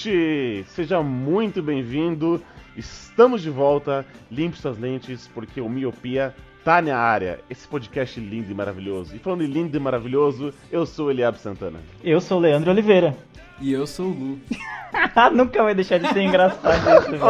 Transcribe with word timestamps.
ouvinte! 0.00 0.64
Seja 0.70 1.02
muito 1.02 1.62
bem-vindo. 1.62 2.42
Estamos 2.76 3.42
de 3.42 3.50
volta. 3.50 4.06
Limpe 4.30 4.56
suas 4.56 4.78
lentes, 4.78 5.28
porque 5.34 5.60
o 5.60 5.68
Miopia 5.68 6.34
tá 6.64 6.80
na 6.80 6.96
área. 6.96 7.40
Esse 7.50 7.68
podcast 7.68 8.18
lindo 8.18 8.50
e 8.50 8.54
maravilhoso. 8.54 9.14
E 9.14 9.18
falando 9.18 9.44
em 9.44 9.46
lindo 9.46 9.76
e 9.76 9.80
maravilhoso, 9.80 10.54
eu 10.72 10.86
sou 10.86 11.08
o 11.08 11.10
Eliab 11.10 11.38
Santana. 11.38 11.80
Eu 12.02 12.20
sou 12.20 12.38
o 12.38 12.40
Leandro 12.40 12.70
Oliveira. 12.70 13.14
E 13.60 13.72
eu 13.72 13.86
sou 13.86 14.06
o 14.06 14.10
Lu. 14.10 14.38
Nunca 15.34 15.62
vai 15.62 15.74
deixar 15.74 15.98
de 15.98 16.08
ser 16.12 16.22
engraçado 16.22 17.02
isso, 17.02 17.10
velho. 17.10 17.22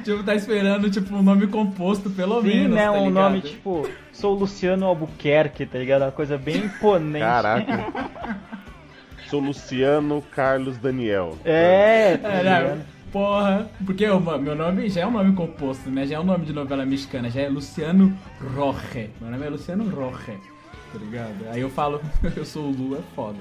tipo, 0.04 0.22
tá 0.22 0.34
esperando, 0.34 0.88
tipo, 0.90 1.14
um 1.14 1.22
nome 1.22 1.48
composto, 1.48 2.08
pelo 2.08 2.40
Sim, 2.42 2.48
menos. 2.48 2.76
né? 2.76 2.84
tá 2.84 2.92
um 2.92 3.10
nome 3.10 3.40
tipo, 3.40 3.88
sou 4.12 4.34
Luciano 4.34 4.86
Albuquerque, 4.86 5.66
tá 5.66 5.78
ligado? 5.78 6.02
Uma 6.02 6.12
coisa 6.12 6.38
bem 6.38 6.66
imponente. 6.66 7.24
Caraca. 7.24 8.59
sou 9.30 9.40
Luciano 9.40 10.20
Carlos 10.34 10.76
Daniel. 10.76 11.38
É, 11.44 12.18
É, 12.22 12.42
né? 12.42 12.84
Porra, 13.12 13.70
porque 13.86 14.06
o 14.08 14.20
meu 14.20 14.56
nome 14.56 14.88
já 14.88 15.02
é 15.02 15.06
um 15.06 15.12
nome 15.12 15.34
composto, 15.34 15.88
né? 15.88 16.04
Já 16.04 16.16
é 16.16 16.20
um 16.20 16.24
nome 16.24 16.44
de 16.44 16.52
novela 16.52 16.84
mexicana, 16.84 17.30
já 17.30 17.42
é 17.42 17.48
Luciano 17.48 18.16
Roche. 18.54 19.10
Meu 19.20 19.30
nome 19.30 19.46
é 19.46 19.48
Luciano 19.48 19.88
Roche, 19.88 20.32
tá 20.92 20.98
ligado? 20.98 21.34
Aí 21.50 21.60
eu 21.60 21.70
falo, 21.70 22.00
eu 22.36 22.44
sou 22.44 22.64
o 22.64 22.70
Lu, 22.70 22.96
é 22.96 23.00
foda. 23.14 23.38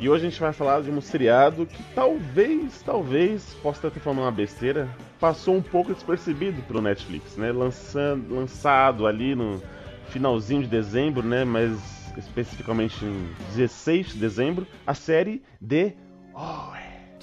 E 0.00 0.08
hoje 0.08 0.26
a 0.26 0.30
gente 0.30 0.40
vai 0.40 0.52
falar 0.52 0.80
de 0.80 0.90
um 0.90 1.00
seriado 1.00 1.66
que 1.66 1.82
talvez, 1.94 2.80
talvez, 2.82 3.54
possa 3.62 3.88
estar 3.88 4.00
falando 4.00 4.20
uma 4.20 4.30
besteira, 4.30 4.88
passou 5.20 5.56
um 5.56 5.62
pouco 5.62 5.92
despercebido 5.92 6.62
pelo 6.62 6.80
Netflix, 6.80 7.36
né? 7.36 7.52
Lançando, 7.52 8.34
lançado 8.34 9.06
ali 9.06 9.34
no 9.34 9.60
finalzinho 10.08 10.62
de 10.62 10.68
dezembro, 10.68 11.22
né? 11.22 11.44
Mas 11.44 11.97
especificamente 12.16 13.04
em 13.04 13.28
16 13.54 14.14
de 14.14 14.18
dezembro, 14.18 14.66
a 14.86 14.94
série 14.94 15.42
The 15.66 15.94
Oh, 16.34 16.72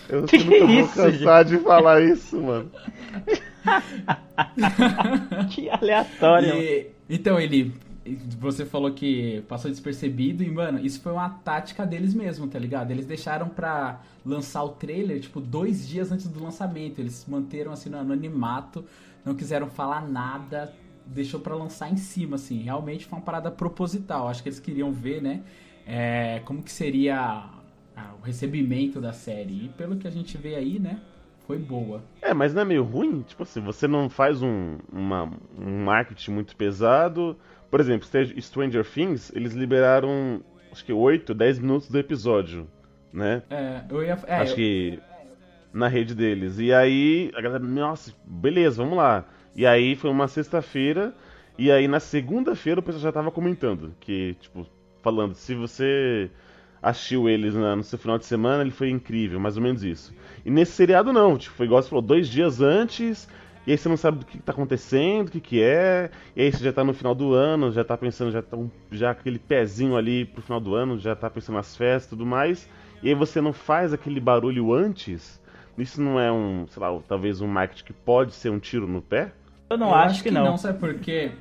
eu 0.10 0.24
Que 0.24 0.38
nunca 0.38 0.66
vou 0.66 0.70
isso, 0.70 0.96
cansar 0.96 1.46
de 1.46 1.58
falar 1.60 2.02
isso, 2.02 2.42
mano. 2.42 2.72
Que 5.50 5.70
aleatório. 5.70 6.54
E, 6.54 6.88
então, 7.10 7.40
ele. 7.40 7.74
Você 8.40 8.66
falou 8.66 8.92
que 8.92 9.44
passou 9.48 9.72
despercebido 9.72 10.44
e, 10.44 10.52
mano, 10.52 10.80
isso 10.80 11.02
foi 11.02 11.12
uma 11.12 11.30
tática 11.30 11.88
deles 11.88 12.14
mesmo, 12.14 12.48
tá 12.48 12.60
ligado? 12.60 12.92
Eles 12.92 13.08
deixaram 13.08 13.50
pra 13.50 14.00
lançar 14.24 14.64
o 14.64 14.70
trailer, 14.70 15.20
tipo, 15.20 15.42
dois 15.42 15.88
dias 15.88 16.12
antes 16.12 16.28
do 16.28 16.44
lançamento. 16.44 17.00
Eles 17.00 17.26
manteram, 17.28 17.72
assim, 17.72 17.90
no 17.90 17.98
anonimato, 17.98 18.86
não 19.26 19.34
quiseram 19.34 19.68
falar 19.68 20.08
nada, 20.08 20.72
deixou 21.08 21.40
pra 21.40 21.56
lançar 21.56 21.92
em 21.92 21.98
cima, 21.98 22.36
assim. 22.36 22.62
Realmente 22.62 23.06
foi 23.06 23.18
uma 23.18 23.26
parada 23.26 23.52
proposital. 23.52 24.28
Acho 24.28 24.42
que 24.44 24.50
eles 24.50 24.60
queriam 24.60 24.92
ver, 24.92 25.22
né, 25.22 25.42
é, 25.86 26.42
como 26.46 26.62
que 26.64 26.72
seria 26.72 27.50
ah, 27.96 28.14
o 28.22 28.26
recebimento 28.26 29.00
da 29.02 29.14
série. 29.14 29.66
E 29.66 29.70
pelo 29.70 29.96
que 29.98 30.08
a 30.08 30.12
gente 30.12 30.38
vê 30.38 30.56
aí, 30.56 30.80
né, 30.80 31.00
foi 31.48 31.58
boa. 31.58 32.02
É, 32.22 32.34
mas 32.34 32.54
não 32.54 32.62
é 32.64 32.66
meio 32.66 32.84
ruim? 32.84 33.22
Tipo 33.22 33.44
assim, 33.44 33.62
você 33.62 33.88
não 33.88 34.10
faz 34.10 34.42
um, 34.42 34.78
uma- 34.92 35.32
um 35.58 35.84
marketing 35.84 36.32
muito 36.32 36.56
pesado. 36.56 37.38
Por 37.70 37.80
exemplo, 37.80 38.08
Stranger 38.42 38.86
Things, 38.86 39.32
eles 39.36 39.54
liberaram 39.54 40.42
acho 40.72 40.84
que 40.84 40.92
8, 40.92 41.34
10 41.34 41.60
minutos 41.60 41.90
do 41.90 41.98
episódio, 41.98 42.68
né? 43.14 43.44
É, 43.50 43.82
eu 43.90 44.04
ia. 44.04 44.18
É, 44.28 44.36
acho 44.38 44.54
eu- 44.54 44.56
que 44.56 45.00
na 45.74 45.88
rede 45.88 46.16
deles. 46.16 46.58
E 46.60 46.74
aí 46.74 47.32
a 47.36 47.42
galera, 47.42 47.64
nossa, 47.64 48.14
beleza, 48.26 48.82
vamos 48.82 48.98
lá. 48.98 49.26
E 49.56 49.66
aí 49.66 49.96
foi 49.96 50.10
uma 50.10 50.28
sexta-feira, 50.28 51.14
e 51.58 51.72
aí 51.72 51.88
na 51.88 52.00
segunda-feira 52.00 52.80
o 52.80 52.84
pessoal 52.84 53.04
já 53.04 53.12
tava 53.12 53.32
comentando 53.32 53.94
que, 54.00 54.36
tipo, 54.42 54.68
falando, 55.02 55.34
se 55.34 55.56
você 55.56 56.30
assistiu 56.82 57.28
eles 57.30 57.56
no 57.56 57.84
seu 57.84 57.98
final 57.98 58.18
de 58.18 58.26
semana, 58.26 58.62
ele 58.62 58.72
foi 58.72 58.90
incrível, 58.90 59.40
mais 59.40 59.58
ou 59.58 59.64
menos 59.64 59.84
isso. 59.84 60.14
E 60.46 60.52
nesse 60.52 60.74
seriado 60.74 61.12
não, 61.14 61.38
tipo, 61.38 61.56
foi 61.56 61.66
igual 61.66 61.82
você 61.82 61.90
falou, 61.90 62.02
dois 62.02 62.28
dias 62.28 62.62
antes, 62.62 63.28
e 63.66 63.72
aí 63.72 63.78
você 63.78 63.90
não 63.90 63.98
sabe 63.98 64.20
do 64.20 64.26
que 64.26 64.38
tá 64.40 64.52
acontecendo, 64.52 65.30
o 65.30 65.32
que 65.32 65.40
que 65.40 65.62
é, 65.64 66.12
e 66.36 66.42
aí 66.44 66.52
você 66.52 66.64
já 66.64 66.72
tá 66.74 66.84
no 66.84 66.94
final 66.94 67.16
do 67.16 67.34
ano, 67.34 67.72
já 67.72 67.84
tá 67.84 67.98
pensando, 67.98 68.32
já 68.32 68.42
tá 68.42 68.56
um- 68.58 68.70
já 68.92 69.12
aquele 69.12 69.40
pezinho 69.40 69.96
ali 69.98 70.26
pro 70.26 70.42
final 70.44 70.60
do 70.60 70.76
ano, 70.76 71.00
já 71.00 71.16
tá 71.16 71.30
pensando 71.30 71.56
nas 71.56 71.76
festas 71.76 72.06
e 72.08 72.10
tudo 72.10 72.26
mais, 72.26 72.70
e 73.02 73.08
aí 73.10 73.16
você 73.16 73.42
não 73.42 73.54
faz 73.54 73.92
aquele 73.94 74.20
barulho 74.20 74.72
antes, 74.74 75.42
isso 75.78 76.00
não 76.02 76.20
é 76.20 76.32
um, 76.32 76.68
sei 76.68 76.82
lá, 76.82 77.00
talvez 77.08 77.42
um 77.42 77.48
marketing 77.48 77.84
que 77.86 77.94
pode 77.94 78.34
ser 78.34 78.50
um 78.52 78.60
tiro 78.60 78.88
no 78.88 79.02
pé? 79.02 79.34
Eu 79.76 79.80
não 79.80 79.90
eu 79.90 79.96
acho, 79.96 80.24
que, 80.24 80.32
não. 80.32 80.58
sabe 80.58 80.80
por 80.80 80.94
quê? 80.96 81.32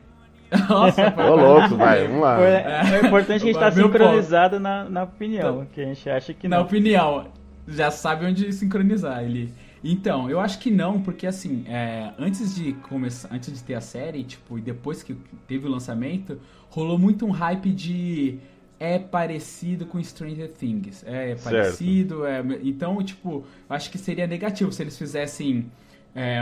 Nossa, 0.69 1.15
Ô 1.17 1.35
louco, 1.37 1.77
vai, 1.77 2.07
vamos 2.07 2.21
lá. 2.23 2.37
Foi- 2.37 2.47
É, 2.47 3.07
importante 3.07 3.43
que 3.43 3.51
a 3.51 3.53
gente 3.53 3.59
tá 3.59 3.73
sincronizado 3.73 4.61
na, 4.61 4.85
na 4.89 5.03
opinião, 5.05 5.67
que 5.73 5.81
a 5.81 5.85
gente 5.85 6.09
acha 6.11 6.35
que 6.35 6.47
Na 6.49 6.59
não. 6.59 6.65
opinião, 6.65 7.27
já 7.67 7.91
sabe 7.91 8.27
onde 8.27 8.53
sincronizar 8.53 9.23
ele. 9.25 9.53
Então, 9.83 10.31
eu 10.31 10.41
acho 10.41 10.59
que 10.59 10.71
não, 10.71 11.01
porque 11.01 11.27
assim, 11.27 11.65
é, 11.69 12.11
antes 12.19 12.55
de 12.55 12.73
começar, 12.75 13.29
antes 13.33 13.53
de 13.53 13.63
ter 13.63 13.75
a 13.75 13.81
série, 13.81 14.23
tipo, 14.25 14.59
e 14.59 14.61
depois 14.63 15.03
que 15.03 15.15
teve 15.47 15.67
o 15.67 15.71
lançamento, 15.71 16.41
rolou 16.71 16.99
muito 16.99 17.27
um 17.27 17.31
hype 17.31 17.71
de 17.71 18.39
é 18.81 18.99
parecido 18.99 19.87
com 19.87 20.03
Stranger 20.03 20.49
Things. 20.49 21.05
É 21.07 21.37
Certo. 21.37 21.43
parecido, 21.45 22.27
é, 22.27 22.43
então, 22.63 23.03
tipo, 23.03 23.45
eu 23.69 23.77
acho 23.77 23.91
que 23.91 23.99
seria 23.99 24.27
negativo 24.27 24.73
se 24.73 24.83
eles 24.83 24.97
fizessem 24.99 25.71
é, 26.15 26.41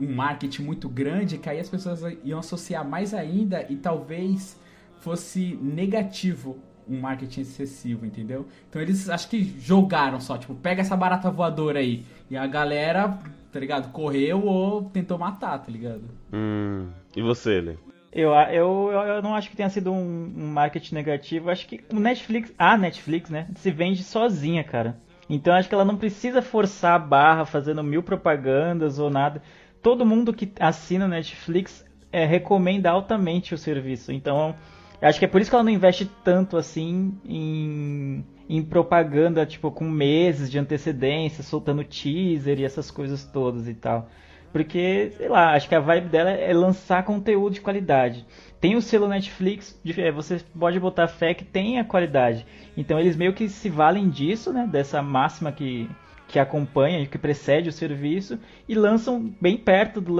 um 0.00 0.14
marketing 0.14 0.62
muito 0.62 0.88
grande, 0.88 1.38
que 1.38 1.48
aí 1.48 1.58
as 1.58 1.68
pessoas 1.68 2.02
iam 2.22 2.38
associar 2.38 2.86
mais 2.86 3.14
ainda 3.14 3.64
e 3.68 3.76
talvez 3.76 4.60
fosse 5.00 5.58
negativo 5.60 6.58
um 6.88 7.00
marketing 7.00 7.40
excessivo, 7.40 8.04
entendeu? 8.04 8.46
Então 8.68 8.80
eles 8.80 9.08
acho 9.08 9.28
que 9.28 9.42
jogaram 9.58 10.20
só, 10.20 10.36
tipo, 10.36 10.54
pega 10.54 10.82
essa 10.82 10.96
barata 10.96 11.30
voadora 11.30 11.78
aí. 11.78 12.04
E 12.30 12.36
a 12.36 12.46
galera, 12.46 13.18
tá 13.50 13.58
ligado? 13.58 13.90
Correu 13.90 14.44
ou 14.44 14.84
tentou 14.84 15.18
matar, 15.18 15.58
tá 15.58 15.70
ligado? 15.70 16.04
Hum, 16.32 16.88
e 17.16 17.22
você, 17.22 17.60
Lê? 17.60 17.76
Eu, 18.12 18.30
eu, 18.32 18.92
eu, 18.92 19.22
não 19.22 19.34
acho 19.34 19.50
que 19.50 19.56
tenha 19.56 19.68
sido 19.68 19.92
um, 19.92 20.32
um 20.36 20.46
marketing 20.52 20.94
negativo. 20.94 21.50
Acho 21.50 21.66
que 21.66 21.80
o 21.92 21.98
Netflix, 21.98 22.52
a 22.56 22.78
Netflix, 22.78 23.28
né, 23.28 23.48
se 23.56 23.70
vende 23.72 24.04
sozinha, 24.04 24.62
cara. 24.62 24.96
Então 25.28 25.54
acho 25.54 25.68
que 25.68 25.74
ela 25.74 25.84
não 25.84 25.96
precisa 25.96 26.42
forçar 26.42 26.94
a 26.94 26.98
barra 26.98 27.44
fazendo 27.44 27.82
mil 27.82 28.02
propagandas 28.02 28.98
ou 28.98 29.10
nada. 29.10 29.42
Todo 29.82 30.06
mundo 30.06 30.32
que 30.32 30.52
assina 30.60 31.08
Netflix 31.08 31.84
é, 32.12 32.24
recomenda 32.24 32.90
altamente 32.90 33.54
o 33.54 33.58
serviço. 33.58 34.12
Então 34.12 34.54
acho 35.00 35.18
que 35.18 35.24
é 35.24 35.28
por 35.28 35.40
isso 35.40 35.50
que 35.50 35.56
ela 35.56 35.64
não 35.64 35.72
investe 35.72 36.10
tanto 36.22 36.56
assim 36.56 37.18
em, 37.24 38.24
em 38.48 38.62
propaganda, 38.62 39.44
tipo, 39.44 39.70
com 39.70 39.84
meses 39.84 40.50
de 40.50 40.58
antecedência, 40.58 41.42
soltando 41.42 41.84
teaser 41.84 42.60
e 42.60 42.64
essas 42.64 42.90
coisas 42.90 43.24
todas 43.24 43.68
e 43.68 43.74
tal. 43.74 44.08
Porque, 44.52 45.10
sei 45.16 45.28
lá, 45.28 45.52
acho 45.54 45.68
que 45.68 45.74
a 45.74 45.80
vibe 45.80 46.10
dela 46.10 46.30
é 46.30 46.54
lançar 46.54 47.04
conteúdo 47.04 47.54
de 47.54 47.60
qualidade. 47.60 48.24
Tem 48.64 48.76
o 48.76 48.80
selo 48.80 49.06
Netflix, 49.06 49.78
é, 49.98 50.10
você 50.10 50.40
pode 50.58 50.80
botar 50.80 51.06
fé 51.06 51.34
que 51.34 51.44
tem 51.44 51.78
a 51.78 51.84
qualidade. 51.84 52.46
Então 52.74 52.98
eles 52.98 53.14
meio 53.14 53.34
que 53.34 53.46
se 53.46 53.68
valem 53.68 54.08
disso, 54.08 54.54
né? 54.54 54.66
Dessa 54.66 55.02
máxima 55.02 55.52
que, 55.52 55.86
que 56.28 56.38
acompanha, 56.38 57.04
que 57.04 57.18
precede 57.18 57.68
o 57.68 57.72
serviço, 57.72 58.38
e 58.66 58.74
lançam 58.74 59.30
bem 59.38 59.58
perto 59.58 60.00
do 60.00 60.14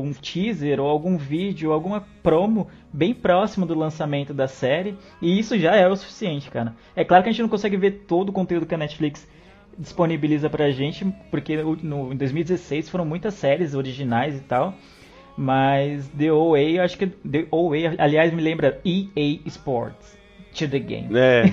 um 0.00 0.12
teaser 0.12 0.78
ou 0.80 0.86
algum 0.86 1.16
vídeo, 1.16 1.72
alguma 1.72 2.06
promo 2.22 2.68
bem 2.92 3.14
próximo 3.14 3.64
do 3.64 3.74
lançamento 3.74 4.34
da 4.34 4.46
série. 4.46 4.94
E 5.22 5.38
isso 5.38 5.58
já 5.58 5.74
é 5.74 5.88
o 5.88 5.96
suficiente, 5.96 6.50
cara. 6.50 6.76
É 6.94 7.06
claro 7.06 7.22
que 7.22 7.30
a 7.30 7.32
gente 7.32 7.40
não 7.40 7.48
consegue 7.48 7.78
ver 7.78 8.04
todo 8.06 8.28
o 8.28 8.32
conteúdo 8.34 8.66
que 8.66 8.74
a 8.74 8.78
Netflix 8.78 9.26
disponibiliza 9.78 10.50
pra 10.50 10.70
gente, 10.70 11.06
porque 11.30 11.56
no, 11.56 11.74
no- 11.76 12.12
em 12.12 12.16
2016 12.18 12.90
foram 12.90 13.06
muitas 13.06 13.32
séries 13.32 13.72
originais 13.74 14.36
e 14.36 14.40
tal. 14.40 14.74
Mas 15.40 16.08
The 16.18 16.32
OA, 16.32 16.60
eu 16.62 16.82
acho 16.82 16.98
que 16.98 17.06
The 17.06 17.46
OA, 17.52 17.94
aliás, 17.96 18.32
me 18.34 18.42
lembra 18.42 18.80
EA 18.84 19.38
Sports. 19.46 20.18
To 20.54 20.66
the 20.68 20.78
game. 20.80 21.08
É, 21.16 21.44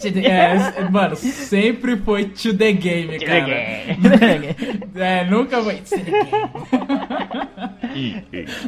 É, 0.26 0.88
mano, 0.88 1.14
sempre 1.16 1.96
foi 1.98 2.24
to 2.26 2.56
the 2.56 2.72
game, 2.72 3.18
cara. 3.18 3.52
É, 4.96 5.24
nunca 5.26 5.62
foi 5.62 5.74
to 5.76 5.90
the 5.90 6.10
game. 6.10 6.50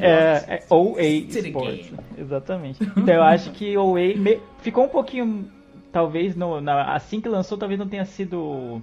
É, 0.01 0.55
é 0.57 0.63
OA 0.69 0.95
To 0.95 1.33
the 1.33 1.39
Sports. 1.49 1.91
game. 1.91 1.99
Exatamente. 2.19 2.83
Então 2.83 3.15
eu 3.15 3.23
acho 3.23 3.51
que 3.53 3.77
OA 3.77 4.15
me- 4.17 4.41
ficou 4.61 4.85
um 4.85 4.89
pouquinho. 4.89 5.49
Talvez 5.93 6.35
no, 6.37 6.61
na- 6.61 6.95
assim 6.95 7.21
que 7.21 7.29
lançou, 7.29 7.57
talvez 7.57 7.79
não 7.81 7.89
tenha 7.89 8.05
sido. 8.05 8.83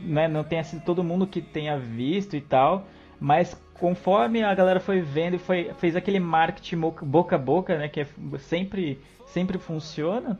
Né, 0.00 0.28
não 0.28 0.42
tenha 0.44 0.62
sido 0.64 0.82
todo 0.84 1.02
mundo 1.04 1.26
que 1.26 1.40
tenha 1.42 1.78
visto 1.78 2.34
e 2.36 2.40
tal. 2.40 2.86
Mas 3.20 3.54
conforme 3.74 4.42
a 4.42 4.54
galera 4.54 4.80
foi 4.80 5.00
vendo 5.00 5.34
e 5.34 5.38
foi, 5.38 5.72
fez 5.78 5.96
aquele 5.96 6.20
marketing 6.20 6.80
boca 7.02 7.36
a 7.36 7.38
boca, 7.38 7.76
né? 7.78 7.88
Que 7.88 8.00
é 8.00 8.06
sempre, 8.38 9.00
sempre 9.26 9.58
funciona. 9.58 10.38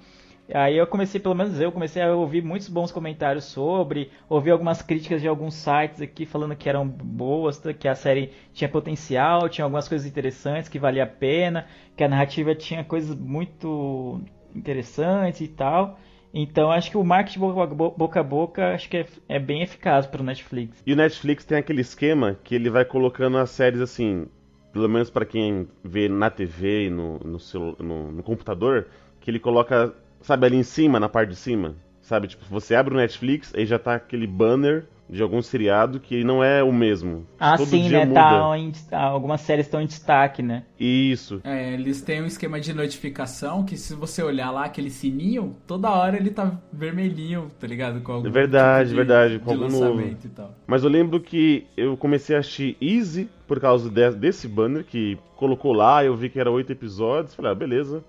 Aí 0.53 0.79
eu 0.79 0.87
comecei, 0.87 1.21
pelo 1.21 1.35
menos 1.35 1.61
eu, 1.61 1.71
comecei 1.71 2.03
a 2.03 2.15
ouvir 2.15 2.43
muitos 2.43 2.69
bons 2.69 2.91
comentários 2.91 3.45
sobre, 3.45 4.11
ouvi 4.31 4.51
algumas 4.51 4.81
críticas 4.81 5.21
de 5.21 5.29
alguns 5.29 5.55
sites 5.55 6.01
aqui 6.01 6.25
falando 6.25 6.57
que 6.57 6.69
eram 6.69 6.89
boas, 6.89 7.61
que 7.79 7.87
a 7.87 7.95
série 7.95 8.33
tinha 8.55 8.69
potencial, 8.69 9.47
tinha 9.51 9.65
algumas 9.67 9.87
coisas 9.87 10.07
interessantes, 10.07 10.69
que 10.69 10.79
valia 10.79 11.05
a 11.05 11.07
pena, 11.07 11.67
que 11.95 12.03
a 12.03 12.09
narrativa 12.09 12.55
tinha 12.55 12.83
coisas 12.83 13.15
muito 13.15 14.23
interessantes 14.55 15.43
e 15.43 15.49
tal. 15.49 15.99
Então 16.33 16.71
acho 16.71 16.91
que 16.91 16.97
o 16.97 17.05
marketing 17.05 17.41
boca 17.41 18.21
a 18.21 18.23
boca 18.23 18.75
acho 18.75 18.89
que 18.89 18.99
é, 18.99 19.07
é 19.29 19.39
bem 19.39 19.63
eficaz 19.63 20.07
para 20.07 20.21
o 20.21 20.25
Netflix. 20.25 20.83
E 20.87 20.93
o 20.93 20.97
Netflix 20.97 21.45
tem 21.45 21.59
aquele 21.59 21.81
esquema 21.81 22.39
que 22.45 22.55
ele 22.55 22.71
vai 22.71 22.85
colocando 22.85 23.39
as 23.39 23.51
séries 23.51 23.81
assim, 23.81 24.27
pelo 24.73 24.89
menos 24.89 25.11
para 25.11 25.25
quem 25.25 25.69
vê 25.83 26.09
na 26.09 26.31
TV 26.31 26.87
e 26.87 26.91
no, 26.91 27.19
no, 27.19 27.39
no, 27.79 28.13
no 28.13 28.23
computador, 28.23 28.89
que 29.21 29.31
ele 29.31 29.39
coloca, 29.39 29.95
sabe, 30.21 30.47
ali 30.47 30.57
em 30.57 30.63
cima, 30.63 31.01
na 31.01 31.09
parte 31.09 31.31
de 31.31 31.37
cima. 31.37 31.75
Sabe, 32.09 32.27
tipo, 32.27 32.43
você 32.49 32.75
abre 32.75 32.95
o 32.95 32.97
Netflix, 32.97 33.55
aí 33.55 33.67
já 33.67 33.79
tá 33.79 33.97
aquele 33.97 34.27
banner 34.27 34.87
de 35.11 35.23
algum 35.23 35.43
seriado 35.43 36.01
que 36.01 36.25
não 36.25 36.43
é 36.43 36.63
o 36.63 36.73
mesmo. 36.73 37.27
Ah, 37.39 37.59
Todo 37.59 37.69
sim, 37.69 37.91
né? 37.91 38.07
Tá 38.07 38.57
em, 38.57 38.73
algumas 38.93 39.43
séries 39.43 39.67
estão 39.67 39.83
em 39.83 39.87
destaque, 39.87 40.43
né? 40.43 40.65
Isso. 40.81 41.39
É, 41.45 41.75
eles 41.75 42.01
têm 42.01 42.23
um 42.23 42.25
esquema 42.25 42.59
de 42.59 42.73
notificação 42.73 43.63
que 43.63 43.77
se 43.77 43.95
você 43.95 44.23
olhar 44.23 44.51
lá 44.51 44.65
aquele 44.65 44.89
sininho, 44.89 45.55
toda 45.67 45.91
hora 45.91 46.17
ele 46.17 46.31
tá 46.31 46.59
vermelhinho, 46.73 47.51
tá 47.61 47.67
ligado? 47.67 48.01
Com 48.01 48.13
algum 48.13 48.31
verdade, 48.31 48.89
tipo 48.89 49.03
de, 49.03 49.07
verdade, 49.07 49.39
com 49.39 49.51
algum 49.51 49.69
novo. 49.69 50.01
E 50.01 50.29
tal. 50.31 50.55
Mas 50.67 50.85
eu 50.85 50.89
lembro 50.89 51.21
que 51.21 51.67
eu 51.77 51.95
comecei 51.95 52.35
a 52.35 52.39
assistir 52.39 52.75
Easy 52.81 53.29
por 53.47 53.61
causa 53.61 53.91
de, 53.91 54.13
desse 54.13 54.49
banner 54.49 54.83
que 54.83 55.19
colocou 55.37 55.75
lá, 55.75 56.03
eu 56.03 56.17
vi 56.17 56.31
que 56.31 56.41
era 56.41 56.51
oito 56.51 56.73
episódios, 56.73 57.35
falei, 57.35 57.53
ah, 57.53 57.55
beleza, 57.55 58.03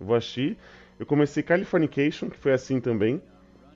vou 0.00 0.16
assistir. 0.16 0.58
Eu 0.98 1.06
comecei 1.06 1.40
Californication, 1.40 2.28
que 2.28 2.36
foi 2.36 2.52
assim 2.52 2.80
também. 2.80 3.22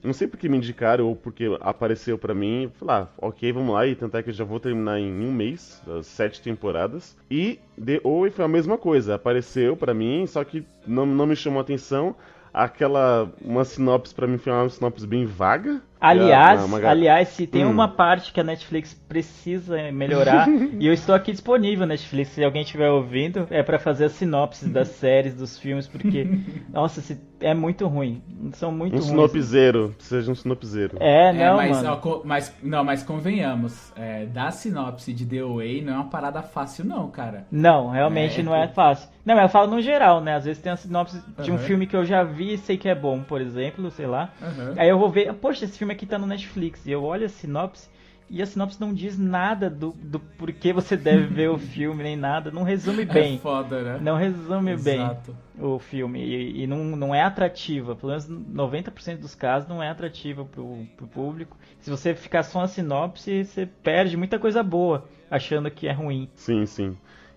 Não 0.02 0.12
sei 0.12 0.28
porque 0.28 0.48
me 0.48 0.56
indicaram 0.56 1.06
ou 1.06 1.16
porque 1.16 1.46
apareceu 1.60 2.18
para 2.18 2.34
mim. 2.34 2.70
Falei, 2.74 2.96
ah, 2.96 3.08
ok, 3.18 3.52
vamos 3.52 3.74
lá 3.74 3.86
e 3.86 3.94
tentar 3.94 4.22
que 4.22 4.30
eu 4.30 4.34
já 4.34 4.44
vou 4.44 4.60
terminar 4.60 4.98
em 4.98 5.12
um 5.12 5.32
mês, 5.32 5.82
as 5.98 6.06
sete 6.06 6.40
temporadas. 6.40 7.16
E 7.30 7.58
The 7.84 8.00
Oi 8.04 8.30
foi 8.30 8.44
a 8.44 8.48
mesma 8.48 8.78
coisa, 8.78 9.14
apareceu 9.14 9.76
para 9.76 9.94
mim, 9.94 10.26
só 10.26 10.44
que 10.44 10.64
não, 10.86 11.04
não 11.04 11.26
me 11.26 11.36
chamou 11.36 11.60
atenção. 11.60 12.14
Aquela, 12.52 13.32
uma 13.42 13.64
sinopse 13.64 14.14
para 14.14 14.26
mim 14.26 14.38
foi 14.38 14.52
uma 14.52 14.68
sinopse 14.68 15.06
bem 15.06 15.26
vaga. 15.26 15.82
Aliás, 16.00 16.64
uma, 16.64 16.78
uma... 16.78 16.88
aliás, 16.88 17.28
se 17.28 17.46
tem 17.46 17.64
hum. 17.64 17.70
uma 17.70 17.88
parte 17.88 18.32
que 18.32 18.40
a 18.40 18.44
Netflix 18.44 18.94
precisa 18.94 19.90
melhorar, 19.90 20.48
e 20.78 20.86
eu 20.86 20.92
estou 20.92 21.14
aqui 21.14 21.32
disponível 21.32 21.86
Netflix, 21.86 22.30
se 22.30 22.44
alguém 22.44 22.62
estiver 22.62 22.90
ouvindo, 22.90 23.46
é 23.50 23.62
para 23.62 23.78
fazer 23.78 24.06
a 24.06 24.08
sinopse 24.08 24.68
das 24.70 24.88
séries, 24.88 25.34
dos 25.34 25.58
filmes, 25.58 25.88
porque 25.88 26.26
nossa, 26.72 27.00
se 27.00 27.18
é 27.40 27.54
muito 27.54 27.86
ruim. 27.86 28.22
São 28.52 28.70
muito 28.70 28.94
um 28.94 28.98
ruins. 28.98 29.10
sinopzeiro, 29.10 29.94
seja 29.98 30.30
um 30.30 30.34
sinopzeiro. 30.34 30.96
É, 31.00 31.28
é 31.28 31.32
não, 31.32 31.60
é, 31.60 31.68
mas, 31.68 31.82
mano. 31.82 32.00
Ó, 32.02 32.20
mas, 32.24 32.54
não, 32.62 32.84
mas 32.84 33.02
convenhamos, 33.02 33.92
é, 33.96 34.26
dar 34.26 34.50
sinopse 34.52 35.12
de 35.12 35.26
The 35.26 35.42
Way 35.42 35.82
não 35.82 35.92
é 35.92 35.96
uma 35.96 36.10
parada 36.10 36.42
fácil 36.42 36.84
não, 36.84 37.08
cara. 37.10 37.46
Não, 37.50 37.90
realmente 37.90 38.40
é, 38.40 38.42
não 38.42 38.54
é 38.54 38.68
fácil. 38.68 39.08
Não, 39.24 39.38
eu 39.38 39.48
falo 39.48 39.70
no 39.70 39.80
geral, 39.82 40.22
né? 40.22 40.36
Às 40.36 40.46
vezes 40.46 40.62
tem 40.62 40.72
a 40.72 40.76
sinopse 40.76 41.22
de 41.42 41.52
um 41.52 41.58
filme 41.58 41.86
que 41.86 41.94
eu 41.94 42.04
já 42.04 42.22
vi 42.22 42.54
e 42.54 42.58
sei 42.58 42.78
que 42.78 42.88
é 42.88 42.94
bom, 42.94 43.20
por 43.22 43.40
exemplo, 43.40 43.90
sei 43.90 44.06
lá. 44.06 44.30
Uhum. 44.40 44.74
Aí 44.76 44.88
eu 44.88 44.98
vou 44.98 45.10
ver, 45.10 45.34
poxa, 45.34 45.64
esse 45.64 45.76
filme 45.76 45.87
aqui 45.92 46.06
tá 46.06 46.18
no 46.18 46.26
Netflix. 46.26 46.86
E 46.86 46.90
eu 46.90 47.04
olho 47.04 47.26
a 47.26 47.28
sinopse 47.28 47.88
e 48.30 48.42
a 48.42 48.46
sinopse 48.46 48.78
não 48.80 48.92
diz 48.92 49.18
nada 49.18 49.70
do, 49.70 49.92
do 49.92 50.20
porquê 50.20 50.72
você 50.72 50.96
deve 50.96 51.26
ver 51.32 51.48
o 51.48 51.58
filme, 51.58 52.02
nem 52.02 52.16
nada. 52.16 52.50
Não 52.50 52.62
resume 52.62 53.02
é 53.02 53.06
bem. 53.06 53.34
É 53.36 53.38
foda, 53.38 53.82
né? 53.82 53.98
Não 54.02 54.16
resume 54.16 54.72
Exato. 54.72 55.32
bem 55.32 55.66
o 55.66 55.78
filme. 55.78 56.22
E, 56.22 56.62
e, 56.62 56.66
não, 56.66 56.84
não 56.84 57.14
é 57.14 57.22
atrativa. 57.22 57.96
Pelo 57.96 58.10
menos 58.12 58.28
90% 58.28 59.18
dos 59.18 59.34
casos 59.34 59.68
não 59.68 59.82
é 59.82 59.88
atrativa 59.88 60.44
pro, 60.44 60.86
pro 60.96 61.06
público. 61.06 61.56
Se 61.80 61.90
você 61.90 62.14
ficar 62.14 62.42
só 62.42 62.60
na 62.60 62.68
sinopse, 62.68 63.44
você 63.44 63.66
perde 63.66 64.16
muita 64.16 64.38
coisa 64.38 64.62
boa, 64.62 65.08
achando 65.30 65.70
que 65.70 65.88
é 65.88 65.92
ruim. 65.92 66.28
Sim, 66.34 66.66
sim. 66.66 66.96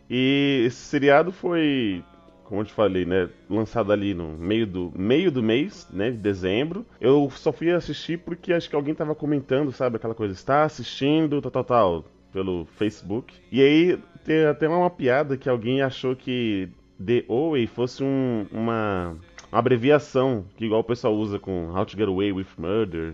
E 0.09 0.63
esse 0.65 0.77
seriado 0.77 1.31
foi 1.31 2.03
como 2.51 2.59
eu 2.59 2.65
te 2.65 2.73
falei, 2.73 3.05
né, 3.05 3.29
lançado 3.49 3.93
ali 3.93 4.13
no 4.13 4.33
meio 4.37 4.67
do 4.67 4.91
meio 4.93 5.31
do 5.31 5.41
mês, 5.41 5.87
né, 5.89 6.11
de 6.11 6.17
dezembro. 6.17 6.85
Eu 6.99 7.31
só 7.33 7.53
fui 7.53 7.71
assistir 7.71 8.17
porque 8.17 8.51
acho 8.51 8.69
que 8.69 8.75
alguém 8.75 8.93
tava 8.93 9.15
comentando, 9.15 9.71
sabe, 9.71 9.95
aquela 9.95 10.13
coisa, 10.13 10.33
está 10.33 10.65
assistindo, 10.65 11.41
tal, 11.41 11.49
tal, 11.49 11.63
tal, 11.63 12.05
pelo 12.33 12.65
Facebook. 12.75 13.33
E 13.49 13.61
aí 13.61 13.97
tem 14.25 14.43
até 14.43 14.67
uma 14.67 14.89
piada 14.89 15.37
que 15.37 15.47
alguém 15.47 15.81
achou 15.81 16.13
que 16.13 16.67
The 17.01 17.23
Oway 17.29 17.67
fosse 17.67 18.03
um, 18.03 18.45
uma, 18.51 19.15
uma 19.49 19.59
abreviação, 19.59 20.43
que 20.57 20.65
igual 20.65 20.81
o 20.81 20.83
pessoal 20.83 21.15
usa 21.15 21.39
com 21.39 21.69
How 21.69 21.85
to 21.85 21.97
Get 21.97 22.09
Away 22.09 22.33
with 22.33 22.47
Murder, 22.57 23.13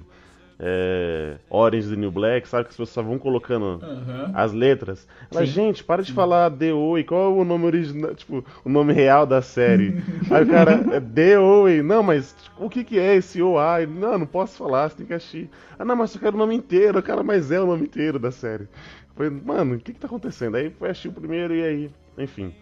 é, 0.60 1.36
Orange 1.50 1.90
the 1.90 1.96
New 1.96 2.12
Black, 2.12 2.48
sabe? 2.48 2.64
Que 2.64 2.70
as 2.70 2.74
pessoas 2.74 2.90
só 2.90 3.02
vão 3.02 3.20
colocando 3.20 3.80
uhum. 3.84 4.32
as 4.34 4.54
letras. 4.54 5.08
Ela, 5.32 5.46
gente, 5.46 5.84
para 5.84 6.02
de 6.02 6.12
falar 6.12 6.50
D.O. 6.50 6.98
e 6.98 7.04
qual 7.04 7.26
é 7.26 7.42
o 7.42 7.46
nome 7.46 7.66
original, 7.66 8.16
tipo, 8.16 8.44
o 8.64 8.70
nome 8.70 8.94
real 8.94 9.26
da 9.26 9.42
série? 9.42 10.02
Aí 10.32 10.44
o 10.44 10.48
cara, 10.48 10.84
é 10.94 11.00
D.O. 11.00 11.68
Não, 11.84 12.02
mas 12.02 12.34
tipo, 12.34 12.66
o 12.66 12.70
que 12.70 12.84
que 12.84 13.00
é 13.00 13.16
esse 13.16 13.42
O.A.? 13.42 13.86
Não, 13.86 14.18
não 14.18 14.26
posso 14.26 14.58
falar, 14.58 14.90
você 14.90 14.98
tem 14.98 15.06
que 15.06 15.14
assistir. 15.14 15.50
Ah, 15.78 15.86
não, 15.86 15.96
mas 15.96 16.14
eu 16.14 16.22
quero 16.22 16.36
o 16.36 16.40
nome 16.40 16.56
inteiro, 16.56 17.02
cara, 17.04 17.24
mas 17.24 17.52
é 17.52 17.62
o 17.62 17.68
nome 17.68 17.84
inteiro 17.84 18.18
da 18.18 18.32
série. 18.32 18.68
Falei, 19.16 19.32
mano, 19.32 19.76
o 19.76 19.80
que 19.80 19.94
que 19.94 20.00
tá 20.00 20.08
acontecendo? 20.08 20.56
Aí 20.56 20.70
foi 20.72 20.90
assistir 20.90 21.08
o 21.10 21.14
primeiro 21.14 21.54
e 21.54 21.64
aí, 21.64 21.92
enfim, 22.18 22.54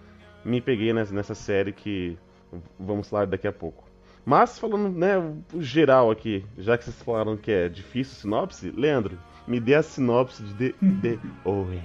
me 0.43 0.61
peguei 0.61 0.93
nessa 0.93 1.35
série 1.35 1.71
que 1.71 2.17
vamos 2.79 3.09
falar 3.09 3.27
daqui 3.27 3.47
a 3.47 3.51
pouco. 3.53 3.84
Mas 4.25 4.57
falando, 4.57 4.89
né, 4.89 5.17
o 5.53 5.61
geral 5.61 6.09
aqui, 6.09 6.43
já 6.57 6.77
que 6.77 6.83
vocês 6.83 7.01
falaram 7.03 7.37
que 7.37 7.51
é 7.51 7.69
difícil 7.69 8.15
sinopse, 8.15 8.71
Leandro, 8.75 9.19
me 9.47 9.59
dê 9.59 9.75
a 9.75 9.83
sinopse 9.83 10.41
de 10.41 10.73
The 10.73 11.19
Owen. 11.45 11.83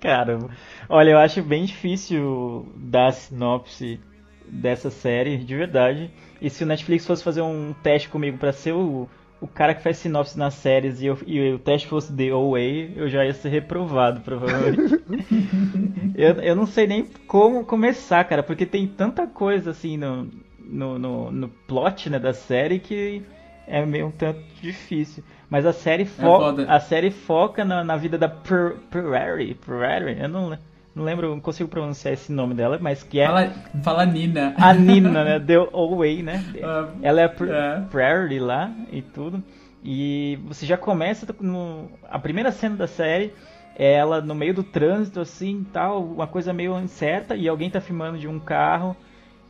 Caramba. 0.00 0.50
Olha, 0.88 1.10
eu 1.10 1.18
acho 1.18 1.42
bem 1.42 1.64
difícil 1.64 2.66
dar 2.74 3.08
a 3.08 3.12
sinopse 3.12 4.00
dessa 4.48 4.90
série, 4.90 5.38
de 5.38 5.54
verdade. 5.54 6.10
E 6.40 6.50
se 6.50 6.64
o 6.64 6.66
Netflix 6.66 7.06
fosse 7.06 7.22
fazer 7.22 7.42
um 7.42 7.72
teste 7.82 8.08
comigo 8.08 8.38
para 8.38 8.52
ser 8.52 8.72
o, 8.72 9.08
o 9.40 9.46
cara 9.46 9.74
que 9.74 9.82
faz 9.82 9.98
sinopse 9.98 10.36
nas 10.36 10.54
séries 10.54 11.00
e, 11.00 11.06
eu, 11.06 11.16
e 11.24 11.52
o 11.52 11.58
teste 11.60 11.86
fosse 11.86 12.12
The 12.12 12.30
Away, 12.30 12.94
eu 12.96 13.08
já 13.08 13.24
ia 13.24 13.32
ser 13.32 13.50
reprovado, 13.50 14.22
provavelmente. 14.22 15.00
eu, 16.16 16.32
eu 16.40 16.56
não 16.56 16.66
sei 16.66 16.88
nem 16.88 17.04
como 17.28 17.64
começar, 17.64 18.24
cara, 18.24 18.42
porque 18.42 18.66
tem 18.66 18.88
tanta 18.88 19.26
coisa 19.28 19.70
assim 19.70 19.96
no, 19.96 20.28
no, 20.70 20.98
no, 20.98 21.30
no 21.30 21.48
plot 21.48 22.08
né, 22.08 22.18
da 22.18 22.32
série 22.32 22.78
que 22.78 23.22
é 23.66 23.84
meio 23.84 24.06
um 24.06 24.10
tanto 24.10 24.40
difícil. 24.60 25.22
Mas 25.48 25.66
a 25.66 25.72
série, 25.72 26.04
fo 26.04 26.60
é 26.60 26.64
a 26.68 26.80
série 26.80 27.10
foca 27.10 27.64
na, 27.64 27.82
na 27.82 27.96
vida 27.96 28.16
da 28.16 28.28
Prairie. 28.28 29.54
Prairie? 29.54 30.20
Eu 30.20 30.28
não, 30.28 30.56
não 30.94 31.04
lembro, 31.04 31.30
não 31.30 31.40
consigo 31.40 31.68
pronunciar 31.68 32.14
esse 32.14 32.30
nome 32.32 32.54
dela, 32.54 32.78
mas 32.80 33.02
que 33.02 33.20
é. 33.20 33.26
Fala, 33.26 33.52
fala 33.82 34.06
Nina. 34.06 34.54
A 34.56 34.72
Nina, 34.72 35.24
né? 35.24 35.40
The 35.40 35.56
Away, 35.72 36.22
né? 36.22 36.44
Um, 36.54 36.98
Ela 37.02 37.22
é 37.22 37.24
a 37.24 37.28
pr 37.28 37.48
é. 37.48 37.80
Prairie 37.90 38.38
lá 38.38 38.72
e 38.92 39.02
tudo. 39.02 39.42
E 39.82 40.38
você 40.46 40.66
já 40.66 40.76
começa 40.76 41.26
no. 41.40 41.88
A 42.08 42.18
primeira 42.18 42.52
cena 42.52 42.76
da 42.76 42.86
série 42.86 43.32
é 43.76 43.94
ela 43.94 44.20
no 44.20 44.34
meio 44.34 44.52
do 44.52 44.62
trânsito, 44.62 45.20
assim 45.20 45.64
tal, 45.72 46.04
uma 46.04 46.26
coisa 46.26 46.52
meio 46.52 46.78
incerta, 46.78 47.34
e 47.34 47.48
alguém 47.48 47.70
tá 47.70 47.80
filmando 47.80 48.18
de 48.18 48.28
um 48.28 48.38
carro 48.38 48.94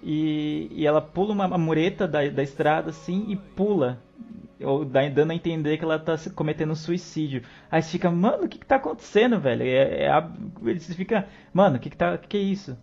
e, 0.02 0.68
e 0.70 0.86
ela 0.86 1.00
pula 1.00 1.32
uma, 1.32 1.58
mureta 1.58 2.06
da, 2.08 2.26
da 2.28 2.42
estrada 2.42 2.90
assim 2.90 3.26
e 3.28 3.36
pula. 3.36 3.98
Ou 4.62 4.84
dando 4.84 5.30
a 5.30 5.34
entender 5.34 5.78
que 5.78 5.84
ela 5.84 5.98
tá 5.98 6.16
cometendo 6.34 6.76
suicídio. 6.76 7.42
Aí 7.70 7.80
você 7.80 7.92
fica, 7.92 8.10
mano, 8.10 8.44
o 8.44 8.48
que 8.48 8.58
que 8.58 8.66
tá 8.66 8.76
acontecendo, 8.76 9.40
velho? 9.40 9.62
É, 9.62 10.04
é, 10.04 10.22
você 10.78 10.92
fica, 10.94 11.26
mano, 11.52 11.76
o 11.76 11.78
que 11.80 11.88
que 11.88 11.96
tá. 11.96 12.18
que, 12.18 12.28
que 12.28 12.36
é 12.36 12.40
isso? 12.40 12.76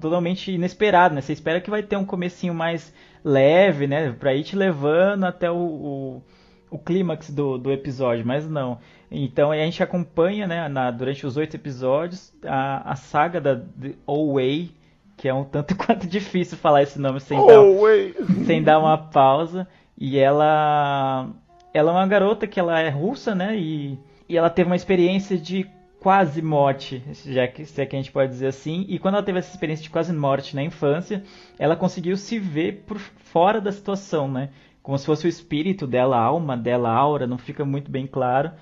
Totalmente 0.00 0.52
inesperado, 0.52 1.16
né? 1.16 1.20
Você 1.20 1.32
espera 1.32 1.60
que 1.60 1.68
vai 1.68 1.82
ter 1.82 1.96
um 1.96 2.04
comecinho 2.04 2.54
mais 2.54 2.94
leve, 3.24 3.88
né? 3.88 4.12
Pra 4.12 4.34
ir 4.34 4.44
te 4.44 4.54
levando 4.54 5.24
até 5.24 5.50
o, 5.50 5.56
o, 5.56 6.22
o 6.70 6.78
clímax 6.78 7.30
do, 7.30 7.58
do 7.58 7.72
episódio, 7.72 8.24
mas 8.24 8.48
não. 8.48 8.78
Então 9.10 9.50
a 9.50 9.56
gente 9.56 9.82
acompanha, 9.82 10.46
né, 10.46 10.68
na, 10.68 10.92
durante 10.92 11.26
os 11.26 11.36
oito 11.36 11.56
episódios, 11.56 12.32
a, 12.44 12.92
a 12.92 12.96
saga 12.96 13.40
da 13.40 13.60
Way 14.06 14.70
que 15.16 15.28
é 15.28 15.34
um 15.34 15.44
tanto 15.44 15.74
quanto 15.76 16.06
difícil 16.06 16.58
falar 16.58 16.82
esse 16.82 17.00
nome 17.00 17.20
sem, 17.20 17.38
oh, 17.38 17.46
dar, 17.46 18.44
sem 18.44 18.62
dar 18.62 18.78
uma 18.78 18.98
pausa. 18.98 19.66
E 19.98 20.18
ela 20.18 21.30
ela 21.72 21.90
é 21.90 21.94
uma 21.94 22.06
garota 22.06 22.46
que 22.46 22.58
ela 22.58 22.80
é 22.80 22.88
russa, 22.88 23.34
né? 23.34 23.56
E, 23.56 23.98
e 24.28 24.36
ela 24.36 24.50
teve 24.50 24.68
uma 24.68 24.76
experiência 24.76 25.36
de 25.36 25.68
quase 26.00 26.40
morte, 26.40 27.02
já 27.26 27.48
que, 27.48 27.64
se 27.64 27.80
é 27.80 27.86
que 27.86 27.96
a 27.96 27.98
gente 27.98 28.12
pode 28.12 28.30
dizer 28.30 28.46
assim. 28.46 28.84
E 28.88 28.98
quando 28.98 29.14
ela 29.14 29.24
teve 29.24 29.38
essa 29.38 29.50
experiência 29.50 29.82
de 29.82 29.90
quase 29.90 30.12
morte 30.12 30.54
na 30.54 30.62
infância, 30.62 31.22
ela 31.58 31.76
conseguiu 31.76 32.16
se 32.16 32.38
ver 32.38 32.84
por 32.86 32.98
fora 32.98 33.60
da 33.60 33.72
situação, 33.72 34.28
né? 34.28 34.50
Como 34.82 34.96
se 34.96 35.04
fosse 35.04 35.26
o 35.26 35.28
espírito 35.28 35.86
dela, 35.86 36.16
a 36.16 36.22
alma 36.22 36.56
dela, 36.56 36.90
a 36.90 36.94
aura, 36.94 37.26
não 37.26 37.36
fica 37.36 37.64
muito 37.64 37.90
bem 37.90 38.06
claro. 38.06 38.52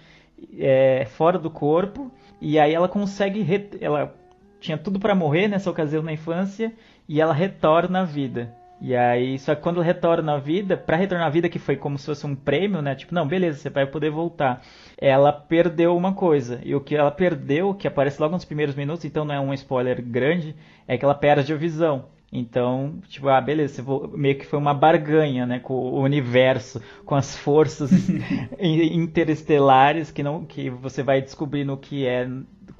É, 0.58 1.04
fora 1.04 1.38
do 1.38 1.50
corpo. 1.50 2.10
E 2.40 2.58
aí 2.58 2.72
ela 2.72 2.88
consegue. 2.88 3.46
Ela 3.80 4.14
tinha 4.64 4.78
tudo 4.78 4.98
para 4.98 5.14
morrer 5.14 5.46
nessa 5.46 5.70
ocasião 5.70 6.02
na 6.02 6.12
infância 6.12 6.72
e 7.06 7.20
ela 7.20 7.34
retorna 7.34 8.00
à 8.00 8.04
vida. 8.04 8.54
E 8.80 8.96
aí, 8.96 9.38
só 9.38 9.54
que 9.54 9.60
quando 9.60 9.76
ela 9.76 9.84
retorna 9.84 10.34
à 10.34 10.38
vida, 10.38 10.74
para 10.76 10.96
retornar 10.96 11.26
à 11.26 11.30
vida, 11.30 11.50
que 11.50 11.58
foi 11.58 11.76
como 11.76 11.98
se 11.98 12.06
fosse 12.06 12.26
um 12.26 12.34
prêmio, 12.34 12.80
né? 12.80 12.94
Tipo, 12.94 13.14
não, 13.14 13.28
beleza, 13.28 13.58
você 13.58 13.70
vai 13.70 13.86
poder 13.86 14.10
voltar. 14.10 14.62
Ela 14.98 15.32
perdeu 15.32 15.94
uma 15.94 16.14
coisa. 16.14 16.60
E 16.64 16.74
o 16.74 16.80
que 16.80 16.96
ela 16.96 17.10
perdeu, 17.10 17.74
que 17.74 17.86
aparece 17.86 18.20
logo 18.20 18.32
nos 18.32 18.44
primeiros 18.44 18.74
minutos, 18.74 19.04
então 19.04 19.24
não 19.24 19.34
é 19.34 19.40
um 19.40 19.52
spoiler 19.52 20.02
grande, 20.02 20.56
é 20.88 20.96
que 20.96 21.04
ela 21.04 21.14
perde 21.14 21.52
a 21.52 21.56
visão. 21.56 22.06
Então, 22.32 22.94
tipo, 23.06 23.28
ah, 23.28 23.40
beleza, 23.40 23.84
meio 24.12 24.36
que 24.36 24.46
foi 24.46 24.58
uma 24.58 24.74
barganha, 24.74 25.46
né, 25.46 25.60
com 25.60 25.74
o 25.74 26.00
universo, 26.00 26.82
com 27.04 27.14
as 27.14 27.36
forças 27.36 27.90
interestelares 28.58 30.10
que 30.10 30.22
não 30.22 30.44
que 30.44 30.68
você 30.68 31.02
vai 31.02 31.22
descobrindo 31.22 31.74
o 31.74 31.76
que 31.76 32.04
é 32.06 32.26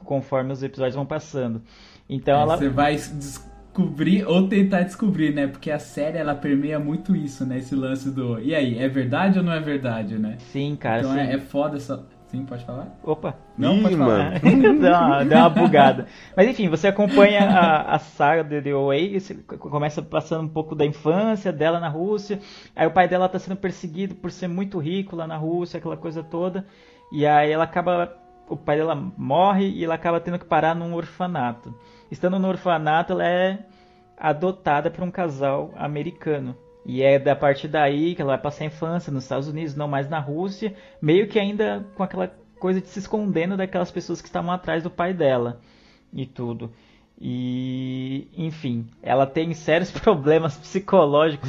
conforme 0.04 0.52
os 0.52 0.62
episódios 0.62 0.94
vão 0.94 1.06
passando. 1.06 1.62
Então 2.08 2.38
é, 2.38 2.42
ela 2.42 2.56
você 2.56 2.68
vai 2.68 2.94
descobrir 2.94 4.24
ou 4.24 4.46
tentar 4.46 4.82
descobrir, 4.82 5.34
né? 5.34 5.46
Porque 5.46 5.70
a 5.70 5.78
série 5.78 6.18
ela 6.18 6.34
permeia 6.34 6.78
muito 6.78 7.16
isso, 7.16 7.44
né? 7.44 7.58
Esse 7.58 7.74
lance 7.74 8.10
do 8.10 8.38
e 8.38 8.54
aí, 8.54 8.78
é 8.78 8.88
verdade 8.88 9.38
ou 9.38 9.44
não 9.44 9.52
é 9.52 9.60
verdade, 9.60 10.18
né? 10.18 10.36
Sim, 10.52 10.76
cara. 10.76 11.00
Então 11.00 11.12
sim. 11.12 11.20
É, 11.20 11.34
é 11.34 11.38
foda 11.38 11.76
essa 11.76 12.06
Sim, 12.34 12.44
pode 12.44 12.64
falar? 12.64 12.98
Opa. 13.04 13.36
Não, 13.56 13.76
Ih, 13.76 13.82
pode 13.82 13.96
falar. 13.96 14.40
mano. 14.40 14.40
deu, 14.80 14.92
uma, 14.92 15.24
deu 15.24 15.38
uma 15.38 15.48
bugada. 15.48 16.06
Mas 16.36 16.48
enfim, 16.48 16.68
você 16.68 16.88
acompanha 16.88 17.48
a, 17.48 17.94
a 17.94 17.98
saga 18.00 18.42
de 18.42 18.60
The 18.60 18.72
Away, 18.72 19.20
você 19.20 19.34
começa 19.34 20.02
passando 20.02 20.42
um 20.42 20.48
pouco 20.48 20.74
da 20.74 20.84
infância 20.84 21.52
dela 21.52 21.78
na 21.78 21.88
Rússia. 21.88 22.40
Aí 22.74 22.88
o 22.88 22.90
pai 22.90 23.06
dela 23.06 23.28
tá 23.28 23.38
sendo 23.38 23.56
perseguido 23.56 24.16
por 24.16 24.32
ser 24.32 24.48
muito 24.48 24.80
rico 24.80 25.14
lá 25.14 25.28
na 25.28 25.36
Rússia, 25.36 25.78
aquela 25.78 25.96
coisa 25.96 26.24
toda. 26.24 26.66
E 27.12 27.24
aí 27.24 27.52
ela 27.52 27.64
acaba. 27.64 28.12
O 28.48 28.56
pai 28.56 28.76
dela 28.76 28.94
morre 28.94 29.68
e 29.68 29.84
ela 29.84 29.94
acaba 29.94 30.20
tendo 30.20 30.38
que 30.38 30.44
parar 30.44 30.74
num 30.74 30.94
orfanato. 30.94 31.74
Estando 32.10 32.38
no 32.38 32.48
orfanato, 32.48 33.12
ela 33.12 33.26
é 33.26 33.66
adotada 34.16 34.90
por 34.90 35.02
um 35.02 35.10
casal 35.10 35.72
americano. 35.76 36.56
E 36.86 37.02
é 37.02 37.18
da 37.18 37.34
partir 37.34 37.68
daí 37.68 38.14
que 38.14 38.20
ela 38.20 38.32
vai 38.32 38.42
passar 38.42 38.64
a 38.64 38.66
infância 38.66 39.12
nos 39.12 39.24
Estados 39.24 39.48
Unidos, 39.48 39.74
não 39.74 39.88
mais 39.88 40.08
na 40.08 40.18
Rússia, 40.18 40.74
meio 41.00 41.26
que 41.26 41.38
ainda 41.38 41.86
com 41.94 42.02
aquela 42.02 42.28
coisa 42.58 42.80
de 42.80 42.88
se 42.88 42.98
escondendo 42.98 43.56
daquelas 43.56 43.90
pessoas 43.90 44.20
que 44.20 44.28
estavam 44.28 44.52
atrás 44.52 44.82
do 44.82 44.90
pai 44.90 45.14
dela 45.14 45.60
e 46.12 46.26
tudo. 46.26 46.72
E, 47.20 48.26
enfim, 48.36 48.86
ela 49.02 49.24
tem 49.26 49.54
sérios 49.54 49.90
problemas 49.98 50.56
psicológicos. 50.56 51.48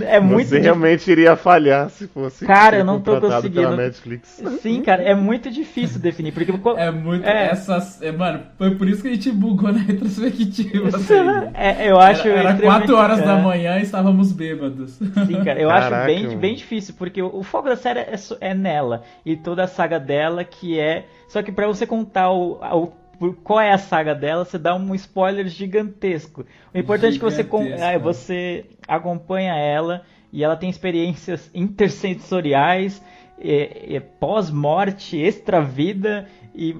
É 0.00 0.20
muito 0.20 0.48
Você 0.48 0.58
realmente 0.60 1.10
iria 1.10 1.34
falhar 1.36 1.88
se 1.90 2.06
fosse 2.06 2.44
Cara, 2.46 2.76
eu 2.78 2.84
não 2.84 3.00
tô 3.00 3.20
conseguindo. 3.20 3.76
Netflix. 3.76 4.42
Sim, 4.60 4.82
cara, 4.82 5.02
é 5.02 5.14
muito 5.14 5.50
difícil 5.50 6.00
definir, 6.00 6.32
porque 6.32 6.52
É 6.76 6.90
muito. 6.90 7.26
É. 7.26 7.50
Essas, 7.50 8.00
é, 8.02 8.12
mano, 8.12 8.42
foi 8.58 8.74
por 8.76 8.88
isso 8.88 9.02
que 9.02 9.08
a 9.08 9.12
gente 9.14 9.32
bugou 9.32 9.72
na 9.72 9.78
retrospectiva. 9.82 10.88
assim. 10.96 11.14
é, 11.54 11.90
eu 11.90 11.98
acho 11.98 12.28
era, 12.28 12.40
era 12.40 12.50
extremamente- 12.52 12.86
4 12.86 12.96
horas 12.96 13.18
da 13.24 13.38
é. 13.38 13.42
manhã 13.42 13.78
e 13.78 13.82
estávamos 13.82 14.32
bêbados. 14.32 14.92
Sim, 14.92 15.42
cara, 15.44 15.60
eu 15.60 15.68
Caraca, 15.68 15.96
acho 15.96 16.06
bem, 16.06 16.26
mano. 16.26 16.38
bem 16.38 16.54
difícil, 16.54 16.94
porque 16.98 17.22
o, 17.22 17.34
o 17.38 17.42
foco 17.42 17.68
da 17.68 17.76
série 17.76 18.00
é, 18.00 18.16
só- 18.16 18.36
é 18.40 18.54
nela. 18.54 19.02
E 19.24 19.36
toda 19.36 19.64
a 19.64 19.66
saga 19.68 19.98
dela, 19.98 20.44
que 20.44 20.78
é. 20.78 21.06
Só 21.26 21.42
que 21.42 21.50
pra 21.50 21.66
você 21.66 21.86
contar 21.86 22.30
o, 22.30 22.60
o- 22.60 23.03
por- 23.18 23.34
qual 23.36 23.60
é 23.60 23.72
a 23.72 23.78
saga 23.78 24.14
dela, 24.14 24.44
você 24.44 24.58
dá 24.58 24.74
um 24.74 24.94
spoiler 24.94 25.46
gigantesco. 25.48 26.44
O 26.74 26.78
importante 26.78 27.16
é 27.16 27.18
que 27.18 27.24
você, 27.24 27.42
Gigantesco, 27.42 27.82
ah, 27.84 27.92
é. 27.92 27.98
você 27.98 28.66
acompanha 28.86 29.54
ela 29.54 30.02
e 30.32 30.42
ela 30.44 30.56
tem 30.56 30.68
experiências 30.70 31.50
intersensoriais, 31.54 33.02
é, 33.40 33.96
é, 33.96 34.00
pós-morte, 34.00 35.16
extra-vida 35.16 36.26
e 36.54 36.76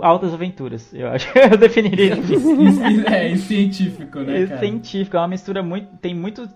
altas 0.00 0.34
aventuras. 0.34 0.92
Eu 0.92 1.08
acho 1.08 1.32
que 1.32 1.38
eu 1.38 1.56
definiria. 1.56 2.14
Isso- 2.18 3.06
é, 3.06 3.28
e 3.32 3.38
científico, 3.38 4.18
né, 4.20 4.42
É 4.42 4.46
cara? 4.46 4.60
científico, 4.60 5.16
é 5.16 5.20
uma 5.20 5.28
mistura 5.28 5.62
muito. 5.62 5.96
Tem 5.98 6.14
muito 6.14 6.48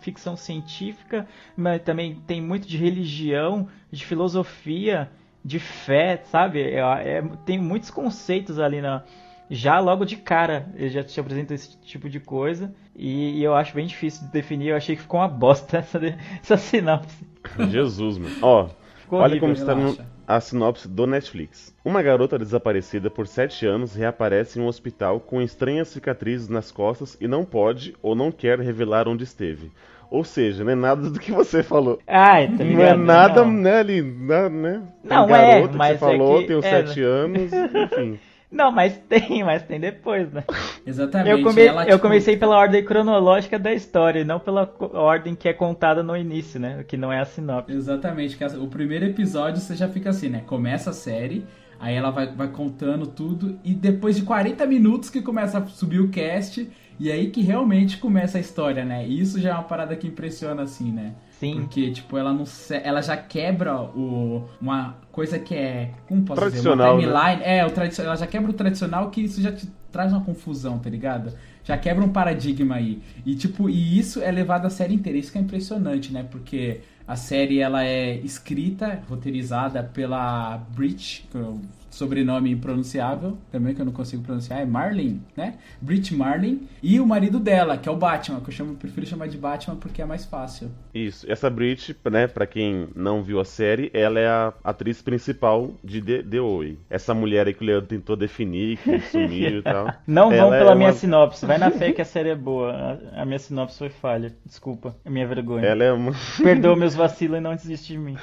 ficção 0.00 0.36
científica, 0.36 1.26
mas 1.56 1.82
também 1.82 2.16
tem 2.26 2.40
muito 2.40 2.66
de 2.66 2.76
religião, 2.76 3.68
de 3.90 4.04
filosofia, 4.04 5.10
de 5.44 5.58
fé, 5.58 6.22
sabe? 6.30 6.60
É- 6.62 6.78
é- 7.18 7.22
tem 7.44 7.58
muitos 7.58 7.90
conceitos 7.90 8.58
ali 8.58 8.80
na. 8.80 9.02
Já 9.50 9.78
logo 9.80 10.04
de 10.06 10.16
cara, 10.16 10.72
ele 10.76 10.88
já 10.88 11.02
te 11.04 11.18
apresenta 11.20 11.52
esse 11.52 11.78
tipo 11.82 12.08
de 12.08 12.18
coisa. 12.20 12.72
E, 12.96 13.38
e 13.38 13.44
eu 13.44 13.54
acho 13.54 13.74
bem 13.74 13.86
difícil 13.86 14.24
de 14.26 14.32
definir. 14.32 14.68
Eu 14.68 14.76
achei 14.76 14.96
que 14.96 15.02
ficou 15.02 15.20
uma 15.20 15.28
bosta 15.28 15.76
essa, 15.78 15.98
de- 15.98 16.16
essa 16.42 16.56
sinopse. 16.56 17.26
Jesus, 17.70 18.16
mano. 18.18 18.34
Ó, 18.40 18.68
Ficou 18.96 19.18
olha 19.18 19.32
horrível. 19.32 19.40
como 19.40 19.52
está 19.52 19.74
no- 19.74 19.98
a 20.26 20.40
sinopse 20.40 20.88
do 20.88 21.06
Netflix. 21.06 21.74
Uma 21.84 22.00
garota 22.00 22.38
desaparecida 22.38 23.10
por 23.10 23.26
7 23.26 23.66
anos 23.66 23.94
reaparece 23.94 24.58
em 24.58 24.62
um 24.62 24.66
hospital 24.68 25.20
com 25.20 25.42
estranhas 25.42 25.88
cicatrizes 25.88 26.48
nas 26.48 26.70
costas 26.72 27.18
e 27.20 27.28
não 27.28 27.44
pode 27.44 27.94
ou 28.00 28.14
não 28.14 28.32
quer 28.32 28.58
revelar 28.60 29.06
onde 29.08 29.24
esteve. 29.24 29.70
Ou 30.12 30.24
seja, 30.24 30.62
não 30.62 30.72
é 30.72 30.74
nada 30.74 31.08
do 31.08 31.18
que 31.18 31.32
você 31.32 31.62
falou. 31.62 31.98
Ai, 32.06 32.46
tá 32.48 32.62
Não 32.62 32.66
é 32.66 32.68
ligado? 32.68 32.98
nada, 32.98 33.44
Não. 33.44 33.50
né, 33.52 33.78
ali, 33.78 34.02
na- 34.02 34.50
né? 34.50 34.82
Tem 35.08 35.10
Não, 35.16 35.34
é, 35.34 35.66
que 35.68 35.76
mas 35.76 35.98
você 35.98 36.04
é 36.04 36.08
falou, 36.10 36.38
que- 36.40 36.46
tem 36.48 36.56
os 36.56 36.64
é, 36.66 36.70
7 36.86 37.02
anos, 37.02 37.50
enfim. 37.52 38.18
Não, 38.52 38.70
mas 38.70 38.94
tem, 39.08 39.42
mas 39.42 39.62
tem 39.62 39.80
depois, 39.80 40.30
né? 40.30 40.44
Exatamente. 40.86 41.30
Eu, 41.30 41.42
come- 41.42 41.62
ela, 41.64 41.84
eu 41.84 41.92
tipo, 41.92 42.00
comecei 42.00 42.36
pela 42.36 42.58
ordem 42.58 42.84
cronológica 42.84 43.58
da 43.58 43.72
história, 43.72 44.20
e 44.20 44.24
não 44.24 44.38
pela 44.38 44.70
ordem 44.92 45.34
que 45.34 45.48
é 45.48 45.54
contada 45.54 46.02
no 46.02 46.14
início, 46.14 46.60
né? 46.60 46.84
Que 46.86 46.98
não 46.98 47.10
é 47.10 47.18
a 47.18 47.24
sinopse. 47.24 47.72
Exatamente, 47.72 48.36
que 48.36 48.44
o 48.44 48.66
primeiro 48.66 49.06
episódio 49.06 49.58
você 49.58 49.74
já 49.74 49.88
fica 49.88 50.10
assim, 50.10 50.28
né? 50.28 50.42
Começa 50.46 50.90
a 50.90 50.92
série, 50.92 51.46
aí 51.80 51.94
ela 51.94 52.10
vai, 52.10 52.26
vai 52.26 52.48
contando 52.48 53.06
tudo, 53.06 53.58
e 53.64 53.72
depois 53.72 54.16
de 54.16 54.22
40 54.22 54.66
minutos 54.66 55.08
que 55.08 55.22
começa 55.22 55.56
a 55.56 55.64
subir 55.68 56.00
o 56.00 56.10
cast, 56.10 56.68
e 56.98 57.10
aí 57.10 57.30
que 57.30 57.40
realmente 57.40 57.98
começa 57.98 58.38
a 58.38 58.40
história, 58.40 58.84
né? 58.84 59.06
E 59.06 59.20
isso 59.20 59.40
já 59.40 59.50
é 59.50 59.52
uma 59.54 59.62
parada 59.62 59.96
que 59.96 60.06
impressiona, 60.06 60.62
assim, 60.62 60.90
né? 60.92 61.14
Sim. 61.38 61.56
Porque, 61.56 61.90
tipo, 61.90 62.16
ela 62.16 62.32
não 62.32 62.44
ela 62.84 63.02
já 63.02 63.16
quebra 63.16 63.80
o, 63.80 64.48
uma 64.60 64.96
coisa 65.10 65.38
que 65.38 65.54
é. 65.54 65.90
Como 66.06 66.22
posso 66.22 66.40
Tradicional, 66.40 66.98
dizer? 66.98 67.10
Uma 67.10 67.20
timeline. 67.20 67.42
É, 67.44 67.66
o 67.66 67.70
tradicional. 67.70 68.12
Ela 68.12 68.20
já 68.20 68.26
quebra 68.26 68.50
o 68.50 68.54
tradicional 68.54 69.10
que 69.10 69.22
isso 69.22 69.42
já 69.42 69.50
te 69.50 69.66
traz 69.90 70.12
uma 70.12 70.22
confusão, 70.22 70.78
tá 70.78 70.88
ligado? 70.88 71.32
Já 71.64 71.76
quebra 71.76 72.04
um 72.04 72.08
paradigma 72.08 72.76
aí. 72.76 73.02
E, 73.26 73.34
tipo, 73.34 73.68
e 73.68 73.98
isso 73.98 74.22
é 74.22 74.30
levado 74.30 74.66
a 74.66 74.70
série 74.70 74.94
inteira. 74.94 75.18
Isso 75.18 75.32
que 75.32 75.38
é 75.38 75.40
impressionante, 75.40 76.12
né? 76.12 76.24
Porque 76.30 76.80
a 77.06 77.16
série 77.16 77.58
ela 77.58 77.84
é 77.84 78.16
escrita, 78.18 79.02
roteirizada 79.08 79.82
pela 79.82 80.56
Brit, 80.56 81.26
que 81.30 81.36
é 81.36 81.40
o 81.40 81.60
sobrenome 81.92 82.50
impronunciável, 82.50 83.36
também 83.50 83.74
que 83.74 83.80
eu 83.80 83.84
não 83.84 83.92
consigo 83.92 84.22
pronunciar, 84.22 84.60
é 84.60 84.64
Marlin, 84.64 85.22
né? 85.36 85.54
Brit 85.80 86.14
Marlin. 86.16 86.66
E 86.82 86.98
o 86.98 87.06
marido 87.06 87.38
dela, 87.38 87.76
que 87.76 87.88
é 87.88 87.92
o 87.92 87.96
Batman, 87.96 88.40
que 88.40 88.48
eu 88.48 88.52
chamo, 88.52 88.74
prefiro 88.74 89.06
chamar 89.06 89.28
de 89.28 89.36
Batman 89.36 89.76
porque 89.76 90.00
é 90.02 90.04
mais 90.06 90.24
fácil. 90.24 90.70
Isso. 90.94 91.30
Essa 91.30 91.48
Brit, 91.50 91.94
né, 92.10 92.26
pra 92.26 92.46
quem 92.46 92.88
não 92.96 93.22
viu 93.22 93.38
a 93.38 93.44
série, 93.44 93.90
ela 93.94 94.18
é 94.18 94.26
a 94.26 94.52
atriz 94.64 95.02
principal 95.02 95.70
de 95.84 96.00
The, 96.00 96.22
The 96.22 96.40
Oi. 96.40 96.78
Essa 96.90 97.14
mulher 97.14 97.46
aí 97.46 97.52
que 97.54 97.62
o 97.62 97.66
Leandro 97.66 97.86
tentou 97.88 98.16
definir, 98.16 98.78
que 98.78 98.98
sumiu 99.00 99.58
e 99.58 99.62
tal. 99.62 99.92
Não 100.06 100.30
vão 100.30 100.38
Ela 100.38 100.56
é 100.56 100.58
pela 100.58 100.74
minha 100.74 100.88
uma- 100.90 100.94
sinopse. 100.96 101.44
Vai 101.46 101.58
na 101.58 101.70
fé 101.70 101.92
que 101.92 102.00
a 102.00 102.04
série 102.06 102.30
é 102.30 102.34
boa. 102.34 102.72
A, 103.14 103.22
a 103.22 103.24
minha 103.26 103.38
sinopse 103.38 103.78
foi 103.78 103.90
falha. 103.90 104.34
Desculpa, 104.46 104.96
é 105.04 105.10
minha 105.10 105.26
vergonha. 105.26 105.66
Ela 105.66 105.84
é 105.84 105.92
uma... 105.92 106.12
Perdoa 106.42 106.74
meus 106.74 106.94
vacilos 106.94 107.36
e 107.38 107.40
não 107.40 107.54
desiste 107.54 107.92
de 107.92 107.98
mim. 107.98 108.16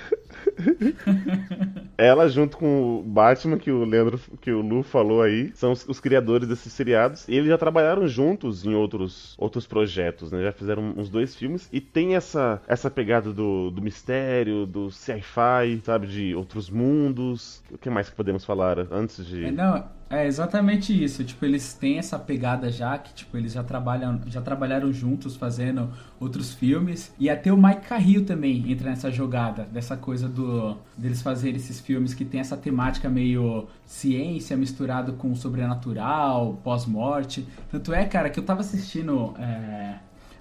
Ela, 1.98 2.28
junto 2.30 2.58
com 2.58 3.00
o 3.00 3.04
Batman, 3.04 3.58
que 3.60 3.72
o 3.72 3.84
Leandro, 3.84 4.20
que 4.42 4.51
o 4.51 4.62
Lu 4.62 4.82
falou 4.84 5.22
aí, 5.22 5.51
são 5.54 5.72
os, 5.72 5.88
os 5.88 6.00
criadores 6.00 6.48
desses 6.48 6.72
seriados. 6.74 7.28
E 7.28 7.36
eles 7.36 7.50
já 7.50 7.58
trabalharam 7.58 8.08
juntos 8.08 8.66
em 8.66 8.74
outros, 8.74 9.36
outros 9.38 9.68
projetos, 9.68 10.32
né? 10.32 10.42
Já 10.44 10.51
fizeram 10.51 10.94
uns 10.96 11.10
dois 11.10 11.36
filmes. 11.36 11.70
E 11.72 11.80
tem 11.82 12.16
essa, 12.16 12.62
essa 12.68 12.89
pegada 12.89 13.32
do, 13.32 13.70
do 13.70 13.82
mistério, 13.82 14.66
do 14.66 14.89
sci-fi, 14.89 15.82
sabe? 15.84 16.08
De 16.08 16.36
outros 16.36 16.70
mundos. 16.70 17.62
O 17.72 17.78
que 17.78 17.89
mais 17.89 18.10
que 18.10 18.16
podemos 18.16 18.46
falar 18.46 18.80
antes 18.92 19.25
de. 19.25 19.46
É, 19.46 19.51
não, 19.51 19.84
é 20.10 20.25
exatamente 20.25 20.92
isso. 20.92 21.24
Tipo, 21.24 21.46
eles 21.46 21.74
têm 21.74 22.00
essa 22.00 22.18
pegada 22.18 22.72
já 22.72 22.98
que, 22.98 23.13
tipo, 23.13 23.38
eles 23.38 23.54
já 23.54 23.63
trabalham, 23.63 24.20
já 24.25 24.42
trabalharam 24.42 24.92
juntos 24.92 25.36
fazendo 25.36 25.89
outros 26.20 26.51
filmes. 26.54 27.13
E 27.20 27.30
até 27.30 27.54
o 27.54 27.58
Mike 27.58 27.88
Carrillo 27.88 28.25
também 28.25 28.72
entra 28.72 28.89
nessa 28.89 29.12
jogada, 29.12 29.66
dessa 29.72 29.96
coisa 29.96 30.28
do 30.28 30.75
deles 30.98 31.22
fazerem 31.22 31.58
esses 31.58 31.80
filmes 31.80 32.13
que 32.13 32.25
tem 32.25 32.39
essa 32.39 32.58
temática 32.58 33.08
meio 33.08 33.68
ciência 33.86 34.58
misturado 34.58 35.13
com 35.13 35.36
sobrenatural, 35.36 36.60
pós-morte. 36.63 37.46
Tanto 37.72 37.94
é, 37.94 38.04
cara, 38.06 38.32
que 38.32 38.39
eu 38.39 38.44
tava 38.44 38.62
assistindo 38.62 39.36
é, 39.38 39.96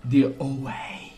The 0.09 0.33
Away. 0.41 1.09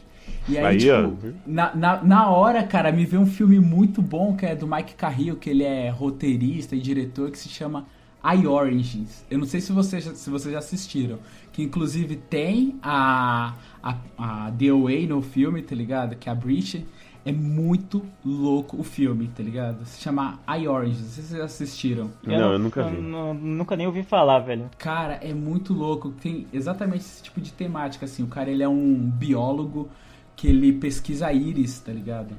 E 0.49 0.59
aí, 0.59 0.65
Aí, 0.65 0.79
tipo, 0.79 1.37
na, 1.47 1.75
na, 1.75 2.03
na 2.03 2.31
hora, 2.31 2.65
cara, 2.65 2.91
me 2.91 3.05
veio 3.05 3.23
um 3.23 3.27
filme 3.27 3.61
muito 3.61 4.03
bom 4.03 4.37
que 4.37 4.45
é 4.47 4.57
do 4.57 4.67
Mike 4.67 4.95
Carrillo, 4.95 5.37
que 5.37 5.51
ele 5.51 5.63
é 5.63 5.89
roteirista 5.89 6.75
e 6.75 6.81
diretor, 6.81 7.31
que 7.31 7.39
se 7.39 7.49
chama 7.49 7.87
I 8.25 8.47
Origins. 8.47 9.25
Eu 9.31 9.39
não 9.39 9.47
sei 9.47 9.61
se 9.61 9.73
vocês, 9.73 10.05
já- 10.05 10.15
se 10.15 10.29
vocês 10.31 10.53
já 10.53 10.59
assistiram. 10.59 11.19
Que 11.53 11.63
inclusive 11.63 12.17
tem 12.17 12.79
a, 12.83 13.55
a, 13.83 13.97
a 14.19 14.51
The 14.53 14.69
Away 14.69 15.07
no 15.07 15.23
filme, 15.23 15.63
tá 15.63 15.75
ligado? 15.75 16.17
Que 16.17 16.29
é 16.29 16.33
a 16.33 16.35
Brit. 16.35 16.87
É 17.25 17.33
muito 17.33 18.03
louco 18.25 18.79
o 18.81 18.83
filme, 18.83 19.29
tá 19.37 19.43
ligado? 19.43 19.85
Se 19.85 20.01
chama 20.01 20.39
I 20.49 20.67
Origins. 20.67 21.01
Não 21.03 21.09
sei 21.09 21.23
se 21.23 21.29
vocês 21.29 21.39
já 21.39 21.45
assistiram. 21.45 22.11
Não, 22.25 22.53
eu 22.53 22.59
nunca 22.59 22.83
vi. 22.85 22.97
nu- 22.99 23.35
nunca 23.35 23.77
nem 23.77 23.87
ouvi 23.87 24.03
falar, 24.03 24.39
velho. 24.41 24.71
Cara, 24.79 25.15
é 25.23 25.35
muito 25.35 25.75
louco. 25.75 26.11
Tem 26.13 26.47
exatamente 26.53 27.01
esse 27.01 27.23
tipo 27.23 27.41
de 27.41 27.53
temática, 27.53 28.07
assim. 28.07 28.23
O 28.23 28.27
cara, 28.27 28.51
ele 28.51 28.63
é 28.63 28.69
um 28.69 28.95
biólogo 28.97 29.89
que 30.35 30.49
ele 30.49 30.73
pesquisa 30.73 31.31
íris, 31.33 31.79
tá 31.81 31.93
ligado? 31.93 32.35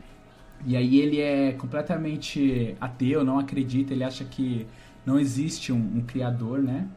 E 0.65 0.75
aí 0.75 0.99
ele 0.99 1.19
é 1.19 1.51
completamente 1.53 2.75
ateu, 2.81 3.23
não 3.23 3.37
acredita, 3.39 3.93
ele 3.93 4.03
acha 4.03 4.23
que 4.23 4.65
não 5.05 5.19
existe 5.19 5.71
um, 5.71 5.77
um 5.97 6.01
criador, 6.01 6.61
né? 6.61 6.87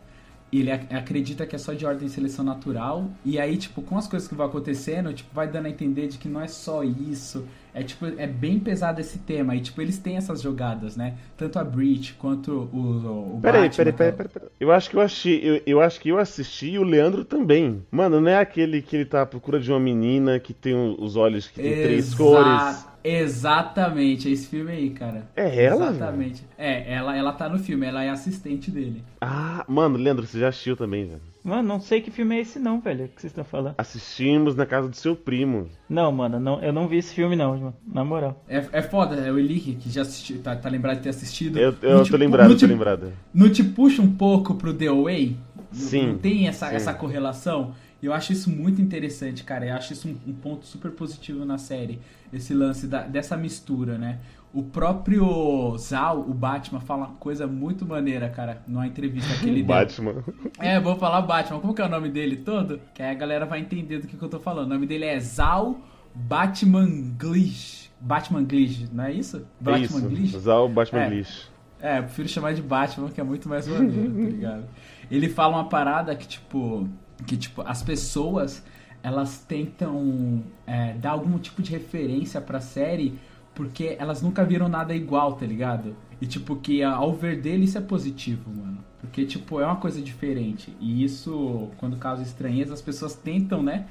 ele 0.53 0.71
ac- 0.71 0.95
acredita 0.95 1.47
que 1.47 1.57
é 1.57 1.59
só 1.59 1.73
de 1.73 1.85
ordem 1.85 2.07
de 2.07 2.15
seleção 2.15 2.45
natural. 2.45 3.11
E 3.25 3.39
aí, 3.41 3.57
tipo, 3.57 3.83
com 3.83 3.99
as 3.99 4.07
coisas 4.07 4.29
que 4.29 4.35
vão 4.35 4.47
acontecendo, 4.47 5.13
tipo, 5.13 5.35
vai 5.35 5.51
dando 5.51 5.67
a 5.67 5.71
entender 5.71 6.09
de 6.09 6.19
que 6.19 6.29
não 6.29 6.41
é 6.41 6.47
só 6.49 6.85
isso. 6.85 7.47
É 7.75 7.83
tipo, 7.83 8.07
é 8.07 8.27
bem 8.27 8.61
pesado 8.61 9.01
esse 9.01 9.19
tema. 9.19 9.57
E 9.57 9.61
tipo, 9.61 9.83
eles 9.83 9.99
têm 9.99 10.17
essas 10.17 10.41
jogadas, 10.41 10.97
né? 10.97 11.17
Tanto 11.37 11.59
a 11.59 11.65
Breach 11.65 12.15
quanto 12.15 12.71
o, 12.73 13.37
o, 13.37 13.41
Peraí, 13.41 13.63
Batman, 13.69 13.77
peraí, 13.77 13.93
peraí, 13.93 14.09
é- 14.11 14.13
peraí, 14.13 14.29
peraí. 14.33 14.49
Eu 14.61 14.71
acho 14.73 14.89
que 14.89 14.97
eu 14.97 15.01
achei. 15.01 15.41
Eu, 15.43 15.63
eu 15.67 15.81
acho 15.81 16.01
que 16.01 16.09
eu 16.09 16.19
assisti 16.19 16.71
e 16.71 16.79
o 16.79 16.85
Leandro 16.85 17.25
também. 17.25 17.83
Mano, 17.91 18.21
não 18.21 18.31
é 18.31 18.39
aquele 18.39 18.81
que 18.81 18.95
ele 18.97 19.05
tá 19.05 19.23
à 19.23 19.27
procura 19.27 19.59
de 19.59 19.71
uma 19.73 19.81
menina 19.81 20.39
que 20.39 20.55
tem 20.55 20.75
os 20.99 21.17
olhos 21.17 21.49
que 21.49 21.61
tem 21.61 21.75
três 21.83 22.15
cores. 22.15 22.87
Exatamente, 23.03 24.29
é 24.29 24.31
esse 24.33 24.47
filme 24.47 24.71
aí, 24.73 24.91
cara. 24.91 25.29
É 25.37 25.65
ela? 25.65 25.91
Exatamente. 25.91 26.43
É, 26.57 26.95
ela, 26.95 27.15
ela 27.15 27.33
tá 27.33 27.49
no 27.51 27.59
filme, 27.59 27.85
ela 27.87 28.03
é 28.03 28.09
assistente 28.09 28.71
dele. 28.71 29.03
Ah, 29.21 29.65
mano, 29.69 29.99
Leandro, 29.99 30.27
você 30.27 30.39
já 30.39 30.49
assistiu 30.49 30.75
também, 30.77 31.07
velho. 31.07 31.34
Mano, 31.45 31.69
não 31.69 31.79
sei 31.79 32.01
que 32.01 32.11
filme 32.11 32.37
é 32.37 32.41
esse 32.41 32.59
não, 32.59 32.81
velho, 32.81 33.07
que 33.09 33.21
vocês 33.21 33.31
estão 33.31 33.45
falando. 33.45 33.75
Assistimos 33.77 34.57
na 34.57 34.65
casa 34.65 34.89
do 34.89 34.97
seu 34.97 35.15
primo. 35.15 35.69
Não, 35.89 36.11
mano, 36.11 36.41
não, 36.41 36.63
eu 36.63 36.73
não 36.73 36.89
vi 36.89 36.97
esse 36.97 37.15
filme 37.15 37.37
não, 37.37 37.51
mano, 37.59 37.75
na 37.87 38.03
moral. 38.03 38.43
É, 38.49 38.65
é 38.73 38.81
foda, 38.83 39.17
é 39.17 39.31
o 39.31 39.39
Elique 39.39 39.75
que 39.75 39.91
já 39.91 40.01
assistiu, 40.03 40.41
tá, 40.43 40.57
tá 40.57 40.71
lembrado 40.71 40.97
de 40.97 41.03
ter 41.03 41.11
assistido. 41.11 41.59
Eu, 41.59 41.75
eu 41.83 41.91
Não 41.99 41.99
tô 41.99 42.05
te 42.05 42.17
lembrado, 42.17 42.49
não 42.49 42.57
tô 42.57 42.67
lembrado. 42.67 43.13
Não 43.35 43.51
te 43.51 43.63
puxa 43.63 44.01
um 44.01 44.11
pouco 44.15 44.55
pro 44.55 44.73
The 44.73 44.87
Away? 44.87 45.37
Não- 45.57 45.65
Sim, 45.81 46.07
Não 46.13 46.19
tem 46.19 46.49
essa, 46.49 46.71
sim. 46.71 46.77
essa 46.77 46.95
correlação? 46.95 47.75
Eu 48.03 48.13
acho 48.15 48.33
isso 48.33 48.49
muito 48.51 48.81
interessante, 48.81 49.45
cara. 49.45 49.67
Eu 49.67 49.75
acho 49.75 49.93
isso 49.93 50.09
um, 50.09 50.31
um 50.31 50.33
ponto 50.33 50.65
super 50.67 50.91
positivo 50.93 51.45
na 51.45 51.59
série. 51.59 51.99
Esse 52.33 52.55
lance 52.55 52.87
da- 52.87 53.03
dessa 53.03 53.37
mistura, 53.37 53.99
né? 53.99 54.19
O 54.55 54.63
próprio 54.63 55.77
Zal, 55.79 56.21
o 56.21 56.33
Batman, 56.33 56.79
fala 56.81 57.07
uma 57.07 57.15
coisa 57.17 57.45
muito 57.45 57.85
maneira, 57.85 58.29
cara, 58.29 58.63
numa 58.69 58.87
entrevista 58.87 59.37
que 59.39 59.49
ele 59.49 59.65
deu. 59.65 59.67
Batman. 59.67 60.23
É, 60.61 60.79
vou 60.79 60.97
falar 60.97 61.23
Batman. 61.23 61.59
Como 61.59 61.75
que 61.75 61.83
é 61.83 61.85
o 61.85 61.89
nome 61.89 62.09
dele 62.09 62.37
todo? 62.37 62.81
Que 62.95 63.03
aí 63.03 63.11
a 63.11 63.15
galera 63.15 63.45
vai 63.47 63.59
entender 63.59 63.99
do 63.99 64.07
que, 64.07 64.17
que 64.17 64.23
eu 64.23 64.29
tô 64.29 64.39
falando. 64.39 64.67
O 64.67 64.75
nome 64.75 64.87
dele 64.87 65.07
é 65.07 65.19
Zal 65.19 65.77
Batman 66.15 66.87
Glitch. 67.19 67.89
Batman 68.01 68.45
Glitch, 68.45 68.89
não 68.93 69.05
é 69.05 69.13
isso? 69.13 69.39
É 69.39 69.43
Batman 69.61 70.13
isso. 70.13 70.37
Usar 70.37 70.57
o 70.59 70.69
Batman 70.69 71.01
É. 71.01 71.09
Glitch. 71.09 71.47
É, 71.81 71.99
eu 71.99 72.05
prefiro 72.05 72.29
chamar 72.29 72.55
de 72.55 72.63
Batman, 72.63 73.09
que 73.11 73.21
é 73.21 73.25
muito 73.25 73.49
mais 73.49 73.67
maneiro, 73.67 74.15
tá 74.15 74.31
ligado? 74.31 74.65
Ele 75.11 75.29
fala 75.29 75.57
uma 75.57 75.69
parada 75.69 76.15
que, 76.15 76.27
tipo, 76.29 76.89
que, 77.27 77.37
tipo, 77.37 77.61
as 77.63 77.83
pessoas, 77.83 78.65
elas 79.03 79.39
tentam 79.41 80.45
é, 80.67 80.95
dar 80.95 81.11
algum 81.11 81.39
tipo 81.39 81.61
de 81.61 81.73
referência 81.73 82.41
pra 82.41 82.61
série 82.61 83.19
porque 83.55 83.97
elas 83.99 84.21
nunca 84.21 84.45
viram 84.45 84.69
nada 84.69 84.95
igual, 84.95 85.35
tá 85.35 85.47
ligado? 85.47 85.97
E, 86.21 86.27
tipo, 86.27 86.57
que 86.57 86.83
ao 86.83 87.13
ver 87.13 87.41
dele 87.41 87.65
isso 87.65 87.79
é 87.79 87.81
positivo, 87.81 88.51
mano. 88.51 88.79
Porque, 89.01 89.25
tipo, 89.25 89.61
é 89.61 89.67
uma 89.67 89.77
coisa 89.77 90.01
diferente. 90.01 90.75
E 90.81 91.05
isso, 91.05 91.69
quando 91.77 91.97
causa 91.97 92.23
estranheza, 92.23 92.75
as 92.75 92.83
pessoas 92.83 93.15
tentam, 93.15 93.63
né? 93.63 93.87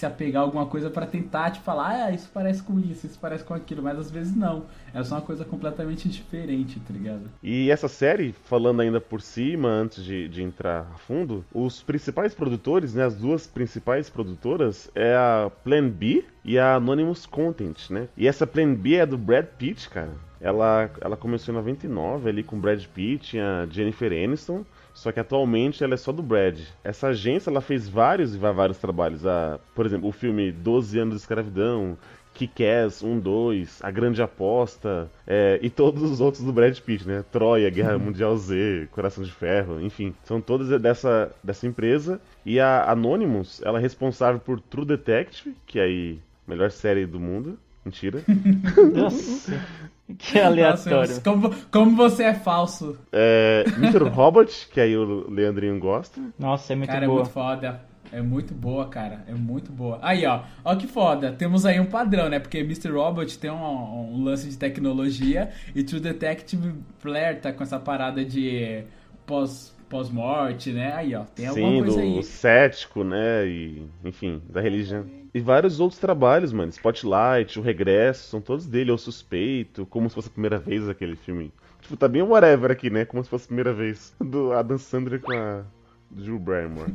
Se 0.00 0.06
apegar 0.06 0.40
a 0.40 0.46
alguma 0.46 0.64
coisa 0.64 0.88
pra 0.88 1.04
tentar 1.04 1.50
te 1.50 1.60
falar, 1.60 2.06
ah, 2.06 2.10
isso 2.10 2.30
parece 2.32 2.62
com 2.62 2.80
isso, 2.80 3.06
isso 3.06 3.18
parece 3.20 3.44
com 3.44 3.52
aquilo, 3.52 3.82
mas 3.82 3.98
às 3.98 4.10
vezes 4.10 4.34
não. 4.34 4.64
É 4.94 5.04
só 5.04 5.16
uma 5.16 5.20
coisa 5.20 5.44
completamente 5.44 6.08
diferente, 6.08 6.80
tá 6.80 6.90
ligado? 6.90 7.30
E 7.42 7.70
essa 7.70 7.86
série, 7.86 8.32
falando 8.46 8.80
ainda 8.80 8.98
por 8.98 9.20
cima, 9.20 9.68
antes 9.68 10.02
de, 10.02 10.26
de 10.26 10.42
entrar 10.42 10.88
a 10.94 10.96
fundo, 10.96 11.44
os 11.52 11.82
principais 11.82 12.34
produtores, 12.34 12.94
né, 12.94 13.04
as 13.04 13.14
duas 13.14 13.46
principais 13.46 14.08
produtoras, 14.08 14.90
é 14.94 15.14
a 15.14 15.50
Plan 15.62 15.90
B 15.90 16.24
e 16.42 16.58
a 16.58 16.76
Anonymous 16.76 17.26
Content, 17.26 17.90
né? 17.90 18.08
E 18.16 18.26
essa 18.26 18.46
Plan 18.46 18.72
B 18.72 18.94
é 18.94 19.04
do 19.04 19.18
Brad 19.18 19.44
Pitt, 19.58 19.90
cara. 19.90 20.14
Ela, 20.40 20.90
ela 21.02 21.16
começou 21.18 21.52
em 21.52 21.58
99 21.58 22.30
ali 22.30 22.42
com 22.42 22.58
Brad 22.58 22.82
Pitt 22.86 23.38
a 23.38 23.66
Jennifer 23.70 24.10
Aniston, 24.10 24.64
só 25.00 25.10
que 25.10 25.18
atualmente 25.18 25.82
ela 25.82 25.94
é 25.94 25.96
só 25.96 26.12
do 26.12 26.22
Brad. 26.22 26.60
Essa 26.84 27.08
agência 27.08 27.48
ela 27.48 27.62
fez 27.62 27.88
vários 27.88 28.34
e 28.34 28.38
vários 28.38 28.76
trabalhos. 28.76 29.26
A, 29.26 29.58
por 29.74 29.86
exemplo, 29.86 30.06
o 30.06 30.12
filme 30.12 30.52
12 30.52 30.98
anos 30.98 31.14
de 31.14 31.20
escravidão, 31.22 31.96
Kick-Ass 32.34 33.02
1, 33.02 33.18
2, 33.18 33.78
A 33.82 33.90
Grande 33.90 34.20
Aposta 34.20 35.10
é, 35.26 35.58
e 35.62 35.70
todos 35.70 36.02
os 36.02 36.20
outros 36.20 36.44
do 36.44 36.52
Brad 36.52 36.78
Pitt, 36.80 37.08
né? 37.08 37.24
Troia, 37.32 37.70
Guerra 37.70 37.98
Mundial 37.98 38.36
Z, 38.36 38.88
Coração 38.92 39.24
de 39.24 39.32
Ferro, 39.32 39.80
enfim. 39.80 40.14
São 40.22 40.38
todas 40.38 40.68
dessa, 40.78 41.34
dessa 41.42 41.66
empresa. 41.66 42.20
E 42.44 42.60
a 42.60 42.90
Anonymous, 42.90 43.62
ela 43.64 43.78
é 43.78 43.80
responsável 43.80 44.38
por 44.38 44.60
True 44.60 44.84
Detective, 44.84 45.56
que 45.66 45.78
é 45.78 45.84
aí 45.84 46.20
a 46.46 46.50
melhor 46.50 46.70
série 46.70 47.06
do 47.06 47.18
mundo. 47.18 47.58
Mentira. 47.82 48.22
Nossa, 48.94 49.58
que 50.18 50.38
aleatório. 50.38 50.98
Nossa, 50.98 51.20
como, 51.20 51.54
como 51.70 51.96
você 51.96 52.24
é 52.24 52.34
falso. 52.34 52.98
É, 53.12 53.64
Mr. 53.76 54.04
Robot, 54.10 54.68
que 54.72 54.80
aí 54.80 54.96
o 54.96 55.30
Leandrinho 55.30 55.78
gosta. 55.78 56.20
Nossa, 56.38 56.72
é 56.72 56.76
muito 56.76 56.90
cara, 56.90 57.06
boa. 57.06 57.20
é 57.20 57.22
muito 57.22 57.32
foda. 57.32 57.90
É 58.12 58.20
muito 58.20 58.52
boa, 58.54 58.88
cara. 58.88 59.24
É 59.28 59.32
muito 59.32 59.70
boa. 59.70 59.98
Aí, 60.02 60.26
ó. 60.26 60.40
Ó 60.64 60.74
que 60.74 60.86
foda. 60.86 61.32
Temos 61.32 61.64
aí 61.64 61.78
um 61.78 61.86
padrão, 61.86 62.28
né? 62.28 62.40
Porque 62.40 62.58
Mr. 62.58 62.90
Robot 62.90 63.38
tem 63.38 63.50
um, 63.50 64.14
um 64.14 64.24
lance 64.24 64.48
de 64.48 64.56
tecnologia 64.56 65.50
e 65.74 65.82
True 65.84 66.00
Detective 66.00 66.74
flerta 66.98 67.52
com 67.52 67.62
essa 67.62 67.78
parada 67.78 68.24
de 68.24 68.84
pós- 69.30 69.74
pós-morte, 69.88 70.72
né? 70.72 70.92
Aí, 70.94 71.14
ó. 71.14 71.22
Tem 71.24 71.46
alguma 71.46 71.68
Sim, 71.70 71.78
coisa 71.78 71.96
do 71.96 72.02
aí. 72.02 72.22
cético, 72.24 73.04
né? 73.04 73.46
E, 73.46 73.82
enfim, 74.04 74.42
da 74.48 74.60
religião. 74.60 75.06
E 75.32 75.38
vários 75.40 75.78
outros 75.78 76.00
trabalhos, 76.00 76.52
mano. 76.52 76.70
Spotlight, 76.70 77.58
O 77.58 77.62
Regresso, 77.62 78.28
são 78.28 78.40
todos 78.40 78.66
dele. 78.66 78.90
O 78.90 78.98
Suspeito, 78.98 79.86
como 79.86 80.08
se 80.08 80.14
fosse 80.16 80.28
a 80.28 80.32
primeira 80.32 80.58
vez 80.58 80.88
aquele 80.88 81.14
filme. 81.14 81.52
Tipo, 81.80 81.96
tá 81.96 82.08
bem 82.08 82.22
whatever 82.22 82.70
aqui, 82.72 82.90
né? 82.90 83.04
Como 83.04 83.22
se 83.22 83.30
fosse 83.30 83.44
a 83.44 83.46
primeira 83.46 83.72
vez 83.72 84.12
do 84.20 84.52
Adam 84.52 84.76
Sandler 84.78 85.20
com 85.20 85.32
a 85.32 85.62
Drew 86.10 86.38
Barrymore. 86.38 86.92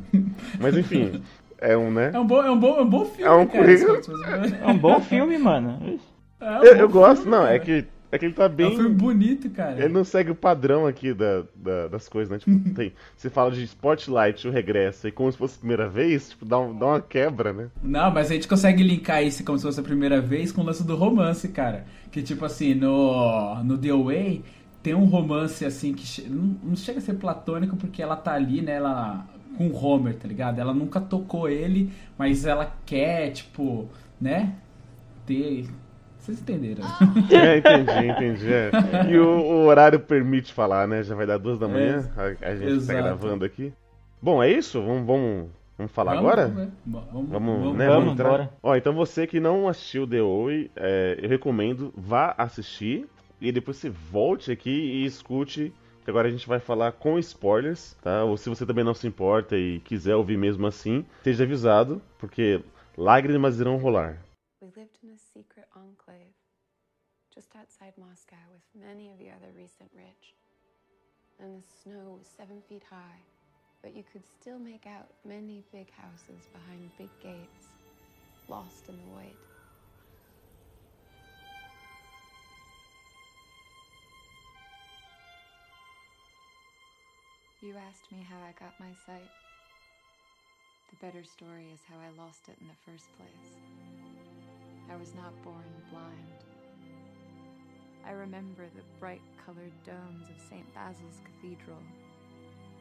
Mas 0.60 0.76
enfim, 0.76 1.22
é 1.58 1.74
um, 1.76 1.90
né? 1.90 2.10
É 2.12 2.18
um 2.18 2.26
bom, 2.26 2.42
é 2.42 2.50
um 2.50 2.58
bom, 2.60 2.76
é 2.78 2.82
um 2.82 2.88
bom 2.90 3.04
filme, 3.06 3.24
É 3.24 3.30
um 3.34 3.46
cara. 3.46 3.58
currículo. 3.64 3.98
É 4.62 4.64
É 4.64 4.66
um 4.70 4.78
bom 4.78 5.00
filme, 5.00 5.38
mano. 5.38 5.78
um 5.82 5.98
Eu, 6.62 6.74
bom 6.74 6.80
eu 6.82 6.88
gosto, 6.90 7.22
filme, 7.22 7.36
não, 7.36 7.46
é 7.46 7.58
cara. 7.58 7.60
que, 7.60 7.84
é 8.10 8.18
que 8.18 8.24
ele 8.24 8.34
tá 8.34 8.44
É 8.44 8.48
um 8.48 8.50
bem. 8.50 8.76
filme 8.76 8.94
bonito, 8.94 9.50
cara. 9.50 9.78
Ele 9.84 9.92
não 9.92 10.04
segue 10.04 10.30
o 10.30 10.34
padrão 10.34 10.86
aqui 10.86 11.12
da, 11.12 11.44
da- 11.54 11.88
das 11.88 12.08
coisas, 12.08 12.30
né? 12.30 12.38
Tipo, 12.38 12.70
tem. 12.74 12.92
Você 13.16 13.28
fala 13.30 13.50
de 13.50 13.62
Spotlight, 13.64 14.46
o 14.46 14.50
regresso, 14.50 15.08
e 15.08 15.12
como 15.12 15.30
se 15.30 15.38
fosse 15.38 15.56
a 15.56 15.58
primeira 15.58 15.88
vez, 15.88 16.30
tipo, 16.30 16.44
dá, 16.44 16.58
um- 16.58 16.76
dá 16.78 16.86
uma 16.86 17.00
quebra, 17.00 17.52
né? 17.52 17.68
Não, 17.82 18.10
mas 18.10 18.30
a 18.30 18.34
gente 18.34 18.48
consegue 18.48 18.82
linkar 18.82 19.22
isso 19.24 19.44
como 19.44 19.58
se 19.58 19.64
fosse 19.64 19.80
a 19.80 19.82
primeira 19.82 20.20
vez 20.20 20.52
com 20.52 20.60
o 20.62 20.64
lance 20.64 20.84
do 20.84 20.96
romance, 20.96 21.48
cara. 21.48 21.84
Que 22.10 22.22
tipo 22.22 22.44
assim, 22.44 22.74
no, 22.74 23.62
no 23.64 23.76
The 23.78 23.90
Away 23.90 24.42
tem 24.82 24.94
um 24.94 25.04
romance 25.04 25.64
assim 25.64 25.92
que 25.92 26.22
não, 26.28 26.56
não 26.62 26.76
chega 26.76 26.98
a 26.98 27.02
ser 27.02 27.14
platônico 27.14 27.76
porque 27.76 28.00
ela 28.00 28.14
tá 28.16 28.32
ali, 28.34 28.62
né? 28.62 28.72
Ela 28.74 29.26
com 29.56 29.68
o 29.68 29.74
Homer, 29.84 30.14
tá 30.16 30.28
ligado? 30.28 30.58
Ela 30.58 30.74
nunca 30.74 31.00
tocou 31.00 31.48
ele, 31.48 31.90
mas 32.18 32.44
ela 32.44 32.72
quer, 32.84 33.30
tipo, 33.30 33.88
né? 34.20 34.54
Ter. 35.26 35.66
Vocês 36.26 36.40
entenderam? 36.40 36.82
É, 37.30 37.58
entendi, 37.58 38.10
entendi. 38.10 38.52
é. 38.52 38.70
E 39.08 39.16
o, 39.16 39.28
o 39.28 39.66
horário 39.66 40.00
permite 40.00 40.52
falar, 40.52 40.88
né? 40.88 41.00
Já 41.04 41.14
vai 41.14 41.24
dar 41.24 41.38
duas 41.38 41.56
da 41.56 41.68
manhã, 41.68 42.10
a, 42.16 42.48
a 42.48 42.56
gente 42.56 42.64
tá 42.64 42.72
exato. 42.72 42.98
gravando 43.00 43.44
aqui. 43.44 43.72
Bom, 44.20 44.42
é 44.42 44.50
isso? 44.50 44.82
Vamos, 44.82 45.06
vamos, 45.06 45.50
vamos 45.78 45.92
falar 45.92 46.16
Vamos, 46.16 46.26
agora? 46.26 46.48
Vamos, 46.48 46.72
vamos, 47.12 47.30
Vamos, 47.30 47.76
né? 47.76 47.86
Vamos, 47.86 48.12
entrar. 48.14 48.52
Ó, 48.60 48.74
então 48.74 48.92
você 48.92 49.24
que 49.24 49.38
não 49.38 49.68
assistiu 49.68 50.04
The 50.04 50.20
Oi, 50.20 50.68
é, 50.74 51.16
eu 51.22 51.28
recomendo, 51.28 51.94
vá 51.96 52.34
assistir 52.36 53.06
e 53.40 53.52
depois 53.52 53.76
você 53.76 53.88
volte 53.88 54.50
aqui 54.50 54.70
e 54.70 55.04
escute. 55.04 55.72
Que 56.04 56.10
agora 56.10 56.26
a 56.26 56.30
gente 56.30 56.48
vai 56.48 56.58
falar 56.58 56.90
com 56.90 57.20
spoilers, 57.20 57.96
tá? 58.02 58.24
Ou 58.24 58.36
se 58.36 58.48
você 58.48 58.66
também 58.66 58.84
não 58.84 58.94
se 58.94 59.06
importa 59.06 59.56
e 59.56 59.78
quiser 59.78 60.16
ouvir 60.16 60.36
mesmo 60.36 60.66
assim, 60.66 61.04
esteja 61.18 61.44
avisado, 61.44 62.02
porque 62.18 62.60
lágrimas 62.96 63.60
irão 63.60 63.76
rolar. 63.76 64.18
We 64.60 64.72
lived 64.74 64.98
in 65.04 65.12
a 65.12 65.16
secret 65.16 65.55
just 67.36 67.54
outside 67.54 67.92
Moscow 68.00 68.40
with 68.50 68.64
many 68.72 69.10
of 69.12 69.18
the 69.18 69.28
other 69.28 69.52
recent 69.54 69.90
rich. 69.94 70.32
And 71.38 71.60
the 71.60 71.66
snow 71.84 72.16
was 72.16 72.26
seven 72.26 72.62
feet 72.66 72.82
high, 72.88 73.20
but 73.82 73.94
you 73.94 74.02
could 74.10 74.24
still 74.24 74.58
make 74.58 74.86
out 74.86 75.12
many 75.22 75.62
big 75.70 75.92
houses 75.92 76.48
behind 76.50 76.90
big 76.96 77.12
gates, 77.22 77.76
lost 78.48 78.88
in 78.88 78.96
the 78.96 79.12
white. 79.12 79.36
You 87.60 87.74
asked 87.76 88.10
me 88.10 88.24
how 88.24 88.38
I 88.40 88.56
got 88.58 88.72
my 88.80 88.94
sight. 89.04 89.28
The 90.88 91.04
better 91.04 91.24
story 91.24 91.66
is 91.74 91.80
how 91.84 91.96
I 92.00 92.16
lost 92.16 92.48
it 92.48 92.56
in 92.62 92.66
the 92.68 92.90
first 92.90 93.12
place. 93.18 93.52
I 94.90 94.96
was 94.96 95.12
not 95.14 95.36
born 95.44 95.68
blind. 95.90 96.45
I 98.06 98.12
remember 98.12 98.62
the 98.76 98.82
bright 99.00 99.20
colored 99.44 99.72
domes 99.84 100.28
of 100.30 100.40
St. 100.48 100.64
Basil's 100.72 101.20
Cathedral, 101.24 101.82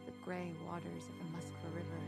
the 0.06 0.12
gray 0.24 0.52
waters 0.68 1.04
of 1.10 1.18
the 1.18 1.26
Moskva 1.34 1.74
River. 1.74 2.00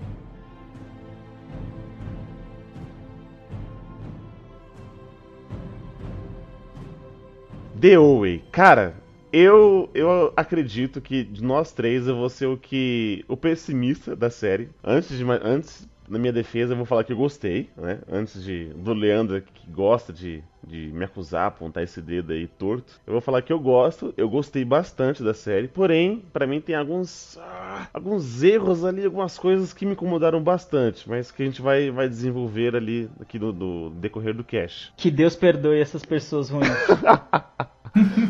The 7.79 7.97
Oi, 7.97 8.43
cara, 8.51 8.95
eu, 9.33 9.89
eu 9.95 10.31
acredito 10.37 11.01
que 11.01 11.23
de 11.23 11.43
nós 11.43 11.71
três 11.71 12.07
eu 12.07 12.15
vou 12.15 12.29
ser 12.29 12.45
o 12.45 12.55
que. 12.55 13.25
o 13.27 13.35
pessimista 13.35 14.15
da 14.15 14.29
série. 14.29 14.69
Antes 14.83 15.17
de. 15.17 15.23
Antes, 15.23 15.89
na 16.07 16.19
minha 16.19 16.33
defesa, 16.33 16.73
eu 16.73 16.77
vou 16.77 16.85
falar 16.85 17.03
que 17.03 17.13
eu 17.13 17.17
gostei, 17.17 17.67
né? 17.75 17.99
Antes 18.07 18.43
de. 18.43 18.65
Do 18.75 18.93
Leandro 18.93 19.41
que 19.41 19.71
gosta 19.71 20.13
de, 20.13 20.43
de 20.67 20.91
me 20.93 21.05
acusar, 21.05 21.47
apontar 21.47 21.83
esse 21.83 22.01
dedo 22.01 22.33
aí 22.33 22.47
torto. 22.47 22.99
Eu 23.05 23.13
vou 23.13 23.21
falar 23.21 23.41
que 23.41 23.51
eu 23.51 23.59
gosto, 23.59 24.13
eu 24.17 24.29
gostei 24.29 24.63
bastante 24.65 25.23
da 25.23 25.33
série. 25.33 25.67
Porém, 25.67 26.23
pra 26.33 26.45
mim 26.47 26.61
tem 26.61 26.75
alguns. 26.75 27.37
ah, 27.39 27.87
alguns 27.93 28.43
erros 28.43 28.83
ali, 28.83 29.05
algumas 29.05 29.37
coisas 29.37 29.73
que 29.73 29.85
me 29.85 29.93
incomodaram 29.93 30.41
bastante. 30.41 31.07
Mas 31.07 31.31
que 31.31 31.43
a 31.43 31.45
gente 31.45 31.61
vai, 31.61 31.89
vai 31.89 32.07
desenvolver 32.07 32.75
ali 32.75 33.09
aqui 33.19 33.39
no, 33.39 33.51
no 33.51 33.89
decorrer 33.91 34.33
do 34.33 34.43
cast. 34.43 34.93
Que 34.97 35.09
Deus 35.09 35.35
perdoe 35.35 35.79
essas 35.79 36.03
pessoas 36.03 36.49
ruins. 36.49 36.67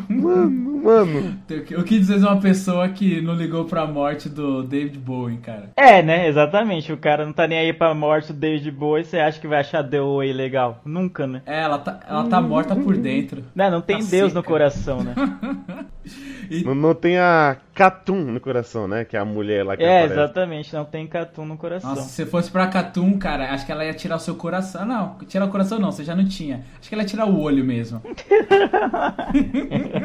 Mano, 0.09 0.81
mano. 0.83 1.39
Eu 1.69 1.83
quis 1.83 2.07
dizer 2.07 2.17
uma 2.25 2.39
pessoa 2.39 2.87
que 2.89 3.21
não 3.21 3.33
ligou 3.33 3.65
pra 3.65 3.85
morte 3.85 4.29
do 4.29 4.63
David 4.63 4.97
Bowie, 4.97 5.37
cara. 5.37 5.71
É, 5.75 6.01
né? 6.01 6.27
Exatamente. 6.27 6.91
O 6.93 6.97
cara 6.97 7.25
não 7.25 7.33
tá 7.33 7.47
nem 7.47 7.59
aí 7.59 7.73
pra 7.73 7.93
morte 7.93 8.31
do 8.31 8.39
David 8.39 8.71
Bowie. 8.71 9.03
Você 9.03 9.17
acha 9.17 9.39
que 9.39 9.47
vai 9.47 9.59
achar 9.59 9.83
The 9.83 9.99
Way 9.99 10.33
legal? 10.33 10.81
Nunca, 10.85 11.27
né? 11.27 11.41
É, 11.45 11.61
ela 11.61 11.77
tá, 11.79 11.99
ela 12.07 12.26
tá 12.27 12.41
morta 12.41 12.75
por 12.75 12.95
dentro. 12.97 13.43
Não, 13.55 13.71
não 13.71 13.81
tem 13.81 13.97
Tá 13.99 14.05
Deus 14.09 14.29
seca. 14.31 14.33
no 14.35 14.43
coração, 14.43 15.03
né? 15.03 15.13
Não, 16.63 16.73
não 16.73 16.95
tem 16.95 17.17
a 17.17 17.57
Catum 17.77 18.15
no 18.31 18.39
coração, 18.39 18.87
né? 18.87 19.05
Que 19.05 19.15
é 19.15 19.19
a 19.19 19.25
mulher 19.25 19.63
lá 19.63 19.77
que 19.77 19.83
É, 19.83 19.99
aparece. 19.99 20.13
exatamente. 20.13 20.73
Não 20.73 20.83
tem 20.83 21.05
Catum 21.05 21.45
no 21.45 21.57
coração. 21.57 21.91
Nossa, 21.91 22.09
se 22.09 22.25
fosse 22.25 22.49
pra 22.49 22.65
Catum, 22.67 23.17
cara, 23.19 23.51
acho 23.53 23.65
que 23.65 23.71
ela 23.71 23.85
ia 23.85 23.93
tirar 23.93 24.15
o 24.15 24.19
seu 24.19 24.33
coração. 24.35 24.83
Não, 24.85 25.15
tirar 25.27 25.45
o 25.45 25.49
coração 25.49 25.79
não, 25.79 25.91
você 25.91 26.03
já 26.03 26.15
não 26.15 26.25
tinha. 26.25 26.63
Acho 26.79 26.89
que 26.89 26.95
ela 26.95 27.03
ia 27.03 27.07
tirar 27.07 27.25
o 27.27 27.39
olho 27.39 27.63
mesmo. 27.63 28.01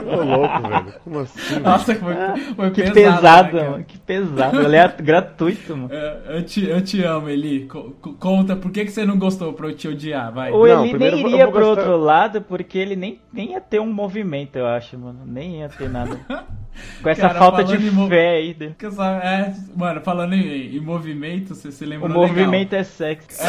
Ô, 0.06 0.22
louco, 0.22 0.68
velho. 0.68 0.94
Como 1.04 1.18
assim? 1.20 1.58
Nossa, 1.60 1.94
foi, 1.94 2.14
foi 2.54 2.70
que 2.70 2.82
pesado, 2.90 3.50
pesado, 3.50 3.56
né. 3.78 3.84
Que 3.88 3.98
pesado. 3.98 4.60
Ele 4.60 4.76
é 4.76 4.88
gratuito, 4.88 5.76
mano. 5.76 5.90
É, 6.02 6.36
Eu 6.38 6.42
te, 6.44 6.68
eu 6.68 6.80
te 6.82 7.02
amo, 7.04 7.28
Eli. 7.28 7.66
Co- 7.66 7.92
co- 8.00 8.12
conta, 8.14 8.56
por 8.56 8.70
que, 8.70 8.84
que 8.84 8.90
você 8.90 9.04
não 9.04 9.18
gostou 9.18 9.52
pra 9.52 9.68
eu 9.68 9.74
te 9.76 9.88
odiar? 9.88 10.32
Vai. 10.32 10.50
O 10.50 10.66
Não, 10.66 10.84
Eli 10.84 10.98
nem 10.98 11.20
iria 11.20 11.46
pro 11.48 11.60
gostar- 11.60 11.66
outro 11.68 11.96
lado 11.96 12.42
porque 12.42 12.78
ele 12.78 12.96
nem, 12.96 13.20
nem 13.32 13.52
ia 13.52 13.60
ter 13.60 13.80
um 13.80 13.92
movimento, 13.92 14.56
eu 14.56 14.66
acho, 14.66 14.98
mano. 14.98 15.20
Nem 15.26 15.60
ia 15.60 15.68
ter 15.68 15.88
nada. 15.88 16.18
Com 17.02 17.08
essa 17.10 17.20
Cara, 17.28 17.38
falta 17.38 17.61
de 17.64 17.72
falando 17.76 17.86
em 17.86 17.90
mo- 17.90 18.08
fé 18.08 18.54
essa- 18.80 19.20
é, 19.22 19.54
mano, 19.76 20.00
falando 20.00 20.34
em, 20.34 20.76
em 20.76 20.80
movimento, 20.80 21.54
você 21.54 21.70
se 21.72 21.84
O 21.84 21.88
lembrou 21.88 22.08
legal. 22.10 22.28
movimento 22.28 22.72
é 22.74 22.82
sexy. 22.84 23.42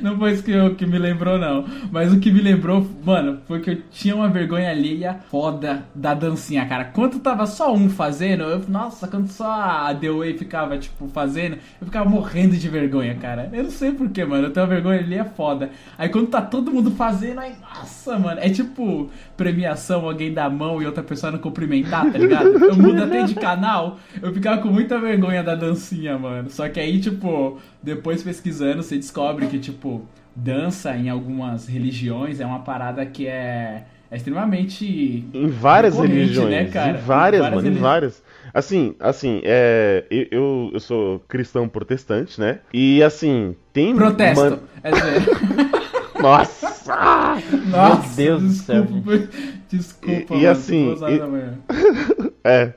Não 0.00 0.16
foi 0.16 0.32
isso 0.32 0.42
que, 0.42 0.50
eu- 0.52 0.74
que 0.74 0.86
me 0.86 0.98
lembrou, 0.98 1.38
não. 1.38 1.64
Mas 1.90 2.12
o 2.12 2.18
que 2.18 2.30
me 2.30 2.40
lembrou, 2.40 2.86
mano, 3.04 3.40
foi 3.46 3.60
que 3.60 3.70
eu 3.70 3.78
tinha 3.90 4.14
uma 4.16 4.28
vergonha 4.28 4.70
alheia 4.70 5.18
foda 5.30 5.84
da 5.94 6.14
dancinha, 6.14 6.64
cara. 6.66 6.84
Quando 6.86 7.18
tava 7.18 7.46
só 7.46 7.72
um 7.74 7.90
fazendo, 7.90 8.44
eu, 8.44 8.62
nossa, 8.68 9.06
quando 9.06 9.28
só 9.28 9.50
a 9.52 9.94
The 9.94 10.10
Way 10.10 10.38
ficava, 10.38 10.78
tipo, 10.78 11.08
fazendo, 11.08 11.56
eu 11.80 11.86
ficava 11.86 12.08
morrendo 12.08 12.56
de 12.56 12.68
vergonha, 12.68 13.14
cara. 13.16 13.50
Eu 13.52 13.64
não 13.64 13.70
sei 13.70 13.92
porquê, 13.92 14.24
mano. 14.24 14.46
Eu 14.46 14.50
tenho 14.52 14.64
uma 14.64 14.72
vergonha 14.72 15.00
alheia 15.00 15.24
foda. 15.24 15.70
Aí 15.98 16.08
quando 16.08 16.28
tá 16.28 16.40
todo 16.40 16.72
mundo 16.72 16.90
fazendo, 16.92 17.40
aí, 17.40 17.52
nossa, 17.60 18.18
mano. 18.18 18.40
É 18.40 18.48
tipo 18.48 19.10
premiação, 19.36 20.06
alguém 20.06 20.32
dá 20.32 20.44
a 20.44 20.50
mão 20.50 20.80
e 20.80 20.86
outra 20.86 21.02
pessoa 21.02 21.32
não 21.32 21.38
cumprimentar, 21.38 22.10
tá 22.10 22.18
ligado? 22.18 22.41
Eu 22.48 22.76
mudo 22.76 23.02
até 23.04 23.22
de 23.24 23.34
canal. 23.34 23.98
Eu 24.20 24.32
ficava 24.32 24.60
com 24.60 24.68
muita 24.68 24.98
vergonha 24.98 25.42
da 25.42 25.54
dancinha, 25.54 26.18
mano. 26.18 26.50
Só 26.50 26.68
que 26.68 26.78
aí, 26.80 27.00
tipo, 27.00 27.58
depois 27.82 28.22
pesquisando, 28.22 28.82
você 28.82 28.96
descobre 28.96 29.46
que, 29.46 29.58
tipo, 29.58 30.02
dança 30.34 30.96
em 30.96 31.08
algumas 31.08 31.66
religiões 31.68 32.40
é 32.40 32.46
uma 32.46 32.60
parada 32.60 33.04
que 33.06 33.26
é, 33.26 33.84
é 34.10 34.16
extremamente. 34.16 35.24
Em 35.32 35.48
várias 35.48 35.94
Recorrente, 35.94 36.18
religiões. 36.20 36.50
né, 36.50 36.64
cara? 36.66 36.98
Em 36.98 37.00
várias, 37.02 37.40
Em 37.40 37.44
várias 37.50 37.64
mano, 37.64 37.76
em 37.76 37.80
várias. 37.80 38.22
Assim, 38.54 38.94
assim, 39.00 39.40
é, 39.44 40.04
eu- 40.10 40.70
eu, 40.74 40.80
sou 40.80 41.20
cristão 41.28 41.66
protestante, 41.68 42.38
né? 42.40 42.58
E 42.72 43.02
assim, 43.02 43.54
tem. 43.72 43.94
Protesto. 43.94 44.40
man- 44.42 44.58
É. 44.84 44.92
Nossa! 46.20 47.36
Nossa, 47.68 48.16
Deus 48.16 48.42
do 48.42 48.50
céu, 48.50 48.86
desculpa, 49.76 50.34
E- 50.34 50.38
e 50.38 50.40
mano, 50.42 50.48
assim, 50.50 50.84
duas 50.86 51.02
horas 51.02 51.14
e- 51.16 51.18
da 51.18 51.26
manhã. 51.28 51.58
É. 52.44 52.72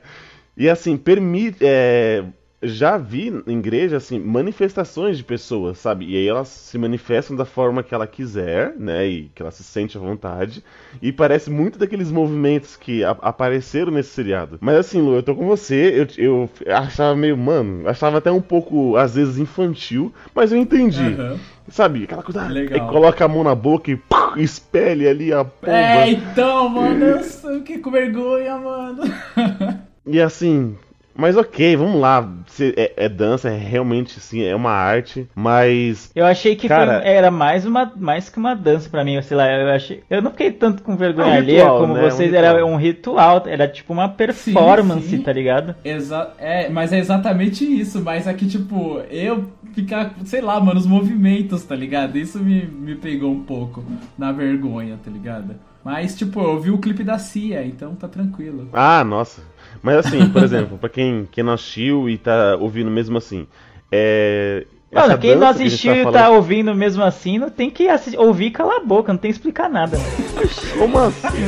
E 0.56 0.68
assim, 0.68 0.96
permite. 0.96 1.58
é, 1.60 2.24
já 2.62 2.96
vi 2.96 3.28
em 3.46 3.58
igreja, 3.58 3.98
assim, 3.98 4.18
manifestações 4.18 5.18
de 5.18 5.22
pessoas, 5.22 5.76
sabe? 5.76 6.06
E 6.06 6.16
aí 6.16 6.26
elas 6.26 6.48
se 6.48 6.78
manifestam 6.78 7.36
da 7.36 7.44
forma 7.44 7.82
que 7.82 7.94
ela 7.94 8.06
quiser, 8.06 8.74
né? 8.78 9.06
E 9.06 9.30
que 9.34 9.42
ela 9.42 9.50
se 9.50 9.62
sente 9.62 9.98
à 9.98 10.00
vontade. 10.00 10.64
E 11.02 11.12
parece 11.12 11.50
muito 11.50 11.78
daqueles 11.78 12.10
movimentos 12.10 12.74
que 12.74 13.04
apareceram 13.04 13.92
nesse 13.92 14.08
seriado. 14.08 14.56
Mas 14.62 14.76
assim, 14.76 15.02
Lu, 15.02 15.14
eu 15.16 15.22
tô 15.22 15.34
com 15.34 15.46
você. 15.46 16.08
Eu, 16.16 16.24
eu 16.66 16.74
achava 16.74 17.14
meio, 17.14 17.36
mano, 17.36 17.86
achava 17.86 18.16
até 18.18 18.32
um 18.32 18.40
pouco, 18.40 18.96
às 18.96 19.14
vezes, 19.14 19.36
infantil. 19.38 20.12
Mas 20.34 20.50
eu 20.50 20.58
entendi. 20.58 21.12
Aham. 21.12 21.38
Sabe? 21.68 22.04
Aquela 22.04 22.22
coisa. 22.22 22.42
ah, 22.42 22.48
Legal. 22.48 22.88
coloca 22.88 23.24
a 23.24 23.28
mão 23.28 23.42
na 23.42 23.54
boca 23.54 23.90
e 23.90 23.96
pá, 23.96 24.34
espelha 24.36 25.10
ali 25.10 25.32
a 25.32 25.44
pomba. 25.44 25.72
É, 25.76 26.10
então, 26.10 26.68
mano, 26.68 27.04
eu 27.04 27.24
sou- 27.24 27.60
que 27.62 27.78
com 27.78 27.90
vergonha, 27.90 28.56
mano. 28.58 29.02
E 30.08 30.20
assim, 30.20 30.76
mas 31.16 31.36
ok, 31.36 31.76
vamos 31.76 32.00
lá. 32.00 32.28
Se- 32.46 32.74
É, 32.76 32.92
é 33.04 33.08
dança, 33.08 33.48
é 33.50 33.56
realmente 33.56 34.18
sim, 34.20 34.42
é 34.42 34.54
uma 34.54 34.70
arte, 34.70 35.28
mas. 35.34 36.10
Eu 36.14 36.24
achei 36.26 36.54
que 36.56 36.68
Cara- 36.68 37.00
foi- 37.00 37.08
era 37.10 37.30
mais, 37.30 37.64
uma, 37.66 37.92
mais 37.96 38.28
que 38.28 38.38
uma 38.38 38.54
dança 38.54 38.88
pra 38.88 39.04
mim, 39.04 39.20
sei 39.22 39.36
lá, 39.36 39.50
eu 39.50 39.68
achei. 39.70 40.02
Eu 40.08 40.20
não 40.22 40.30
fiquei 40.30 40.50
tanto 40.52 40.82
com 40.82 40.96
vergonha 40.96 41.28
É 41.28 41.30
um 41.30 41.36
alheia 41.36 41.66
como 41.66 41.94
né? 41.94 42.02
vocês, 42.10 42.32
Um 42.32 42.36
era 42.36 42.64
um 42.66 42.76
ritual, 42.76 43.42
era 43.46 43.66
tipo 43.68 43.92
uma 43.92 44.08
performance, 44.08 45.08
sim. 45.08 45.22
tá 45.22 45.32
ligado? 45.32 45.74
Exa 45.84 46.30
é, 46.38 46.68
mas 46.68 46.92
é 46.92 46.98
exatamente 46.98 47.64
isso. 47.64 48.00
Mas 48.02 48.26
aqui, 48.28 48.46
tipo, 48.46 49.00
eu 49.10 49.50
ficar, 49.74 50.14
sei 50.24 50.40
lá, 50.40 50.58
mano, 50.60 50.78
os 50.80 50.86
movimentos, 50.86 51.62
tá 51.64 51.74
ligado? 51.74 52.16
Isso 52.16 52.38
me, 52.38 52.64
me 52.66 52.94
pegou 52.94 53.30
um 53.32 53.42
pouco 53.42 53.84
na 54.18 54.32
vergonha, 54.32 54.98
tá 55.04 55.10
ligado? 55.10 55.54
Mas, 55.84 56.16
tipo, 56.16 56.40
eu 56.40 56.58
vi 56.60 56.70
o 56.72 56.78
clipe 56.78 57.04
da 57.04 57.16
Cia, 57.16 57.64
então 57.64 57.94
tá 57.94 58.08
tranquilo. 58.08 58.68
Ah, 58.72 59.04
nossa. 59.04 59.42
Mas 59.82 60.06
assim, 60.06 60.28
por 60.28 60.42
exemplo, 60.44 60.78
pra 60.78 60.88
quem, 60.88 61.28
quem 61.30 61.44
não 61.44 61.52
assistiu 61.52 62.08
e 62.08 62.18
tá 62.18 62.56
ouvindo 62.56 62.90
mesmo 62.90 63.18
assim, 63.18 63.46
é. 63.90 64.66
Mano, 64.92 65.18
quem 65.18 65.34
não 65.34 65.48
gente 65.52 65.62
assistiu 65.66 65.94
e 65.94 66.04
tá 66.04 66.12
tá 66.12 66.30
ouvindo 66.30 66.74
mesmo 66.74 67.02
assim, 67.02 67.38
não 67.38 67.50
tem 67.50 67.68
que 67.68 67.88
assi- 67.88 68.16
ouvir 68.16 68.46
e 68.46 68.50
calar 68.50 68.76
a 68.76 68.84
boca, 68.84 69.12
não 69.12 69.18
tem 69.18 69.30
que 69.30 69.36
explicar 69.36 69.68
nada. 69.68 69.98
Como 70.78 70.98
assim? 70.98 71.44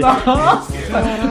Nossa! 0.00 0.72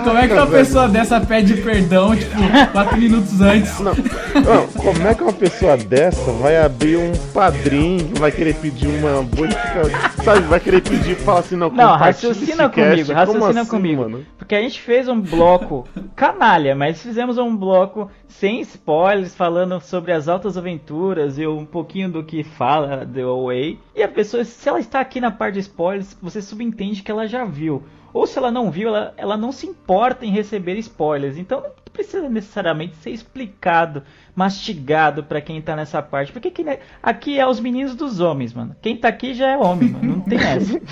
Como 0.03 0.17
é 0.17 0.27
que 0.27 0.33
uma 0.33 0.47
pessoa 0.47 0.88
dessa 0.88 1.19
pede 1.21 1.55
perdão, 1.61 2.15
tipo, 2.15 2.31
quatro 2.71 2.97
minutos 2.97 3.39
antes? 3.41 3.79
Não, 3.79 3.93
não, 3.93 4.67
como 4.67 5.07
é 5.07 5.13
que 5.15 5.23
uma 5.23 5.33
pessoa 5.33 5.77
dessa 5.77 6.31
vai 6.33 6.57
abrir 6.57 6.97
um 6.97 7.11
padrinho, 7.33 8.11
vai 8.15 8.31
querer 8.31 8.55
pedir 8.55 8.88
uma 8.88 9.21
bonificação, 9.23 10.23
sabe? 10.23 10.41
Vai 10.41 10.59
querer 10.59 10.81
pedir, 10.81 11.15
fala 11.15 11.39
assim, 11.39 11.55
não, 11.55 11.69
Não, 11.69 11.95
raciocina 11.95 12.69
comigo, 12.69 13.13
raciocina 13.13 13.61
assim, 13.61 13.69
comigo. 13.69 14.01
mano? 14.03 14.25
Porque 14.38 14.55
a 14.55 14.61
gente 14.61 14.79
fez 14.81 15.07
um 15.07 15.19
bloco 15.19 15.88
canalha, 16.15 16.75
mas 16.75 17.01
fizemos 17.01 17.38
um 17.38 17.55
bloco 17.55 18.09
sem 18.27 18.59
spoilers, 18.61 19.33
falando 19.33 19.79
sobre 19.81 20.11
as 20.15 20.28
altas 20.28 20.58
aventuras 20.58 21.38
e 21.38 21.45
um 21.45 21.65
pouquinho 21.65 22.10
do 22.10 22.23
que 22.23 22.43
fala 22.43 23.06
The 23.06 23.21
Away. 23.21 23.80
E 23.95 24.01
a 24.01 24.08
pessoa, 24.08 24.43
se 24.43 24.67
ela 24.67 24.80
está 24.80 24.99
aqui 24.99 25.21
na 25.21 25.32
parte 25.32 25.56
de 25.56 25.60
spoilers, 25.62 26.17
você 26.21 26.41
subentende 26.41 27.04
que 27.04 27.12
ela 27.12 27.28
já 27.28 27.45
viu. 27.45 27.84
Ou 28.13 28.25
se 28.25 28.38
ela 28.38 28.49
não 28.49 28.71
viu, 28.71 28.88
ela, 28.88 29.13
ela 29.17 29.38
não 29.38 29.51
se 29.51 29.67
importa 29.67 30.25
em 30.25 30.32
receber 30.32 30.78
spoilers. 30.78 31.38
Então 31.38 31.63
precisa 31.95 32.29
necessariamente 32.29 32.95
ser 32.97 33.10
explicado, 33.12 34.03
mastigado 34.36 35.23
pra 35.23 35.41
quem 35.41 35.62
tá 35.62 35.75
nessa 35.75 36.01
parte. 36.01 36.31
Porque 36.31 36.49
aqui, 36.49 36.63
né, 36.63 36.79
aqui 37.01 37.39
é 37.39 37.47
os 37.47 37.60
meninos 37.60 37.95
dos 37.95 38.19
homens, 38.19 38.53
mano. 38.53 38.75
Quem 38.81 38.95
tá 38.97 39.08
aqui 39.08 39.34
já 39.34 39.51
é 39.51 39.58
homem, 39.58 39.89
mano. 39.89 40.15
Não 40.17 40.21
tem 40.21 40.38
essa. 40.39 40.79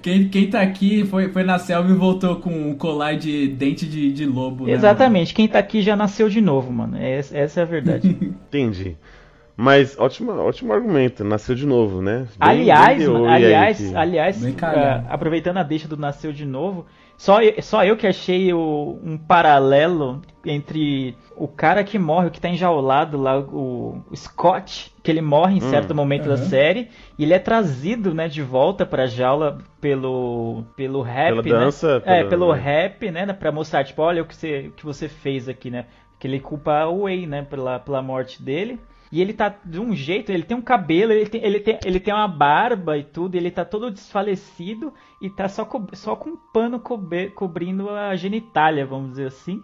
Quem, 0.00 0.28
quem 0.28 0.48
tá 0.48 0.60
aqui 0.62 1.04
foi, 1.04 1.28
foi 1.30 1.42
na 1.42 1.58
selva 1.58 1.90
e 1.90 1.94
voltou 1.94 2.36
com 2.36 2.50
um 2.70 2.74
colar 2.74 3.16
de 3.16 3.48
dente 3.48 3.86
de, 3.86 4.12
de 4.12 4.24
lobo, 4.24 4.64
né, 4.66 4.72
Exatamente, 4.72 5.34
quem 5.34 5.46
tá 5.48 5.58
aqui 5.58 5.82
já 5.82 5.94
nasceu 5.96 6.28
de 6.28 6.40
novo, 6.40 6.72
mano. 6.72 6.96
Essa, 6.96 7.36
essa 7.36 7.60
é 7.60 7.62
a 7.62 7.66
verdade. 7.66 8.08
Entendi. 8.48 8.96
Mas 9.56 9.98
ótimo, 9.98 10.30
ótimo 10.32 10.72
argumento, 10.72 11.24
nasceu 11.24 11.54
de 11.54 11.66
novo, 11.66 12.00
né? 12.00 12.20
Bem- 12.38 12.48
aliás, 12.48 12.98
bem 12.98 13.08
mano, 13.08 13.26
aliás, 13.26 13.78
que- 13.78 13.96
aliás, 13.96 14.62
ah, 14.62 15.04
aproveitando 15.08 15.56
a 15.56 15.64
deixa 15.64 15.88
do 15.88 15.96
Nasceu 15.96 16.32
de 16.32 16.46
Novo, 16.46 16.86
só 17.18 17.42
eu, 17.42 17.60
só 17.62 17.84
eu 17.84 17.96
que 17.98 18.06
achei 18.06 18.52
o- 18.54 18.98
um 19.04 19.18
paralelo 19.18 20.22
entre 20.46 21.16
o 21.36 21.48
cara 21.48 21.84
que 21.84 21.98
morre, 21.98 22.28
o 22.28 22.30
que 22.30 22.40
tá 22.40 22.48
enjaulado 22.48 23.18
lá, 23.18 23.38
o, 23.38 24.02
o 24.10 24.16
Scott, 24.16 24.94
que 25.02 25.10
ele 25.10 25.20
morre 25.20 25.56
em 25.56 25.60
Hum. 25.60 25.60
certo 25.60 25.94
momento 25.94 26.28
da 26.28 26.36
Aham. 26.36 26.38
série, 26.38 26.88
e 27.18 27.24
ele 27.24 27.34
é 27.34 27.38
trazido, 27.38 28.14
né, 28.14 28.28
de 28.28 28.42
volta 28.42 28.86
pra 28.86 29.06
jaula 29.06 29.58
pelo 29.80 30.64
pelo 30.76 31.02
rap, 31.02 31.34
Pela 31.34 31.42
né? 31.52 31.70
dança, 31.70 32.00
É, 32.02 32.24
pelo 32.24 32.52
né? 32.52 32.54
rap, 32.54 33.10
né, 33.10 33.26
pra 33.32 33.52
mostrar, 33.52 33.84
tipo, 33.84 34.00
olha 34.02 34.22
o 34.22 34.26
que 34.26 34.34
você, 34.36 34.68
o 34.68 34.72
que 34.72 34.84
você 34.84 35.08
fez 35.08 35.48
aqui, 35.48 35.70
né? 35.70 35.86
Que 36.18 36.26
ele 36.26 36.40
culpa 36.40 36.86
o 36.86 37.02
Wei, 37.02 37.26
né, 37.26 37.42
pela, 37.42 37.78
pela 37.80 38.00
morte 38.02 38.42
dele. 38.42 38.80
E 39.10 39.20
ele 39.20 39.32
tá 39.32 39.48
de 39.64 39.80
um 39.80 39.94
jeito, 39.94 40.30
ele 40.30 40.42
tem 40.42 40.56
um 40.56 40.62
cabelo, 40.62 41.12
ele 41.12 41.28
tem, 41.28 41.42
ele 41.42 41.60
tem, 41.60 41.78
ele 41.84 41.98
tem 42.00 42.12
uma 42.12 42.28
barba 42.28 42.98
e 42.98 43.04
tudo, 43.04 43.34
ele 43.34 43.50
tá 43.50 43.64
todo 43.64 43.90
desfalecido 43.90 44.92
e 45.20 45.30
tá 45.30 45.48
só, 45.48 45.64
co 45.64 45.86
só 45.94 46.14
com 46.14 46.30
um 46.30 46.36
pano 46.36 46.80
cobrindo 47.34 47.88
a 47.88 48.14
genitália, 48.16 48.86
vamos 48.86 49.10
dizer 49.10 49.28
assim. 49.28 49.62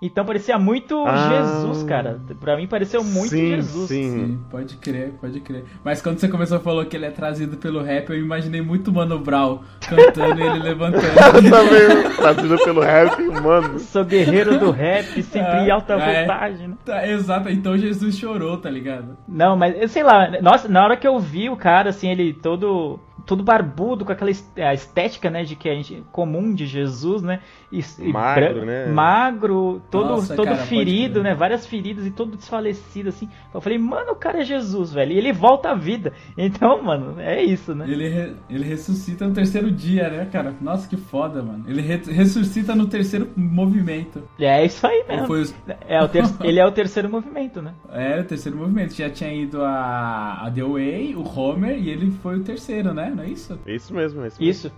Então 0.00 0.24
parecia 0.24 0.58
muito 0.58 1.04
ah, 1.06 1.28
Jesus, 1.28 1.82
cara. 1.84 2.20
Pra 2.38 2.56
mim 2.56 2.66
pareceu 2.66 3.02
muito 3.02 3.30
sim, 3.30 3.56
Jesus. 3.56 3.88
Sim. 3.88 4.10
sim, 4.10 4.40
pode 4.50 4.76
crer, 4.76 5.12
pode 5.20 5.40
crer. 5.40 5.64
Mas 5.82 6.02
quando 6.02 6.18
você 6.18 6.28
começou 6.28 6.58
a 6.58 6.60
falar 6.60 6.84
que 6.84 6.96
ele 6.96 7.06
é 7.06 7.10
trazido 7.10 7.56
pelo 7.56 7.82
rap, 7.82 8.10
eu 8.10 8.18
imaginei 8.18 8.60
muito 8.60 8.92
Mano 8.92 9.18
Brown 9.18 9.60
cantando 9.80 10.40
e 10.40 10.46
ele 10.46 10.58
levantando. 10.58 11.02
Também 11.50 12.16
trazido 12.16 12.58
pelo 12.58 12.80
rap, 12.82 13.22
mano. 13.40 13.78
Sou 13.78 14.04
guerreiro 14.04 14.58
do 14.58 14.70
rap, 14.70 15.22
sempre 15.22 15.60
em 15.60 15.70
alta 15.70 15.94
é, 15.94 16.26
voltagem, 16.26 16.68
né? 16.68 16.74
Tá, 16.84 17.08
exato, 17.08 17.48
então 17.48 17.76
Jesus 17.76 18.16
chorou, 18.16 18.58
tá 18.58 18.68
ligado? 18.68 19.16
Não, 19.26 19.56
mas 19.56 19.90
sei 19.90 20.02
lá, 20.02 20.30
nossa, 20.42 20.68
na 20.68 20.84
hora 20.84 20.96
que 20.96 21.06
eu 21.06 21.18
vi 21.18 21.48
o 21.48 21.56
cara, 21.56 21.90
assim, 21.90 22.10
ele 22.10 22.34
todo 22.34 23.00
todo 23.26 23.42
barbudo, 23.42 24.04
com 24.04 24.12
aquela 24.12 24.30
estética, 24.30 25.28
né, 25.28 25.42
de 25.42 25.56
que 25.56 25.68
a 25.68 25.74
gente 25.74 26.04
comum 26.12 26.54
de 26.54 26.64
Jesus, 26.64 27.22
né? 27.22 27.40
E, 27.72 27.82
magro, 28.08 28.64
né? 28.64 28.86
Magro, 28.86 29.82
todo, 29.90 30.10
Nossa, 30.10 30.36
todo 30.36 30.46
cara, 30.46 30.58
ferido, 30.58 31.22
né? 31.22 31.34
Várias 31.34 31.66
feridas 31.66 32.06
e 32.06 32.10
todo 32.10 32.36
desfalecido, 32.36 33.08
assim. 33.08 33.28
Eu 33.52 33.60
falei, 33.60 33.76
mano, 33.76 34.12
o 34.12 34.16
cara 34.16 34.40
é 34.40 34.44
Jesus, 34.44 34.92
velho. 34.92 35.12
E 35.12 35.18
ele 35.18 35.32
volta 35.32 35.70
à 35.70 35.74
vida. 35.74 36.12
Então, 36.46 36.80
mano, 36.82 37.18
é 37.18 37.42
isso, 37.42 37.74
né? 37.74 37.86
Ele, 37.88 38.08
re, 38.08 38.34
ele 38.48 38.64
ressuscita 38.64 39.26
no 39.26 39.34
terceiro 39.34 39.70
dia, 39.70 40.08
né, 40.08 40.28
cara? 40.30 40.54
Nossa, 40.60 40.88
que 40.88 40.96
foda, 40.96 41.42
mano. 41.42 41.64
Ele 41.66 41.80
re, 41.80 41.96
ressuscita 42.12 42.74
no 42.74 42.86
terceiro 42.86 43.28
movimento. 43.34 44.22
É 44.38 44.64
isso 44.64 44.86
aí 44.86 45.04
mesmo. 45.08 45.26
Foi... 45.26 45.44
É 45.88 46.00
o 46.00 46.08
ter, 46.08 46.24
ele 46.44 46.60
é 46.60 46.66
o 46.66 46.70
terceiro 46.70 47.08
movimento, 47.08 47.60
né? 47.60 47.72
É, 47.90 48.20
o 48.20 48.24
terceiro 48.24 48.56
movimento. 48.56 48.94
Já 48.94 49.10
tinha 49.10 49.32
ido 49.32 49.62
a, 49.62 50.46
a 50.46 50.50
The 50.50 50.62
Way, 50.62 51.16
o 51.16 51.22
Homer, 51.26 51.78
e 51.78 51.88
ele 51.88 52.12
foi 52.22 52.36
o 52.36 52.44
terceiro, 52.44 52.94
né? 52.94 53.12
Não 53.16 53.24
é 53.24 53.28
isso? 53.28 53.58
É 53.66 53.74
isso 53.74 53.94
mesmo, 53.94 54.22
é 54.22 54.28
isso. 54.28 54.40
Mesmo. 54.40 54.50
Isso. 54.50 54.72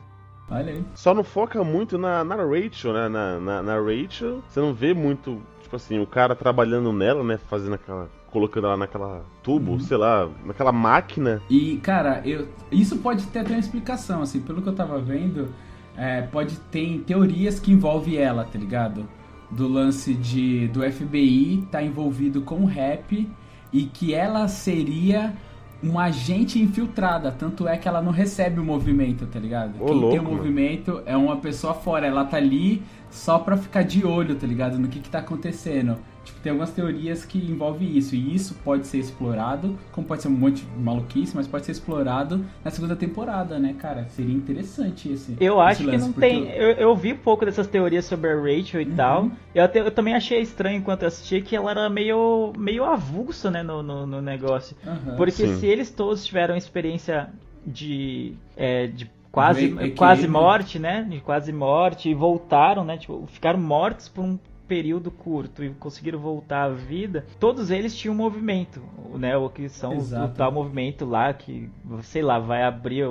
Olha 0.51 0.73
aí. 0.73 0.85
Só 0.95 1.13
não 1.13 1.23
foca 1.23 1.63
muito 1.63 1.99
na, 1.99 2.25
na 2.25 2.37
Rachel, 2.37 2.93
né? 2.93 3.09
Na, 3.09 3.39
na, 3.39 3.63
na, 3.63 3.75
Rachel, 3.81 4.43
você 4.49 4.61
não 4.61 4.73
vê 4.73 4.95
muito, 4.95 5.43
tipo 5.63 5.77
assim, 5.77 5.99
o 5.99 6.07
cara 6.07 6.35
trabalhando 6.35 6.93
nela, 6.93 7.23
né? 7.23 7.39
Fazendo 7.49 7.75
aquela. 7.75 8.09
Colocando 8.31 8.67
ela 8.67 8.77
naquela 8.77 9.25
tubo, 9.43 9.73
uhum. 9.73 9.81
sei 9.81 9.97
lá, 9.97 10.29
naquela 10.45 10.71
máquina. 10.71 11.41
E, 11.49 11.79
cara, 11.79 12.21
eu, 12.27 12.47
isso 12.71 12.99
pode 12.99 13.27
ter 13.29 13.39
até 13.39 13.53
uma 13.53 13.59
explicação, 13.59 14.21
assim, 14.21 14.39
pelo 14.39 14.61
que 14.61 14.69
eu 14.69 14.75
tava 14.75 14.99
vendo, 14.99 15.49
é, 15.97 16.21
pode 16.21 16.57
ter 16.71 16.99
teorias 17.07 17.59
que 17.59 17.73
envolve 17.73 18.19
ela, 18.19 18.45
tá 18.45 18.59
ligado? 18.59 19.09
Do 19.51 19.67
lance 19.67 20.13
de 20.13 20.69
do 20.69 20.83
FBI 20.83 21.67
tá 21.71 21.83
envolvido 21.83 22.43
com 22.43 22.57
o 22.57 22.67
rap 22.67 23.27
e 23.73 23.85
que 23.85 24.13
ela 24.13 24.47
seria 24.47 25.35
uma 25.83 26.05
agente 26.05 26.59
infiltrada, 26.59 27.31
tanto 27.31 27.69
é 27.69 27.77
que 27.77 27.87
ela 27.87 28.03
não 28.03 28.11
recebe 28.11 28.59
o 28.59 28.65
movimento, 28.65 29.27
tá 29.27 29.39
ligado? 29.39 29.81
Ô, 29.81 29.87
Quem 29.87 29.95
louco, 29.95 30.11
tem 30.11 30.19
o 30.19 30.23
movimento 30.23 31.03
é 31.07 31.17
uma 31.17 31.37
pessoa 31.37 31.75
fora, 31.75 32.07
ela 32.07 32.25
tá 32.25 32.37
ali 32.37 32.83
só 33.11 33.39
pra 33.39 33.57
ficar 33.57 33.83
de 33.83 34.05
olho, 34.05 34.35
tá 34.35 34.47
ligado? 34.47 34.79
No 34.79 34.89
que 34.89 35.01
que 35.01 35.09
tá 35.09 35.21
acontecendo. 35.21 35.97
Tipo, 36.29 36.41
tem 36.41 36.51
algumas 36.51 36.71
teorias 36.71 37.25
que 37.25 37.39
envolvem 37.39 37.97
isso, 37.97 38.15
e 38.15 38.35
isso 38.35 38.55
pode 38.63 38.87
ser 38.87 38.99
explorado, 38.99 39.79
como 39.91 40.07
pode 40.07 40.21
ser 40.21 40.29
um 40.29 40.33
monte 40.33 40.63
de 40.63 40.79
maluquice, 40.79 41.35
mas 41.35 41.47
pode 41.47 41.65
ser 41.65 41.73
explorado 41.73 42.45
na 42.63 42.71
segunda 42.71 42.95
temporada, 42.95 43.59
né, 43.59 43.75
cara? 43.79 44.07
Seria 44.11 44.35
interessante 44.35 45.11
esse. 45.11 45.37
Eu 45.41 45.59
acho 45.59 45.83
esse 45.83 45.91
lance, 45.91 45.99
que 45.99 46.05
não 46.05 46.13
tem. 46.13 46.51
Eu... 46.51 46.73
eu, 46.73 46.95
vi 46.95 47.15
um 47.15 47.17
pouco 47.17 47.47
dessas 47.47 47.67
teorias 47.67 48.05
sobre 48.05 48.31
a 48.31 48.37
Rachel 48.37 48.83
e 48.83 48.85
uhum. 48.85 48.95
tal. 48.95 49.31
Eu, 49.55 49.65
até, 49.65 49.81
eu 49.81 49.91
também 49.91 50.15
achei 50.15 50.41
estranho 50.41 50.77
enquanto 50.77 51.03
eu 51.03 51.09
assisti 51.09 51.41
que 51.41 51.57
ela 51.57 51.71
era 51.71 51.89
meio, 51.89 52.53
meio 52.59 52.85
avulsa, 52.85 53.51
né, 53.51 53.63
no, 53.63 53.83
no, 53.83 54.07
no 54.07 54.21
negócio. 54.21 54.77
Uhum. 54.87 55.17
Porque 55.17 55.47
Sim. 55.47 55.57
se 55.57 55.67
eles 55.67 55.91
todos 55.91 56.27
tiveram 56.27 56.57
experiência 56.57 57.31
de, 57.67 58.35
é, 58.55 58.87
de 58.87 59.11
quase, 59.33 59.93
quase 59.97 60.29
morte, 60.29 60.79
né? 60.79 61.07
De 61.09 61.21
quase 61.21 61.53
morte 61.53 62.11
e 62.11 62.15
voltaram, 62.15 62.85
né? 62.85 62.99
Tipo, 62.99 63.27
ficaram 63.29 63.59
mortos 63.59 64.09
por 64.09 64.25
um 64.25 64.39
período 64.69 65.11
curto 65.11 65.65
e 65.65 65.71
conseguiram 65.71 66.19
voltar 66.19 66.65
à 66.65 66.69
vida, 66.69 67.25
todos 67.41 67.71
eles 67.71 67.97
tinham 67.97 68.15
um 68.15 68.19
movimento, 68.19 68.83
né? 69.15 69.37
O 69.37 69.49
que 69.49 69.69
são 69.69 69.95
Exato. 69.95 70.33
o 70.33 70.37
tal 70.37 70.53
movimento 70.53 71.07
lá 71.07 71.33
que, 71.33 71.71
sei 72.03 72.23
lá, 72.23 72.39
vai 72.39 72.63
abrir 72.63 73.05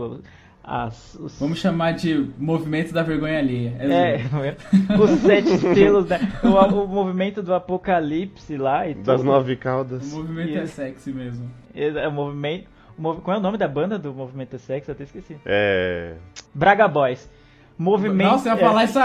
as, 0.64 1.16
os... 1.16 1.40
Vamos 1.40 1.60
chamar 1.60 1.94
de 1.94 2.30
movimento 2.38 2.94
da 2.94 3.02
vergonha 3.02 3.40
alheia. 3.40 3.76
É, 3.80 4.16
é 4.16 4.56
os 5.00 5.10
sete 5.22 5.58
selos, 5.58 6.08
né? 6.08 6.20
O, 6.44 6.50
o, 6.50 6.88
movimento 6.88 7.42
do 7.42 7.54
apocalipse 7.54 8.56
lá 8.56 8.88
e 8.88 8.94
Das 8.94 9.20
tudo. 9.20 9.32
nove 9.32 9.56
caudas. 9.56 10.14
O 10.14 10.18
movimento 10.18 10.58
é 10.58 10.66
sexy 10.68 11.12
mesmo. 11.12 11.50
É 11.74 12.08
o 12.08 12.12
movimento. 12.12 12.70
Qual 13.24 13.36
é 13.36 13.40
o 13.40 13.42
nome 13.42 13.58
da 13.58 13.68
banda 13.68 13.98
do 13.98 14.14
movimento 14.14 14.56
é 14.56 14.60
sexy? 14.60 14.90
Eu 14.90 14.94
até 14.94 15.04
esqueci. 15.04 15.38
É. 15.46 16.16
Braga 16.54 16.88
Boys 16.88 17.30
movimento. 17.78 18.32
Nossa, 18.32 18.50
eu 18.50 18.56
ia 18.56 18.60
falar 18.60 18.82
é. 18.82 18.86
isso. 18.86 19.00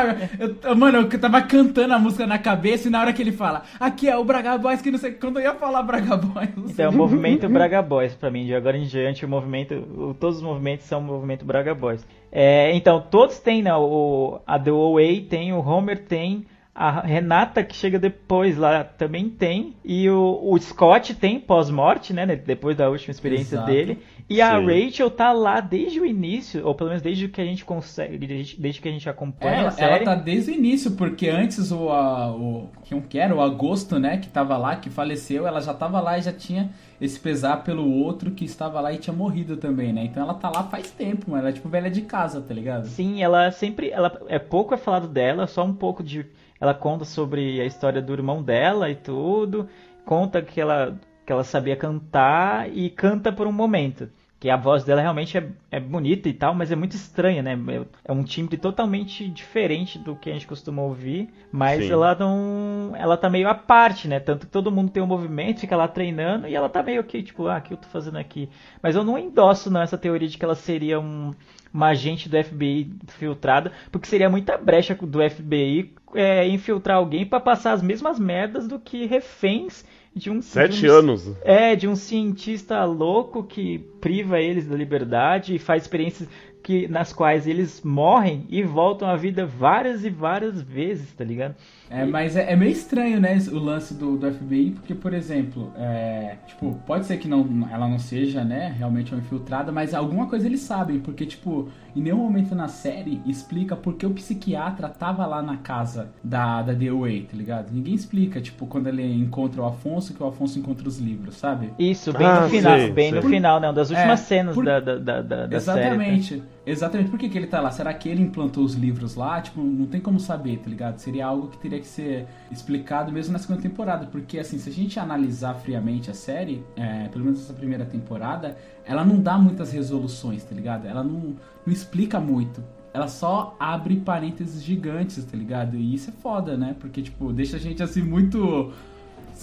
Eu, 0.63 0.77
mano, 0.77 0.99
eu 0.99 1.19
tava 1.21 1.43
cantando 1.43 1.95
a 1.95 1.99
música 1.99 2.27
na 2.27 2.39
cabeça 2.39 2.89
e 2.89 2.91
na 2.91 3.01
hora 3.01 3.13
que 3.13 3.21
ele 3.21 3.33
fala, 3.33 3.63
aqui 3.79 4.09
é 4.09 4.17
o 4.17 4.25
Braga 4.25 4.57
Boys, 4.57 4.81
que 4.81 4.91
não 4.91 4.99
sei. 4.99 5.13
Quando 5.13 5.39
eu 5.39 5.43
ia 5.43 5.55
falar 5.55 5.83
Braga 5.83 6.17
Boys. 6.17 6.51
Então, 6.71 6.91
o 6.91 6.97
movimento 6.97 7.49
Braga 7.51 7.83
Boys, 7.83 8.15
pra 8.15 8.31
mim, 8.31 8.47
de 8.47 8.55
agora 8.55 8.77
em 8.77 8.85
diante, 8.85 9.25
o 9.25 9.29
movimento. 9.29 10.17
Todos 10.19 10.37
os 10.39 10.43
movimentos 10.43 10.87
são 10.87 11.01
o 11.01 11.03
movimento 11.03 11.45
Braga 11.45 11.75
Boys. 11.75 12.07
É, 12.31 12.75
então, 12.75 13.01
todos 13.11 13.39
têm, 13.39 13.63
né? 13.63 13.75
O, 13.75 14.41
a 14.47 14.59
The 14.59 14.71
Way 14.71 15.21
tem, 15.23 15.53
o 15.53 15.61
Homer 15.61 15.99
tem. 15.99 16.47
A 16.75 17.03
Renata, 17.03 17.63
que 17.63 17.77
chega 17.77 17.99
depois 17.99 18.57
lá, 18.57 18.83
também 18.83 19.29
tem. 19.29 19.77
E 19.85 20.09
o, 20.09 20.41
o 20.43 20.59
Scott 20.59 21.15
tem 21.15 21.39
pós-morte, 21.39 22.15
né? 22.15 22.25
Depois 22.35 22.75
da 22.75 22.89
última 22.89 23.11
experiência 23.11 23.57
Exato. 23.57 23.71
dele. 23.71 23.99
E 24.33 24.37
Sim. 24.37 24.40
a 24.40 24.59
Rachel 24.59 25.11
tá 25.11 25.31
lá 25.31 25.61
desde 25.61 26.01
o 26.01 26.07
início, 26.07 26.66
ou 26.66 26.75
pelo 26.75 26.88
menos 26.88 27.03
desde 27.03 27.29
que 27.29 27.38
a 27.38 27.45
gente 27.45 27.66
consegue, 27.66 28.16
desde, 28.16 28.81
que 28.81 28.88
a 28.88 28.90
gente 28.90 29.07
acompanha 29.07 29.57
ela, 29.57 29.68
a 29.68 29.71
série. 29.71 29.97
Ela 29.97 30.05
tá 30.05 30.14
desde 30.14 30.53
o 30.53 30.55
início, 30.55 30.92
porque 30.92 31.29
antes 31.29 31.71
o, 31.71 31.90
a, 31.90 32.35
o 32.35 32.71
que 33.11 33.18
era, 33.18 33.35
o 33.35 33.42
Agosto, 33.42 33.99
né, 33.99 34.16
que 34.16 34.29
tava 34.29 34.57
lá, 34.57 34.77
que 34.77 34.88
faleceu, 34.88 35.47
ela 35.47 35.61
já 35.61 35.75
tava 35.75 36.01
lá 36.01 36.16
e 36.16 36.23
já 36.23 36.33
tinha 36.33 36.71
esse 36.99 37.21
pesar 37.21 37.59
pelo 37.62 37.87
outro 37.87 38.31
que 38.31 38.47
estava 38.47 38.81
lá 38.81 38.90
e 38.90 38.97
tinha 38.97 39.14
morrido 39.14 39.59
também, 39.59 39.92
né? 39.92 40.05
Então 40.05 40.23
ela 40.23 40.33
tá 40.33 40.49
lá 40.49 40.62
faz 40.62 40.90
tempo, 40.90 41.31
mano. 41.31 41.42
Ela 41.42 41.51
é 41.51 41.53
tipo 41.53 41.68
velha 41.68 41.90
de 41.90 42.01
casa, 42.01 42.40
tá 42.40 42.55
ligado? 42.55 42.87
Sim, 42.87 43.23
ela 43.23 43.51
sempre. 43.51 43.90
Ela, 43.90 44.18
é 44.29 44.38
pouco 44.38 44.73
é 44.73 44.79
falado 44.79 45.09
dela, 45.09 45.47
só 45.47 45.62
um 45.62 45.75
pouco 45.75 46.03
de. 46.03 46.25
Ela 46.59 46.73
conta 46.73 47.05
sobre 47.05 47.61
a 47.61 47.66
história 47.66 48.01
do 48.01 48.14
irmão 48.14 48.42
dela 48.42 48.88
e 48.88 48.95
tudo. 48.95 49.68
Conta 50.07 50.40
que 50.40 50.59
ela, 50.59 50.99
que 51.27 51.33
ela 51.33 51.45
sabia 51.45 51.77
cantar 51.77 52.71
e 52.73 52.88
canta 52.88 53.31
por 53.31 53.47
um 53.47 53.53
momento 53.53 54.09
que 54.43 54.51
a 54.51 54.57
voz 54.57 54.83
dela 54.83 55.01
realmente 55.01 55.39
é, 55.39 55.47
é 55.71 55.79
bonita 55.79 56.29
e 56.29 56.33
tal, 56.33 56.53
mas 56.53 56.73
é 56.73 56.75
muito 56.75 56.97
estranha, 56.97 57.41
né? 57.45 57.57
É, 57.69 58.11
é 58.11 58.13
um 58.13 58.25
timbre 58.25 58.57
totalmente 58.57 59.29
diferente 59.29 60.01
do 60.01 60.17
que 60.17 60.29
a 60.29 60.33
gente 60.33 60.49
costuma 60.49 60.83
ouvir, 60.83 61.29
mas 61.53 61.85
Sim. 61.85 61.93
ela 61.93 62.13
não. 62.17 62.93
Ela 62.97 63.17
tá 63.17 63.31
meio 63.31 63.49
à 63.49 63.55
parte, 63.55 64.09
né? 64.09 64.19
Tanto 64.19 64.45
que 64.45 64.51
todo 64.51 64.73
mundo 64.73 64.91
tem 64.91 65.01
um 65.01 65.07
movimento, 65.07 65.61
fica 65.61 65.77
lá 65.77 65.87
treinando 65.87 66.49
e 66.49 66.57
ela 66.57 66.69
tá 66.69 66.83
meio 66.83 67.05
que, 67.05 67.23
tipo, 67.23 67.47
ah, 67.47 67.59
o 67.59 67.63
que 67.63 67.73
eu 67.73 67.77
tô 67.77 67.87
fazendo 67.87 68.19
aqui? 68.19 68.49
Mas 68.83 68.97
eu 68.97 69.05
não 69.05 69.17
endosso 69.17 69.71
não, 69.71 69.81
essa 69.81 69.97
teoria 69.97 70.27
de 70.27 70.37
que 70.37 70.45
ela 70.45 70.57
seria 70.57 70.99
um, 70.99 71.31
uma 71.73 71.91
agente 71.91 72.29
do 72.29 72.43
FBI 72.43 72.91
filtrada, 73.11 73.71
porque 73.93 74.09
seria 74.09 74.29
muita 74.29 74.59
brecha 74.59 74.97
do 74.97 75.21
FBI 75.31 75.95
é, 76.17 76.49
infiltrar 76.49 76.97
alguém 76.97 77.25
para 77.25 77.39
passar 77.39 77.75
as 77.75 77.83
mesmas 77.83 78.19
merdas 78.19 78.67
do 78.67 78.81
que 78.81 79.07
reféns 79.07 79.85
de 80.14 80.31
um 80.31 80.42
sete 80.42 80.81
de 80.81 80.90
um, 80.90 80.92
anos. 80.92 81.33
É 81.42 81.75
de 81.75 81.88
um 81.88 81.96
cientista 81.96 82.85
louco 82.85 83.42
que 83.42 83.79
priva 84.01 84.38
eles 84.40 84.66
da 84.66 84.77
liberdade 84.77 85.55
e 85.55 85.59
faz 85.59 85.83
experiências 85.83 86.29
que 86.62 86.87
nas 86.88 87.12
quais 87.12 87.46
eles 87.46 87.83
morrem 87.83 88.46
e 88.48 88.62
voltam 88.62 89.09
à 89.09 89.16
vida 89.16 89.44
várias 89.44 90.05
e 90.05 90.11
várias 90.11 90.62
vezes, 90.62 91.12
tá 91.12 91.25
ligado? 91.25 91.55
É, 91.90 92.07
mas 92.07 92.37
é, 92.37 92.51
é, 92.51 92.57
meio 92.57 92.72
estranho, 92.72 93.20
né, 93.20 93.37
o 93.53 93.59
lance 93.59 93.92
do, 93.92 94.16
do 94.16 94.33
FBI, 94.33 94.70
porque, 94.70 94.94
por 94.94 95.12
exemplo, 95.12 95.70
é, 95.77 96.37
tipo, 96.46 96.81
pode 96.87 97.05
ser 97.05 97.18
que 97.18 97.29
não, 97.29 97.68
ela 97.70 97.87
não 97.87 97.98
seja, 97.98 98.42
né, 98.42 98.75
realmente 98.79 99.12
uma 99.12 99.20
infiltrada, 99.20 99.70
mas 99.70 99.92
alguma 99.92 100.27
coisa 100.27 100.46
eles 100.46 100.61
sabem, 100.61 101.01
porque, 101.01 101.27
tipo, 101.27 101.68
em 101.94 102.01
nenhum 102.01 102.16
momento 102.16 102.55
na 102.55 102.66
série 102.68 103.20
explica 103.27 103.77
por 103.77 103.94
que 103.94 104.07
o 104.07 104.11
psiquiatra 104.11 104.88
tava 104.88 105.27
lá 105.27 105.42
na 105.42 105.59
casa 105.59 106.11
da, 106.25 106.62
da 106.62 106.72
DOA, 106.72 107.11
tá 107.31 107.37
ligado? 107.37 107.70
Ninguém 107.70 107.94
explica, 107.94 108.40
tipo, 108.40 108.66
quando 108.66 108.87
ele 108.87 109.05
encontra 109.14 109.61
o 109.61 109.66
Afonso, 109.66 110.14
que 110.14 110.22
o 110.22 110.27
Afonso 110.27 110.59
encontra 110.59 110.88
os 110.88 110.98
livros, 110.98 111.37
sabe? 111.37 111.75
Isso, 111.79 112.11
bem 112.12 112.27
ah, 112.27 112.42
no 112.42 112.48
final, 112.48 112.79
sei, 112.79 112.90
bem 112.90 113.11
sei. 113.11 113.20
no 113.20 113.29
final, 113.29 113.61
né, 113.61 113.66
uma 113.66 113.75
das 113.75 113.90
últimas 113.90 114.20
é, 114.20 114.25
cenas 114.25 114.55
por... 114.55 114.64
da, 114.64 114.81
da, 114.81 114.96
da, 114.96 115.46
da 115.46 115.57
Exatamente. 115.57 116.29
série. 116.29 116.40
Tá? 116.40 116.52
Exatamente. 116.64 117.11
Por 117.11 117.18
que, 117.18 117.29
que 117.29 117.37
ele 117.37 117.48
tá 117.48 117.61
lá? 117.61 117.70
Será 117.70 117.92
que 117.92 118.09
ele 118.09 118.22
implantou 118.22 118.64
os 118.64 118.75
livros 118.75 119.16
lá? 119.16 119.40
Tipo, 119.40 119.62
não 119.62 119.87
tem 119.87 120.01
como 120.01 120.20
saber, 120.20 120.59
tá 120.59 120.70
ligado? 120.70 120.98
Seria 120.98 121.27
algo 121.27 121.48
que 121.48 121.59
teria 121.59 121.81
que 121.81 121.87
ser 121.87 122.27
explicado 122.51 123.11
mesmo 123.11 123.33
na 123.33 123.38
segunda 123.38 123.61
temporada. 123.61 124.07
Porque, 124.07 124.38
assim, 124.38 124.59
se 124.59 124.68
a 124.68 124.72
gente 124.72 124.98
analisar 124.98 125.55
friamente 125.55 126.11
a 126.11 126.14
série, 126.14 126.64
é, 126.77 127.09
pelo 127.09 127.25
menos 127.25 127.40
essa 127.40 127.53
primeira 127.53 127.85
temporada, 127.85 128.57
ela 128.85 129.05
não 129.05 129.20
dá 129.20 129.37
muitas 129.37 129.72
resoluções, 129.72 130.44
tá 130.44 130.55
ligado? 130.55 130.87
Ela 130.87 131.03
não, 131.03 131.35
não 131.66 131.72
explica 131.72 132.20
muito. 132.20 132.62
Ela 132.94 133.09
só 133.09 133.57
abre 133.59 133.96
parênteses 133.96 134.62
gigantes, 134.62 135.25
tá 135.25 135.37
ligado? 135.37 135.77
E 135.77 135.94
isso 135.94 136.11
é 136.11 136.12
foda, 136.12 136.57
né? 136.57 136.77
Porque, 136.79 137.03
tipo, 137.03 137.33
deixa 137.33 137.57
a 137.57 137.61
gente, 137.61 137.83
assim, 137.83 138.03
muito 138.03 138.72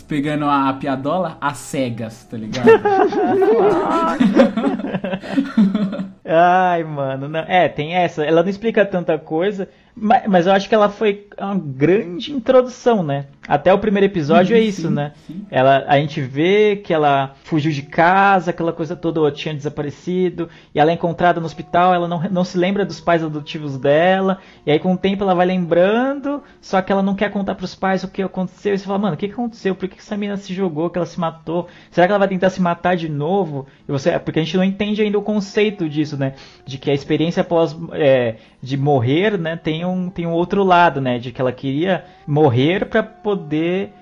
pegando 0.07 0.45
a, 0.45 0.69
a 0.69 0.73
piadola 0.73 1.37
às 1.41 1.57
cegas, 1.57 2.23
tá 2.23 2.37
ligado? 2.37 2.69
Ai, 6.31 6.83
mano. 6.83 7.27
Não. 7.27 7.39
É, 7.39 7.67
tem 7.67 7.95
essa. 7.95 8.23
Ela 8.23 8.43
não 8.43 8.49
explica 8.49 8.85
tanta 8.85 9.17
coisa, 9.17 9.67
mas, 9.95 10.27
mas 10.27 10.45
eu 10.45 10.53
acho 10.53 10.69
que 10.69 10.75
ela 10.75 10.87
foi 10.89 11.27
uma 11.39 11.57
grande 11.57 12.31
introdução, 12.31 13.01
né? 13.01 13.25
Até 13.49 13.73
o 13.73 13.79
primeiro 13.79 14.05
episódio 14.05 14.55
é 14.55 14.59
isso, 14.59 14.89
Sim, 14.89 14.93
né? 14.93 15.13
sim. 15.25 15.43
Ela, 15.49 15.83
a 15.87 15.97
gente 15.97 16.21
vê 16.21 16.75
que 16.75 16.93
ela 16.93 17.33
fugiu 17.43 17.71
de 17.71 17.81
casa, 17.81 18.51
aquela 18.51 18.71
coisa 18.71 18.95
toda, 18.95 19.19
ou 19.19 19.31
tinha 19.31 19.55
desaparecido, 19.55 20.47
e 20.73 20.79
ela 20.79 20.91
é 20.91 20.93
encontrada 20.93 21.39
no 21.39 21.47
hospital, 21.47 21.91
ela 21.95 22.07
não, 22.07 22.21
não 22.29 22.43
se 22.43 22.59
lembra 22.59 22.85
dos 22.85 22.99
pais 23.01 23.23
adotivos 23.23 23.75
dela, 23.75 24.37
e 24.67 24.71
aí 24.71 24.77
com 24.77 24.93
o 24.93 24.97
tempo 24.97 25.23
ela 25.23 25.33
vai 25.33 25.47
lembrando, 25.47 26.43
só 26.61 26.79
que 26.79 26.91
ela 26.91 27.01
não 27.01 27.15
quer 27.15 27.31
contar 27.31 27.55
pros 27.55 27.73
pais 27.73 28.03
o 28.03 28.07
que 28.07 28.21
aconteceu, 28.21 28.75
e 28.75 28.77
você 28.77 28.85
fala, 28.85 28.99
mano, 28.99 29.15
o 29.15 29.17
que 29.17 29.25
aconteceu? 29.25 29.73
Por 29.73 29.89
que 29.89 29.95
que 29.95 30.01
essa 30.01 30.15
menina 30.15 30.37
se 30.37 30.53
jogou, 30.53 30.91
que 30.91 30.99
ela 30.99 31.07
se 31.07 31.19
matou? 31.19 31.67
Será 31.89 32.05
que 32.05 32.11
ela 32.11 32.19
vai 32.19 32.27
tentar 32.27 32.51
se 32.51 32.61
matar 32.61 32.95
de 32.95 33.09
novo? 33.09 33.65
E 33.87 33.91
você, 33.91 34.19
porque 34.19 34.39
a 34.39 34.43
gente 34.43 34.57
não 34.57 34.63
entende 34.63 35.01
ainda 35.01 35.17
o 35.17 35.23
conceito 35.23 35.89
disso, 35.89 36.15
né? 36.17 36.33
De 36.67 36.77
que 36.77 36.91
a 36.91 36.93
experiência 36.93 37.41
após 37.41 37.75
é, 37.93 38.35
de 38.61 38.77
morrer, 38.77 39.39
né, 39.39 39.55
tem 39.55 39.83
um, 39.83 40.07
tem 40.07 40.27
um 40.27 40.33
outro 40.33 40.63
lado, 40.63 41.01
né? 41.01 41.17
De 41.17 41.31
que 41.31 41.41
ela 41.41 41.51
queria 41.51 42.05
morrer 42.27 42.85
para 42.85 43.01
poder 43.01 43.38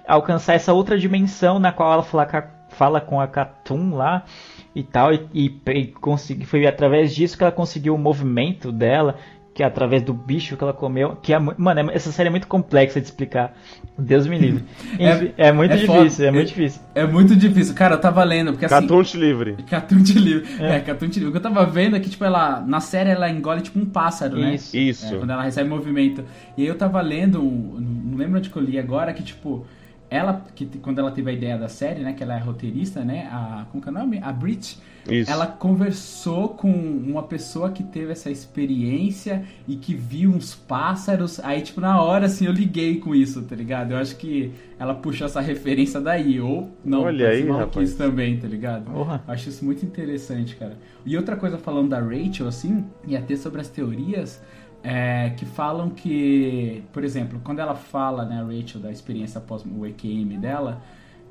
alcançar 0.07 0.53
essa 0.53 0.73
outra 0.73 0.97
dimensão 0.97 1.59
na 1.59 1.71
qual 1.71 1.93
ela 1.93 2.03
fala, 2.03 2.27
fala 2.69 3.01
com 3.01 3.19
a 3.19 3.27
Katum 3.27 3.95
lá 3.95 4.23
e 4.75 4.83
tal, 4.83 5.13
e, 5.13 5.27
e, 5.33 5.61
e 5.71 5.87
consegui, 5.87 6.45
foi 6.45 6.67
através 6.67 7.15
disso 7.15 7.35
que 7.35 7.43
ela 7.43 7.51
conseguiu 7.51 7.95
o 7.95 7.97
movimento 7.97 8.71
dela, 8.71 9.15
que 9.57 9.63
é 9.63 9.65
através 9.65 10.03
do 10.03 10.13
bicho 10.13 10.55
que 10.55 10.63
ela 10.63 10.71
comeu, 10.71 11.15
que 11.19 11.33
é, 11.33 11.39
mano, 11.39 11.89
é- 11.89 11.95
essa 11.95 12.11
série 12.11 12.27
é 12.27 12.29
muito 12.29 12.45
complexa 12.47 13.01
de 13.01 13.07
explicar. 13.07 13.57
Deus 13.97 14.27
me 14.27 14.37
livre. 14.37 14.63
É- 14.99 15.47
é, 15.47 15.51
muito 15.51 15.71
é 15.73 15.77
difícil, 15.77 16.09
foda. 16.11 16.25
é 16.27 16.31
muito 16.31 16.43
É- 16.43 16.45
difícil. 16.45 16.81
É 16.93 17.07
muito 17.07 17.35
difícil. 17.35 17.73
Cara, 17.73 17.95
eu 17.95 17.99
tava 17.99 18.23
lendo, 18.23 18.51
porque 18.51 18.65
assim. 18.65 18.81
Catunte 18.87 19.17
livre. 19.17 19.55
Catum 19.67 19.97
de 19.97 20.13
livro. 20.19 20.47
É, 20.63 20.79
Catum 20.81 21.07
de 21.07 21.19
livro. 21.19 21.29
O 21.29 21.31
que 21.31 21.39
eu 21.39 21.41
tava 21.51 21.65
vendo 21.65 21.95
é 21.95 21.99
que, 21.99 22.07
tipo, 22.07 22.23
ela. 22.23 22.61
Na 22.61 22.79
série 22.79 23.09
ela 23.09 23.27
engole 23.31 23.61
tipo 23.61 23.79
um 23.79 23.85
pássaro, 23.87 24.37
né? 24.37 24.53
Isso. 24.53 24.77
Isso. 24.77 25.15
É, 25.15 25.17
quando 25.17 25.31
ela 25.31 25.41
recebe 25.41 25.67
movimento. 25.67 26.23
E 26.55 26.61
aí 26.61 26.67
eu 26.67 26.75
tava 26.77 27.01
lendo, 27.01 27.41
um- 27.41 27.79
não 27.79 28.15
lembro 28.15 28.37
onde 28.37 28.51
que 28.51 28.55
eu 28.57 28.61
li 28.61 28.77
agora, 28.77 29.11
que 29.11 29.23
tipo, 29.23 29.65
ela, 30.07 30.45
que 30.53 30.67
quando 30.83 30.99
ela 30.99 31.09
teve 31.09 31.31
a 31.31 31.33
ideia 31.33 31.57
da 31.57 31.67
série, 31.67 32.01
né, 32.01 32.13
que 32.13 32.21
ela 32.21 32.35
é 32.35 32.39
roteirista, 32.39 33.03
né, 33.03 33.27
a, 33.31 33.65
como 33.71 33.81
que 33.81 33.89
é 33.89 33.91
o 33.91 33.95
nome? 33.95 34.19
A 34.21 34.31
Brit, 34.31 34.77
Isso. 35.09 35.29
ela 35.29 35.47
conversou 35.47 36.49
com 36.49 36.69
uma 36.71 37.23
pessoa 37.23 37.71
que 37.71 37.83
teve 37.83 38.11
essa 38.11 38.29
experiência 38.29 39.45
e 39.67 39.75
que 39.75 39.93
viu 39.93 40.31
uns 40.31 40.53
pássaros, 40.55 41.39
aí 41.39 41.61
tipo, 41.61 41.81
na 41.81 42.01
hora, 42.01 42.25
assim, 42.25 42.45
eu 42.45 42.51
liguei 42.51 42.99
com 42.99 43.15
isso, 43.15 43.41
tá 43.43 43.55
ligado? 43.55 43.91
Eu 43.91 43.97
acho 43.97 44.15
que 44.17 44.51
ela 44.79 44.93
puxou 44.93 45.25
essa 45.25 45.41
referência 45.41 45.99
daí, 45.99 46.39
ou 46.39 46.71
não, 46.83 47.03
Olha 47.03 47.29
aí, 47.29 47.47
rapaz. 47.47 47.93
também, 47.95 48.37
tá 48.37 48.47
ligado? 48.47 48.91
Porra. 48.91 49.23
Eu 49.27 49.33
Acho 49.33 49.49
isso 49.49 49.63
muito 49.65 49.85
interessante, 49.85 50.55
cara. 50.55 50.77
E 51.05 51.15
outra 51.17 51.35
coisa 51.35 51.57
falando 51.57 51.89
da 51.89 51.99
Rachel, 51.99 52.47
assim, 52.47 52.85
e 53.07 53.15
até 53.15 53.35
sobre 53.35 53.61
as 53.61 53.69
teorias, 53.69 54.41
é, 54.83 55.31
que 55.31 55.45
falam 55.45 55.89
que, 55.89 56.83
por 56.93 57.03
exemplo, 57.03 57.41
quando 57.43 57.59
ela 57.59 57.75
fala, 57.75 58.25
né, 58.25 58.39
a 58.39 58.43
Rachel, 58.43 58.79
da 58.79 58.91
experiência 58.91 59.39
após 59.39 59.63
o 59.65 59.85
EQM 59.85 60.37
dela, 60.39 60.81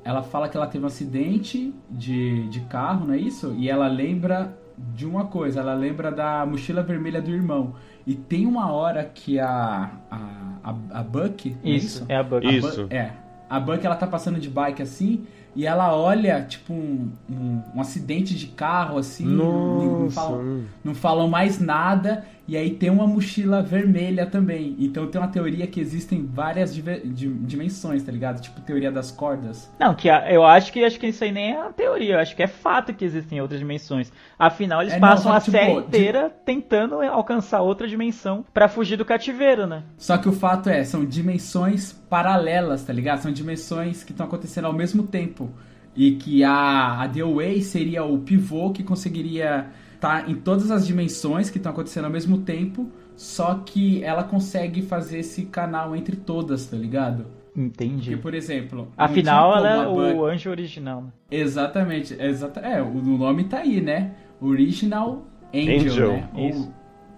ela 0.07 0.23
fala 0.23 0.47
que 0.47 0.55
ela 0.55 0.67
teve 0.67 0.85
um 0.85 0.87
acidente 0.87 1.73
de, 1.89 2.47
de 2.47 2.61
carro, 2.61 3.05
não 3.07 3.13
é 3.13 3.17
isso? 3.17 3.53
E 3.57 3.69
ela 3.69 3.89
lembra 3.89 4.57
de 4.95 5.05
uma 5.05 5.25
coisa, 5.25 5.59
ela 5.59 5.73
lembra 5.73 6.09
da 6.09 6.45
mochila 6.45 6.81
vermelha 6.81 7.21
do 7.21 7.29
irmão. 7.29 7.73
E 8.05 8.15
tem 8.15 8.45
uma 8.45 8.71
hora 8.71 9.03
que 9.03 9.37
a, 9.37 9.91
a, 10.09 10.17
a, 10.63 10.75
a 10.99 11.03
Buck, 11.03 11.49
não 11.61 11.71
é 11.71 11.75
Isso, 11.75 12.05
é 12.07 12.15
a 12.15 12.23
Buck. 12.23 12.47
a 12.47 12.51
Isso. 12.51 12.87
Bu- 12.87 12.93
é. 12.93 13.11
A 13.49 13.59
Buck, 13.59 13.85
ela 13.85 13.97
tá 13.97 14.07
passando 14.07 14.39
de 14.39 14.49
bike 14.49 14.81
assim, 14.81 15.25
e 15.53 15.65
ela 15.65 15.93
olha, 15.93 16.41
tipo, 16.43 16.71
um, 16.71 17.11
um, 17.29 17.61
um 17.75 17.81
acidente 17.81 18.33
de 18.33 18.47
carro, 18.47 18.97
assim, 18.97 19.25
não, 19.25 19.77
não 19.77 19.99
Nossa. 20.03 20.15
falam, 20.15 20.61
não 20.85 20.95
falam 20.95 21.27
mais 21.27 21.59
nada, 21.59 22.23
e 22.47 22.55
aí 22.55 22.71
tem 22.71 22.89
uma 22.89 23.05
mochila 23.05 23.61
vermelha 23.61 24.25
também. 24.25 24.75
Então 24.79 25.05
tem 25.07 25.19
uma 25.19 25.27
teoria 25.27 25.67
que 25.67 25.79
existem 25.81 26.25
várias 26.25 26.73
dimensões, 26.73 28.03
tá 28.03 28.11
ligado? 28.11 28.41
Tipo, 28.41 28.61
teoria 28.61 28.91
das 28.91 29.11
cordas. 29.11 29.69
Não, 29.79 29.93
que 29.93 30.09
a- 30.09 30.31
eu 30.31 30.45
acho 30.45 30.71
que 30.71 30.83
acho 30.83 30.99
que 30.99 31.07
isso 31.07 31.23
aí 31.23 31.31
nem 31.31 31.53
é 31.53 31.59
uma 31.59 31.73
teoria, 31.73 32.13
eu 32.15 32.19
acho 32.19 32.35
que 32.35 32.43
é 32.43 32.47
fato 32.47 32.93
que 32.93 33.03
existem 33.03 33.41
outras 33.41 33.59
dimensões. 33.59 34.11
Afinal, 34.39 34.81
eles 34.81 34.93
É, 34.93 34.99
não, 34.99 35.07
passam 35.07 35.31
só 35.31 35.37
a 35.37 35.41
que, 35.41 35.51
série 35.51 35.65
tipo, 35.75 35.81
de- 35.81 35.87
inteira 35.87 36.29
tentando 36.45 37.01
alcançar 37.01 37.61
outra 37.61 37.87
dimensão 37.87 38.45
pra 38.53 38.67
fugir 38.69 38.95
do 38.97 39.05
cativeiro, 39.05 39.67
né? 39.67 39.83
Só 39.97 40.17
que 40.17 40.29
o 40.29 40.31
fato 40.33 40.69
é, 40.69 40.83
são 40.83 41.03
dimensões 41.05 41.91
paralelas, 41.91 42.83
tá 42.83 42.93
ligado? 42.93 43.21
São 43.21 43.31
dimensões 43.31 44.03
que 44.03 44.11
estão 44.11 44.25
acontecendo 44.25 44.65
ao 44.65 44.73
mesmo 44.73 45.03
tempo. 45.03 45.49
E 45.95 46.11
que 46.11 46.43
a, 46.43 47.01
a 47.01 47.09
The 47.09 47.23
Way 47.23 47.61
seria 47.63 48.03
o 48.03 48.19
pivô 48.19 48.71
que 48.71 48.83
conseguiria 48.83 49.65
estar 49.97 50.29
em 50.29 50.35
todas 50.35 50.71
as 50.71 50.85
dimensões 50.87 51.49
que 51.49 51.57
estão 51.57 51.71
acontecendo 51.71 52.05
ao 52.05 52.11
mesmo 52.11 52.37
tempo. 52.39 52.89
Só 53.15 53.55
que 53.65 54.03
ela 54.03 54.23
consegue 54.23 54.83
fazer 54.83 55.19
esse 55.19 55.45
canal 55.45 55.95
entre 55.95 56.15
todas, 56.15 56.67
tá 56.67 56.77
ligado? 56.77 57.25
Entendi. 57.55 58.11
Porque, 58.11 58.21
por 58.21 58.33
exemplo. 58.35 58.87
Afinal, 58.95 59.53
tinha 59.57 59.69
ela 59.71 59.83
é 59.83 59.87
o 59.87 60.23
anjo 60.25 60.49
original. 60.51 61.01
né? 61.01 61.09
Exatamente, 61.31 62.13
exata, 62.21 62.59
é, 62.59 62.79
o 62.81 62.93
nome 63.01 63.45
tá 63.45 63.57
aí, 63.57 63.81
né? 63.81 64.11
Original 64.39 65.25
Angel, 65.53 65.79
Angel. 65.79 66.11
né? 66.11 66.29
Isso. 66.35 66.73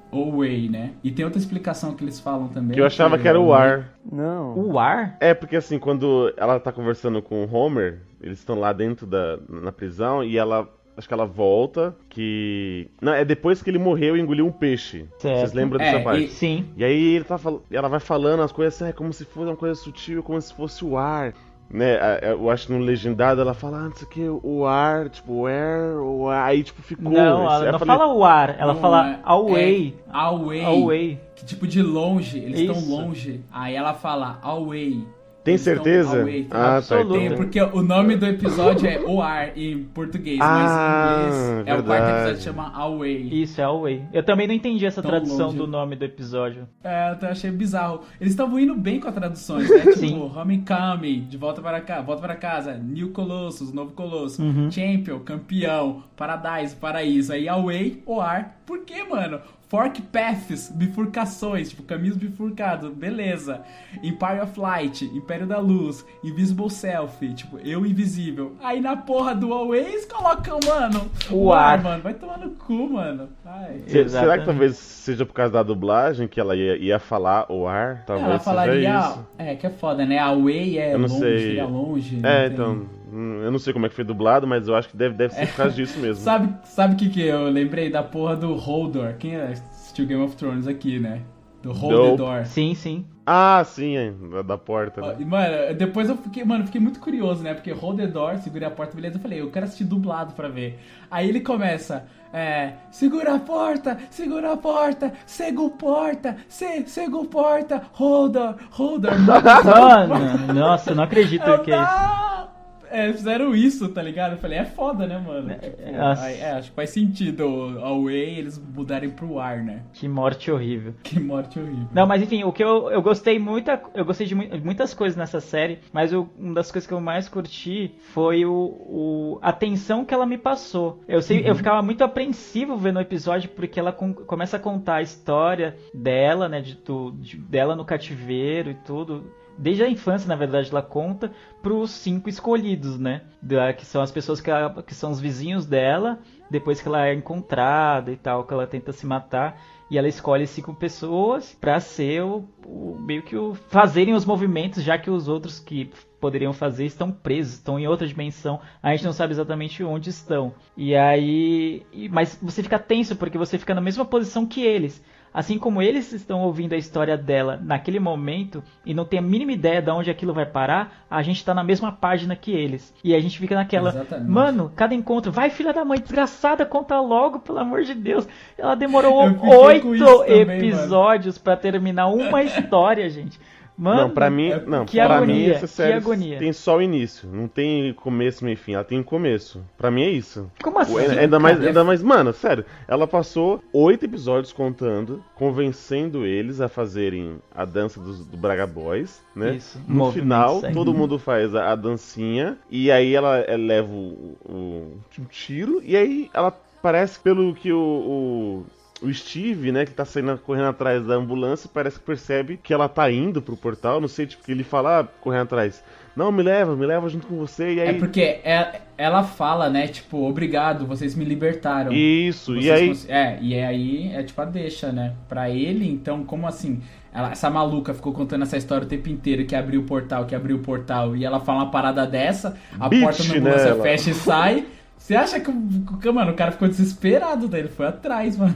Ou, 0.09 0.27
ou 0.27 0.37
Way, 0.39 0.69
né? 0.69 0.91
E 1.03 1.11
tem 1.11 1.25
outra 1.25 1.39
explicação 1.39 1.93
que 1.93 2.03
eles 2.03 2.19
falam 2.19 2.47
também. 2.47 2.73
Que 2.75 2.81
eu 2.81 2.85
achava 2.85 3.17
que 3.17 3.27
era 3.27 3.39
o 3.39 3.53
ar. 3.53 3.93
Não. 4.09 4.57
O 4.57 4.79
ar? 4.79 5.17
É, 5.19 5.33
porque 5.33 5.57
assim, 5.57 5.77
quando 5.77 6.33
ela 6.37 6.59
tá 6.59 6.71
conversando 6.71 7.21
com 7.21 7.43
o 7.43 7.53
Homer, 7.53 8.01
eles 8.21 8.39
estão 8.39 8.57
lá 8.57 8.71
dentro 8.71 9.05
da 9.05 9.37
na 9.49 9.71
prisão 9.73 10.23
e 10.23 10.37
ela. 10.37 10.67
Acho 10.99 11.07
que 11.07 11.13
ela 11.13 11.25
volta, 11.25 11.95
que. 12.09 12.89
Não, 13.01 13.13
é 13.13 13.23
depois 13.23 13.63
que 13.63 13.69
ele 13.69 13.79
morreu 13.79 14.17
e 14.17 14.19
engoliu 14.19 14.45
um 14.45 14.51
peixe. 14.51 15.07
Certo. 15.17 15.39
Vocês 15.39 15.53
lembram 15.53 15.79
É, 15.81 15.91
dessa 15.93 16.03
parte? 16.03 16.25
e- 16.25 16.27
Sim. 16.27 16.65
E 16.75 16.83
aí 16.83 17.15
ele 17.15 17.23
tá 17.23 17.37
fal... 17.37 17.61
ela 17.71 17.87
vai 17.87 18.01
falando 18.01 18.41
as 18.43 18.51
coisas 18.51 18.75
assim, 18.75 18.89
é 18.89 18.93
como 18.93 19.13
se 19.13 19.23
fosse 19.23 19.47
uma 19.47 19.55
coisa 19.55 19.75
sutil, 19.75 20.21
como 20.21 20.41
se 20.41 20.53
fosse 20.53 20.83
o 20.83 20.97
ar. 20.97 21.33
Né, 21.71 21.97
eu 22.23 22.49
acho 22.49 22.65
que 22.67 22.73
no 22.73 22.79
legendado 22.79 23.39
ela 23.39 23.53
fala, 23.53 23.77
ah, 23.77 23.83
não 23.83 23.93
sei 23.95 24.07
o 24.07 24.09
que, 24.09 24.27
o 24.43 24.65
ar, 24.65 25.07
tipo, 25.07 25.43
where, 25.43 25.97
o 26.01 26.27
ar, 26.27 26.47
aí 26.49 26.63
tipo 26.63 26.81
ficou. 26.81 27.11
Não, 27.11 27.43
ela 27.49 27.71
não 27.71 27.79
falei, 27.79 27.95
fala 27.97 28.13
o 28.13 28.23
ar, 28.25 28.55
ela 28.59 28.73
Não, 28.73 28.81
fala 28.81 29.09
é- 29.11 29.19
away. 29.23 29.95
É, 30.07 30.09
away. 30.11 30.65
Away. 30.65 31.19
Que 31.35 31.45
tipo 31.45 31.65
de 31.67 31.81
longe, 31.83 32.39
eles 32.39 32.59
estão 32.61 32.97
longe. 32.97 33.41
Aí 33.51 33.75
ela 33.75 33.93
fala 33.93 34.39
away. 34.41 35.07
Tem 35.49 35.57
certeza? 35.57 36.21
away, 36.21 36.43
tá? 36.45 36.57
Ah, 36.57 36.61
tá. 36.69 36.77
Absoluta. 36.77 37.13
Tem, 37.13 37.25
então- 37.25 37.37
porque 37.37 37.61
o 37.61 37.81
nome 37.81 38.15
do 38.15 38.25
episódio 38.25 38.87
é 38.87 38.99
O 38.99 39.21
Ar 39.21 39.57
em 39.57 39.83
português, 39.83 40.39
Ah, 40.41 41.25
mas 41.25 41.35
em 41.35 41.51
inglês 41.51 41.67
é 41.67 41.73
o 41.73 41.83
quarto 41.83 41.87
verdade. 41.87 42.19
episódio 42.21 42.41
chama 42.41 42.71
Away. 42.75 43.29
Isso, 43.41 43.61
é 43.61 43.63
away. 43.63 44.03
Eu 44.13 44.23
também 44.23 44.47
não 44.47 44.53
entendi 44.53 44.85
essa 44.85 45.01
Tão 45.01 45.11
tradução 45.11 45.47
longe. 45.47 45.57
do 45.57 45.67
nome 45.67 45.95
do 45.95 46.05
episódio. 46.05 46.67
É, 46.83 47.09
eu 47.09 47.13
até 47.13 47.27
achei 47.29 47.51
bizarro. 47.51 48.01
Eles 48.19 48.33
estavam 48.33 48.59
indo 48.59 48.75
bem 48.75 48.99
com 48.99 49.07
as 49.07 49.13
traduções, 49.15 49.69
né? 49.69 49.79
Tipo. 49.93 50.31
Homecoming, 50.39 51.27
de 51.29 51.37
volta 51.37 51.61
para 51.61 51.81
cá, 51.81 52.01
volta 52.01 52.21
para 52.21 52.35
casa, 52.35 52.73
New 52.77 53.09
Colossus, 53.09 53.71
novo 53.73 53.91
Colosso, 53.93 54.41
Uhum. 54.41 54.69
Champion, 54.71 55.19
campeão, 55.19 56.03
Paradise, 56.15 56.75
paraíso. 56.75 57.33
Aí 57.33 57.47
Away, 57.47 58.01
o 58.05 58.19
ar. 58.21 58.59
Por 58.65 58.79
quê, 58.79 59.03
mano? 59.03 59.39
Fork 59.69 60.01
Paths, 60.01 60.71
bifurcações, 60.73 61.69
tipo, 61.69 61.83
caminhos 61.83 62.17
bifurcados, 62.17 62.91
beleza. 62.91 63.61
Empire 64.03 64.41
of 64.41 64.59
Light, 64.59 65.05
Império 65.05 65.45
da 65.45 65.59
Luz, 65.59 66.03
Invisible 66.23 66.71
Self, 66.71 67.33
tipo, 67.35 67.59
eu 67.59 67.85
invisível. 67.85 68.55
Aí 68.63 68.81
na 68.81 68.97
porra 68.97 69.35
do 69.35 69.53
Away 69.53 69.81
eles 69.85 70.05
colocam, 70.05 70.59
mano, 70.65 71.09
O 71.29 71.53
ar. 71.53 71.81
mano. 71.83 72.01
Vai 72.01 72.15
tomar 72.15 72.39
no 72.39 72.49
cu, 72.51 72.89
mano. 72.93 73.29
Ai. 73.45 73.81
Se- 73.85 74.09
Será 74.09 74.39
que 74.39 74.45
talvez 74.45 74.75
seja 74.75 75.23
por 75.25 75.33
causa 75.33 75.53
da 75.53 75.61
dublagem 75.63 76.27
que 76.27 76.39
ela 76.39 76.55
ia, 76.55 76.75
ia 76.75 76.97
falar 76.99 77.45
o 77.51 77.67
ar? 77.67 78.03
Talvez 78.07 78.27
Ela 78.27 78.39
seja 78.39 78.43
falaria. 78.49 78.99
isso. 78.99 79.27
É, 79.37 79.55
que 79.55 79.67
é 79.67 79.69
foda, 79.69 80.03
né? 80.05 80.17
Away 80.17 80.79
é 80.79 80.95
Eu 80.95 80.99
não 80.99 81.07
longe, 81.07 81.19
sei. 81.19 81.61
longe. 81.63 82.19
É, 82.23 82.45
tem- 82.49 82.53
então. 82.53 82.71
hum, 82.73 82.85
Eu 83.11 83.51
não 83.51 83.59
sei 83.59 83.73
como 83.73 83.85
é 83.85 83.89
que 83.89 83.95
foi 83.95 84.03
dublado, 84.03 84.45
mas 84.45 84.67
eu 84.67 84.75
acho 84.75 84.89
que 84.89 84.97
deve, 84.97 85.15
deve 85.15 85.33
ser 85.33 85.47
por 85.47 85.55
causa 85.55 85.75
disso 85.75 85.99
mesmo. 85.99 86.21
Sabe 86.23 86.47
o 86.47 86.67
sabe 86.67 86.95
que, 86.95 87.09
que 87.09 87.21
eu 87.21 87.49
lembrei 87.49 87.89
da 87.89 88.03
porra 88.03 88.35
do 88.35 88.53
Holdor? 88.55 89.15
Quem 89.17 89.35
assistiu 89.35 90.05
Game 90.05 90.23
of 90.23 90.35
Thrones 90.35 90.67
aqui, 90.67 90.99
né? 90.99 91.21
Do 91.61 91.73
Hold 91.73 91.93
the 91.93 91.97
Dope. 91.97 92.17
Door. 92.17 92.45
Sim, 92.45 92.73
sim. 92.73 93.05
Ah, 93.25 93.63
sim, 93.63 93.95
é, 93.95 94.11
da, 94.11 94.41
da 94.41 94.57
porta. 94.57 95.01
Né? 95.01 95.17
e, 95.19 95.25
Mano, 95.25 95.75
depois 95.77 96.09
eu 96.09 96.17
fiquei, 96.17 96.43
mano, 96.43 96.65
fiquei 96.65 96.81
muito 96.81 96.99
curioso, 96.99 97.43
né? 97.43 97.53
Porque 97.53 97.71
Hold 97.71 97.97
the 97.97 98.07
Door, 98.07 98.37
segurei 98.37 98.67
a 98.67 98.71
porta, 98.71 98.95
beleza. 98.95 99.17
Eu 99.17 99.21
falei, 99.21 99.41
eu 99.41 99.51
quero 99.51 99.65
assistir 99.65 99.83
dublado 99.83 100.33
pra 100.33 100.47
ver. 100.47 100.79
Aí 101.11 101.27
ele 101.27 101.41
começa, 101.41 102.07
é, 102.33 102.73
segura 102.89 103.35
a 103.35 103.39
porta, 103.39 103.97
segura 104.09 104.53
a 104.53 104.57
porta, 104.57 105.13
cego 105.25 105.69
porta, 105.71 106.37
se, 106.47 106.87
cego 106.87 107.25
porta, 107.25 107.83
Holdor, 107.91 108.55
Holdor. 108.71 109.11
Mano, 109.19 110.53
nossa, 110.53 110.91
eu 110.91 110.95
não 110.95 111.03
acredito 111.03 111.45
Eu 111.45 111.61
que 111.61 111.71
é 111.71 111.75
isso. 111.75 112.48
É, 112.91 113.11
fizeram 113.13 113.55
isso, 113.55 113.89
tá 113.89 114.01
ligado? 114.01 114.33
Eu 114.33 114.37
falei, 114.37 114.59
é 114.59 114.65
foda, 114.65 115.05
né, 115.05 115.17
mano? 115.19 115.53
Tipo, 115.53 115.91
Nossa. 115.91 116.23
aí- 116.23 116.39
é, 116.39 116.51
acho 116.51 116.69
que 116.69 116.75
faz 116.75 116.89
sentido 116.89 117.43
a 117.83 117.89
Way 117.97 118.39
eles 118.39 118.57
mudarem 118.57 119.09
pro 119.09 119.39
ar, 119.39 119.57
né? 119.63 119.83
Que 119.93 120.07
morte 120.07 120.51
horrível. 120.51 120.93
Que 121.03 121.19
morte 121.19 121.59
horrível. 121.59 121.87
Não, 121.93 122.07
mas 122.07 122.21
enfim, 122.21 122.43
o 122.43 122.51
que 122.51 122.63
eu, 122.63 122.89
eu 122.91 123.01
gostei 123.01 123.37
muito, 123.39 123.69
eu 123.93 124.05
gostei 124.05 124.25
de 124.27 124.35
mui- 124.35 124.49
muitas 124.63 124.93
coisas 124.93 125.15
nessa 125.17 125.39
série, 125.39 125.79
mas 125.93 126.13
o- 126.13 126.27
uma 126.37 126.53
das 126.55 126.71
coisas 126.71 126.87
que 126.87 126.93
eu 126.93 126.99
mais 127.01 127.27
curti 127.29 127.95
foi 128.13 128.45
o, 128.45 128.53
o- 128.53 129.39
a 129.41 129.51
tensão 129.53 130.03
que 130.05 130.13
ela 130.13 130.25
me 130.25 130.37
passou. 130.37 131.01
Eu 131.07 131.21
sei, 131.21 131.47
eu 131.47 131.55
ficava 131.55 131.81
muito 131.81 132.03
apreensivo 132.03 132.75
vendo 132.77 132.97
o 132.97 133.01
episódio 133.01 133.49
porque 133.49 133.79
ela 133.79 133.91
com- 133.91 134.13
começa 134.13 134.57
a 134.57 134.59
contar 134.59 134.95
a 134.95 135.01
história 135.01 135.75
dela, 135.93 136.49
né, 136.49 136.61
de, 136.61 136.75
tu- 136.75 137.11
de- 137.19 137.37
dela 137.37 137.75
no 137.75 137.85
cativeiro 137.85 138.71
e 138.71 138.75
tudo. 138.75 139.31
Desde 139.59 139.83
a 139.83 139.89
infância, 139.89 140.27
na 140.27 140.35
verdade, 140.35 140.69
ela 140.71 140.81
conta 140.81 141.31
pros 141.61 141.91
cinco 141.91 142.29
escolhidos, 142.29 142.97
né? 142.97 143.21
Da- 143.41 143.73
que 143.73 143.85
são 143.85 144.01
as 144.01 144.09
pessoas 144.11 144.39
que, 144.39 144.49
ela- 144.49 144.81
que 144.81 144.95
são 144.95 145.11
os 145.11 145.19
vizinhos 145.19 145.65
dela, 145.65 146.19
depois 146.49 146.81
que 146.81 146.87
ela 146.87 147.05
é 147.07 147.13
encontrada 147.13 148.11
e 148.11 148.15
tal, 148.17 148.45
que 148.45 148.53
ela 148.53 148.65
tenta 148.65 148.91
se 148.93 149.05
matar. 149.05 149.59
E 149.91 149.97
ela 149.97 150.07
escolhe 150.07 150.45
cinco 150.47 150.73
pessoas 150.73 151.57
pra 151.59 151.79
ser 151.79 152.23
o, 152.23 152.45
o- 152.65 152.97
meio 152.99 153.21
que 153.23 153.35
o 153.35 153.53
fazerem 153.55 154.13
os 154.13 154.23
movimentos, 154.25 154.83
já 154.83 154.97
que 154.97 155.09
os 155.09 155.27
outros 155.27 155.59
que 155.59 155.91
poderiam 156.21 156.53
fazer 156.53 156.85
estão 156.85 157.11
presos, 157.11 157.53
estão 157.55 157.79
em 157.79 157.87
outra 157.87 158.05
dimensão. 158.07 158.59
A 158.83 158.91
gente 158.91 159.05
não 159.05 159.13
sabe 159.13 159.33
exatamente 159.33 159.83
onde 159.83 160.09
estão. 160.09 160.53
E 160.77 160.95
aí, 160.95 161.85
mas 162.11 162.37
você 162.41 162.61
fica 162.61 162.77
tenso 162.79 163.15
porque 163.15 163.37
você 163.37 163.57
fica 163.57 163.73
na 163.73 163.81
mesma 163.81 164.05
posição 164.05 164.45
que 164.45 164.61
eles. 164.61 165.03
Assim 165.33 165.57
como 165.57 165.81
eles 165.81 166.11
estão 166.11 166.41
ouvindo 166.41 166.73
a 166.73 166.77
história 166.77 167.17
dela 167.17 167.59
naquele 167.63 167.99
momento 167.99 168.63
e 168.85 168.93
não 168.93 169.05
tem 169.05 169.19
a 169.19 169.21
mínima 169.21 169.51
ideia 169.51 169.81
de 169.81 169.91
onde 169.91 170.09
aquilo 170.09 170.33
vai 170.33 170.45
parar, 170.45 171.05
a 171.09 171.21
gente 171.21 171.43
tá 171.45 171.53
na 171.53 171.63
mesma 171.63 171.91
página 171.91 172.35
que 172.35 172.51
eles. 172.51 172.93
E 173.03 173.13
a 173.13 173.19
gente 173.19 173.37
fica 173.37 173.55
naquela, 173.55 173.89
Exatamente. 173.89 174.29
mano, 174.29 174.71
cada 174.75 174.95
encontro, 174.95 175.31
vai 175.31 175.49
filha 175.49 175.73
da 175.73 175.85
mãe, 175.85 175.99
desgraçada, 175.99 176.65
conta 176.65 176.99
logo, 176.99 177.39
pelo 177.39 177.59
amor 177.59 177.83
de 177.83 177.93
Deus. 177.93 178.27
Ela 178.57 178.75
demorou 178.75 179.15
oito 179.21 179.97
também, 179.97 180.41
episódios 180.41 181.37
pra 181.37 181.55
terminar 181.55 182.07
uma 182.07 182.43
história, 182.43 183.09
gente. 183.09 183.39
Mano, 183.81 184.01
não, 184.01 184.09
pra 184.09 184.29
mim, 184.29 184.49
é- 184.49 184.59
não, 184.65 184.85
que 184.85 184.97
pra 184.97 185.15
agonia, 185.15 185.35
mim 185.35 185.49
essa 185.51 185.61
que 185.61 185.67
série 185.73 185.93
agonia. 185.93 186.37
tem 186.37 186.51
só 186.51 186.75
o 186.77 186.81
início, 186.81 187.29
não 187.31 187.47
tem 187.47 187.93
começo, 187.93 188.43
meio 188.43 188.57
fim, 188.57 188.73
ela 188.73 188.83
tem 188.83 188.99
um 188.99 189.03
começo. 189.03 189.63
Pra 189.77 189.89
mim 189.89 190.01
é 190.03 190.09
isso. 190.09 190.51
como 190.61 190.79
assim? 190.79 190.93
O- 190.93 190.97
ainda 190.97 191.39
mais, 191.39 191.61
ainda 191.65 191.83
mais, 191.85 192.03
mano, 192.03 192.33
sério, 192.33 192.65
ela 192.89 193.07
passou 193.07 193.63
oito 193.71 194.03
episódios 194.03 194.51
contando, 194.51 195.23
convencendo 195.33 196.25
eles 196.25 196.59
a 196.59 196.67
fazerem 196.67 197.37
a 197.55 197.63
dança 197.63 198.01
dos, 198.01 198.25
do 198.25 198.35
Braga 198.35 198.67
Boys, 198.67 199.21
né? 199.33 199.55
Isso, 199.55 199.79
no 199.87 200.11
final, 200.11 200.59
aí. 200.65 200.73
todo 200.73 200.93
mundo 200.93 201.17
faz 201.17 201.55
a, 201.55 201.71
a 201.71 201.75
dancinha, 201.75 202.57
e 202.69 202.91
aí 202.91 203.15
ela, 203.15 203.37
ela 203.37 203.63
leva 203.63 203.91
o, 203.93 204.35
o- 204.45 204.97
um 205.17 205.23
tiro, 205.25 205.81
e 205.85 205.95
aí 205.95 206.29
ela 206.33 206.51
parece, 206.81 207.17
pelo 207.19 207.53
que 207.55 207.71
o, 207.71 207.77
o, 207.79 208.65
o 209.01 209.13
Steve, 209.13 209.71
né, 209.71 209.85
que 209.85 209.91
tá 209.91 210.03
saindo 210.05 210.37
correndo 210.39 210.67
atrás 210.67 211.05
da 211.05 211.15
ambulância, 211.15 211.69
parece 211.73 211.99
que 211.99 212.05
percebe 212.05 212.59
que 212.61 212.73
ela 212.73 212.89
tá 212.89 213.09
indo 213.11 213.41
pro 213.41 213.55
portal, 213.55 214.01
não 214.01 214.07
sei, 214.07 214.25
tipo, 214.27 214.43
que 214.43 214.51
ele 214.51 214.63
fala, 214.63 214.99
ah, 214.99 215.03
correndo 215.21 215.43
atrás, 215.43 215.83
não, 216.15 216.31
me 216.31 216.43
leva, 216.43 216.75
me 216.75 216.85
leva 216.85 217.07
junto 217.07 217.25
com 217.27 217.37
você, 217.37 217.75
e 217.75 217.79
aí... 217.81 217.87
É 217.89 217.93
porque 217.93 218.21
é- 218.21 218.81
ela 218.97 219.23
fala, 219.23 219.69
né, 219.69 219.87
tipo, 219.87 220.27
obrigado, 220.27 220.85
vocês 220.85 221.15
me 221.15 221.23
libertaram. 221.23 221.93
Isso, 221.93 222.53
Vocês 222.53 222.65
e 222.65 222.71
aí... 222.71 222.87
cons- 222.89 223.09
É, 223.09 223.39
e 223.41 223.55
aí 223.55 224.11
é 224.13 224.21
tipo 224.23 224.41
a 224.41 224.45
deixa, 224.45 224.91
né? 224.91 225.13
Pra 225.29 225.49
ele, 225.49 225.89
então, 225.89 226.25
como 226.25 226.45
assim? 226.45 226.81
Ela- 227.13 227.31
essa 227.31 227.49
maluca 227.49 227.93
ficou 227.93 228.11
contando 228.11 228.41
essa 228.43 228.57
história 228.57 228.83
o 228.85 228.89
tempo 228.89 229.07
inteiro 229.07 229.45
que 229.45 229.55
abriu 229.55 229.79
o 229.79 229.85
portal, 229.85 230.25
que 230.25 230.35
abriu 230.35 230.57
o 230.57 230.59
portal, 230.59 231.15
e 231.15 231.23
ela 231.23 231.39
fala 231.39 231.59
uma 231.59 231.71
parada 231.71 232.05
dessa, 232.05 232.57
a 232.77 232.89
Bitch, 232.89 233.01
porta 233.01 233.23
da 233.23 233.35
ambulância 233.37 233.75
né, 233.75 233.81
fecha 233.81 234.09
e 234.09 234.13
sai. 234.13 234.65
Você 234.99 235.15
acha 235.15 235.39
que, 235.39 235.49
o- 235.49 236.13
mano, 236.13 236.31
o 236.31 236.35
cara 236.35 236.51
ficou 236.51 236.67
desesperado, 236.67 237.47
daí 237.47 237.61
ele 237.61 237.69
foi 237.69 237.87
atrás, 237.87 238.37
mano. 238.37 238.53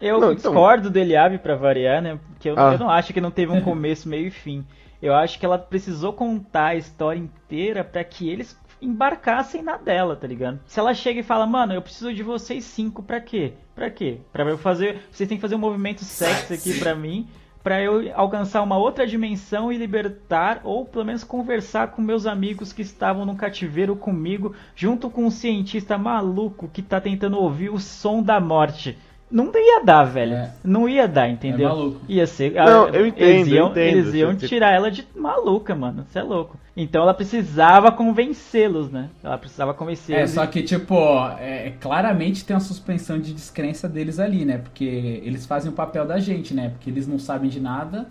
Eu 0.00 0.20
Não, 0.20 0.32
então- 0.32 0.52
discordo 0.52 0.90
do 0.90 0.96
Eliabe 0.98 1.38
pra 1.38 1.56
variar, 1.56 2.00
né? 2.00 2.20
Porque 2.28 2.48
eu, 2.50 2.54
Ah. 2.56 2.74
eu 2.74 2.78
não 2.78 2.88
acho 2.90 3.12
que 3.12 3.20
não 3.20 3.30
teve 3.32 3.50
um 3.50 3.60
começo, 3.62 4.08
meio 4.08 4.28
e 4.28 4.30
fim. 4.30 4.64
Eu 5.02 5.14
acho 5.14 5.38
que 5.40 5.44
ela 5.46 5.58
precisou 5.58 6.12
contar 6.12 6.66
a 6.66 6.74
história 6.76 7.18
inteira 7.18 7.82
pra 7.82 8.04
que 8.04 8.28
eles 8.28 8.56
embarcassem 8.80 9.60
na 9.62 9.76
dela, 9.76 10.14
tá 10.14 10.26
ligado? 10.26 10.60
Se 10.66 10.78
ela 10.78 10.94
chega 10.94 11.18
e 11.20 11.24
fala, 11.24 11.46
mano, 11.46 11.72
eu 11.74 11.82
preciso 11.82 12.12
de 12.14 12.22
vocês 12.22 12.62
cinco 12.64 13.02
pra 13.02 13.20
quê? 13.20 13.54
Pra 13.74 13.90
quê? 13.90 14.18
Pra 14.32 14.44
eu 14.44 14.58
fazer. 14.58 15.00
Vocês 15.10 15.28
têm 15.28 15.36
que 15.38 15.42
fazer 15.42 15.54
um 15.56 15.58
movimento 15.58 16.04
sexy 16.04 16.54
aqui 16.54 16.78
pra 16.78 16.94
mim. 16.94 17.26
Pra 17.62 17.82
eu 17.82 18.10
alcançar 18.14 18.62
uma 18.62 18.78
outra 18.78 19.06
dimensão 19.06 19.72
e 19.72 19.76
libertar, 19.76 20.60
ou 20.64 20.84
pelo 20.84 21.04
menos 21.04 21.24
conversar 21.24 21.88
com 21.88 22.00
meus 22.00 22.24
amigos 22.24 22.72
que 22.72 22.82
estavam 22.82 23.26
no 23.26 23.36
cativeiro 23.36 23.96
comigo, 23.96 24.54
junto 24.74 25.10
com 25.10 25.26
um 25.26 25.30
cientista 25.30 25.98
maluco 25.98 26.68
que 26.68 26.82
tá 26.82 27.00
tentando 27.00 27.38
ouvir 27.38 27.70
o 27.70 27.78
som 27.78 28.22
da 28.22 28.40
morte. 28.40 28.96
Não 29.30 29.50
ia 29.54 29.84
dar, 29.84 30.04
velho. 30.04 30.32
É. 30.34 30.52
Não 30.64 30.88
ia 30.88 31.06
dar, 31.06 31.28
entendeu? 31.28 31.66
É 31.66 31.72
maluco. 31.72 32.00
Ia 32.08 32.26
ser. 32.26 32.52
Não, 32.54 32.84
ah, 32.86 32.90
eu 32.90 33.06
entendo, 33.06 33.22
Eles 33.28 33.48
iam, 33.48 33.66
eu 33.66 33.70
entendo. 33.72 33.78
eles 33.98 34.14
iam 34.14 34.32
Você- 34.32 34.48
tirar 34.48 34.72
ela 34.74 34.90
de 34.90 35.06
maluca, 35.14 35.74
mano. 35.74 36.04
Você 36.08 36.18
é 36.18 36.22
louco. 36.22 36.56
Então 36.76 37.02
ela 37.02 37.12
precisava 37.12 37.90
convencê-los, 37.92 38.90
né? 38.90 39.10
Ela 39.22 39.36
precisava 39.36 39.72
É, 39.72 39.74
convencê-los. 39.74 40.30
só 40.30 40.46
que, 40.46 40.62
tipo, 40.62 40.96
é, 41.38 41.72
claramente 41.80 42.44
tem 42.44 42.54
uma 42.54 42.60
suspensão 42.60 43.18
de 43.18 43.34
descrença 43.34 43.88
deles 43.88 44.18
ali, 44.18 44.44
né? 44.44 44.58
Porque 44.58 44.84
eles 45.24 45.44
fazem 45.44 45.70
o 45.70 45.74
papel 45.74 46.06
da 46.06 46.18
gente, 46.18 46.54
né? 46.54 46.70
Porque 46.70 46.88
eles 46.88 47.06
não 47.06 47.18
sabem 47.18 47.50
de 47.50 47.60
nada 47.60 48.06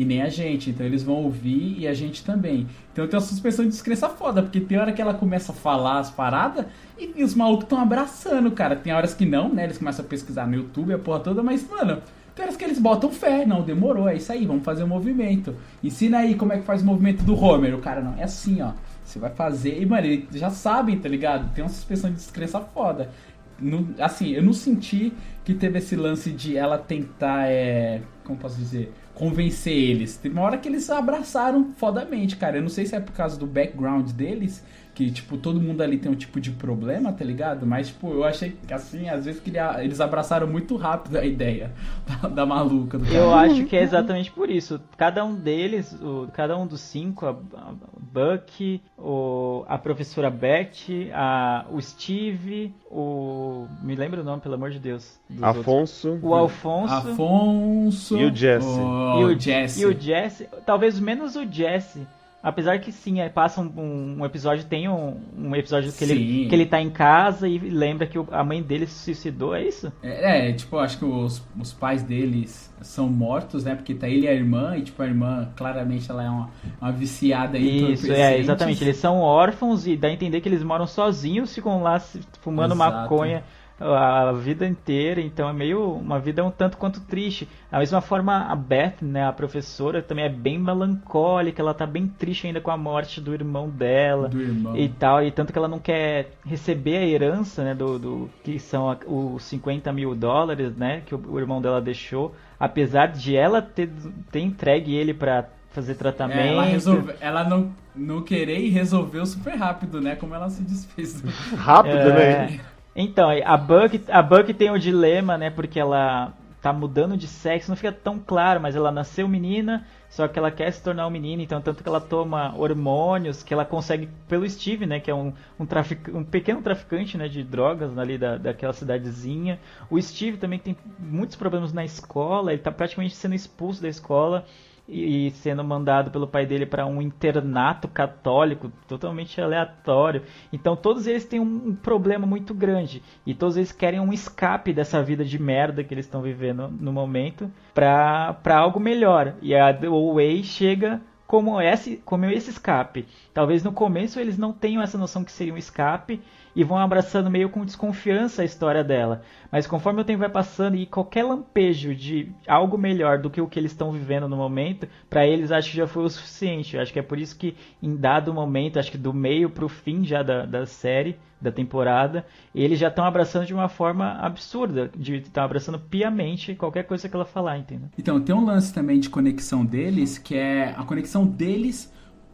e 0.00 0.04
nem 0.06 0.22
a 0.22 0.30
gente. 0.30 0.70
Então 0.70 0.86
eles 0.86 1.02
vão 1.02 1.16
ouvir 1.16 1.76
e 1.78 1.86
a 1.86 1.92
gente 1.92 2.24
também. 2.24 2.66
Então 2.90 3.06
tem 3.06 3.18
uma 3.18 3.24
suspensão 3.24 3.66
de 3.66 3.70
descrença 3.70 4.08
foda, 4.08 4.42
porque 4.42 4.58
tem 4.58 4.78
hora 4.78 4.92
que 4.92 5.02
ela 5.02 5.12
começa 5.12 5.52
a 5.52 5.54
falar 5.54 5.98
as 5.98 6.10
paradas 6.10 6.64
e, 6.98 7.22
os 7.22 7.34
malucos 7.34 7.64
estão 7.64 7.78
abraçando, 7.78 8.50
cara. 8.50 8.74
Tem 8.74 8.94
horas 8.94 9.12
que 9.12 9.26
não, 9.26 9.52
né? 9.52 9.64
Eles 9.64 9.76
começam 9.76 10.02
a 10.02 10.08
pesquisar 10.08 10.46
no 10.46 10.54
YouTube, 10.54 10.94
a 10.94 10.98
porra 10.98 11.20
toda, 11.20 11.42
mas, 11.42 11.68
mano. 11.68 12.00
Tem 12.34 12.44
horas 12.46 12.56
que 12.56 12.64
eles 12.64 12.78
botam 12.78 13.10
fé, 13.10 13.44
não, 13.44 13.60
demorou, 13.60 14.08
é 14.08 14.16
isso 14.16 14.32
aí, 14.32 14.46
vamos 14.46 14.64
fazer 14.64 14.84
o 14.84 14.88
movimento. 14.88 15.54
Ensina 15.84 16.18
aí 16.18 16.34
como 16.34 16.54
é 16.54 16.58
que 16.58 16.64
faz 16.64 16.80
o 16.80 16.86
movimento 16.86 17.22
do 17.22 17.34
Homer. 17.34 17.74
O 17.74 17.80
cara, 17.80 18.00
não, 18.00 18.14
é 18.16 18.22
assim, 18.22 18.62
ó. 18.62 18.70
Você 19.04 19.18
vai 19.18 19.28
fazer. 19.30 19.82
E, 19.82 19.84
mano, 19.84 20.06
eles 20.06 20.26
já 20.32 20.48
sabem, 20.48 20.98
tá 20.98 21.08
ligado? 21.10 21.52
Tem 21.52 21.62
uma 21.62 21.68
suspensão 21.68 22.08
de 22.08 22.16
descrença 22.16 22.58
foda. 22.60 23.10
No- 23.58 23.88
assim, 23.98 24.30
eu 24.30 24.42
não 24.42 24.54
senti 24.54 25.12
que 25.44 25.52
teve 25.52 25.78
esse 25.78 25.94
lance 25.94 26.30
de 26.30 26.56
ela 26.56 26.78
tentar, 26.78 27.48
é. 27.48 28.00
Como 28.24 28.38
posso 28.38 28.56
dizer? 28.56 28.94
Convencer 29.20 29.74
eles. 29.74 30.16
Teve 30.16 30.34
uma 30.34 30.40
hora 30.40 30.56
que 30.56 30.66
eles 30.66 30.88
abraçaram 30.88 31.74
fodamente, 31.76 32.36
cara. 32.36 32.56
Eu 32.56 32.62
não 32.62 32.70
sei 32.70 32.86
se 32.86 32.96
é 32.96 33.00
por 33.00 33.12
causa 33.12 33.38
do 33.38 33.46
background 33.46 34.12
deles, 34.12 34.64
que, 35.00 35.10
tipo, 35.10 35.38
todo 35.38 35.58
mundo 35.58 35.80
ali 35.82 35.96
tem 35.96 36.12
um 36.12 36.14
tipo 36.14 36.38
de 36.38 36.50
problema, 36.50 37.10
tá 37.10 37.24
ligado? 37.24 37.64
Mas, 37.66 37.88
tipo, 37.88 38.12
eu 38.12 38.22
achei 38.22 38.50
que, 38.50 38.74
assim, 38.74 39.08
às 39.08 39.24
vezes 39.24 39.40
que 39.40 39.48
ele- 39.48 39.58
eles 39.82 39.98
abraçaram 39.98 40.46
muito 40.46 40.76
rápido 40.76 41.16
a 41.16 41.24
ideia 41.24 41.70
da, 42.22 42.28
da 42.28 42.44
maluca 42.46 42.98
do 42.98 43.04
cara. 43.06 43.16
Eu 43.16 43.34
acho 43.34 43.64
que 43.64 43.74
é 43.74 43.82
exatamente 43.82 44.30
por 44.30 44.50
isso. 44.50 44.78
Cada 44.98 45.24
um 45.24 45.34
deles, 45.34 45.90
o- 46.02 46.28
cada 46.34 46.54
um 46.58 46.66
dos 46.66 46.82
cinco, 46.82 47.24
a, 47.24 47.30
a 47.30 47.72
Buck, 47.98 48.82
o, 48.98 49.64
a 49.68 49.78
professora 49.78 50.28
Beth, 50.28 51.08
a, 51.14 51.64
o 51.72 51.80
Steve, 51.80 52.74
o. 52.90 53.66
Me 53.82 53.94
lembra 53.94 54.20
o 54.20 54.24
nome, 54.24 54.42
pelo 54.42 54.54
amor 54.56 54.70
de 54.70 54.78
Deus. 54.78 55.18
dos 55.30 55.40
outros. 55.42 55.60
Afonso. 55.62 56.18
O 56.22 56.34
Alfonso. 56.34 56.94
Afonso. 56.94 58.18
E 58.18 58.24
o 58.26 58.34
Jesse. 58.36 58.66
O, 58.68 59.20
e 59.20 59.24
o 59.24 59.40
Jesse. 59.40 59.80
E 59.82 59.86
o 59.86 59.98
Jesse, 59.98 60.48
talvez 60.66 61.00
menos 61.00 61.36
o 61.36 61.44
Jesse. 61.50 62.06
Apesar 62.42 62.78
que 62.80 62.90
sim, 62.90 63.20
é, 63.20 63.28
passa 63.28 63.60
um, 63.60 64.16
um- 64.18 64.24
episódio, 64.24 64.64
tem 64.64 64.88
um, 64.88 65.20
um 65.36 65.54
episódio 65.54 65.92
que 65.92 66.02
ele, 66.04 66.46
que 66.48 66.54
ele 66.54 66.64
tá 66.64 66.80
em 66.80 66.88
casa 66.88 67.46
e 67.46 67.58
lembra 67.58 68.06
que 68.06 68.16
a 68.30 68.42
mãe 68.42 68.62
dele 68.62 68.86
se 68.86 68.94
suicidou, 69.04 69.54
é 69.54 69.62
isso? 69.62 69.92
É, 70.02 70.48
é, 70.48 70.52
tipo, 70.54 70.76
eu 70.76 70.80
acho 70.80 70.98
que 70.98 71.04
os, 71.04 71.42
os 71.60 71.72
pais 71.74 72.02
deles 72.02 72.74
são 72.80 73.08
mortos, 73.08 73.64
né? 73.64 73.74
Porque 73.74 73.94
tá 73.94 74.08
ele 74.08 74.24
e 74.24 74.28
a 74.28 74.32
irmã, 74.32 74.74
e 74.76 74.82
tipo, 74.82 75.02
a 75.02 75.06
irmã, 75.06 75.52
claramente, 75.54 76.10
ela 76.10 76.24
é 76.24 76.30
uma, 76.30 76.50
uma 76.80 76.90
viciada 76.92 77.58
em 77.58 77.92
Isso, 77.92 78.10
é, 78.10 78.38
exatamente. 78.38 78.82
Eles 78.82 78.96
são 78.96 79.18
órfãos 79.20 79.86
e 79.86 79.94
dá 79.96 80.08
a 80.08 80.12
entender 80.12 80.40
que 80.40 80.48
eles 80.48 80.62
moram 80.62 80.86
sozinhos, 80.86 81.54
ficam 81.54 81.82
lá 81.82 81.98
se- 81.98 82.20
fumando 82.40 82.74
Exato. 82.74 82.92
maconha 83.02 83.44
a 83.80 84.32
vida 84.32 84.66
inteira, 84.66 85.20
então 85.20 85.48
é 85.48 85.52
meio 85.52 85.92
uma 85.94 86.18
vida 86.20 86.44
um 86.44 86.50
tanto 86.50 86.76
quanto 86.76 87.00
triste. 87.00 87.48
Da 87.70 87.78
mesma 87.78 88.00
forma, 88.00 88.44
a 88.46 88.54
Beth, 88.54 88.96
né, 89.00 89.24
a 89.26 89.32
professora, 89.32 90.02
também 90.02 90.24
é 90.26 90.28
bem 90.28 90.58
melancólica, 90.58 91.62
ela 91.62 91.72
tá 91.72 91.86
bem 91.86 92.06
triste 92.06 92.46
ainda 92.46 92.60
com 92.60 92.70
a 92.70 92.76
morte 92.76 93.20
do 93.20 93.32
irmão 93.32 93.68
dela. 93.70 94.28
Do 94.28 94.40
irmão. 94.40 94.76
e 94.76 94.88
tal, 94.88 95.22
e 95.24 95.30
tanto 95.30 95.52
que 95.52 95.58
ela 95.58 95.68
não 95.68 95.78
quer 95.78 96.32
receber 96.44 96.98
a 96.98 97.06
herança, 97.06 97.64
né, 97.64 97.74
do, 97.74 97.98
do 97.98 98.30
que 98.44 98.58
são 98.58 98.90
a- 98.90 98.98
os 99.06 99.42
50 99.44 99.92
mil 99.92 100.14
dólares, 100.14 100.76
né, 100.76 101.02
que 101.06 101.14
o, 101.14 101.22
o 101.28 101.38
irmão 101.38 101.60
dela 101.62 101.80
deixou, 101.80 102.34
apesar 102.58 103.06
de 103.06 103.34
ela 103.36 103.62
ter, 103.62 103.88
ter 104.30 104.40
entregue 104.40 104.94
ele 104.94 105.14
pra 105.14 105.46
fazer 105.70 105.94
tratamento. 105.94 106.38
É, 106.40 106.48
ela, 106.48 106.64
resolve, 106.64 107.12
ela 107.20 107.44
não, 107.48 107.70
não 107.94 108.22
querer 108.22 108.58
e 108.58 108.68
resolveu 108.70 109.24
super 109.24 109.54
rápido, 109.54 110.00
né? 110.00 110.16
Como 110.16 110.34
ela 110.34 110.50
se 110.50 110.62
desfez. 110.64 111.20
do- 111.22 111.28
Rápido, 111.56 111.94
É. 111.96 112.48
né? 112.50 112.60
Então, 112.94 113.28
a 113.44 113.56
Buck, 113.56 114.00
a 114.08 114.22
Buck 114.22 114.52
tem 114.52 114.70
o 114.70 114.78
dilema, 114.78 115.38
né, 115.38 115.50
porque 115.50 115.78
ela 115.78 116.34
tá 116.60 116.72
mudando 116.72 117.16
de 117.16 117.26
sexo, 117.26 117.70
não 117.70 117.76
fica 117.76 117.92
tão 117.92 118.18
claro, 118.18 118.60
mas 118.60 118.76
ela 118.76 118.92
nasceu 118.92 119.26
menina, 119.26 119.86
só 120.10 120.28
que 120.28 120.38
ela 120.38 120.50
quer 120.50 120.70
se 120.70 120.82
tornar 120.82 121.06
um 121.06 121.10
menino, 121.10 121.40
então 121.40 121.60
tanto 121.60 121.82
que 121.82 121.88
ela 121.88 122.00
toma 122.00 122.54
hormônios, 122.54 123.42
que 123.42 123.54
ela 123.54 123.64
consegue 123.64 124.08
pelo 124.28 124.48
Steve, 124.48 124.84
né, 124.84 125.00
que 125.00 125.10
é 125.10 125.14
um, 125.14 125.32
um, 125.58 125.64
trafic, 125.64 126.10
um 126.10 126.22
pequeno 126.22 126.60
traficante, 126.60 127.16
né, 127.16 127.28
de 127.28 127.42
drogas 127.42 127.96
ali 127.96 128.18
da, 128.18 128.36
daquela 128.36 128.74
cidadezinha. 128.74 129.58
O 129.88 130.00
Steve 130.00 130.36
também 130.36 130.58
tem 130.58 130.76
muitos 130.98 131.36
problemas 131.36 131.72
na 131.72 131.84
escola, 131.84 132.52
ele 132.52 132.60
tá 132.60 132.70
praticamente 132.70 133.14
sendo 133.14 133.34
expulso 133.34 133.80
da 133.80 133.88
escola 133.88 134.44
e 134.90 135.30
sendo 135.30 135.62
mandado 135.62 136.10
pelo 136.10 136.26
pai 136.26 136.44
dele 136.44 136.66
para 136.66 136.84
um 136.84 137.00
internato 137.00 137.86
católico 137.86 138.70
totalmente 138.88 139.40
aleatório. 139.40 140.22
Então 140.52 140.74
todos 140.74 141.06
eles 141.06 141.24
têm 141.24 141.38
um, 141.38 141.74
problema 141.74 142.26
muito 142.26 142.52
grande 142.52 143.02
e 143.24 143.34
todos 143.34 143.56
eles 143.56 143.72
querem 143.72 144.00
um 144.00 144.12
escape 144.12 144.72
dessa 144.72 145.02
vida 145.02 145.24
de 145.24 145.40
merda 145.40 145.84
que 145.84 145.94
eles 145.94 146.06
estão 146.06 146.20
vivendo 146.20 146.68
no 146.68 146.92
momento 146.92 147.50
para 147.72 148.56
algo 148.56 148.80
melhor. 148.80 149.34
E 149.40 149.54
a 149.54 149.72
The 149.72 149.88
Way 149.88 150.42
chega 150.42 151.00
como 151.30 151.60
esse, 151.60 151.96
como 152.04 152.24
esse 152.24 152.50
escape. 152.50 153.06
Talvez 153.32 153.62
no 153.62 153.72
começo 153.72 154.18
eles 154.18 154.36
não 154.36 154.52
tenham 154.52 154.82
essa 154.82 154.98
noção 154.98 155.22
que 155.22 155.30
seria 155.30 155.54
um 155.54 155.56
escape 155.56 156.20
e 156.54 156.64
vão 156.64 156.78
abraçando 156.78 157.30
meio 157.30 157.48
com 157.48 157.64
desconfiança 157.64 158.42
a 158.42 158.44
história 158.44 158.82
dela. 158.82 159.22
Mas 159.50 159.66
conforme 159.66 160.00
o 160.00 160.04
tempo 160.04 160.20
vai 160.20 160.28
passando 160.28 160.76
e 160.76 160.86
qualquer 160.86 161.24
lampejo 161.24 161.94
de 161.94 162.30
algo 162.46 162.78
melhor 162.78 163.18
do 163.18 163.30
que 163.30 163.40
o 163.40 163.46
que 163.46 163.58
eles 163.58 163.72
estão 163.72 163.92
vivendo 163.92 164.28
no 164.28 164.36
momento, 164.36 164.88
para 165.08 165.26
eles 165.26 165.50
acho 165.52 165.70
que 165.70 165.76
já 165.76 165.86
foi 165.86 166.04
o 166.04 166.10
suficiente. 166.10 166.78
Acho 166.78 166.92
que 166.92 166.98
é 166.98 167.02
por 167.02 167.18
isso 167.18 167.36
que 167.36 167.56
em 167.82 167.96
dado 167.96 168.32
momento, 168.32 168.78
acho 168.78 168.90
que 168.90 168.98
do 168.98 169.12
meio 169.12 169.50
pro 169.50 169.68
fim 169.68 170.04
já 170.04 170.22
da, 170.22 170.44
da 170.44 170.66
série, 170.66 171.16
da 171.40 171.50
temporada, 171.50 172.26
eles 172.54 172.78
já 172.78 172.88
estão 172.88 173.04
abraçando 173.04 173.46
de 173.46 173.54
uma 173.54 173.68
forma 173.68 174.12
absurda, 174.20 174.90
de 174.94 175.16
estão 175.16 175.42
abraçando 175.42 175.78
piamente 175.78 176.54
qualquer 176.54 176.82
coisa 176.84 177.08
que 177.08 177.16
ela 177.16 177.24
falar, 177.24 177.58
entendeu? 177.58 177.88
Então, 177.98 178.20
tem 178.20 178.34
um 178.34 178.44
lance 178.44 178.74
também 178.74 179.00
de 179.00 179.08
conexão 179.08 179.64
deles, 179.64 180.18
que 180.18 180.34
é 180.34 180.74
a 180.76 180.84
conexão 180.84 181.26
deles 181.26 181.90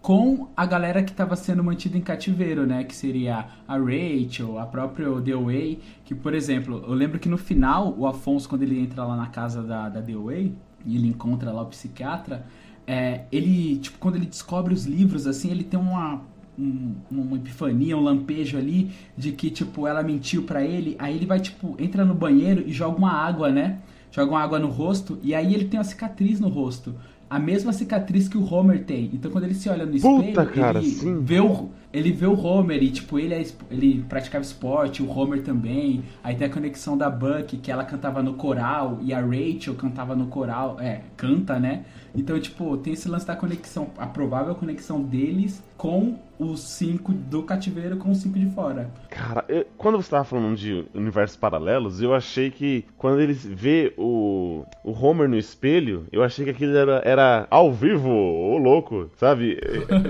com 0.06 0.46
a 0.56 0.64
galera 0.64 1.02
que 1.02 1.10
estava 1.10 1.34
sendo 1.34 1.64
mantida 1.64 1.98
em 1.98 2.00
cativeiro, 2.00 2.64
né? 2.64 2.84
Que 2.84 2.94
seria 2.94 3.48
a 3.66 3.76
Rachel, 3.76 4.56
a 4.56 4.64
própria 4.64 5.08
The 5.20 5.34
Way, 5.34 5.80
que, 6.04 6.14
por 6.14 6.32
exemplo, 6.32 6.80
eu 6.86 6.94
lembro 6.94 7.18
que 7.18 7.28
no 7.28 7.36
final, 7.36 7.92
o 7.98 8.06
Afonso, 8.06 8.48
quando 8.48 8.62
ele 8.62 8.78
entra 8.78 9.02
lá 9.02 9.16
na 9.16 9.26
casa 9.26 9.64
da, 9.64 9.88
da 9.88 10.00
Way, 10.00 10.54
e 10.84 10.94
ele 10.94 11.08
encontra 11.08 11.50
lá 11.50 11.60
o 11.60 11.66
psiquiatra, 11.66 12.46
é, 12.86 13.24
ele, 13.32 13.78
tipo, 13.78 13.98
quando 13.98 14.14
ele 14.14 14.26
descobre 14.26 14.72
os 14.72 14.84
livros, 14.86 15.26
assim, 15.26 15.50
ele 15.50 15.64
tem 15.64 15.80
uma, 15.80 16.22
um, 16.56 16.94
uma 17.10 17.36
epifania, 17.36 17.96
um 17.96 18.02
lampejo 18.02 18.56
ali, 18.56 18.92
de 19.16 19.32
que, 19.32 19.50
tipo, 19.50 19.88
ela 19.88 20.04
mentiu 20.04 20.44
para 20.44 20.62
ele, 20.62 20.94
aí 21.00 21.16
ele 21.16 21.26
vai, 21.26 21.40
tipo, 21.40 21.74
entra 21.80 22.04
no 22.04 22.14
banheiro 22.14 22.62
e 22.64 22.72
joga 22.72 22.96
uma 22.96 23.10
água, 23.10 23.50
né? 23.50 23.80
Joga 24.12 24.30
uma 24.30 24.40
água 24.40 24.60
no 24.60 24.68
rosto, 24.68 25.18
e 25.20 25.34
aí 25.34 25.52
ele 25.52 25.64
tem 25.64 25.80
uma 25.80 25.84
cicatriz 25.84 26.38
no 26.38 26.48
rosto 26.48 26.94
a 27.28 27.38
mesma 27.38 27.72
cicatriz 27.72 28.28
que 28.28 28.38
o 28.38 28.44
Homer 28.44 28.84
tem. 28.84 29.10
Então 29.12 29.30
quando 29.30 29.44
ele 29.44 29.54
se 29.54 29.68
olha 29.68 29.84
no 29.84 29.96
espelho, 29.96 30.26
Puta, 30.26 30.46
cara, 30.46 30.78
ele 30.78 30.88
sim. 30.88 31.20
vê 31.22 31.40
o 31.40 31.68
ele 31.96 32.12
vê 32.12 32.26
o 32.26 32.38
Homer 32.38 32.82
e 32.82 32.90
tipo 32.90 33.18
ele 33.18 33.32
é, 33.32 33.42
ele 33.70 34.04
praticava 34.06 34.44
esporte, 34.44 35.02
o 35.02 35.10
Homer 35.10 35.42
também. 35.42 36.04
Aí 36.22 36.36
tem 36.36 36.46
a 36.46 36.50
conexão 36.50 36.96
da 36.96 37.08
Buck 37.08 37.56
que 37.56 37.72
ela 37.72 37.84
cantava 37.84 38.22
no 38.22 38.34
coral 38.34 38.98
e 39.00 39.14
a 39.14 39.20
Rachel 39.20 39.74
cantava 39.74 40.14
no 40.14 40.26
coral, 40.26 40.76
é, 40.78 41.00
canta, 41.16 41.58
né? 41.58 41.84
Então, 42.14 42.38
tipo, 42.40 42.76
tem 42.78 42.94
esse 42.94 43.08
lance 43.08 43.26
da 43.26 43.36
conexão, 43.36 43.88
a 43.98 44.06
provável 44.06 44.54
conexão 44.54 45.02
deles 45.02 45.62
com 45.76 46.18
os 46.38 46.60
cinco 46.60 47.12
do 47.12 47.42
cativeiro 47.42 47.96
com 47.96 48.10
os 48.10 48.18
cinco 48.18 48.38
de 48.38 48.46
fora. 48.50 48.90
Cara, 49.08 49.44
eu, 49.48 49.66
quando 49.76 49.96
você 49.96 50.10
tava 50.10 50.24
falando 50.24 50.56
de 50.56 50.84
universos 50.94 51.36
paralelos, 51.36 52.02
eu 52.02 52.14
achei 52.14 52.50
que 52.50 52.84
quando 52.96 53.20
eles 53.20 53.44
vê 53.44 53.92
o, 53.96 54.64
o 54.84 54.92
Homer 54.92 55.28
no 55.28 55.36
espelho, 55.36 56.06
eu 56.12 56.22
achei 56.22 56.44
que 56.44 56.50
aquilo 56.50 56.76
era, 56.76 57.02
era 57.04 57.46
ao 57.50 57.72
vivo, 57.72 58.10
ô 58.10 58.58
louco, 58.58 59.10
sabe? 59.16 59.58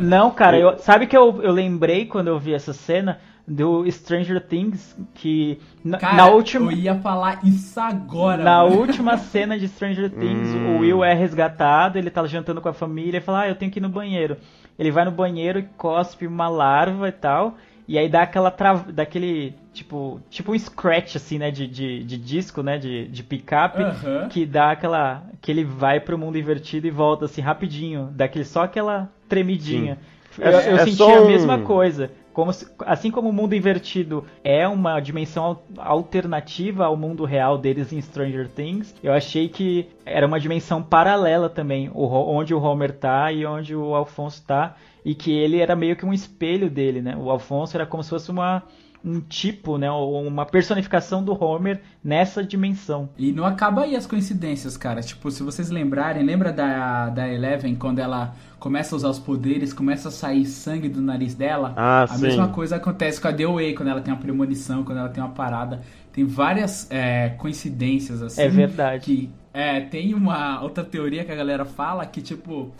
Não, 0.03 0.31
cara, 0.31 0.59
eu, 0.59 0.79
sabe 0.79 1.07
que 1.07 1.17
eu, 1.17 1.43
eu 1.43 1.53
lembrei 1.53 1.76
quando 2.09 2.29
eu 2.29 2.39
vi 2.39 2.55
essa 2.55 2.73
cena? 2.73 3.19
do 3.47 3.89
Stranger 3.91 4.41
Things 4.41 4.97
que 5.15 5.61
na, 5.85 5.99
Cara, 5.99 6.17
na 6.17 6.27
última 6.29 6.73
eu 6.73 6.79
ia 6.79 6.95
falar 6.97 7.45
isso 7.45 7.79
agora. 7.79 8.43
Na 8.43 8.65
mano. 8.65 8.77
última 8.77 9.17
cena 9.19 9.57
de 9.59 9.69
Stranger 9.69 10.11
Things, 10.11 10.49
hum. 10.49 10.77
o 10.77 10.79
Will 10.81 11.05
é 11.05 11.15
resgatado, 11.15 11.97
ele 11.97 12.11
tá 12.11 12.27
jantando 12.27 12.61
com 12.61 12.69
a 12.69 12.73
família 12.73 13.19
e 13.19 13.21
fala: 13.21 13.43
"Ah, 13.43 13.49
eu 13.49 13.55
tenho 13.55 13.71
que 13.71 13.79
ir 13.79 13.83
no 13.83 13.89
banheiro". 13.89 14.37
Ele 14.79 14.91
vai 14.91 15.05
no 15.05 15.13
banheiro 15.13 15.61
e 15.61 15.63
cospe 15.77 16.27
uma 16.27 16.49
larva 16.49 17.09
e 17.09 17.13
tal, 17.13 17.57
e 17.89 17.97
aí 17.97 18.09
dá 18.09 18.23
aquela 18.23 18.51
trava, 18.51 18.93
daquele 18.93 19.55
tipo, 19.73 20.21
tipo 20.29 20.53
um 20.53 20.59
scratch 20.59 21.17
assim, 21.17 21.39
né, 21.39 21.51
de, 21.51 21.67
de, 21.67 22.05
de 22.05 22.19
disco, 22.19 22.63
né, 22.63 22.77
de, 22.77 23.07
de 23.07 23.23
picape, 23.23 23.83
que 24.29 24.45
dá 24.45 24.73
aquela 24.73 25.23
que 25.41 25.51
ele 25.51 25.65
vai 25.65 26.01
pro 26.01 26.19
mundo 26.19 26.37
invertido 26.37 26.87
e 26.87 26.91
volta 26.91 27.27
assim 27.27 27.41
rapidinho, 27.41 28.11
daquele 28.13 28.45
só 28.45 28.65
aquela 28.65 29.09
tremidinha. 29.29 29.99
Eu, 30.39 30.47
é, 30.47 30.73
eu 30.73 30.77
é 30.77 30.85
senti 30.85 31.03
a 31.03 31.21
mesma 31.23 31.61
coisa. 31.61 32.11
Como 32.33 32.53
se, 32.53 32.67
assim 32.81 33.11
como 33.11 33.31
o 33.31 33.33
mundo 33.33 33.55
invertido 33.55 34.25
é 34.45 34.69
uma 34.69 35.01
dimensão 35.01 35.59
alternativa 35.79 36.85
ao 36.85 36.95
mundo 36.95 37.25
real 37.25 37.57
deles 37.57 37.93
em 37.95 38.01
Stranger 38.01 38.47
Things, 38.49 38.95
eu 39.03 39.13
achei 39.13 39.49
que 39.49 39.89
era 40.05 40.27
uma 40.27 40.39
dimensão 40.39 40.83
paralela 40.83 41.49
também, 41.49 41.91
onde 41.95 42.53
o 42.53 42.61
Homer 42.61 42.93
tá 42.93 43.33
e 43.33 43.47
onde 43.47 43.75
o 43.75 43.95
Alfonso 43.95 44.45
tá, 44.47 44.77
e 45.03 45.15
que 45.15 45.33
ele 45.33 45.61
era 45.61 45.75
meio 45.75 45.97
que 45.97 46.05
um 46.05 46.13
espelho 46.13 46.69
dele, 46.69 47.01
né? 47.01 47.17
O 47.17 47.31
Alfonso 47.31 47.75
era 47.75 47.87
como 47.87 48.03
se 48.03 48.11
fosse 48.11 48.31
uma 48.31 48.63
um 49.07 49.21
tipo, 49.21 49.79
né, 49.79 49.89
uma 49.89 50.45
personificação 50.45 51.23
do 51.23 51.33
Homer 51.33 51.81
nessa 52.03 52.43
dimensão. 52.43 53.09
E 53.17 53.31
não 53.31 53.47
acaba 53.47 53.83
aí 53.83 53.95
as 53.95 54.05
coincidências, 54.05 54.77
cara. 54.77 55.01
Tipo, 55.01 55.31
se 55.31 55.45
vocês 55.45 55.71
lembrarem, 55.71 56.25
lembra 56.25 56.53
da, 56.53 57.09
da 57.11 57.33
Eleven 57.33 57.77
quando 57.77 58.01
ela 58.01 58.35
começa 58.59 58.95
a 58.95 58.97
usar 58.97 59.11
os 59.11 59.21
poderes, 59.21 59.73
começa 59.73 60.09
a 60.09 60.11
sair 60.11 60.45
sangue 60.45 60.89
do 60.89 61.01
nariz 61.01 61.37
dela? 61.37 61.73
Ah, 61.77 62.03
a 62.03 62.09
sim. 62.09 62.23
mesma 62.23 62.49
coisa 62.49 62.77
acontece 62.77 63.21
com 63.21 63.29
a 63.29 63.33
The 63.33 63.47
Way, 63.47 63.75
quando 63.75 63.91
ela 63.91 64.01
tem 64.01 64.13
uma 64.13 64.21
premonição, 64.21 64.83
quando 64.83 64.99
ela 64.99 65.09
tem 65.09 65.23
uma 65.23 65.33
parada. 65.33 65.83
Tem 66.13 66.25
várias 66.25 66.91
é, 66.91 67.29
coincidências, 67.39 68.21
assim. 68.23 68.43
É 68.43 68.49
verdade. 68.49 69.05
Que, 69.05 69.31
é, 69.55 69.81
tem 69.83 70.15
uma 70.15 70.61
outra 70.63 70.83
teoria 70.83 71.25
que 71.25 71.31
a 71.31 71.37
galera 71.37 71.65
fala 71.65 72.05
que, 72.07 72.21
tipo, 72.21 72.73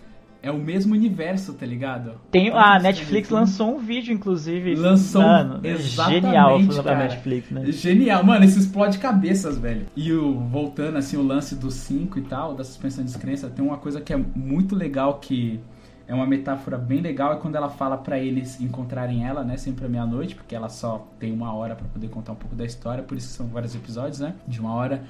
é 0.47 0.51
o 0.53 0.59
mesmo 0.59 0.95
universo, 0.95 1.53
tá 1.55 1.67
ligado? 1.67 2.13
Tem, 2.31 2.51
a 2.51 2.79
Netflix 2.79 3.29
lançou 3.31 3.75
um 3.75 3.79
vídeo, 3.79 4.15
inclusive. 4.15 4.77
Lançou 4.77 5.21
mano, 5.21 5.61
exatamente, 5.65 6.23
Genial 6.23 6.59
a 6.87 6.95
Netflix, 6.95 7.51
né? 7.51 7.73
Genial, 7.73 8.25
mano, 8.25 8.45
isso 8.45 8.61
explode 8.61 8.99
cabeças, 8.99 9.59
velho. 9.59 9.87
E 9.97 10.13
o, 10.13 10.39
voltando, 10.39 10.99
assim, 10.99 11.17
o 11.17 11.23
lance 11.23 11.57
do 11.57 11.69
5 11.69 12.21
e 12.21 12.23
tal, 12.23 12.55
da 12.55 12.63
suspensão 12.63 13.05
de 13.05 13.11
descrença, 13.11 13.51
tem 13.51 13.65
uma 13.65 13.77
coisa 13.77 14.01
que 14.01 14.13
é 14.13 14.17
muito 14.17 14.77
legal 14.77 15.19
que 15.19 15.59
é 16.07 16.15
uma 16.15 16.25
metáfora 16.27 16.79
bem 16.79 17.01
legal 17.01 17.33
é 17.33 17.37
quando 17.37 17.57
ela 17.57 17.69
fala 17.69 17.99
para 17.99 18.17
eles 18.17 18.61
encontrarem 18.61 19.27
ela, 19.27 19.43
né, 19.43 19.57
sempre 19.57 19.85
à 19.85 19.89
meia-noite, 19.89 20.37
porque 20.37 20.55
ela 20.55 20.69
só 20.69 21.09
tem 21.19 21.33
uma 21.33 21.53
hora 21.53 21.75
para 21.75 21.89
poder 21.89 22.07
contar 22.09 22.31
um 22.31 22.37
pouco 22.37 22.55
da 22.55 22.65
história, 22.65 23.03
por 23.03 23.19
isso 23.19 23.29
são 23.31 23.49
vários 23.49 23.75
episódios, 23.75 24.21
né, 24.21 24.35
de 24.47 24.61
uma 24.61 24.73
hora 24.73 25.03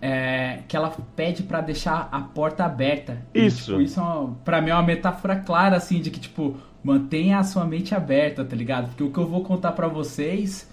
é, 0.00 0.60
que 0.66 0.76
ela 0.76 0.90
pede 1.14 1.42
para 1.42 1.60
deixar 1.60 2.08
a 2.10 2.20
porta 2.20 2.64
aberta. 2.64 3.18
Isso. 3.34 3.72
E, 3.72 3.74
tipo, 3.74 3.80
isso 3.82 4.00
é 4.00 4.44
pra 4.44 4.60
mim 4.60 4.70
é 4.70 4.74
uma 4.74 4.82
metáfora 4.82 5.36
clara, 5.36 5.76
assim, 5.76 6.00
de 6.00 6.10
que, 6.10 6.20
tipo, 6.20 6.56
mantenha 6.82 7.38
a 7.38 7.44
sua 7.44 7.64
mente 7.64 7.94
aberta, 7.94 8.44
tá 8.44 8.56
ligado? 8.56 8.88
Porque 8.88 9.02
o 9.02 9.10
que 9.10 9.18
eu 9.18 9.26
vou 9.26 9.42
contar 9.42 9.72
para 9.72 9.88
vocês 9.88 10.68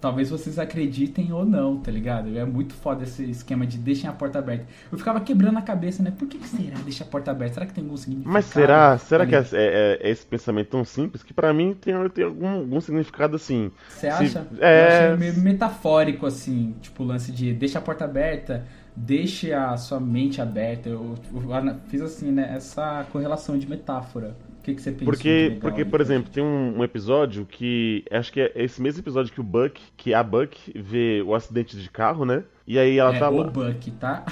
talvez 0.00 0.30
vocês 0.30 0.58
acreditem 0.58 1.32
ou 1.32 1.44
não, 1.44 1.78
tá 1.78 1.90
ligado? 1.90 2.36
É 2.36 2.44
muito 2.44 2.74
foda 2.74 3.04
esse 3.04 3.22
esquema 3.30 3.66
de 3.66 3.76
deixem 3.76 4.08
a 4.08 4.12
porta 4.12 4.38
aberta. 4.38 4.66
Eu 4.90 4.96
ficava 4.96 5.20
quebrando 5.20 5.58
a 5.58 5.62
cabeça, 5.62 6.02
né? 6.02 6.10
Por 6.10 6.26
que, 6.26 6.38
que 6.38 6.48
será 6.48 6.78
deixar 6.78 7.04
a 7.04 7.08
porta 7.08 7.30
aberta? 7.30 7.54
Será 7.54 7.66
que 7.66 7.74
tem 7.74 7.84
algum 7.84 7.96
significado? 7.96 8.32
Mas 8.32 8.46
será? 8.46 8.96
Será 8.98 9.26
que 9.26 9.34
é, 9.34 9.38
é, 9.52 9.98
é, 10.00 10.10
esse 10.10 10.24
pensamento 10.24 10.68
tão 10.68 10.84
simples 10.84 11.22
que 11.22 11.34
para 11.34 11.52
mim 11.52 11.76
tem, 11.78 11.94
tem 12.10 12.24
algum, 12.24 12.48
algum 12.48 12.80
significado 12.80 13.36
assim? 13.36 13.70
Você 13.88 14.08
acha? 14.08 14.46
É... 14.58 14.82
Eu 14.82 15.14
achei 15.14 15.16
meio 15.16 15.42
metafórico, 15.42 16.26
assim, 16.26 16.74
tipo 16.80 17.02
o 17.02 17.06
lance 17.06 17.30
de 17.30 17.52
deixa 17.52 17.78
a 17.78 17.82
porta 17.82 18.04
aberta, 18.04 18.64
deixe 18.96 19.52
a 19.52 19.76
sua 19.76 20.00
mente 20.00 20.40
aberta. 20.40 20.88
Eu, 20.88 21.14
eu 21.32 21.76
fiz 21.88 22.00
assim, 22.00 22.30
né? 22.30 22.52
Essa 22.56 23.06
correlação 23.12 23.58
de 23.58 23.68
metáfora. 23.68 24.34
O 24.60 24.62
que, 24.62 24.74
que 24.74 24.82
você 24.82 24.92
pensa? 24.92 25.04
Porque, 25.06 25.56
porque 25.58 25.84
por 25.86 26.02
exemplo, 26.02 26.30
tem 26.30 26.42
um, 26.42 26.78
um, 26.78 26.84
episódio 26.84 27.46
que. 27.46 28.04
Acho 28.10 28.30
que 28.30 28.42
é 28.42 28.52
esse 28.54 28.80
mesmo 28.80 29.00
episódio 29.00 29.32
que 29.32 29.40
o 29.40 29.44
Buck, 29.44 29.80
que 29.96 30.12
a 30.12 30.22
Buck 30.22 30.54
vê 30.76 31.22
o 31.26 31.34
acidente 31.34 31.78
de 31.78 31.88
carro, 31.88 32.26
né? 32.26 32.44
E 32.66 32.78
aí 32.78 32.98
ela 32.98 33.16
é 33.16 33.18
tá 33.18 33.30
o 33.30 33.50
Buck, 33.50 33.90
tá? 33.92 34.22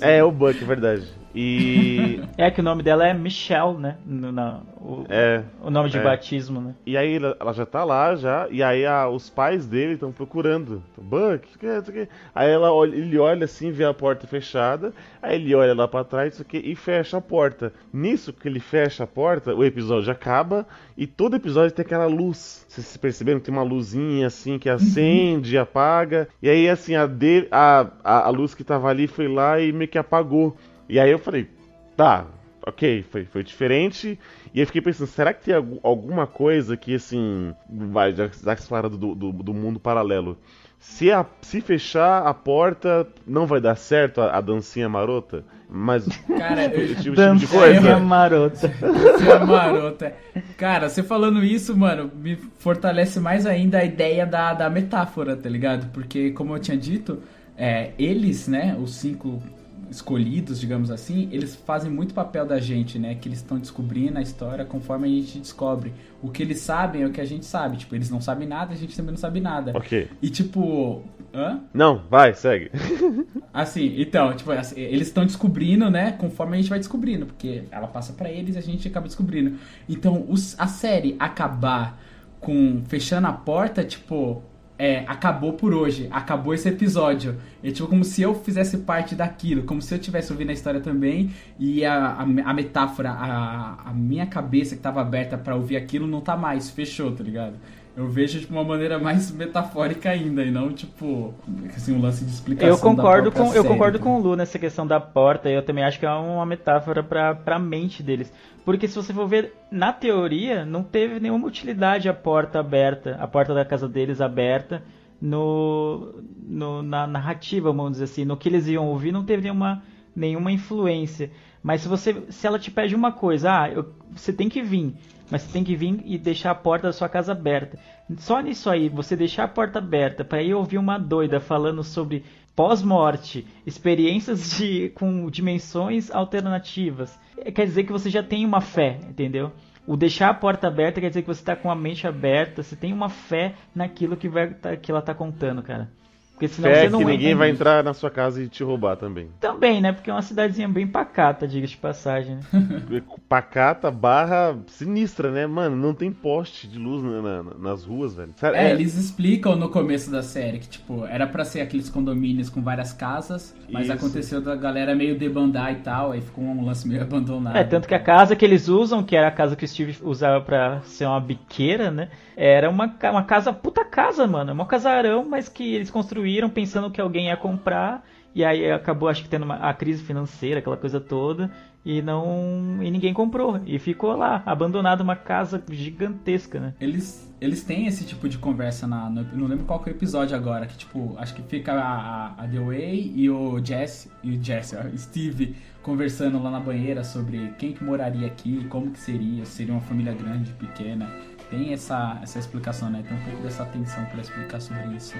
é, 0.00 0.24
o 0.24 0.32
Buck, 0.32 0.62
é 0.62 0.66
verdade. 0.66 1.06
E. 1.36 2.20
É 2.38 2.50
que 2.50 2.60
o 2.60 2.64
nome 2.64 2.82
dela 2.82 3.06
é 3.08 3.14
Michelle, 3.14 3.78
né? 3.78 3.96
No, 4.04 4.30
na, 4.30 4.60
o, 4.78 5.06
é. 5.08 5.42
o 5.62 5.70
nome 5.70 5.88
de 5.88 5.96
é. 5.96 6.02
batismo, 6.02 6.60
né? 6.60 6.74
E 6.84 6.94
aí 6.94 7.16
ela 7.16 7.52
já 7.54 7.64
tá 7.64 7.82
lá 7.82 8.14
já, 8.14 8.46
e 8.50 8.62
aí 8.62 8.84
a- 8.84 9.08
os 9.08 9.30
pais 9.30 9.66
dele 9.66 9.94
estão 9.94 10.12
procurando. 10.12 10.82
Buck, 10.98 11.46
isso 11.48 11.56
aqui, 11.56 11.66
isso 11.66 11.90
aqui. 11.90 12.08
Aí 12.34 12.50
ela 12.50 12.70
olha- 12.72 12.94
ele 12.94 13.18
olha 13.18 13.46
assim, 13.46 13.70
vê 13.70 13.84
a 13.86 13.94
porta 13.94 14.26
fechada, 14.26 14.92
aí 15.22 15.36
ele 15.36 15.54
olha 15.54 15.72
lá 15.74 15.88
pra 15.88 16.04
trás 16.04 16.34
isso 16.34 16.42
aqui, 16.42 16.58
e 16.62 16.74
fecha 16.74 17.16
a 17.16 17.20
porta. 17.22 17.72
Nisso 17.90 18.34
que 18.34 18.46
ele 18.46 18.60
fecha 18.60 19.04
a 19.04 19.06
porta, 19.06 19.54
o 19.54 19.64
episódio 19.64 20.12
acaba 20.12 20.66
e 20.94 21.06
todo 21.06 21.36
episódio 21.36 21.74
tem 21.74 21.84
aquela 21.86 22.06
luz. 22.06 22.66
Vocês 22.68 22.98
perceberam? 22.98 23.40
Tem 23.40 23.52
uma 23.54 23.62
luzinha 23.62 24.26
assim 24.26 24.58
que 24.58 24.68
acende 24.68 25.54
e 25.54 25.58
apaga. 25.58 26.28
E 26.42 26.50
aí 26.50 26.68
assim, 26.68 26.94
a, 26.96 27.06
de, 27.06 27.48
a, 27.50 27.86
a, 28.04 28.26
a 28.26 28.28
luz 28.28 28.54
que 28.54 28.62
tava 28.62 28.90
ali 28.90 29.06
foi 29.06 29.26
lá 29.26 29.58
e 29.58 29.72
meio 29.72 29.88
que 29.88 29.96
apagou. 29.96 30.54
E 30.88 30.98
aí 31.00 31.10
eu 31.10 31.18
falei, 31.18 31.48
tá, 31.96 32.26
ok, 32.66 33.04
foi, 33.10 33.24
foi 33.24 33.42
diferente. 33.42 34.18
E 34.54 34.60
eu 34.60 34.66
fiquei 34.66 34.80
pensando, 34.80 35.06
será 35.08 35.32
que 35.32 35.44
tem 35.44 35.54
algu- 35.54 35.80
alguma 35.82 36.26
coisa 36.26 36.76
que, 36.76 36.94
assim, 36.94 37.54
vai, 37.68 38.12
já, 38.14 38.28
já 38.28 38.54
que 38.54 38.62
você 38.62 38.68
fala 38.68 38.88
do, 38.88 39.14
do, 39.14 39.32
do 39.32 39.54
mundo 39.54 39.78
paralelo, 39.80 40.38
se, 40.78 41.10
a, 41.10 41.24
se 41.42 41.60
fechar 41.60 42.26
a 42.26 42.32
porta, 42.34 43.06
não 43.26 43.46
vai 43.46 43.60
dar 43.60 43.76
certo 43.76 44.20
a, 44.20 44.36
a 44.36 44.40
dancinha 44.40 44.88
marota? 44.88 45.44
Mas, 45.68 46.06
Cara, 46.38 46.64
eu, 46.72 46.86
tipo, 46.88 47.02
tipo 47.02 47.10
de 47.10 47.16
Dancinha 47.16 47.48
coisa. 47.48 47.98
marota. 47.98 48.68
Você 48.68 49.30
é 49.30 49.38
marota. 49.40 50.14
Cara, 50.56 50.88
você 50.88 51.02
falando 51.02 51.42
isso, 51.44 51.76
mano, 51.76 52.10
me 52.14 52.36
fortalece 52.58 53.18
mais 53.18 53.46
ainda 53.46 53.78
a 53.78 53.84
ideia 53.84 54.24
da, 54.26 54.54
da 54.54 54.70
metáfora, 54.70 55.36
tá 55.36 55.48
ligado? 55.48 55.90
Porque, 55.92 56.30
como 56.30 56.54
eu 56.54 56.58
tinha 56.60 56.76
dito, 56.76 57.20
é, 57.56 57.90
eles, 57.98 58.46
né, 58.46 58.76
os 58.80 58.94
cinco 58.94 59.42
escolhidos, 59.90 60.60
digamos 60.60 60.90
assim, 60.90 61.28
eles 61.32 61.54
fazem 61.56 61.90
muito 61.90 62.12
papel 62.14 62.44
da 62.46 62.58
gente, 62.58 62.98
né? 62.98 63.14
Que 63.14 63.28
eles 63.28 63.38
estão 63.38 63.58
descobrindo 63.58 64.18
a 64.18 64.22
história 64.22 64.64
conforme 64.64 65.06
a 65.06 65.10
gente 65.10 65.38
descobre. 65.38 65.92
O 66.22 66.30
que 66.30 66.42
eles 66.42 66.58
sabem 66.60 67.02
é 67.02 67.06
o 67.06 67.10
que 67.10 67.20
a 67.20 67.24
gente 67.24 67.44
sabe. 67.46 67.76
Tipo, 67.76 67.94
eles 67.94 68.10
não 68.10 68.20
sabem 68.20 68.46
nada, 68.48 68.72
a 68.72 68.76
gente 68.76 68.96
também 68.96 69.12
não 69.12 69.18
sabe 69.18 69.40
nada. 69.40 69.72
Ok. 69.76 70.08
E 70.20 70.28
tipo. 70.30 71.02
Hã? 71.34 71.60
Não, 71.74 72.02
vai, 72.10 72.32
segue. 72.34 72.70
Assim, 73.52 73.94
então, 74.00 74.34
tipo, 74.34 74.50
assim, 74.52 74.78
eles 74.80 75.08
estão 75.08 75.24
descobrindo, 75.24 75.90
né? 75.90 76.12
Conforme 76.12 76.54
a 76.54 76.60
gente 76.60 76.68
vai 76.70 76.78
descobrindo, 76.78 77.26
porque 77.26 77.64
ela 77.70 77.86
passa 77.86 78.12
pra 78.12 78.30
eles 78.30 78.54
e 78.54 78.58
a 78.58 78.62
gente 78.62 78.86
acaba 78.88 79.06
descobrindo. 79.06 79.56
Então, 79.88 80.24
os- 80.28 80.54
a 80.58 80.66
série 80.66 81.16
acabar 81.18 81.98
com 82.40 82.82
fechando 82.86 83.26
a 83.26 83.32
porta, 83.32 83.82
tipo, 83.84 84.42
é, 84.78 85.04
acabou 85.06 85.54
por 85.54 85.72
hoje, 85.72 86.08
acabou 86.10 86.52
esse 86.54 86.68
episódio. 86.68 87.36
É 87.62 87.70
tipo 87.70 87.88
como 87.88 88.04
se 88.04 88.22
eu 88.22 88.34
fizesse 88.34 88.78
parte 88.78 89.14
daquilo, 89.14 89.62
como 89.64 89.80
se 89.80 89.94
eu 89.94 89.98
tivesse 89.98 90.32
ouvindo 90.32 90.50
a 90.50 90.52
história 90.52 90.80
também 90.80 91.30
e 91.58 91.84
a, 91.84 91.94
a, 91.94 92.22
a 92.22 92.54
metáfora, 92.54 93.10
a, 93.10 93.90
a 93.90 93.92
minha 93.92 94.26
cabeça 94.26 94.76
que 94.76 94.82
tava 94.82 95.00
aberta 95.00 95.38
pra 95.38 95.54
ouvir 95.54 95.76
aquilo 95.76 96.06
não 96.06 96.20
tá 96.20 96.36
mais, 96.36 96.70
fechou, 96.70 97.12
tá 97.12 97.24
ligado? 97.24 97.54
Eu 97.96 98.08
vejo 98.08 98.38
de 98.38 98.46
uma 98.48 98.62
maneira 98.62 98.98
mais 98.98 99.30
metafórica 99.30 100.10
ainda 100.10 100.44
e 100.44 100.50
não 100.50 100.70
tipo 100.70 101.32
assim 101.74 101.92
um 101.94 102.00
lance 102.00 102.24
de 102.26 102.30
explicação. 102.30 102.68
Eu 102.68 102.78
concordo 102.78 103.32
com 103.32 103.44
eu 103.46 103.52
série, 103.52 103.68
concordo 103.68 103.98
tá 103.98 104.04
com 104.04 104.16
o 104.16 104.20
Lu 104.20 104.36
nessa 104.36 104.58
questão 104.58 104.86
da 104.86 105.00
porta. 105.00 105.48
Eu 105.48 105.62
também 105.62 105.82
acho 105.82 105.98
que 105.98 106.04
é 106.04 106.10
uma 106.10 106.44
metáfora 106.44 107.02
pra, 107.02 107.34
pra 107.34 107.58
mente 107.58 108.02
deles. 108.02 108.30
Porque 108.66 108.86
se 108.86 108.94
você 108.96 109.14
for 109.14 109.26
ver, 109.26 109.54
na 109.70 109.92
teoria, 109.94 110.66
não 110.66 110.82
teve 110.82 111.18
nenhuma 111.20 111.46
utilidade 111.46 112.06
a 112.08 112.12
porta 112.12 112.60
aberta, 112.60 113.16
a 113.18 113.26
porta 113.26 113.54
da 113.54 113.64
casa 113.64 113.88
deles 113.88 114.20
aberta 114.20 114.82
no, 115.20 116.14
no 116.46 116.82
na 116.82 117.06
narrativa, 117.06 117.72
vamos 117.72 117.92
dizer 117.92 118.04
assim, 118.04 118.24
no 118.24 118.36
que 118.36 118.48
eles 118.48 118.66
iam 118.68 118.86
ouvir, 118.88 119.10
não 119.12 119.24
teve 119.24 119.42
nenhuma 119.42 119.82
nenhuma 120.14 120.52
influência. 120.52 121.30
Mas 121.62 121.80
se 121.82 121.88
você 121.88 122.14
se 122.28 122.46
ela 122.46 122.58
te 122.58 122.70
pede 122.70 122.94
uma 122.94 123.12
coisa, 123.12 123.62
ah, 123.62 123.70
eu- 123.70 123.86
você 124.14 124.32
tem 124.32 124.48
que 124.48 124.62
vir, 124.62 124.94
mas 125.30 125.42
você 125.42 125.52
tem 125.52 125.64
que 125.64 125.76
vir 125.76 126.00
e 126.04 126.18
deixar 126.18 126.50
a 126.50 126.54
porta 126.54 126.88
da 126.88 126.92
sua 126.92 127.08
casa 127.08 127.32
aberta. 127.32 127.78
Só 128.18 128.40
nisso 128.40 128.70
aí, 128.70 128.88
você 128.88 129.16
deixar 129.16 129.44
a 129.44 129.48
porta 129.48 129.78
aberta 129.78 130.24
para 130.24 130.42
ir 130.42 130.54
ouvir 130.54 130.78
uma 130.78 130.98
doida 130.98 131.40
falando 131.40 131.82
sobre 131.82 132.24
pós-morte, 132.54 133.46
experiências 133.66 134.50
de, 134.56 134.90
com 134.90 135.28
dimensões 135.30 136.10
alternativas, 136.10 137.18
eh, 137.38 137.50
quer 137.52 137.66
dizer 137.66 137.84
que 137.84 137.92
você 137.92 138.08
já 138.08 138.22
tem 138.22 138.44
uma 138.44 138.60
fé, 138.60 138.98
entendeu? 139.08 139.52
O 139.86 139.96
deixar 139.96 140.30
a 140.30 140.34
porta 140.34 140.66
aberta 140.66 141.00
quer 141.00 141.08
dizer 141.08 141.22
que 141.22 141.28
você 141.28 141.40
está 141.40 141.54
com 141.54 141.70
a 141.70 141.74
mente 141.76 142.06
aberta, 142.06 142.62
você 142.62 142.74
tem 142.74 142.92
uma 142.92 143.08
fé 143.08 143.54
naquilo 143.74 144.16
que, 144.16 144.28
vai, 144.28 144.52
tá- 144.54 144.76
que 144.76 144.90
ela 144.90 145.02
tá 145.02 145.14
contando, 145.14 145.62
cara. 145.62 145.88
Porque 146.36 146.48
senão 146.48 146.68
Fé 146.68 146.82
você 146.82 146.90
não 146.90 146.98
que 146.98 147.04
ninguém 147.06 147.34
vai 147.34 147.48
nisso. 147.50 147.62
entrar 147.62 147.82
na 147.82 147.94
sua 147.94 148.10
casa 148.10 148.42
e 148.42 148.48
te 148.48 148.62
roubar 148.62 148.96
também. 148.96 149.30
Também, 149.40 149.80
né? 149.80 149.90
Porque 149.90 150.10
é 150.10 150.12
uma 150.12 150.20
cidadezinha 150.20 150.68
bem 150.68 150.86
pacata, 150.86 151.48
diga 151.48 151.66
de 151.66 151.76
passagem. 151.78 152.36
Né? 152.36 152.42
Pacata 153.26 153.90
barra 153.90 154.56
sinistra, 154.66 155.30
né? 155.30 155.46
Mano, 155.46 155.74
não 155.74 155.94
tem 155.94 156.12
poste 156.12 156.68
de 156.68 156.78
luz 156.78 157.02
na- 157.02 157.42
na- 157.42 157.54
nas 157.58 157.84
ruas, 157.84 158.14
velho. 158.14 158.32
Sério, 158.36 158.54
É, 158.56 158.70
eles 158.70 158.94
explicam 158.96 159.56
no 159.56 159.70
começo 159.70 160.10
da 160.10 160.22
série 160.22 160.58
que, 160.58 160.68
tipo, 160.68 161.06
era 161.06 161.26
pra 161.26 161.42
ser 161.44 161.62
aqueles 161.62 161.88
condomínios 161.88 162.50
com 162.50 162.62
várias 162.62 162.92
casas, 162.92 163.56
mas 163.70 163.84
Isso. 163.84 163.92
aconteceu 163.94 164.40
da 164.42 164.54
galera 164.54 164.94
meio 164.94 165.18
debandar 165.18 165.72
e 165.72 165.76
tal, 165.76 166.12
aí 166.12 166.20
ficou 166.20 166.44
um 166.44 166.64
lance 166.66 166.86
meio 166.86 167.00
abandonado. 167.02 167.56
É, 167.56 167.64
tanto 167.64 167.88
que 167.88 167.94
a 167.94 167.98
casa 168.00 168.36
que 168.36 168.44
eles 168.44 168.68
usam, 168.68 169.02
que 169.02 169.16
era 169.16 169.28
a 169.28 169.32
casa 169.32 169.56
que 169.56 169.64
o 169.64 169.68
Steve 169.68 169.96
usava 170.02 170.44
pra 170.44 170.82
ser 170.82 171.06
uma 171.06 171.18
biqueira, 171.20 171.90
né? 171.90 172.10
Era 172.36 172.68
uma, 172.68 172.94
uma 173.10 173.24
casa, 173.24 173.50
puta 173.54 173.82
casa, 173.84 174.26
mano. 174.26 174.50
É 174.50 174.54
um 174.54 174.66
casarão, 174.66 175.24
mas 175.26 175.48
que 175.48 175.74
eles 175.74 175.88
construíram 175.90 176.25
pensando 176.50 176.90
que 176.90 177.00
alguém 177.00 177.26
ia 177.26 177.36
comprar. 177.36 178.04
E 178.34 178.44
aí 178.44 178.70
acabou, 178.70 179.08
acho 179.08 179.22
que 179.22 179.28
tendo 179.30 179.44
uma, 179.44 179.56
a 179.56 179.72
crise 179.72 180.02
financeira, 180.02 180.58
aquela 180.60 180.76
coisa 180.76 181.00
toda. 181.00 181.50
E 181.84 182.02
não. 182.02 182.78
E 182.82 182.90
ninguém 182.90 183.14
comprou. 183.14 183.60
E 183.64 183.78
ficou 183.78 184.14
lá, 184.16 184.42
abandonado, 184.44 185.00
uma 185.00 185.16
casa 185.16 185.62
gigantesca, 185.70 186.60
né? 186.60 186.74
Eles, 186.80 187.32
eles 187.40 187.62
têm 187.64 187.86
esse 187.86 188.04
tipo 188.04 188.28
de 188.28 188.36
conversa 188.38 188.86
na. 188.86 189.08
no- 189.08 189.22
não 189.34 189.46
lembro 189.46 189.64
qual 189.64 189.78
que 189.80 189.88
é 189.88 189.92
o 189.92 189.96
episódio 189.96 190.36
agora, 190.36 190.66
que 190.66 190.76
tipo, 190.76 191.14
acho 191.16 191.32
que 191.34 191.42
fica 191.42 191.72
a, 191.72 192.34
a 192.36 192.46
The 192.48 192.58
Way 192.58 193.12
e 193.14 193.30
o 193.30 193.58
Jesse, 193.64 194.10
e 194.22 194.36
o 194.36 194.42
Jesse, 194.44 194.76
o 194.76 194.98
Steve 194.98 195.56
conversando 195.82 196.42
lá 196.42 196.50
na 196.50 196.58
banheira 196.60 197.04
sobre 197.04 197.54
quem 197.58 197.72
que 197.72 197.84
moraria 197.84 198.26
aqui, 198.26 198.64
como 198.68 198.90
que 198.90 198.98
seria, 198.98 199.44
se 199.46 199.52
seria 199.52 199.72
uma 199.72 199.80
família 199.82 200.12
grande, 200.12 200.52
pequena. 200.54 201.08
Tem 201.48 201.72
essa, 201.72 202.18
essa 202.22 202.38
explicação, 202.40 202.90
né? 202.90 203.04
Tem 203.08 203.16
um 203.16 203.22
pouco 203.22 203.42
dessa 203.44 203.62
atenção 203.62 204.04
pra 204.06 204.20
explicar 204.20 204.60
sobre 204.60 204.96
isso. 204.96 205.14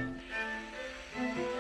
Thank 1.17 1.37
you. 1.39 1.56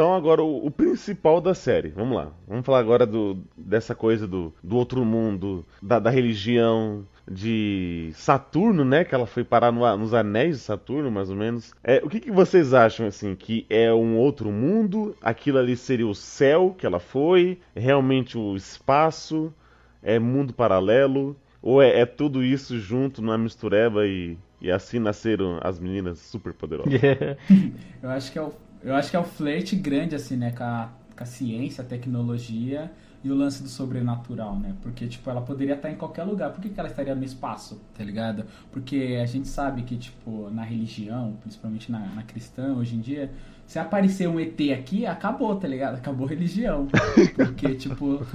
Então 0.00 0.14
agora 0.14 0.42
o, 0.42 0.64
o 0.64 0.70
principal 0.70 1.42
da 1.42 1.52
série, 1.52 1.90
vamos 1.90 2.16
lá. 2.16 2.32
Vamos 2.48 2.64
falar 2.64 2.78
agora 2.78 3.04
do, 3.04 3.36
dessa 3.54 3.94
coisa 3.94 4.26
do, 4.26 4.50
do 4.64 4.78
outro 4.78 5.04
mundo, 5.04 5.62
da, 5.82 5.98
da 5.98 6.08
religião, 6.08 7.06
de 7.30 8.10
Saturno, 8.14 8.82
né? 8.82 9.04
Que 9.04 9.14
ela 9.14 9.26
foi 9.26 9.44
parar 9.44 9.70
no 9.70 9.98
nos 9.98 10.14
anéis 10.14 10.56
de 10.56 10.62
Saturno, 10.62 11.10
mais 11.10 11.28
ou 11.28 11.36
menos. 11.36 11.74
É, 11.84 12.00
o 12.02 12.08
que, 12.08 12.18
que 12.18 12.30
vocês 12.30 12.72
acham, 12.72 13.06
assim, 13.06 13.34
que 13.34 13.66
é 13.68 13.92
um 13.92 14.16
outro 14.16 14.50
mundo? 14.50 15.14
Aquilo 15.20 15.58
ali 15.58 15.76
seria 15.76 16.08
o 16.08 16.14
céu 16.14 16.74
que 16.78 16.86
ela 16.86 16.98
foi? 16.98 17.58
É 17.74 17.80
realmente 17.80 18.38
o 18.38 18.56
espaço? 18.56 19.52
É 20.02 20.18
mundo 20.18 20.54
paralelo? 20.54 21.36
Ou 21.60 21.82
é, 21.82 22.00
é 22.00 22.06
tudo 22.06 22.42
isso 22.42 22.78
junto 22.78 23.20
numa 23.20 23.36
mistureba 23.36 24.06
e, 24.06 24.38
e 24.62 24.70
assim 24.70 24.98
nasceram 24.98 25.60
as 25.62 25.78
meninas 25.78 26.20
super 26.20 26.54
poderosas? 26.54 26.90
Eu 28.02 28.08
acho 28.08 28.32
que 28.32 28.38
é 28.38 28.42
o, 28.42 28.50
eu 28.82 28.94
acho 28.94 29.10
que 29.10 29.16
é 29.16 29.20
o 29.20 29.24
flerte 29.24 29.76
grande, 29.76 30.14
assim, 30.14 30.36
né, 30.36 30.52
com 30.52 30.64
a, 30.64 30.90
com 31.16 31.22
a 31.22 31.26
ciência, 31.26 31.82
a 31.82 31.86
tecnologia 31.86 32.90
e 33.22 33.30
o 33.30 33.34
lance 33.34 33.62
do 33.62 33.68
sobrenatural, 33.68 34.56
né? 34.58 34.74
Porque, 34.80 35.06
tipo, 35.06 35.28
ela 35.28 35.42
poderia 35.42 35.74
estar 35.74 35.90
em 35.90 35.94
qualquer 35.94 36.24
lugar. 36.24 36.52
Por 36.52 36.62
que, 36.62 36.70
que 36.70 36.80
ela 36.80 36.88
estaria 36.88 37.14
no 37.14 37.22
espaço, 37.22 37.78
tá 37.96 38.02
ligado? 38.02 38.44
Porque 38.72 39.18
a 39.22 39.26
gente 39.26 39.46
sabe 39.46 39.82
que, 39.82 39.96
tipo, 39.96 40.48
na 40.50 40.62
religião, 40.62 41.36
principalmente 41.42 41.92
na, 41.92 41.98
na 41.98 42.22
cristã, 42.22 42.74
hoje 42.74 42.96
em 42.96 43.00
dia, 43.00 43.30
se 43.66 43.78
aparecer 43.78 44.26
um 44.26 44.40
ET 44.40 44.58
aqui, 44.72 45.04
acabou, 45.04 45.54
tá 45.56 45.68
ligado? 45.68 45.96
Acabou 45.96 46.26
a 46.26 46.30
religião. 46.30 46.88
Porque, 47.34 47.74
tipo... 47.76 48.26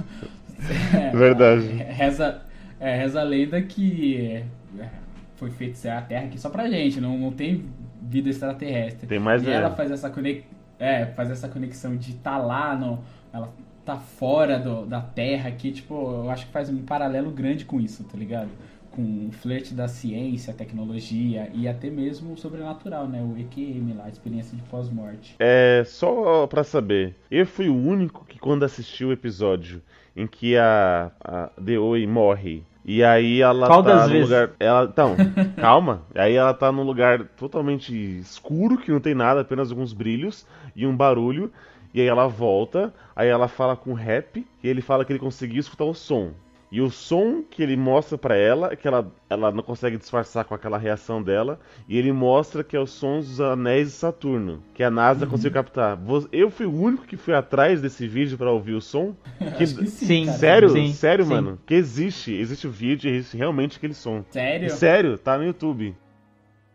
é, 0.94 1.10
Verdade. 1.10 1.66
Reza, 1.66 2.42
é, 2.78 2.96
reza 2.96 3.20
a 3.20 3.24
lenda 3.24 3.60
que 3.60 4.44
é, 4.78 4.88
foi 5.36 5.50
feito 5.50 5.84
a 5.88 6.00
Terra 6.00 6.26
aqui 6.26 6.40
só 6.40 6.48
pra 6.48 6.68
gente, 6.68 7.00
não, 7.00 7.18
não 7.18 7.32
tem 7.32 7.64
vida 8.08 8.28
extraterrestre. 8.28 9.06
Tem 9.06 9.18
mais 9.18 9.42
e 9.42 9.50
ela 9.50 9.70
faz 9.70 9.90
essa, 9.90 10.08
conex... 10.10 10.44
é, 10.78 11.06
faz 11.06 11.30
essa 11.30 11.48
conexão 11.48 11.96
de 11.96 12.12
estar 12.12 12.32
tá 12.32 12.38
lá, 12.38 12.76
no... 12.76 13.00
ela 13.32 13.52
tá 13.84 13.96
fora 13.96 14.58
do, 14.58 14.84
da 14.84 15.00
Terra 15.00 15.48
aqui, 15.48 15.70
tipo, 15.70 15.94
eu 15.94 16.30
acho 16.30 16.46
que 16.46 16.52
faz 16.52 16.68
um 16.68 16.82
paralelo 16.82 17.30
grande 17.30 17.64
com 17.64 17.80
isso, 17.80 18.02
tá 18.02 18.18
ligado? 18.18 18.50
Com 18.90 19.28
o 19.28 19.32
flerte 19.32 19.74
da 19.74 19.86
ciência, 19.86 20.52
tecnologia 20.52 21.50
e 21.54 21.68
até 21.68 21.88
mesmo 21.88 22.32
o 22.32 22.36
sobrenatural, 22.36 23.06
né? 23.06 23.22
O 23.22 23.38
EQM 23.38 23.94
lá, 23.94 24.06
a 24.06 24.08
experiência 24.08 24.56
de 24.56 24.62
pós-morte. 24.64 25.36
É, 25.38 25.84
só 25.86 26.46
pra 26.48 26.64
saber, 26.64 27.14
eu 27.30 27.46
fui 27.46 27.68
o 27.68 27.76
único 27.76 28.24
que 28.24 28.38
quando 28.38 28.64
assisti 28.64 29.04
o 29.04 29.12
episódio 29.12 29.80
em 30.16 30.26
que 30.26 30.56
a, 30.56 31.12
a 31.20 31.50
Deoi 31.60 32.06
morre, 32.06 32.64
e 32.88 33.02
aí 33.02 33.42
ela 33.42 33.66
Qual 33.66 33.82
tá 33.82 34.06
vezes? 34.06 34.30
lugar. 34.30 34.50
Ela, 34.60 34.84
então, 34.84 35.16
calma. 35.60 36.02
Aí 36.14 36.34
ela 36.34 36.54
tá 36.54 36.70
num 36.70 36.84
lugar 36.84 37.24
totalmente 37.36 37.92
escuro, 38.20 38.78
que 38.78 38.92
não 38.92 39.00
tem 39.00 39.12
nada, 39.12 39.40
apenas 39.40 39.72
alguns 39.72 39.92
brilhos 39.92 40.46
e 40.74 40.86
um 40.86 40.96
barulho. 40.96 41.50
E 41.92 42.00
aí 42.00 42.06
ela 42.06 42.28
volta, 42.28 42.94
aí 43.16 43.28
ela 43.28 43.48
fala 43.48 43.74
com 43.74 43.90
o 43.90 43.94
rap, 43.94 44.46
e 44.62 44.68
ele 44.68 44.80
fala 44.80 45.04
que 45.04 45.12
ele 45.12 45.18
conseguiu 45.18 45.58
escutar 45.58 45.84
o 45.84 45.94
som. 45.94 46.30
E 46.70 46.80
o 46.80 46.90
som 46.90 47.42
que 47.48 47.62
ele 47.62 47.76
mostra 47.76 48.18
pra 48.18 48.36
ela 48.36 48.72
é 48.72 48.76
que 48.76 48.88
ela, 48.88 49.12
ela 49.30 49.52
não 49.52 49.62
consegue 49.62 49.96
disfarçar 49.96 50.44
com 50.44 50.52
aquela 50.54 50.76
reação 50.76 51.22
dela. 51.22 51.60
E 51.88 51.96
ele 51.96 52.10
mostra 52.12 52.64
que 52.64 52.76
é 52.76 52.80
os 52.80 52.90
sons 52.90 53.28
dos 53.28 53.40
anéis 53.40 53.88
de 53.88 53.94
Saturno, 53.94 54.62
que 54.74 54.82
a 54.82 54.90
NASA 54.90 55.24
Uhum. 55.24 55.30
conseguiu 55.30 55.52
captar. 55.52 55.96
Eu 56.32 56.50
fui 56.50 56.66
o 56.66 56.74
único 56.74 57.04
que 57.06 57.16
fui 57.16 57.34
atrás 57.34 57.80
desse 57.80 58.08
vídeo 58.08 58.36
pra 58.36 58.50
ouvir 58.50 58.74
o 58.74 58.80
som. 58.80 59.14
Que- 59.56 59.66
Sim. 59.66 60.26
cara. 60.26 60.38
Sério? 60.38 60.68
Sim, 60.70 60.92
sério, 60.92 61.24
sim. 61.24 61.30
mano? 61.30 61.58
Que 61.64 61.74
existe. 61.74 62.32
Existe 62.32 62.66
o 62.66 62.70
vídeo 62.70 63.08
e 63.10 63.14
existe 63.16 63.36
realmente 63.36 63.76
aquele 63.76 63.94
som. 63.94 64.24
Sério? 64.30 64.70
Sério, 64.70 65.16
tá 65.18 65.38
no 65.38 65.44
YouTube. 65.44 65.94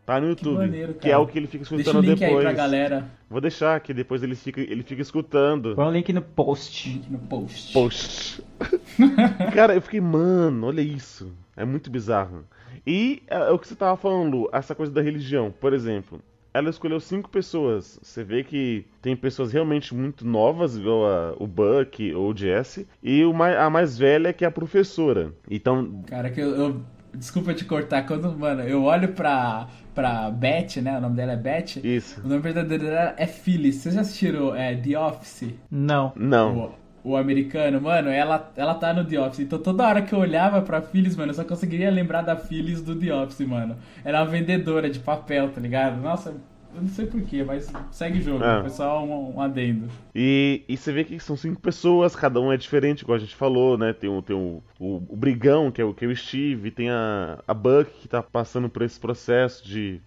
Tá 0.04 0.20
no 0.20 0.28
YouTube. 0.30 0.56
maneiro, 0.56 0.94
que 0.94 1.08
é 1.08 1.16
o 1.16 1.26
que 1.26 1.38
ele 1.38 1.46
fica 1.46 1.64
Deixa 1.64 1.76
o 1.76 1.80
escutando 1.80 2.04
link 2.04 2.18
depois. 2.18 2.38
aí 2.38 2.42
pra 2.42 2.52
galera 2.52 3.10
Vou 3.30 3.40
deixar, 3.40 3.78
que 3.80 3.94
depois 3.94 4.22
ele 4.22 4.34
fica, 4.34 4.60
ele 4.60 4.82
fica 4.82 5.00
escutando. 5.00 5.74
Põe 5.76 5.86
o 5.86 5.90
link 5.92 6.12
no 6.12 6.20
post. 6.22 6.88
link 6.88 7.08
no 7.10 7.18
post. 7.18 7.72
Post. 7.72 8.42
Cara, 9.54 9.74
eu 9.74 9.80
fiquei, 9.80 10.00
mano, 10.00 10.66
olha 10.66 10.80
isso. 10.80 11.32
É 11.56 11.64
muito 11.64 11.90
bizarro. 11.90 12.44
E 12.86 13.22
é, 13.28 13.50
o 13.50 13.58
que 13.58 13.68
você 13.68 13.74
tava 13.76 13.96
falando, 13.96 14.36
Lu, 14.36 14.48
essa 14.52 14.74
coisa 14.74 14.92
da 14.92 15.00
religião, 15.00 15.52
por 15.60 15.72
exemplo. 15.72 16.20
Ela 16.54 16.68
escolheu 16.68 17.00
cinco 17.00 17.30
pessoas. 17.30 17.98
Você 18.02 18.22
vê 18.22 18.44
que 18.44 18.84
tem 19.00 19.16
pessoas 19.16 19.52
realmente 19.52 19.94
muito 19.94 20.26
novas, 20.26 20.76
igual 20.76 21.06
a- 21.06 21.34
o 21.38 21.46
Buck 21.46 22.12
ou 22.14 22.30
o 22.32 22.36
Jesse. 22.36 22.86
E 23.02 23.24
o 23.24 23.32
a 23.42 23.70
mais 23.70 23.96
velha, 23.96 24.34
que 24.34 24.44
é 24.44 24.48
a 24.48 24.50
professora. 24.50 25.32
Então, 25.50 26.02
Cara, 26.06 26.28
que 26.28 26.40
eu, 26.40 26.50
eu- 26.54 26.80
Desculpa 27.14 27.52
te 27.54 27.64
cortar, 27.64 28.06
quando, 28.06 28.36
mano, 28.38 28.62
eu 28.62 28.82
olho 28.84 29.08
pra, 29.08 29.66
pra 29.94 30.30
Beth, 30.30 30.80
né? 30.82 30.96
O 30.96 31.00
nome 31.00 31.16
dela 31.16 31.32
é 31.32 31.36
Beth. 31.36 31.76
isso. 31.84 32.20
O 32.24 32.28
nome 32.28 32.40
verdadeiro 32.40 32.84
dela 32.84 33.14
é 33.16 33.26
Phyllis. 33.26 33.76
Vocês 33.76 33.94
já 33.94 34.00
assistiram 34.00 34.54
é, 34.56 34.74
The 34.74 34.98
Office? 34.98 35.54
Não. 35.70 36.12
Não. 36.16 36.72
O, 37.04 37.12
o 37.12 37.16
americano, 37.16 37.80
mano, 37.80 38.08
ela, 38.08 38.50
ela 38.56 38.74
tá 38.74 38.94
no 38.94 39.04
The 39.04 39.20
Office. 39.20 39.40
Então 39.40 39.58
toda 39.58 39.86
hora 39.86 40.02
que 40.02 40.14
eu 40.14 40.18
olhava 40.20 40.62
pra 40.62 40.80
Phyllis, 40.80 41.16
mano, 41.16 41.30
eu 41.30 41.34
só 41.34 41.44
conseguiria 41.44 41.90
lembrar 41.90 42.22
da 42.22 42.34
Phyllis 42.36 42.80
do 42.80 42.94
The 42.96 43.14
Office, 43.14 43.46
mano. 43.46 43.76
Era 44.04 44.22
uma 44.22 44.30
vendedora 44.30 44.88
de 44.88 44.98
papel, 44.98 45.50
tá 45.50 45.60
ligado? 45.60 46.00
Nossa, 46.00 46.34
eu 46.74 46.82
não 46.82 46.88
sei 46.88 47.06
porquê, 47.06 47.44
mas 47.44 47.70
segue 47.90 48.18
o 48.18 48.22
jogo. 48.22 48.44
É. 48.44 48.60
Foi 48.62 48.70
só 48.70 49.04
um, 49.04 49.36
um 49.36 49.40
adendo. 49.40 49.88
E, 50.14 50.62
e 50.68 50.76
você 50.76 50.92
vê 50.92 51.04
que 51.04 51.18
são 51.20 51.36
cinco 51.36 51.60
pessoas, 51.60 52.14
cada 52.16 52.40
um 52.40 52.52
é 52.52 52.56
diferente, 52.56 53.02
igual 53.02 53.16
a 53.16 53.20
gente 53.20 53.34
falou, 53.36 53.76
né? 53.78 53.92
Tem, 53.92 54.08
o, 54.10 54.22
tem 54.22 54.34
o, 54.36 54.62
o, 54.78 55.02
o 55.08 55.16
Brigão, 55.16 55.70
que 55.70 55.80
é 55.80 55.84
o, 55.84 55.92
que 55.94 56.04
é 56.04 56.08
o 56.08 56.16
Steve, 56.16 56.70
tem 56.70 56.90
a, 56.90 57.38
a 57.46 57.54
Buck, 57.54 57.90
que 58.00 58.08
tá 58.08 58.22
passando 58.22 58.68
por 58.68 58.82
esse 58.82 58.98
processo 58.98 59.66
de. 59.66 60.00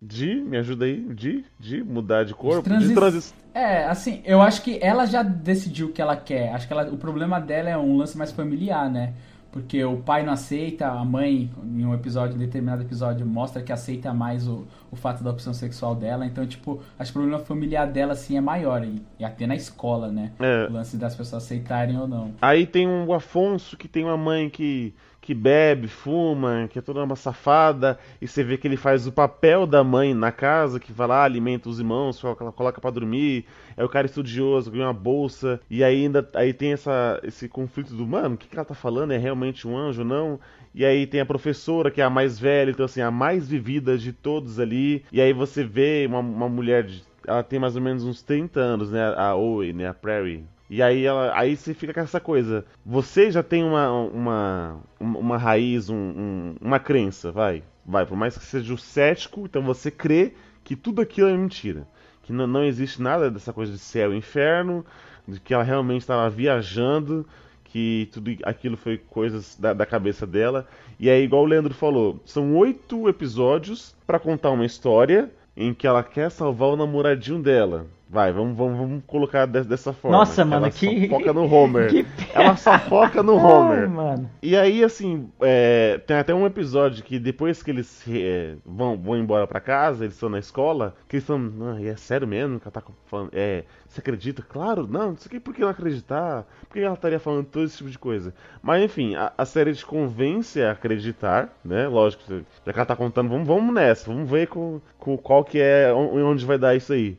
De. 0.00 0.34
Me 0.36 0.56
ajuda 0.58 0.84
aí? 0.84 1.00
De, 1.12 1.44
de 1.58 1.82
mudar 1.82 2.24
de 2.24 2.34
corpo? 2.34 2.62
transi- 2.62 2.88
De 2.88 2.94
transição. 2.94 3.36
É, 3.52 3.84
assim, 3.86 4.22
eu 4.24 4.40
acho 4.40 4.62
que 4.62 4.78
ela 4.80 5.04
já 5.06 5.22
decidiu 5.22 5.88
o 5.88 5.92
que 5.92 6.00
ela 6.00 6.16
quer. 6.16 6.52
Acho 6.54 6.66
que 6.68 6.72
ela- 6.72 6.88
o 6.92 6.96
problema 6.96 7.40
dela 7.40 7.68
é 7.68 7.76
um 7.76 7.96
lance 7.96 8.16
mais 8.16 8.30
familiar, 8.30 8.88
né? 8.88 9.14
Porque 9.50 9.82
o 9.82 9.96
pai 9.96 10.22
não 10.22 10.32
aceita, 10.32 10.88
a 10.88 11.04
mãe, 11.04 11.50
em 11.64 11.84
um 11.84 11.94
episódio, 11.94 12.36
em 12.36 12.38
determinado 12.38 12.82
episódio, 12.82 13.26
mostra 13.26 13.62
que 13.62 13.72
aceita 13.72 14.12
mais 14.12 14.46
o, 14.46 14.66
o 14.90 14.96
fato 14.96 15.24
da 15.24 15.30
opção 15.30 15.54
sexual 15.54 15.94
dela. 15.94 16.26
Então, 16.26 16.46
tipo, 16.46 16.82
acho 16.98 17.12
que 17.12 17.18
o 17.18 17.22
problema 17.22 17.42
familiar 17.42 17.86
dela, 17.86 18.12
assim, 18.12 18.36
é 18.36 18.40
maior. 18.40 18.84
E, 18.84 19.02
e 19.18 19.24
até 19.24 19.46
na 19.46 19.56
escola, 19.56 20.08
né? 20.08 20.32
É. 20.38 20.66
O 20.68 20.72
lance 20.72 20.96
das 20.96 21.14
pessoas 21.14 21.44
aceitarem 21.44 21.98
ou 21.98 22.06
não. 22.06 22.34
Aí 22.42 22.66
tem 22.66 22.86
o 22.86 23.12
Afonso, 23.14 23.76
que 23.76 23.88
tem 23.88 24.04
uma 24.04 24.18
mãe 24.18 24.50
que, 24.50 24.94
que 25.28 25.34
bebe, 25.34 25.88
fuma, 25.88 26.66
que 26.70 26.78
é 26.78 26.82
toda 26.82 27.04
uma 27.04 27.14
safada, 27.14 27.98
e 28.18 28.26
você 28.26 28.42
vê 28.42 28.56
que 28.56 28.66
ele 28.66 28.78
faz 28.78 29.06
o 29.06 29.12
papel 29.12 29.66
da 29.66 29.84
mãe 29.84 30.14
na 30.14 30.32
casa, 30.32 30.80
que 30.80 30.90
vai 30.90 31.06
lá, 31.06 31.22
alimenta 31.22 31.68
os 31.68 31.78
irmãos, 31.78 32.18
coloca, 32.56 32.80
pra 32.80 32.90
dormir, 32.90 33.44
é 33.76 33.84
o 33.84 33.90
cara 33.90 34.06
estudioso, 34.06 34.70
ganha 34.70 34.86
uma 34.86 34.94
bolsa, 34.94 35.60
e 35.68 35.84
aí 35.84 36.06
ainda 36.06 36.26
aí 36.32 36.54
tem 36.54 36.72
essa, 36.72 37.20
esse 37.22 37.46
conflito 37.46 37.94
do, 37.94 38.06
mano, 38.06 38.36
o 38.36 38.38
que, 38.38 38.48
que 38.48 38.56
ela 38.56 38.64
tá 38.64 38.74
falando? 38.74 39.12
É 39.12 39.18
realmente 39.18 39.68
um 39.68 39.76
anjo 39.76 40.02
não? 40.02 40.40
E 40.74 40.82
aí 40.82 41.06
tem 41.06 41.20
a 41.20 41.26
professora, 41.26 41.90
que 41.90 42.00
é 42.00 42.04
a 42.04 42.08
mais 42.08 42.38
velha, 42.38 42.70
então 42.70 42.86
assim, 42.86 43.02
a 43.02 43.10
mais 43.10 43.46
vivida 43.46 43.98
de 43.98 44.14
todos 44.14 44.58
ali, 44.58 45.04
e 45.12 45.20
aí 45.20 45.34
você 45.34 45.62
vê 45.62 46.06
uma, 46.08 46.20
uma 46.20 46.48
mulher 46.48 46.84
de 46.84 47.02
ela 47.26 47.42
tem 47.42 47.58
mais 47.58 47.76
ou 47.76 47.82
menos 47.82 48.02
uns 48.02 48.22
30 48.22 48.58
anos, 48.58 48.90
né? 48.90 49.12
A 49.14 49.34
Owen, 49.34 49.74
né? 49.74 49.88
A 49.88 49.92
Prairie. 49.92 50.46
E 50.70 50.82
aí 50.82 51.04
ela, 51.04 51.32
aí 51.38 51.56
você 51.56 51.72
fica 51.74 51.94
com 51.94 52.00
essa 52.00 52.20
coisa. 52.20 52.64
Você 52.84 53.30
já 53.30 53.42
tem 53.42 53.64
uma 53.64 53.90
uma, 53.90 54.80
uma 55.00 55.38
raiz, 55.38 55.88
um- 55.88 55.96
um- 55.96 56.54
uma 56.60 56.78
crença, 56.78 57.32
vai, 57.32 57.62
vai. 57.86 58.04
Por 58.06 58.16
mais 58.16 58.36
que 58.36 58.44
seja 58.44 58.74
o 58.74 58.78
cético, 58.78 59.42
então 59.46 59.62
você 59.62 59.90
crê 59.90 60.34
que 60.62 60.76
tudo 60.76 61.00
aquilo 61.00 61.28
é 61.28 61.36
mentira, 61.36 61.86
que 62.22 62.32
não, 62.32 62.46
não 62.46 62.64
existe 62.64 63.00
nada 63.00 63.30
dessa 63.30 63.52
coisa 63.52 63.72
de 63.72 63.78
céu 63.78 64.12
e 64.12 64.18
inferno, 64.18 64.84
de 65.26 65.40
que 65.40 65.54
ela 65.54 65.62
realmente 65.62 66.02
estava 66.02 66.28
viajando, 66.28 67.26
que 67.64 68.08
tudo 68.12 68.30
aquilo 68.44 68.76
foi 68.76 68.98
coisas 68.98 69.56
da, 69.58 69.72
da 69.72 69.86
cabeça 69.86 70.26
dela. 70.26 70.66
E 71.00 71.08
aí, 71.08 71.22
igual 71.24 71.42
o 71.42 71.46
Leandro 71.46 71.72
falou, 71.74 72.20
são 72.24 72.54
oito 72.56 73.08
episódios 73.08 73.94
pra 74.06 74.18
contar 74.18 74.50
uma 74.50 74.64
história 74.66 75.30
em 75.56 75.72
que 75.74 75.86
ela 75.86 76.02
quer 76.02 76.30
salvar 76.30 76.68
o 76.70 76.76
namoradinho 76.76 77.42
dela. 77.42 77.86
Vai, 78.10 78.32
vamos, 78.32 78.56
vamos, 78.56 78.78
vamos 78.78 79.02
colocar 79.06 79.44
de- 79.46 79.64
dessa 79.64 79.92
forma. 79.92 80.16
Nossa, 80.16 80.42
mano, 80.42 80.64
ela 80.64 80.70
que- 80.70 81.08
Só 81.08 81.18
foca 81.18 81.32
no 81.34 81.44
Homer. 81.52 81.90
Que- 81.90 82.06
Ela 82.32 82.56
só 82.56 82.78
foca 82.78 83.22
no 83.22 83.36
Ai, 83.38 83.44
Homer. 83.44 83.88
mano. 83.90 84.30
E 84.42 84.56
aí, 84.56 84.82
assim, 84.82 85.28
é, 85.42 85.98
tem 86.06 86.16
até 86.16 86.32
um 86.34 86.46
episódio 86.46 87.04
que 87.04 87.18
depois 87.18 87.62
que 87.62 87.70
eles 87.70 88.02
é, 88.08 88.54
vão, 88.64 88.96
vão 88.96 89.14
embora 89.18 89.46
pra 89.46 89.60
casa, 89.60 90.04
eles 90.04 90.14
estão 90.14 90.30
na 90.30 90.38
escola, 90.38 90.94
que 91.06 91.16
eles 91.16 91.24
estão, 91.24 91.78
e 91.78 91.86
é 91.86 91.96
sério 91.96 92.26
mesmo 92.26 92.58
que 92.58 92.66
ela 92.66 92.72
tá 92.72 92.82
falando, 93.06 93.28
é, 93.34 93.64
você 93.86 94.00
acredita? 94.00 94.40
Claro, 94.42 94.86
não, 94.86 95.08
não 95.10 95.16
sei 95.18 95.30
que, 95.30 95.38
por 95.40 95.54
que 95.54 95.60
não 95.60 95.68
acreditar? 95.68 96.46
Por 96.66 96.74
que 96.74 96.80
ela 96.80 96.94
estaria 96.94 97.18
falando 97.20 97.44
todo 97.44 97.66
esse 97.66 97.76
tipo 97.76 97.90
de 97.90 97.98
coisa? 97.98 98.32
Mas, 98.62 98.82
enfim, 98.84 99.16
a, 99.16 99.32
a 99.36 99.44
série 99.44 99.74
te 99.74 99.84
convence 99.84 100.62
a 100.62 100.70
acreditar, 100.72 101.54
né, 101.62 101.86
lógico, 101.88 102.22
já 102.26 102.72
que 102.72 102.78
ela 102.78 102.86
tá 102.86 102.96
contando, 102.96 103.28
vamos, 103.28 103.46
vamos 103.46 103.74
nessa, 103.74 104.10
vamos 104.10 104.30
ver 104.30 104.46
com, 104.48 104.80
com 104.98 105.14
qual 105.18 105.44
que 105.44 105.60
é, 105.60 105.92
on- 105.92 106.24
onde 106.24 106.46
vai 106.46 106.56
dar 106.58 106.74
isso 106.74 106.92
aí. 106.94 107.18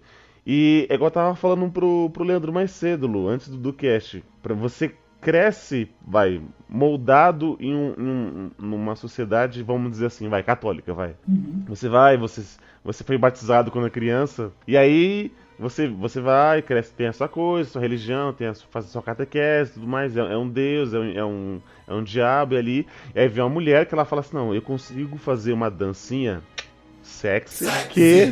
E 0.51 0.87
é 0.89 0.95
igual 0.95 1.09
eu 1.09 1.13
tava 1.13 1.35
falando 1.35 1.69
pro, 1.71 2.09
pro 2.09 2.23
Leandro 2.23 2.51
mais 2.51 2.71
cedo, 2.71 3.05
Lu, 3.05 3.27
antes 3.27 3.47
do, 3.49 3.55
do 3.57 3.71
cast. 3.71 4.23
Pra 4.41 4.55
você 4.55 4.91
cresce, 5.21 5.87
vai, 6.07 6.41
moldado 6.67 7.55
em, 7.59 7.75
um- 7.75 7.93
em 7.95 8.01
um- 8.07 8.51
numa 8.57 8.95
sociedade, 8.95 9.61
vamos 9.61 9.91
dizer 9.91 10.07
assim, 10.07 10.27
vai, 10.27 10.41
católica, 10.41 10.91
vai. 10.91 11.13
Você 11.67 11.87
vai, 11.87 12.17
você, 12.17 12.41
você 12.83 13.03
foi 13.03 13.15
batizado 13.15 13.69
quando 13.69 13.85
é 13.85 13.89
criança, 13.91 14.51
e 14.67 14.75
aí 14.75 15.31
você, 15.59 15.87
você 15.87 16.19
vai, 16.19 16.63
cresce, 16.63 16.93
tem 16.95 17.05
a 17.07 17.13
sua 17.13 17.27
coisa, 17.27 17.69
sua 17.69 17.81
religião, 17.81 18.33
tem 18.33 18.47
a, 18.47 18.53
sua- 18.55 18.69
faz 18.71 18.85
a 18.85 18.87
sua 18.87 19.03
catequese 19.03 19.69
e 19.69 19.73
tudo 19.75 19.87
mais, 19.87 20.17
é, 20.17 20.21
é 20.21 20.37
um 20.37 20.49
Deus, 20.49 20.95
é 20.95 20.99
um, 20.99 21.11
é, 21.11 21.23
um, 21.25 21.61
é 21.87 21.93
um 21.93 22.01
diabo 22.03 22.55
ali. 22.55 22.87
E 23.13 23.19
aí 23.19 23.27
vem 23.27 23.43
uma 23.43 23.49
mulher 23.51 23.85
que 23.85 23.93
ela 23.93 24.05
fala 24.05 24.21
assim, 24.21 24.35
não, 24.35 24.55
eu 24.55 24.63
consigo 24.63 25.15
fazer 25.17 25.53
uma 25.53 25.69
dancinha 25.69 26.41
sexy, 27.09 27.65
que 27.89 28.31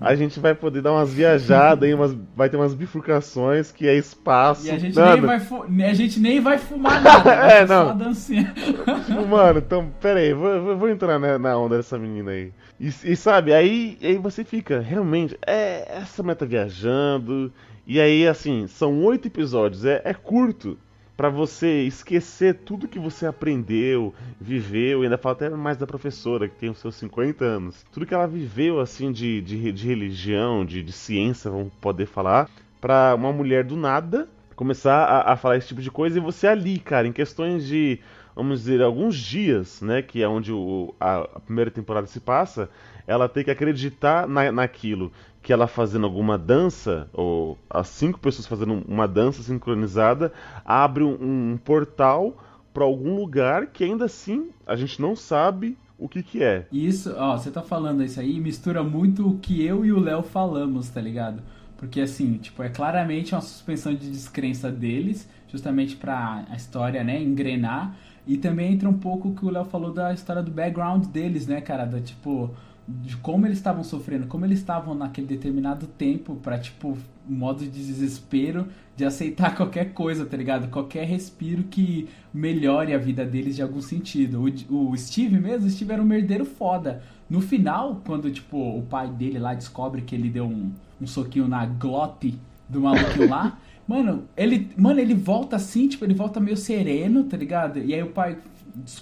a 0.00 0.14
gente 0.14 0.38
vai 0.38 0.54
poder 0.54 0.82
dar 0.82 0.92
umas 0.92 1.12
viajadas 1.12 1.84
aí, 1.88 1.94
umas, 1.94 2.14
vai 2.36 2.48
ter 2.48 2.56
umas 2.56 2.74
bifurcações 2.74 3.72
que 3.72 3.88
é 3.88 3.94
espaço. 3.96 4.66
E 4.66 4.70
a 4.70 4.78
gente, 4.78 4.94
Mano, 4.94 5.12
nem 5.16 5.20
vai, 5.26 5.40
fu- 5.40 5.64
a 5.64 5.94
gente 5.94 6.20
nem 6.20 6.40
vai 6.40 6.58
fumar 6.58 7.02
nada. 7.02 7.22
vai 7.24 7.52
É, 7.62 7.66
Só 7.66 7.74
não. 7.74 7.84
uma 7.86 7.94
dancinha. 8.04 8.52
Tipo, 8.54 9.26
mano, 9.26 9.58
então, 9.58 9.90
pera 10.00 10.20
aí, 10.20 10.32
vou, 10.32 10.76
vou- 10.76 10.88
entrar 10.88 11.18
na, 11.18 11.38
na 11.38 11.56
onda 11.56 11.76
dessa 11.76 11.98
menina 11.98 12.30
aí. 12.32 12.52
E, 12.78 12.86
e 13.04 13.16
sabe, 13.16 13.52
aí, 13.52 13.96
aí 14.02 14.16
você 14.18 14.44
fica, 14.44 14.80
realmente, 14.80 15.36
é, 15.46 15.86
essa 16.00 16.22
mulher 16.22 16.36
tá 16.36 16.44
viajando. 16.46 17.52
E 17.86 18.00
aí, 18.00 18.26
assim, 18.28 18.66
são 18.68 19.02
oito 19.04 19.26
episódios, 19.28 19.84
é, 19.84 20.00
é 20.04 20.14
curto 20.14 20.78
pra 21.16 21.28
você 21.28 21.82
esquecer 21.82 22.54
tudo 22.64 22.88
que 22.88 22.98
você 22.98 23.26
aprendeu, 23.26 24.14
viveu, 24.40 25.02
ainda 25.02 25.18
fala 25.18 25.34
até 25.34 25.50
mais 25.50 25.76
da 25.76 25.86
professora, 25.86 26.48
que 26.48 26.56
tem 26.56 26.70
os 26.70 26.78
seus 26.78 26.94
50 26.96 27.44
anos. 27.44 27.84
Tudo 27.92 28.06
que 28.06 28.14
ela 28.14 28.26
viveu, 28.26 28.80
assim, 28.80 29.12
de, 29.12 29.40
de, 29.40 29.72
de 29.72 29.86
religião, 29.86 30.64
de, 30.64 30.82
de 30.82 30.92
ciência, 30.92 31.50
vamos 31.50 31.72
poder 31.80 32.06
falar, 32.06 32.48
pra 32.80 33.14
uma 33.14 33.32
mulher 33.32 33.64
do 33.64 33.76
nada 33.76 34.28
começar 34.56 35.04
a, 35.04 35.32
a 35.32 35.36
falar 35.36 35.56
esse 35.56 35.68
tipo 35.68 35.80
de 35.80 35.90
coisa 35.90 36.18
e 36.18 36.20
você 36.20 36.46
ali, 36.46 36.78
cara, 36.78 37.08
em 37.08 37.12
questões 37.12 37.66
de 37.66 37.98
vamos 38.34 38.60
dizer, 38.60 38.82
alguns 38.82 39.16
dias, 39.16 39.80
né, 39.82 40.02
que 40.02 40.22
é 40.22 40.28
onde 40.28 40.52
o, 40.52 40.94
a, 40.98 41.18
a 41.18 41.40
primeira 41.40 41.70
temporada 41.70 42.06
se 42.06 42.20
passa, 42.20 42.68
ela 43.06 43.28
tem 43.28 43.44
que 43.44 43.50
acreditar 43.50 44.26
na, 44.26 44.50
naquilo. 44.50 45.12
Que 45.42 45.52
ela 45.52 45.66
fazendo 45.66 46.06
alguma 46.06 46.38
dança, 46.38 47.08
ou 47.12 47.58
as 47.68 47.88
cinco 47.88 48.18
pessoas 48.18 48.46
fazendo 48.46 48.82
uma 48.86 49.08
dança 49.08 49.42
sincronizada, 49.42 50.32
abre 50.64 51.02
um, 51.02 51.52
um 51.52 51.56
portal 51.56 52.36
para 52.72 52.84
algum 52.84 53.16
lugar 53.16 53.66
que 53.66 53.84
ainda 53.84 54.06
assim 54.06 54.50
a 54.66 54.76
gente 54.76 55.00
não 55.02 55.14
sabe 55.14 55.76
o 55.98 56.08
que 56.08 56.22
que 56.22 56.42
é. 56.42 56.66
Isso, 56.72 57.14
ó, 57.16 57.36
você 57.36 57.50
tá 57.50 57.62
falando 57.62 58.02
isso 58.02 58.18
aí, 58.18 58.40
mistura 58.40 58.82
muito 58.82 59.28
o 59.28 59.38
que 59.38 59.64
eu 59.64 59.84
e 59.84 59.92
o 59.92 60.00
Léo 60.00 60.22
falamos, 60.22 60.88
tá 60.88 61.00
ligado? 61.00 61.42
Porque 61.76 62.00
assim, 62.00 62.38
tipo, 62.38 62.62
é 62.62 62.68
claramente 62.68 63.34
uma 63.34 63.40
suspensão 63.40 63.94
de 63.94 64.10
descrença 64.10 64.70
deles, 64.70 65.28
justamente 65.48 65.96
pra 65.96 66.44
a 66.48 66.56
história, 66.56 67.02
né, 67.04 67.20
engrenar. 67.20 67.96
E 68.26 68.36
também 68.36 68.72
entra 68.72 68.88
um 68.88 68.98
pouco 68.98 69.28
o 69.28 69.34
que 69.34 69.44
o 69.44 69.50
Léo 69.50 69.64
falou 69.64 69.92
da 69.92 70.12
história 70.12 70.42
do 70.42 70.50
background 70.50 71.06
deles, 71.06 71.46
né, 71.46 71.60
cara? 71.60 71.84
Da 71.84 72.00
tipo, 72.00 72.50
de 72.86 73.16
como 73.16 73.46
eles 73.46 73.58
estavam 73.58 73.84
sofrendo, 73.84 74.26
como 74.26 74.44
eles 74.44 74.58
estavam 74.58 74.94
naquele 74.94 75.26
determinado 75.26 75.86
tempo 75.86 76.34
para 76.36 76.58
tipo, 76.58 76.98
modo 77.28 77.60
de 77.60 77.70
desespero 77.70 78.66
de 78.96 79.04
aceitar 79.04 79.54
qualquer 79.56 79.92
coisa, 79.92 80.26
tá 80.26 80.36
ligado? 80.36 80.68
Qualquer 80.68 81.06
respiro 81.06 81.62
que 81.64 82.08
melhore 82.32 82.92
a 82.92 82.98
vida 82.98 83.24
deles 83.24 83.56
de 83.56 83.62
algum 83.62 83.80
sentido. 83.80 84.44
O, 84.68 84.90
o 84.90 84.96
Steve 84.96 85.38
mesmo, 85.38 85.66
o 85.66 85.70
Steve 85.70 85.92
era 85.92 86.02
um 86.02 86.06
merdeiro 86.06 86.44
foda. 86.44 87.02
No 87.30 87.40
final, 87.40 88.02
quando, 88.04 88.30
tipo, 88.30 88.58
o 88.58 88.82
pai 88.82 89.08
dele 89.08 89.38
lá 89.38 89.54
descobre 89.54 90.02
que 90.02 90.14
ele 90.14 90.28
deu 90.28 90.44
um, 90.44 90.70
um 91.00 91.06
soquinho 91.06 91.48
na 91.48 91.64
glote 91.64 92.38
do 92.68 92.80
maluquinho 92.80 93.28
lá, 93.28 93.58
mano, 93.88 94.24
ele, 94.36 94.70
mano, 94.76 95.00
ele 95.00 95.14
volta 95.14 95.56
assim, 95.56 95.88
tipo, 95.88 96.04
ele 96.04 96.14
volta 96.14 96.40
meio 96.40 96.56
sereno, 96.56 97.24
tá 97.24 97.36
ligado? 97.36 97.78
E 97.78 97.94
aí 97.94 98.02
o 98.02 98.10
pai 98.10 98.36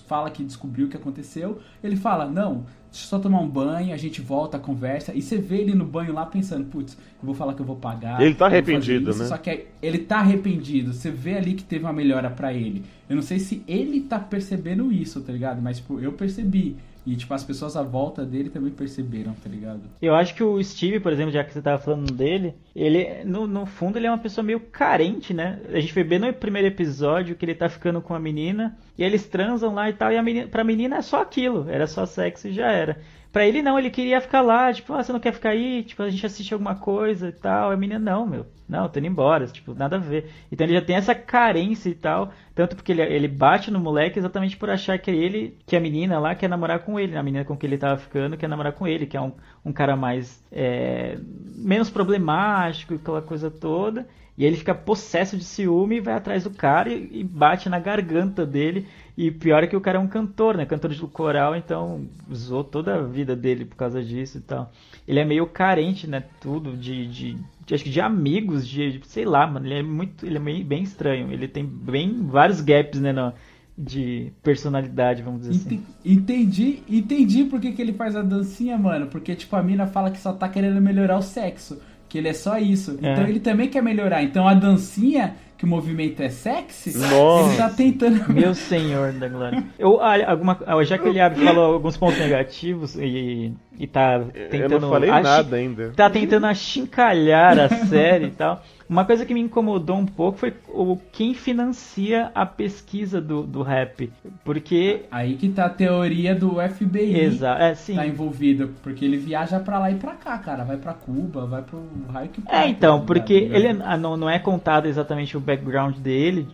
fala 0.06 0.30
que 0.30 0.44
descobriu 0.44 0.86
o 0.86 0.88
que 0.88 0.96
aconteceu, 0.96 1.60
ele 1.82 1.96
fala, 1.96 2.26
não, 2.26 2.64
deixa 2.90 3.06
eu 3.06 3.08
só 3.08 3.18
tomar 3.18 3.40
um 3.40 3.48
banho, 3.48 3.94
a 3.94 3.96
gente 3.96 4.20
volta, 4.20 4.58
conversa, 4.58 5.14
e 5.14 5.22
você 5.22 5.38
vê 5.38 5.58
ele 5.58 5.74
no 5.74 5.84
banho 5.84 6.12
lá 6.12 6.26
pensando, 6.26 6.64
putz, 6.64 6.94
eu 6.94 7.26
vou 7.26 7.34
falar 7.34 7.54
que 7.54 7.60
eu 7.60 7.66
vou 7.66 7.76
pagar. 7.76 8.20
Ele 8.20 8.34
tá 8.34 8.46
arrependido, 8.46 9.10
isso, 9.10 9.18
né? 9.20 9.26
Só 9.26 9.36
que 9.36 9.66
ele 9.80 9.98
tá 9.98 10.18
arrependido, 10.18 10.92
você 10.92 11.10
vê 11.10 11.36
ali 11.36 11.54
que 11.54 11.62
teve 11.62 11.84
uma 11.84 11.92
melhora 11.92 12.28
para 12.30 12.52
ele. 12.52 12.84
Eu 13.08 13.14
não 13.14 13.22
sei 13.22 13.38
se 13.38 13.62
ele 13.66 14.00
tá 14.00 14.18
percebendo 14.18 14.92
isso, 14.92 15.20
tá 15.20 15.32
ligado? 15.32 15.62
Mas, 15.62 15.78
tipo, 15.78 16.00
eu 16.00 16.12
percebi. 16.12 16.76
E, 17.06 17.16
tipo, 17.16 17.32
as 17.32 17.42
pessoas 17.42 17.76
à 17.76 17.82
volta 17.82 18.24
dele 18.24 18.50
também 18.50 18.70
perceberam, 18.70 19.32
tá 19.34 19.48
ligado? 19.48 19.80
Eu 20.00 20.14
acho 20.14 20.34
que 20.34 20.42
o 20.42 20.62
Steve, 20.62 21.00
por 21.00 21.12
exemplo, 21.12 21.32
já 21.32 21.42
que 21.42 21.52
você 21.52 21.62
tava 21.62 21.82
falando 21.82 22.12
dele, 22.12 22.54
ele, 22.76 23.24
no, 23.24 23.46
no 23.46 23.64
fundo, 23.64 23.96
ele 23.96 24.06
é 24.06 24.10
uma 24.10 24.18
pessoa 24.18 24.44
meio 24.44 24.60
carente, 24.60 25.32
né? 25.32 25.60
A 25.72 25.80
gente 25.80 25.94
vê 25.94 26.04
bem 26.04 26.18
no 26.18 26.32
primeiro 26.32 26.68
episódio 26.68 27.34
que 27.34 27.44
ele 27.44 27.54
tá 27.54 27.68
ficando 27.68 28.02
com 28.02 28.14
a 28.14 28.20
menina, 28.20 28.76
e 28.98 29.02
eles 29.02 29.26
transam 29.26 29.74
lá 29.74 29.88
e 29.88 29.94
tal, 29.94 30.12
e 30.12 30.16
a 30.16 30.22
menina, 30.22 30.46
pra 30.48 30.62
menina 30.62 30.96
é 30.96 31.02
só 31.02 31.22
aquilo, 31.22 31.68
era 31.68 31.86
só 31.86 32.04
sexo 32.04 32.48
e 32.48 32.52
já 32.52 32.70
era. 32.70 33.00
Pra 33.32 33.46
ele 33.46 33.62
não, 33.62 33.78
ele 33.78 33.90
queria 33.90 34.20
ficar 34.20 34.40
lá, 34.40 34.72
tipo, 34.72 34.92
ah, 34.92 35.02
você 35.02 35.12
não 35.12 35.20
quer 35.20 35.32
ficar 35.32 35.50
aí? 35.50 35.84
Tipo, 35.84 36.02
a 36.02 36.10
gente 36.10 36.26
assiste 36.26 36.52
alguma 36.52 36.74
coisa 36.74 37.28
e 37.28 37.32
tal. 37.32 37.70
A 37.70 37.76
menina, 37.76 37.98
não, 37.98 38.26
meu, 38.26 38.46
não, 38.68 38.88
tô 38.88 38.98
indo 38.98 39.06
embora, 39.06 39.46
tipo, 39.46 39.72
nada 39.72 39.96
a 39.96 39.98
ver. 40.00 40.30
Então 40.50 40.66
ele 40.66 40.74
já 40.74 40.82
tem 40.82 40.96
essa 40.96 41.14
carência 41.14 41.88
e 41.88 41.94
tal, 41.94 42.32
tanto 42.56 42.74
porque 42.74 42.90
ele, 42.90 43.02
ele 43.02 43.28
bate 43.28 43.70
no 43.70 43.78
moleque 43.78 44.18
exatamente 44.18 44.56
por 44.56 44.68
achar 44.68 44.98
que 44.98 45.10
ele, 45.12 45.56
que 45.64 45.76
a 45.76 45.80
menina 45.80 46.18
lá 46.18 46.34
quer 46.34 46.48
namorar 46.48 46.80
com 46.80 46.98
ele, 46.98 47.16
a 47.16 47.22
menina 47.22 47.44
com 47.44 47.56
que 47.56 47.66
ele 47.66 47.78
tava 47.78 47.96
ficando 47.98 48.36
quer 48.36 48.48
namorar 48.48 48.72
com 48.72 48.86
ele, 48.86 49.06
que 49.06 49.16
é 49.16 49.20
um, 49.20 49.32
um 49.64 49.72
cara 49.72 49.94
mais, 49.94 50.44
é, 50.50 51.16
menos 51.56 51.88
problemático, 51.88 52.94
aquela 52.94 53.22
coisa 53.22 53.48
toda. 53.48 54.08
E 54.40 54.44
ele 54.46 54.56
fica 54.56 54.74
possesso 54.74 55.36
de 55.36 55.44
ciúme 55.44 55.96
e 55.96 56.00
vai 56.00 56.14
atrás 56.14 56.44
do 56.44 56.50
cara 56.50 56.88
e, 56.88 57.20
e, 57.20 57.22
bate 57.22 57.68
na 57.68 57.78
garganta 57.78 58.46
dele. 58.46 58.88
E 59.16 59.30
pior 59.30 59.62
é 59.62 59.66
que 59.66 59.76
o 59.76 59.80
cara 59.80 59.98
é 59.98 60.00
um 60.00 60.06
cantor, 60.06 60.56
né? 60.56 60.64
Cantor 60.64 60.90
de 60.90 61.00
coral, 61.06 61.56
então 61.56 62.06
usou 62.28 62.64
toda 62.64 62.94
a 62.94 63.02
vida 63.02 63.36
dele 63.36 63.64
por 63.64 63.76
causa 63.76 64.02
disso 64.02 64.38
e 64.38 64.40
tal. 64.40 64.70
Ele 65.06 65.20
é 65.20 65.24
meio 65.24 65.46
carente, 65.46 66.06
né? 66.06 66.24
Tudo 66.40 66.76
de, 66.76 67.06
de, 67.06 67.36
de 67.66 67.74
acho 67.74 67.84
que 67.84 67.90
de 67.90 68.00
amigos, 68.00 68.66
de, 68.66 68.98
de, 68.98 69.06
sei 69.06 69.24
lá, 69.24 69.46
mano. 69.46 69.66
Ele 69.66 69.74
é 69.74 69.82
muito, 69.82 70.24
ele 70.24 70.36
é 70.36 70.40
meio, 70.40 70.64
bem 70.64 70.82
estranho. 70.82 71.32
Ele 71.32 71.48
tem 71.48 71.64
bem 71.64 72.26
vários 72.26 72.60
gaps, 72.60 73.00
né? 73.00 73.12
No, 73.12 73.32
de 73.76 74.32
personalidade, 74.42 75.22
vamos 75.22 75.40
dizer 75.40 75.52
assim. 75.52 75.82
Entendi, 76.04 76.82
entendi 76.88 77.44
por 77.44 77.58
que, 77.60 77.72
que 77.72 77.80
ele 77.80 77.94
faz 77.94 78.14
a 78.14 78.22
dancinha, 78.22 78.76
mano. 78.76 79.06
Porque, 79.06 79.34
tipo, 79.34 79.56
a 79.56 79.62
mina 79.62 79.86
fala 79.86 80.10
que 80.10 80.18
só 80.18 80.32
tá 80.32 80.48
querendo 80.48 80.80
melhorar 80.80 81.16
o 81.16 81.22
sexo 81.22 81.80
que 82.10 82.18
ele 82.18 82.28
é 82.28 82.34
só 82.34 82.58
isso. 82.58 82.98
É. 83.00 83.12
Então 83.12 83.26
ele 83.26 83.40
também 83.40 83.68
quer 83.68 83.82
melhorar. 83.82 84.22
Então 84.22 84.46
a 84.46 84.52
dancinha, 84.52 85.36
que 85.60 85.66
o 85.66 85.68
movimento 85.68 86.22
é 86.22 86.30
sexy, 86.30 86.96
Nossa. 86.96 87.48
ele 87.48 87.56
tá 87.58 87.68
tentando. 87.68 88.32
Meu 88.32 88.54
senhor 88.54 89.12
da 89.12 89.28
glória. 89.28 89.62
Eu, 89.78 90.00
alguma, 90.00 90.58
já 90.84 90.96
que 90.96 91.06
ele 91.06 91.18
falou 91.44 91.74
alguns 91.74 91.98
pontos 91.98 92.18
negativos 92.18 92.96
e, 92.96 93.52
e 93.78 93.86
tá 93.86 94.20
tentando. 94.50 94.72
Eu 94.72 94.80
não 94.80 94.88
falei 94.88 95.10
nada 95.10 95.56
ainda. 95.56 95.92
Tá 95.94 96.08
tentando 96.08 96.46
achincalhar 96.46 97.58
a 97.58 97.68
série 97.68 98.28
e 98.28 98.30
tal. 98.30 98.64
Uma 98.90 99.04
coisa 99.04 99.24
que 99.24 99.32
me 99.32 99.38
incomodou 99.38 99.96
um 99.96 100.04
pouco 100.04 100.36
foi 100.36 100.52
o 100.66 100.96
quem 101.12 101.32
financia 101.32 102.32
a 102.34 102.44
pesquisa 102.44 103.20
do, 103.20 103.44
do 103.44 103.62
rap. 103.62 104.12
Porque. 104.44 105.02
Aí 105.12 105.36
que 105.36 105.48
tá 105.48 105.66
a 105.66 105.70
teoria 105.70 106.34
do 106.34 106.56
FBI. 106.56 107.20
Exato, 107.20 107.62
é, 107.62 107.72
sim. 107.76 107.94
Tá 107.94 108.04
envolvido. 108.04 108.74
Porque 108.82 109.04
ele 109.04 109.16
viaja 109.16 109.60
pra 109.60 109.78
lá 109.78 109.92
e 109.92 109.94
pra 109.94 110.16
cá, 110.16 110.36
cara. 110.38 110.64
Vai 110.64 110.76
pra 110.76 110.92
Cuba, 110.92 111.46
vai 111.46 111.62
pro 111.62 111.80
raio 112.12 112.30
que 112.30 112.42
É, 112.48 112.66
então, 112.66 112.98
tá 112.98 113.06
porque 113.06 113.34
ele 113.34 113.68
ah, 113.84 113.96
não, 113.96 114.16
não 114.16 114.28
é 114.28 114.40
contado 114.40 114.86
exatamente 114.86 115.36
o 115.36 115.40
background 115.40 115.96
dele, 115.98 116.48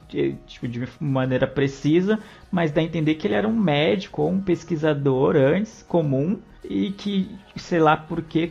tipo, 0.47 0.69
de 0.69 0.87
maneira 1.01 1.47
precisa, 1.47 2.19
mas 2.51 2.71
dá 2.71 2.83
a 2.83 2.85
entender 2.85 3.15
que 3.15 3.27
ele 3.27 3.35
era 3.35 3.49
um 3.49 3.57
médico 3.57 4.21
ou 4.21 4.31
um 4.31 4.41
pesquisador 4.43 5.37
antes, 5.37 5.83
comum 5.89 6.39
e 6.69 6.91
que, 6.93 7.29
sei 7.57 7.79
lá 7.79 7.97
por 7.97 8.23
que, 8.23 8.51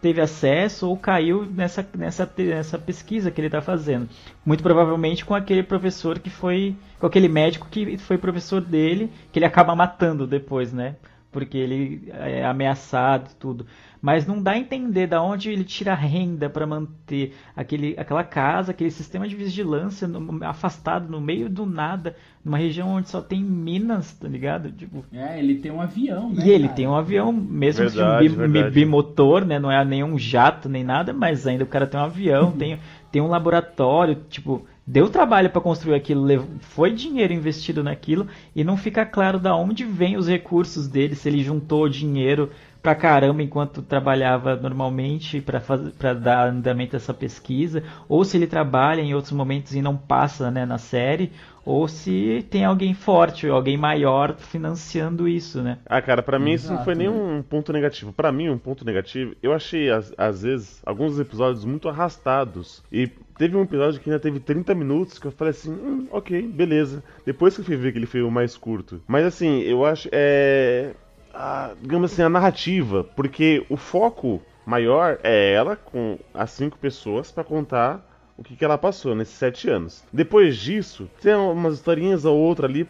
teve 0.00 0.20
acesso 0.20 0.88
ou 0.88 0.96
caiu 0.96 1.44
nessa, 1.44 1.86
nessa, 1.96 2.30
nessa 2.38 2.78
pesquisa 2.78 3.30
que 3.30 3.40
ele 3.40 3.48
está 3.48 3.60
fazendo. 3.60 4.08
Muito 4.44 4.62
provavelmente 4.62 5.24
com 5.24 5.34
aquele 5.34 5.62
professor 5.62 6.18
que 6.18 6.30
foi. 6.30 6.76
com 6.98 7.06
aquele 7.06 7.28
médico 7.28 7.68
que 7.70 7.98
foi 7.98 8.18
professor 8.18 8.60
dele, 8.60 9.10
que 9.30 9.38
ele 9.38 9.46
acaba 9.46 9.74
matando 9.74 10.26
depois, 10.26 10.72
né? 10.72 10.96
Porque 11.32 11.58
ele 11.58 12.12
é 12.12 12.44
ameaçado 12.44 13.30
e 13.32 13.34
tudo 13.36 13.66
mas 14.02 14.26
não 14.26 14.42
dá 14.42 14.50
a 14.50 14.58
entender 14.58 15.06
da 15.06 15.22
onde 15.22 15.48
ele 15.48 15.62
tira 15.62 15.94
renda 15.94 16.50
para 16.50 16.66
manter 16.66 17.34
aquele, 17.54 17.94
aquela 17.96 18.24
casa, 18.24 18.72
aquele 18.72 18.90
sistema 18.90 19.28
de 19.28 19.36
vigilância 19.36 20.08
no, 20.08 20.44
afastado 20.44 21.08
no 21.08 21.20
meio 21.20 21.48
do 21.48 21.64
nada, 21.64 22.16
numa 22.44 22.58
região 22.58 22.88
onde 22.88 23.08
só 23.08 23.20
tem 23.20 23.40
minas, 23.40 24.12
tá 24.14 24.26
ligado? 24.26 24.72
Tipo, 24.72 25.04
é, 25.12 25.38
ele 25.38 25.54
tem 25.54 25.70
um 25.70 25.80
avião, 25.80 26.30
né? 26.30 26.44
E 26.44 26.50
ele 26.50 26.64
cara? 26.64 26.74
tem 26.74 26.88
um 26.88 26.96
avião, 26.96 27.32
mesmo 27.32 27.88
verdade, 27.88 28.28
que 28.28 28.40
um 28.40 28.50
bi, 28.50 28.70
bimotor, 28.70 29.44
né? 29.44 29.60
Não 29.60 29.70
é 29.70 29.84
nenhum 29.84 30.18
jato 30.18 30.68
nem 30.68 30.82
nada, 30.82 31.12
mas 31.12 31.46
ainda 31.46 31.62
o 31.62 31.68
cara 31.68 31.86
tem 31.86 32.00
um 32.00 32.04
avião, 32.04 32.50
tem, 32.58 32.80
tem 33.12 33.22
um 33.22 33.28
laboratório, 33.28 34.16
tipo 34.28 34.66
deu 34.86 35.08
trabalho 35.08 35.50
para 35.50 35.60
construir 35.60 35.94
aquilo, 35.94 36.26
foi 36.60 36.92
dinheiro 36.92 37.32
investido 37.32 37.82
naquilo 37.82 38.26
e 38.54 38.64
não 38.64 38.76
fica 38.76 39.06
claro 39.06 39.38
da 39.38 39.54
onde 39.54 39.84
vem 39.84 40.16
os 40.16 40.28
recursos 40.28 40.88
dele, 40.88 41.14
se 41.14 41.28
ele 41.28 41.42
juntou 41.42 41.88
dinheiro 41.88 42.50
pra 42.82 42.94
caramba 42.96 43.42
enquanto 43.42 43.80
trabalhava 43.80 44.56
normalmente 44.56 45.40
para 45.40 46.14
dar 46.14 46.48
andamento 46.48 46.96
a 46.96 46.98
essa 46.98 47.14
pesquisa, 47.14 47.84
ou 48.08 48.24
se 48.24 48.36
ele 48.36 48.46
trabalha 48.46 49.00
em 49.00 49.14
outros 49.14 49.32
momentos 49.32 49.74
e 49.74 49.80
não 49.80 49.96
passa 49.96 50.50
né, 50.50 50.66
na 50.66 50.78
série, 50.78 51.30
ou 51.64 51.86
se 51.86 52.44
tem 52.50 52.64
alguém 52.64 52.92
forte, 52.92 53.46
alguém 53.46 53.76
maior 53.76 54.34
financiando 54.36 55.28
isso, 55.28 55.62
né? 55.62 55.78
Ah, 55.86 56.02
cara, 56.02 56.20
para 56.20 56.38
mim 56.38 56.52
isso 56.54 56.72
não 56.72 56.82
foi 56.82 56.96
nenhum 56.96 57.40
ponto 57.40 57.72
negativo. 57.72 58.12
Para 58.12 58.32
mim, 58.32 58.48
um 58.48 58.58
ponto 58.58 58.84
negativo, 58.84 59.36
eu 59.40 59.52
achei 59.52 59.88
às, 59.88 60.12
às 60.18 60.42
vezes 60.42 60.82
alguns 60.84 61.20
episódios 61.20 61.64
muito 61.64 61.88
arrastados 61.88 62.82
e 62.90 63.08
Teve 63.42 63.56
um 63.56 63.62
episódio 63.62 64.00
que 64.00 64.08
ainda 64.08 64.20
teve 64.20 64.38
30 64.38 64.72
minutos 64.72 65.18
que 65.18 65.26
eu 65.26 65.32
falei 65.32 65.50
assim, 65.50 65.72
hum, 65.72 66.06
ok, 66.12 66.42
beleza. 66.42 67.02
Depois 67.26 67.56
que 67.56 67.60
eu 67.60 67.64
fui 67.64 67.74
ver 67.74 67.90
que 67.90 67.98
ele 67.98 68.06
foi 68.06 68.22
o 68.22 68.30
mais 68.30 68.56
curto. 68.56 69.02
Mas 69.04 69.26
assim, 69.26 69.62
eu 69.62 69.84
acho. 69.84 70.08
É 70.12 70.92
a, 71.34 71.72
digamos 71.82 72.12
assim, 72.12 72.22
a 72.22 72.28
narrativa, 72.28 73.02
porque 73.02 73.66
o 73.68 73.76
foco 73.76 74.40
maior 74.64 75.18
é 75.24 75.54
ela 75.54 75.74
com 75.74 76.20
as 76.32 76.52
cinco 76.52 76.78
pessoas 76.78 77.32
para 77.32 77.42
contar 77.42 78.08
o 78.38 78.44
que, 78.44 78.54
que 78.54 78.64
ela 78.64 78.78
passou 78.78 79.12
nesses 79.12 79.34
sete 79.34 79.68
anos. 79.68 80.04
Depois 80.12 80.56
disso, 80.56 81.10
tem 81.20 81.34
umas 81.34 81.74
historinhas 81.74 82.24
ou 82.24 82.38
outra 82.38 82.68
ali 82.68 82.88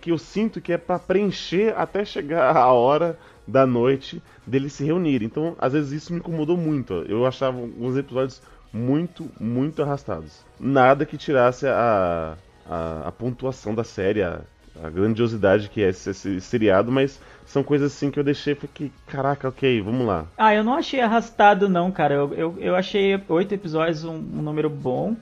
que 0.00 0.10
eu 0.10 0.16
sinto 0.16 0.62
que 0.62 0.72
é 0.72 0.78
para 0.78 0.98
preencher 0.98 1.74
até 1.76 2.06
chegar 2.06 2.56
a 2.56 2.72
hora 2.72 3.18
da 3.46 3.66
noite 3.66 4.22
deles 4.46 4.72
se 4.72 4.82
reunirem. 4.82 5.26
Então, 5.26 5.54
às 5.58 5.74
vezes 5.74 5.92
isso 5.92 6.14
me 6.14 6.20
incomodou 6.20 6.56
muito. 6.56 6.94
Eu 7.06 7.26
achava 7.26 7.58
uns 7.58 7.98
episódios 7.98 8.40
muito, 8.72 9.30
muito 9.38 9.82
arrastados. 9.82 10.44
Nada 10.58 11.04
que 11.04 11.16
tirasse 11.16 11.66
a, 11.66 12.36
a, 12.68 13.08
a 13.08 13.12
pontuação 13.12 13.74
da 13.74 13.84
série, 13.84 14.22
a, 14.22 14.40
a 14.82 14.88
grandiosidade 14.88 15.68
que 15.68 15.82
é 15.82 15.88
esse, 15.88 16.10
esse 16.10 16.40
seriado, 16.40 16.90
mas 16.90 17.20
são 17.44 17.62
coisas 17.62 17.92
assim 17.92 18.10
que 18.10 18.18
eu 18.18 18.24
deixei 18.24 18.54
que 18.54 18.92
caraca, 19.06 19.48
ok, 19.48 19.80
vamos 19.82 20.06
lá. 20.06 20.26
Ah, 20.38 20.54
eu 20.54 20.62
não 20.62 20.74
achei 20.74 21.00
arrastado 21.00 21.68
não, 21.68 21.90
cara. 21.90 22.14
Eu, 22.14 22.34
eu, 22.34 22.56
eu 22.58 22.76
achei 22.76 23.20
oito 23.28 23.54
episódios 23.54 24.04
um, 24.04 24.14
um 24.14 24.42
número 24.42 24.70
bom. 24.70 25.16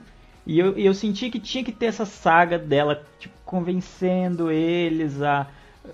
E 0.45 0.57
eu, 0.57 0.77
eu 0.77 0.93
senti 0.93 1.29
que 1.29 1.39
tinha 1.39 1.63
que 1.63 1.71
ter 1.71 1.87
essa 1.87 2.05
saga 2.05 2.57
dela, 2.57 3.03
tipo, 3.19 3.35
convencendo 3.45 4.51
eles 4.51 5.21
a. 5.21 5.47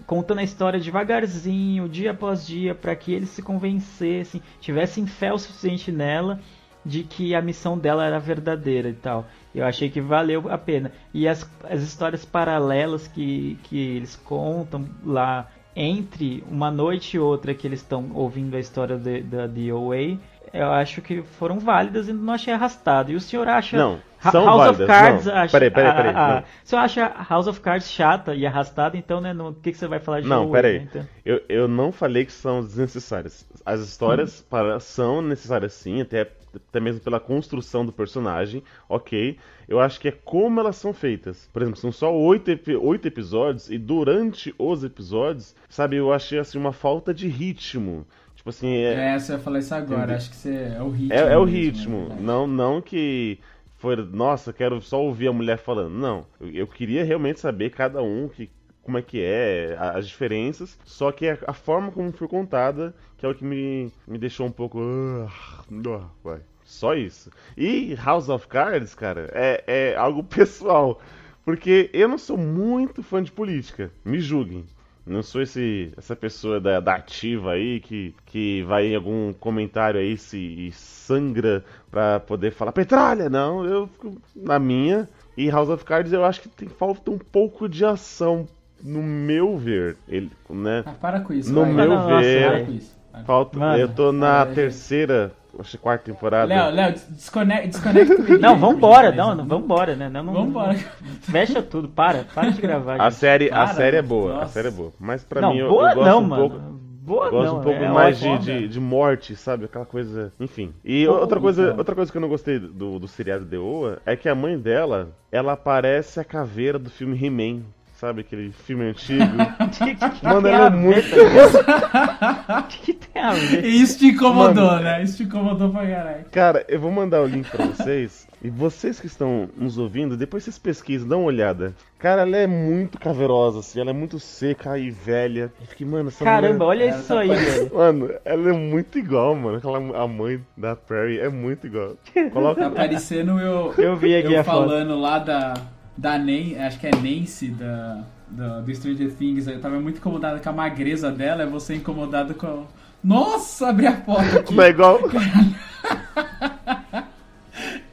contando 0.06 0.40
a 0.40 0.44
história 0.44 0.80
devagarzinho, 0.80 1.90
dia 1.90 2.12
após 2.12 2.46
dia, 2.46 2.76
para 2.76 2.96
que 2.96 3.14
eles 3.14 3.30
se 3.30 3.42
convencessem, 3.42 4.42
tivessem 4.62 5.06
fé 5.08 5.34
o 5.34 5.38
suficiente 5.38 5.92
nela 5.92 6.40
de 6.86 7.04
que 7.04 7.34
a 7.34 7.42
missão 7.42 7.78
dela 7.78 8.06
era 8.06 8.20
verdadeira 8.20 8.88
e 8.90 8.94
tal. 8.94 9.26
Eu 9.54 9.66
achei 9.66 9.90
que 9.90 10.00
valeu 10.02 10.46
a 10.50 10.58
pena. 10.58 10.92
E 11.14 11.28
as, 11.28 11.50
as 11.70 11.82
histórias 11.82 12.24
paralelas 12.26 13.08
que, 13.08 13.58
que 13.64 13.78
eles 13.96 14.16
contam 14.16 14.86
lá 15.04 15.50
entre 15.76 16.44
uma 16.50 16.70
noite 16.72 17.18
e 17.18 17.20
outra 17.20 17.54
que 17.54 17.68
eles 17.68 17.82
estão 17.82 18.12
ouvindo 18.14 18.56
a 18.56 18.60
história 18.60 18.98
de- 18.98 19.22
da 19.24 19.46
DOA, 19.48 20.18
eu 20.54 20.72
acho 20.72 21.02
que 21.02 21.22
foram 21.22 21.60
válidas 21.60 22.08
e 22.08 22.14
não 22.14 22.34
achei 22.34 22.54
arrastado. 22.54 23.12
E 23.12 23.16
o 23.16 23.20
senhor 23.20 23.48
acha 23.50 23.76
Não, 23.76 24.00
são 24.32 24.46
House 24.46 24.58
válidas. 24.58 24.80
of 24.80 24.88
Cards 24.88 25.26
não. 25.26 25.34
acha, 25.36 25.52
Peraí, 25.52 25.70
peraí, 25.72 25.94
peraí. 25.96 26.14
ah, 26.16 26.26
ah, 26.26 26.36
não. 26.36 26.44
Se 26.64 26.76
eu 26.76 26.80
acha 26.80 27.14
House 27.30 27.48
of 27.48 27.60
Cards 27.60 27.90
chata 27.92 28.34
e 28.34 28.46
arrastada, 28.46 28.96
então, 28.96 29.20
né, 29.20 29.34
no, 29.34 29.50
o 29.50 29.54
que, 29.54 29.72
que 29.74 29.78
você 29.78 29.88
vai 29.88 30.00
falar 30.00 30.22
de 30.22 30.28
Não, 30.30 30.50
peraí. 30.50 30.80
né, 30.80 30.88
então? 30.90 31.08
Eu, 31.26 31.42
eu 31.50 31.68
não 31.68 31.92
falei 31.92 32.24
que 32.26 32.32
são 32.32 32.62
desnecessárias. 32.62 33.46
As 33.66 33.82
histórias 33.82 34.40
Hum. 34.42 34.44
para, 34.50 34.80
são 34.80 35.22
necessárias 35.22 35.74
sim, 35.74 36.00
até, 36.00 36.26
até 36.56 36.80
mesmo 36.80 37.02
pela 37.02 37.20
construção 37.20 37.86
do 37.86 37.92
personagem, 37.92 38.64
ok. 38.88 39.38
Eu 39.68 39.80
acho 39.80 40.00
que 40.00 40.08
é 40.08 40.12
como 40.12 40.60
elas 40.60 40.76
são 40.76 40.94
feitas. 40.94 41.50
Por 41.52 41.62
exemplo, 41.62 41.80
são 41.80 41.92
só 41.92 42.16
oito, 42.16 42.52
oito 42.82 43.08
episódios 43.08 43.70
e 43.70 43.78
durante 43.78 44.54
os 44.58 44.84
episódios, 44.84 45.56
sabe, 45.70 45.96
eu 45.98 46.14
achei 46.14 46.40
assim 46.40 46.58
uma 46.58 46.74
falta 46.74 47.14
de 47.14 47.28
ritmo. 47.28 48.06
Tipo 48.36 48.50
assim, 48.50 48.76
é, 48.76 49.16
É, 49.16 49.20
você 49.20 49.34
vai 49.34 49.42
falar 49.42 49.60
isso 49.60 49.74
agora. 49.74 50.04
Entendi. 50.04 50.18
Acho 50.18 50.30
que 50.30 50.36
você, 50.36 50.74
é 50.78 50.82
o 50.82 50.90
ritmo. 50.90 51.14
É, 51.14 51.34
é 51.34 51.38
o 51.38 51.44
ritmo. 51.44 51.96
é 51.96 52.00
verdade. 52.00 52.24
não, 52.24 52.48
não 52.48 52.82
que 52.82 53.40
foi, 53.78 53.96
nossa, 53.96 54.54
quero 54.54 54.82
só 54.82 55.02
ouvir 55.02 55.28
a 55.28 55.34
mulher 55.34 55.58
falando. 55.58 55.94
Não. 55.94 56.26
Eu, 56.40 56.50
eu 56.52 56.68
queria 56.68 57.04
realmente 57.04 57.40
saber 57.40 57.72
cada 57.72 58.02
um 58.02 58.28
que, 58.28 58.50
como 58.82 58.98
é 58.98 59.02
que 59.02 59.22
é, 59.22 59.76
as 59.80 60.08
diferenças. 60.08 60.78
Só 60.84 61.12
que 61.12 61.28
a, 61.28 61.38
a 61.48 61.54
forma 61.54 61.92
como 61.92 62.12
foi 62.12 62.28
contada, 62.28 62.94
que 63.26 63.28
é 63.28 63.30
o 63.30 63.36
que 63.36 63.44
me, 63.44 63.92
me 64.08 64.18
deixou 64.20 64.46
um 64.46 64.52
pouco. 64.52 64.80
ah, 64.80 65.64
ah, 65.90 66.08
vai. 66.24 66.40
Só 66.64 66.94
isso. 66.94 67.32
E 67.58 67.96
House 67.96 68.30
of 68.30 68.48
Cards, 68.48 68.94
cara, 68.94 69.30
é, 69.34 69.64
é 69.68 69.96
algo 69.96 70.24
pessoal. 70.26 71.02
Porque 71.44 71.90
eu 71.94 72.08
não 72.08 72.18
sou 72.18 72.38
muito 72.38 73.04
fã 73.04 73.22
de 73.22 73.32
política. 73.32 73.92
Me 74.04 74.20
julguem. 74.20 74.66
Não 75.06 75.22
sou 75.22 75.42
esse, 75.42 75.94
essa 75.96 76.16
pessoa 76.16 76.60
da, 76.60 76.80
da 76.80 76.96
ativa 76.96 77.52
aí 77.52 77.80
que, 77.80 78.16
que 78.26 78.64
vai 78.64 78.88
em 78.88 78.96
algum 78.96 79.34
comentário 79.34 80.00
aí 80.00 80.18
se 80.18 80.38
e 80.38 80.72
sangra 80.72 81.64
pra 81.92 82.20
poder 82.20 82.52
falar 82.52 82.72
petralha. 82.72 83.30
Não, 83.30 83.64
eu 83.64 83.88
fico 83.88 84.20
na 84.36 84.58
minha. 84.58 85.08
E 85.38 85.48
House 85.52 85.70
of 85.70 85.86
Cards 85.86 86.12
eu 86.12 86.26
acho 86.26 86.42
que 86.42 86.50
tem 86.50 86.68
falta 86.68 87.12
um 87.12 87.20
pouco 87.20 87.70
de 87.70 87.86
ação, 87.86 88.48
no 88.84 89.04
meu 89.04 89.58
ver. 89.58 89.98
Ele, 90.08 90.32
né? 90.50 90.84
Ah, 90.86 90.94
para 90.94 91.20
com 91.20 91.34
isso. 91.34 91.54
No 91.54 91.62
vai. 91.62 91.74
meu 91.74 91.90
Não, 91.90 92.10
nossa, 92.10 92.22
ver, 92.22 92.48
Para 92.48 92.66
com 92.66 92.72
isso. 92.72 92.95
Para. 92.95 92.95
Falta. 93.26 93.60
Mano. 93.60 93.78
eu 93.78 93.88
tô 93.90 94.12
na 94.12 94.42
Ah, 94.42 94.46
terceira, 94.46 95.32
acho 95.60 95.72
que 95.72 95.78
quarta 95.78 96.06
temporada. 96.06 96.48
Léo, 96.54 96.72
Léo, 96.74 96.92
des- 96.94 97.08
desconecta, 97.10 97.68
desconecta 97.68 98.14
o 98.14 98.18
vídeo 98.24 98.40
Não, 98.40 98.58
vambora, 98.58 99.12
não, 99.12 99.36
não, 99.36 99.46
vambora, 99.46 99.96
né? 99.96 100.10
Não, 100.10 100.24
não, 100.24 100.34
Vambora. 100.34 100.76
Fecha 101.22 101.62
tudo, 101.62 101.88
para, 101.88 102.26
para 102.34 102.50
de 102.50 102.62
gravar. 102.62 103.00
A 103.02 103.10
gente. 103.10 103.20
série, 103.20 103.48
a 103.48 103.56
Para, 103.56 103.68
série 103.68 103.98
é 103.98 104.02
boa, 104.02 104.32
a 104.32 104.36
Nossa. 104.40 104.54
série 104.54 104.68
é 104.68 104.72
boa. 104.72 104.92
Mas 105.00 105.24
pra 105.24 105.42
não, 105.42 105.54
mim 105.54 105.60
eu, 105.60 105.70
boa 105.70 105.90
eu 105.92 105.96
gosto 105.96 106.08
não, 106.10 106.20
um 106.20 106.28
mano. 106.28 106.50
pouco. 106.50 106.76
Boa 107.06 107.30
Gosto 107.30 107.46
não, 107.46 107.60
um 107.60 107.64
pouco 107.64 107.84
é 107.84 107.88
mais 107.88 108.20
de, 108.20 108.36
de, 108.40 108.68
de 108.68 108.80
morte, 108.80 109.36
sabe? 109.36 109.66
Aquela 109.66 109.86
coisa. 109.86 110.34
Enfim. 110.40 110.74
E 110.84 111.06
Pô, 111.06 111.12
outra 111.14 111.40
coisa, 111.40 111.62
então. 111.66 111.78
outra 111.78 111.94
coisa 111.94 112.12
que 112.12 112.18
eu 112.18 112.22
não 112.22 112.28
gostei 112.28 112.58
do, 112.58 112.98
do 112.98 113.08
seriado 113.08 113.46
The 113.46 113.60
Oa 113.60 114.00
é 114.08 114.16
que 114.16 114.28
a 114.28 114.34
mãe 114.34 114.58
dela, 114.58 115.10
ela 115.32 115.56
parece 115.56 116.20
a 116.20 116.24
caveira 116.24 116.80
do 116.80 116.90
filme 116.90 117.16
He-Man. 117.24 117.62
Sabe? 117.96 118.22
Aquele 118.22 118.52
filme 118.52 118.86
antigo. 118.90 119.24
Que- 119.78 119.96
que- 119.96 120.10
que 120.10 120.26
Mano, 120.26 120.48
ela 120.48 120.68
é 120.68 120.70
muito. 120.70 121.08
O 121.16 122.64
que, 122.68 122.78
que 122.80 122.94
tem 122.94 123.22
a 123.22 123.32
ver? 123.34 123.66
Isso 123.66 123.98
te 124.00 124.08
incomodou, 124.08 124.66
Mano. 124.66 124.84
né? 124.84 125.04
Isso 125.04 125.18
te 125.18 125.24
incomodou 125.24 125.70
pra 125.70 125.88
caralho. 125.88 126.26
Cara, 126.32 126.66
eu 126.68 126.80
vou 126.80 126.92
mandar 126.92 127.22
o 127.22 127.26
link 127.26 127.50
pra 127.50 127.66
vocês. 127.66 128.28
E 128.44 128.50
vocês 128.50 129.00
que 129.00 129.08
estão 129.08 129.50
nos 129.58 129.78
ouvindo, 129.78 130.16
depois 130.16 130.44
vocês 130.44 130.60
pesquisam, 130.60 131.08
dão 131.08 131.22
uma 131.22 131.28
olhada. 131.28 131.74
Cara, 131.98 132.22
ela 132.22 132.38
é 132.38 132.46
muito 132.46 133.00
caverosa, 133.00 133.60
assim. 133.60 133.80
Ela 133.80 133.90
é 133.90 133.94
muito 133.94 134.20
seca 134.20 134.78
e 134.78 134.92
velha. 134.92 135.52
Eu 135.60 135.68
fiquei, 135.68 135.88
mano, 135.88 136.10
essa 136.10 136.24
Caramba, 136.24 136.66
mulher... 136.66 136.90
olha 136.92 136.98
isso 137.00 137.08
tá 137.08 137.20
aí, 137.22 137.30
velho. 137.30 137.72
Mano, 137.74 138.10
ela 138.24 138.50
é 138.50 138.54
muito 138.54 139.00
igual, 139.00 139.34
mano. 139.36 139.58
Aquela, 139.58 139.78
a 140.04 140.08
mãe 140.08 140.40
da 140.56 140.76
Perry 140.76 141.20
é 141.20 141.30
muito 141.30 141.66
igual. 141.66 141.96
Coloca 142.32 142.62
Tá 142.62 142.70
parecendo 142.70 143.40
eu, 143.40 143.74
Eu 143.78 143.96
vi 143.96 144.16
aqui 144.16 144.34
eu 144.34 144.42
a 144.42 144.44
foto. 144.44 144.56
falando 144.68 145.00
lá 145.00 145.18
da, 145.18 145.54
da 145.98 146.18
Nan, 146.18 146.66
acho 146.66 146.80
que 146.80 146.88
é 146.88 146.92
Nancy 146.92 147.50
da, 147.50 148.04
da, 148.28 148.62
do 148.62 148.76
Stranger 148.76 149.12
Things. 149.14 149.48
Eu 149.48 149.60
tava 149.60 149.80
muito 149.80 149.98
incomodado 149.98 150.42
com 150.42 150.50
a 150.50 150.54
magreza 150.54 151.12
dela, 151.12 151.44
é 151.44 151.46
você 151.46 151.76
incomodado 151.76 152.34
com. 152.36 152.66
Nossa, 153.04 153.70
abri 153.70 153.88
a 153.88 153.96
foto 153.98 154.40
aqui. 154.40 154.56
Não 154.56 154.64
é 154.64 154.70
igual. 154.70 155.00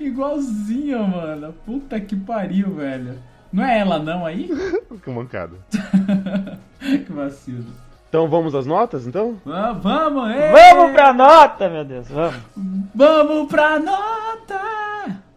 Igualzinha, 0.01 0.99
mano. 0.99 1.55
Puta 1.65 2.01
que 2.01 2.17
pariu, 2.17 2.75
velho. 2.75 3.19
Não 3.53 3.65
é 3.65 3.79
ela 3.79 3.99
não 3.99 4.27
aí? 4.27 4.49
Que 5.03 5.11
mancada. 5.11 5.57
que 6.81 7.13
vacilo. 7.13 7.65
Então 8.13 8.29
vamos 8.29 8.55
às 8.55 8.67
notas, 8.67 9.07
então? 9.07 9.41
Ah, 9.47 9.73
vamos, 9.73 10.29
ê! 10.29 10.53
Vamos 10.53 10.93
pra 10.93 11.15
nota, 11.15 11.71
meu 11.71 11.83
Deus, 11.83 12.11
vamos. 12.11 12.37
Vamos 12.95 13.49
pra 13.49 13.79
nota! 13.79 14.61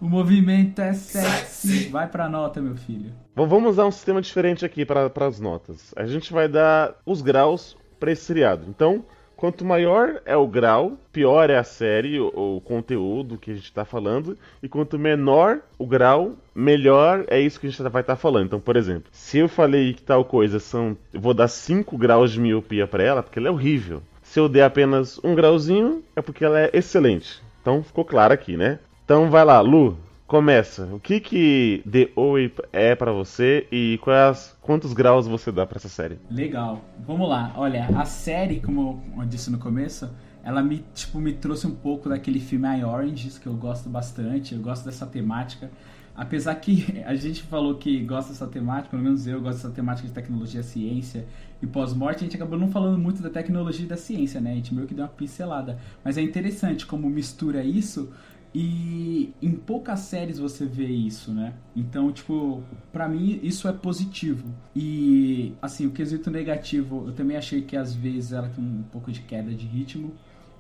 O 0.02 0.10
movimento 0.10 0.82
é 0.82 0.92
sexy. 0.92 1.88
Vai 1.88 2.06
pra 2.06 2.28
nota, 2.28 2.60
meu 2.60 2.76
filho. 2.76 3.14
Bom, 3.34 3.48
vamos 3.48 3.70
usar 3.70 3.86
um 3.86 3.92
sistema 3.92 4.22
diferente 4.22 4.66
aqui 4.66 4.86
para 4.86 5.10
as 5.26 5.40
notas. 5.40 5.94
A 5.96 6.06
gente 6.06 6.34
vai 6.34 6.50
dar 6.50 6.96
os 7.06 7.22
graus 7.22 7.78
para 7.98 8.12
esse 8.12 8.26
seriado. 8.26 8.66
Então, 8.68 9.06
quanto 9.36 9.66
maior 9.66 10.22
é 10.26 10.36
o 10.36 10.48
grau, 10.48 10.98
pior 11.12 11.50
é 11.50 11.58
a 11.58 11.64
série, 11.64 12.20
o, 12.20 12.58
o 12.58 12.62
conteúdo 12.62 13.38
que 13.38 13.52
a 13.52 13.54
gente 13.54 13.66
está 13.66 13.86
falando. 13.86 14.38
E 14.62 14.70
quanto 14.70 14.98
menor 14.98 15.60
o 15.78 15.86
grau, 15.86 16.34
melhor 16.54 17.26
é 17.28 17.40
isso 17.40 17.60
que 17.60 17.68
a 17.68 17.70
gente 17.70 17.82
vai 17.84 18.02
estar 18.02 18.16
falando. 18.16 18.48
Então, 18.48 18.60
por 18.60 18.76
exemplo, 18.76 19.10
se 19.12 19.38
eu 19.40 19.48
falei 19.48 19.94
que 19.94 20.02
tal 20.02 20.26
coisa 20.26 20.60
são. 20.60 20.98
Eu 21.14 21.22
vou 21.22 21.34
dar 21.34 21.48
5 21.48 21.98
graus 21.98 22.32
de 22.32 22.40
miopia 22.40 22.88
para 22.88 23.04
ela, 23.04 23.24
porque 23.24 23.40
ela 23.40 23.48
é 23.48 23.52
horrível. 23.52 24.02
Se 24.24 24.40
eu 24.40 24.50
der 24.50 24.64
apenas 24.64 25.20
um 25.24 25.36
grauzinho, 25.36 26.04
é 26.16 26.22
porque 26.22 26.44
ela 26.44 26.60
é 26.60 26.70
excelente. 26.74 27.42
Então 27.62 27.84
ficou 27.84 28.04
claro 28.04 28.34
aqui, 28.34 28.58
né? 28.58 28.80
Então 29.04 29.30
vai 29.30 29.46
lá, 29.46 29.62
Lu, 29.62 29.98
começa. 30.28 30.86
O 30.92 31.00
que 31.00 31.20
que 31.20 31.84
The 31.90 32.10
Oi 32.16 32.54
é 32.74 32.96
pra 32.96 33.12
você 33.12 33.68
e 33.72 34.00
quais, 34.02 34.56
quantos 34.62 34.94
graus 34.94 35.28
você 35.28 35.52
dá 35.52 35.66
pra 35.66 35.78
essa 35.78 35.90
série? 35.90 36.20
Legal. 36.30 36.82
Vamos 37.06 37.30
lá. 37.30 37.54
Olha, 37.56 37.88
a 37.96 38.06
série, 38.06 38.60
como 38.60 39.04
eu 39.18 39.26
disse 39.26 39.52
no 39.52 39.58
começo, 39.58 40.10
ela 40.44 40.62
me, 40.62 40.84
tipo, 40.94 41.20
me 41.20 41.34
trouxe 41.34 41.68
um 41.68 41.76
pouco 41.76 42.10
daquele 42.10 42.40
filme 42.40 42.68
I 42.68 42.84
Oranges, 42.84 43.38
que 43.38 43.48
eu 43.48 43.54
gosto 43.54 43.90
bastante. 43.90 44.56
Eu 44.56 44.62
gosto 44.62 44.86
dessa 44.86 45.06
temática. 45.06 45.70
Apesar 46.16 46.56
que 46.56 47.02
a 47.06 47.16
gente 47.16 47.44
falou 47.44 47.76
que 47.76 48.00
gosta 48.04 48.32
dessa 48.32 48.48
temática, 48.48 48.90
pelo 48.90 49.04
menos 49.04 49.28
eu 49.28 49.42
gosto 49.42 49.58
dessa 49.58 49.72
temática 49.72 50.08
de 50.08 50.14
tecnologia, 50.14 50.64
ciência 50.64 51.26
e 51.62 51.68
pós-morte, 51.68 52.20
a 52.20 52.24
gente 52.24 52.36
acabou 52.36 52.58
não 52.58 52.70
falando 52.70 52.98
muito 52.98 53.22
da 53.22 53.30
tecnologia 53.30 53.86
e 53.86 53.88
da 53.88 53.98
ciência, 53.98 54.40
né? 54.40 54.52
A 54.52 54.56
gente 54.56 54.74
meio 54.74 54.88
que 54.88 54.94
deu 54.94 55.04
uma 55.04 55.12
pincelada. 55.12 55.78
Mas 56.04 56.18
é 56.18 56.22
interessante 56.22 56.86
como 56.86 57.10
mistura 57.10 57.64
isso 57.64 58.12
e 58.58 59.34
em 59.42 59.52
poucas 59.52 60.00
séries 60.00 60.40
você 60.40 60.66
vê 60.66 60.88
isso, 60.88 61.34
né? 61.34 61.56
Então, 61.76 62.10
tipo, 62.10 62.64
pra 62.90 63.06
mim 63.06 63.38
isso 63.44 63.68
é 63.68 63.74
positivo. 63.74 64.48
E, 64.74 65.52
assim, 65.62 65.86
o 65.86 65.92
quesito 65.92 66.32
negativo, 66.32 67.04
eu 67.06 67.12
também 67.12 67.36
achei 67.36 67.64
que 67.64 67.76
às 67.76 67.94
vezes 67.94 68.32
ela 68.32 68.48
tem 68.48 68.64
um 68.64 68.84
pouco 68.84 69.12
de 69.12 69.20
queda 69.20 69.54
de 69.54 69.66
ritmo. 69.66 70.14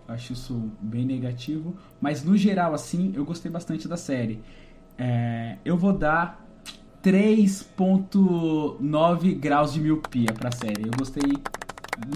Eu 0.06 0.14
acho 0.14 0.34
isso 0.34 0.70
bem 0.82 1.06
negativo. 1.06 1.74
Mas 2.02 2.22
no 2.22 2.36
geral, 2.36 2.74
assim, 2.74 3.14
eu 3.16 3.24
gostei 3.24 3.50
bastante 3.50 3.88
da 3.88 3.96
série. 3.96 4.42
É, 4.98 5.58
eu 5.64 5.78
vou 5.78 5.94
dar 5.94 6.46
3.9 7.02 9.40
graus 9.40 9.72
de 9.72 9.80
miopia 9.80 10.34
pra 10.34 10.52
série. 10.52 10.86
Eu 10.86 10.92
gostei 10.98 11.24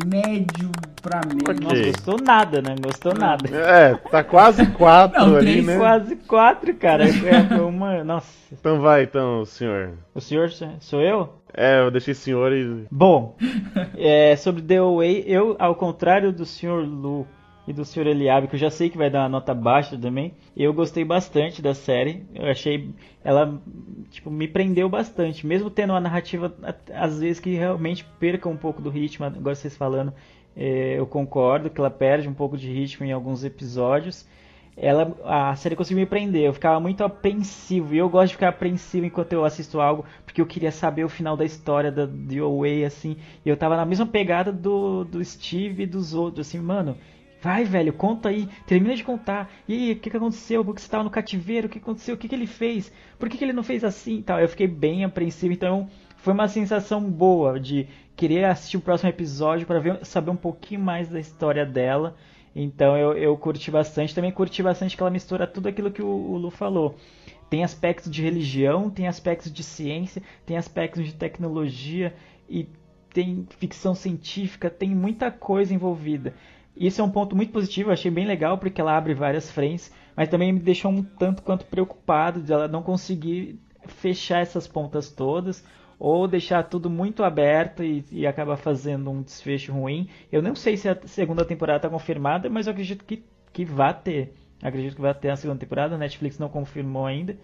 médio 0.06 0.70
pra 1.02 1.22
médio. 1.26 1.62
Não 1.62 1.72
Ok. 1.72 1.92
gostou 1.92 2.18
nada, 2.22 2.62
né? 2.62 2.76
Gostou 2.82 3.14
nada. 3.14 3.50
É, 3.50 3.96
tá 3.96 4.24
quase 4.24 4.66
quatro 4.72 5.20
Não, 5.20 5.36
ali, 5.36 5.62
né? 5.62 5.78
Quase 5.78 6.16
quatro, 6.16 6.74
cara. 6.76 7.06
É 7.08 7.62
uma. 7.62 8.04
Nossa. 8.04 8.28
Então 8.52 8.80
vai, 8.82 9.04
então, 9.04 9.46
senhor. 9.46 9.92
O 10.14 10.22
senhor 10.22 10.50
sou 10.80 11.02
eu? 11.02 11.30
É, 11.54 11.80
eu 11.80 11.92
deixei 11.92 12.14
senhor 12.14 12.52
e. 12.54 12.86
Bom, 12.92 13.36
é, 13.98 14.36
sobre 14.36 14.62
The 14.62 14.78
Away, 14.78 15.24
eu, 15.28 15.56
ao 15.60 15.76
contrário 15.76 16.32
do 16.32 16.46
Sr. 16.46 16.86
Lu 16.86 17.28
e 17.70 17.74
do 17.74 17.86
Sr. 17.86 18.08
Eliabe, 18.08 18.48
que 18.48 18.56
eu 18.56 18.60
já 18.60 18.72
sei 18.72 18.90
que 18.90 18.98
vai 18.98 19.12
dar 19.12 19.22
uma 19.22 19.30
nota 19.30 19.54
baixa 19.54 19.96
também, 19.96 20.34
eu 20.58 20.74
gostei 20.74 21.06
bastante 21.06 21.62
da 21.62 21.76
série. 21.76 22.26
Eu 22.34 22.48
achei 22.48 22.90
ela 23.24 23.62
tipo 24.10 24.32
me 24.32 24.48
prendeu 24.48 24.90
bastante, 24.90 25.46
mesmo 25.46 25.70
tendo 25.70 25.94
uma 25.94 26.00
narrativa 26.00 26.52
às 26.92 27.20
vezes 27.20 27.40
que 27.40 27.54
realmente 27.54 28.04
perca 28.20 28.50
um 28.50 28.58
pouco 28.58 28.82
do 28.82 28.90
ritmo. 28.90 29.24
Agora 29.28 29.54
vocês 29.54 29.78
falando, 29.78 30.12
é, 30.58 30.98
eu 30.98 31.06
concordo 31.06 31.70
que 31.70 31.80
ela 31.80 31.92
perde 31.92 32.28
um 32.28 32.34
pouco 32.34 32.58
de 32.58 32.68
ritmo 32.74 33.06
em 33.06 33.12
alguns 33.12 33.44
episódios. 33.44 34.28
ela 34.76 35.16
a 35.24 35.56
série 35.56 35.76
conseguiu 35.76 36.02
me 36.02 36.08
prender. 36.08 36.46
Eu 36.46 36.54
ficava 36.54 36.80
muito 36.80 37.04
apreensivo. 37.04 37.94
E 37.94 38.00
eu 38.00 38.10
gosto 38.10 38.30
de 38.30 38.34
ficar 38.34 38.50
apreensivo 38.50 39.06
enquanto 39.06 39.34
eu 39.34 39.46
assisto 39.46 39.80
algo, 39.80 40.06
porque 40.26 40.42
eu 40.42 40.48
queria 40.48 40.72
saber 40.72 41.04
o 41.04 41.10
final 41.10 41.38
da 41.38 41.46
história 41.46 41.92
da 41.92 42.08
The 42.08 42.40
Away, 42.40 42.84
assim. 42.84 43.16
E 43.46 43.50
eu 43.50 43.56
tava 43.56 43.78
na 43.78 43.86
mesma 43.86 44.08
pegada 44.08 44.52
do, 44.52 45.04
do 45.04 45.24
Steve 45.24 45.84
e 45.84 45.86
dos 45.86 46.16
outros, 46.16 46.48
assim, 46.48 46.60
mano. 46.60 46.98
Vai, 47.42 47.64
velho, 47.64 47.94
conta 47.94 48.30
aí, 48.30 48.50
termina 48.68 48.96
de 48.96 49.04
contar. 49.04 49.50
E 49.68 49.74
aí, 49.74 49.92
o 49.94 49.96
que, 50.00 50.10
que 50.10 50.18
aconteceu? 50.18 50.64
Por 50.66 50.76
que 50.76 50.82
você 50.82 50.90
tava 50.90 51.06
no 51.06 51.10
cativeiro? 51.10 51.68
O 51.68 51.70
que 51.70 51.78
aconteceu? 51.78 52.16
O 52.16 52.18
que, 52.18 52.28
que 52.28 52.36
ele 52.36 52.48
fez? 52.48 52.92
Por 53.18 53.30
que, 53.30 53.38
que 53.38 53.44
ele 53.46 53.54
não 53.54 53.64
fez 53.64 53.84
assim? 53.84 54.22
Tal. 54.22 54.40
Eu 54.40 54.50
fiquei 54.50 54.68
bem 54.68 55.06
apreensivo, 55.06 55.54
então 55.54 55.90
foi 56.18 56.34
uma 56.34 56.50
sensação 56.50 57.02
boa 57.10 57.58
de 57.58 57.88
querer 58.16 58.44
assistir 58.44 58.76
o 58.76 58.82
próximo 58.82 59.10
episódio 59.10 59.66
para 59.66 60.04
saber 60.04 60.32
um 60.32 60.36
pouquinho 60.36 60.82
mais 60.82 61.08
da 61.08 61.20
história 61.20 61.66
dela. 61.66 62.18
Então 62.54 62.98
eu, 62.98 63.14
eu 63.14 63.38
curti 63.38 63.72
bastante. 63.72 64.14
Também 64.14 64.32
curti 64.32 64.62
bastante 64.62 64.98
que 64.98 65.02
ela 65.02 65.10
mistura 65.10 65.48
tudo 65.48 65.70
aquilo 65.70 65.92
que 65.92 66.02
o, 66.02 66.08
o 66.08 66.38
Lu 66.38 66.50
falou. 66.50 66.98
Tem 67.50 67.64
aspectos 67.64 68.12
de 68.12 68.22
religião, 68.22 68.90
tem 68.90 69.08
aspectos 69.08 69.52
de 69.52 69.64
ciência, 69.64 70.22
tem 70.46 70.58
aspectos 70.58 71.06
de 71.06 71.14
tecnologia 71.14 72.14
e 72.50 72.68
tem 73.14 73.48
ficção 73.58 73.96
científica, 73.96 74.70
tem 74.70 74.94
muita 74.94 75.32
coisa 75.32 75.74
envolvida. 75.74 76.34
Isso 76.80 77.02
é 77.02 77.04
um 77.04 77.12
ponto 77.12 77.36
muito 77.36 77.52
positivo, 77.52 77.92
achei 77.92 78.10
bem 78.10 78.26
legal 78.26 78.58
porque 78.58 78.80
ela 78.80 78.96
abre 78.96 79.14
várias 79.14 79.52
frentes, 79.52 79.94
mas 80.16 80.30
também 80.30 80.54
me 80.54 80.60
deixou 80.62 80.90
um 80.90 81.04
tanto 81.04 81.44
quanto 81.44 81.66
preocupado 81.66 82.42
de 82.42 82.54
ela 82.54 82.70
não 82.70 82.82
conseguir 82.82 83.60
fechar 83.86 84.40
essas 84.40 84.66
pontas 84.66 85.12
todas 85.12 85.62
ou 86.00 86.26
deixar 86.26 86.64
tudo 86.64 86.90
muito 86.90 87.22
aberto 87.22 87.84
e, 87.84 88.06
e 88.10 88.26
acabar 88.26 88.56
fazendo 88.56 89.12
um 89.12 89.22
desfecho 89.22 89.74
ruim. 89.74 90.08
Eu 90.32 90.42
não 90.42 90.56
sei 90.56 90.78
se 90.78 90.88
a 90.88 90.98
segunda 91.06 91.44
temporada 91.44 91.80
está 91.80 91.90
confirmada, 91.90 92.50
mas 92.50 92.66
eu 92.66 92.72
acredito 92.72 93.04
que, 93.04 93.26
que 93.52 93.66
vai 93.66 93.94
ter. 93.94 94.34
Acredito 94.64 94.96
que 94.96 95.02
vai 95.02 95.14
ter 95.14 95.32
a 95.32 95.36
segunda 95.36 95.60
temporada, 95.60 95.96
a 95.96 95.98
Netflix 95.98 96.40
não 96.40 96.48
confirmou 96.48 97.06
ainda. 97.06 97.38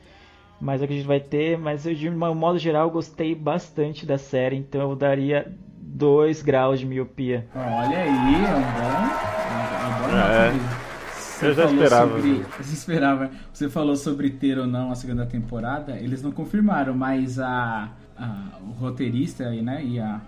Mas 0.62 0.82
acredito 0.82 1.04
que 1.04 1.10
vai 1.10 1.20
ter. 1.20 1.58
Mas 1.58 1.86
eu, 1.86 1.94
de 1.94 2.10
um 2.10 2.36
modo 2.36 2.58
geral, 2.58 2.90
gostei 2.90 3.36
bastante 3.36 4.06
da 4.06 4.18
série. 4.18 4.56
Então 4.56 4.90
eu 4.90 4.96
daria 4.96 5.54
2 5.86 6.42
graus 6.42 6.80
de 6.80 6.86
miopia. 6.86 7.48
Olha 7.56 7.98
aí, 7.98 8.36
é 8.36 8.56
um 8.56 8.62
bom. 8.62 10.16
É, 10.16 10.52
um 10.52 10.58
bom 10.58 10.66
eu 11.42 11.54
já 11.54 11.66
esperava. 11.66 12.12
Sobre, 12.12 12.46
você 12.58 12.74
esperava. 12.74 13.32
Você 13.54 13.70
falou 13.70 13.96
sobre 13.96 14.30
ter 14.30 14.58
ou 14.58 14.66
não 14.66 14.92
a 14.92 14.96
segunda 14.96 15.26
temporada. 15.26 15.98
Eles 15.98 16.22
não 16.22 16.32
confirmaram, 16.32 16.94
mas 16.94 17.40
a 17.40 17.92
a, 18.18 18.60
o 18.62 18.72
roteirista 18.72 19.50
né, 19.50 19.84
e, 19.84 20.00
a, 20.00 20.22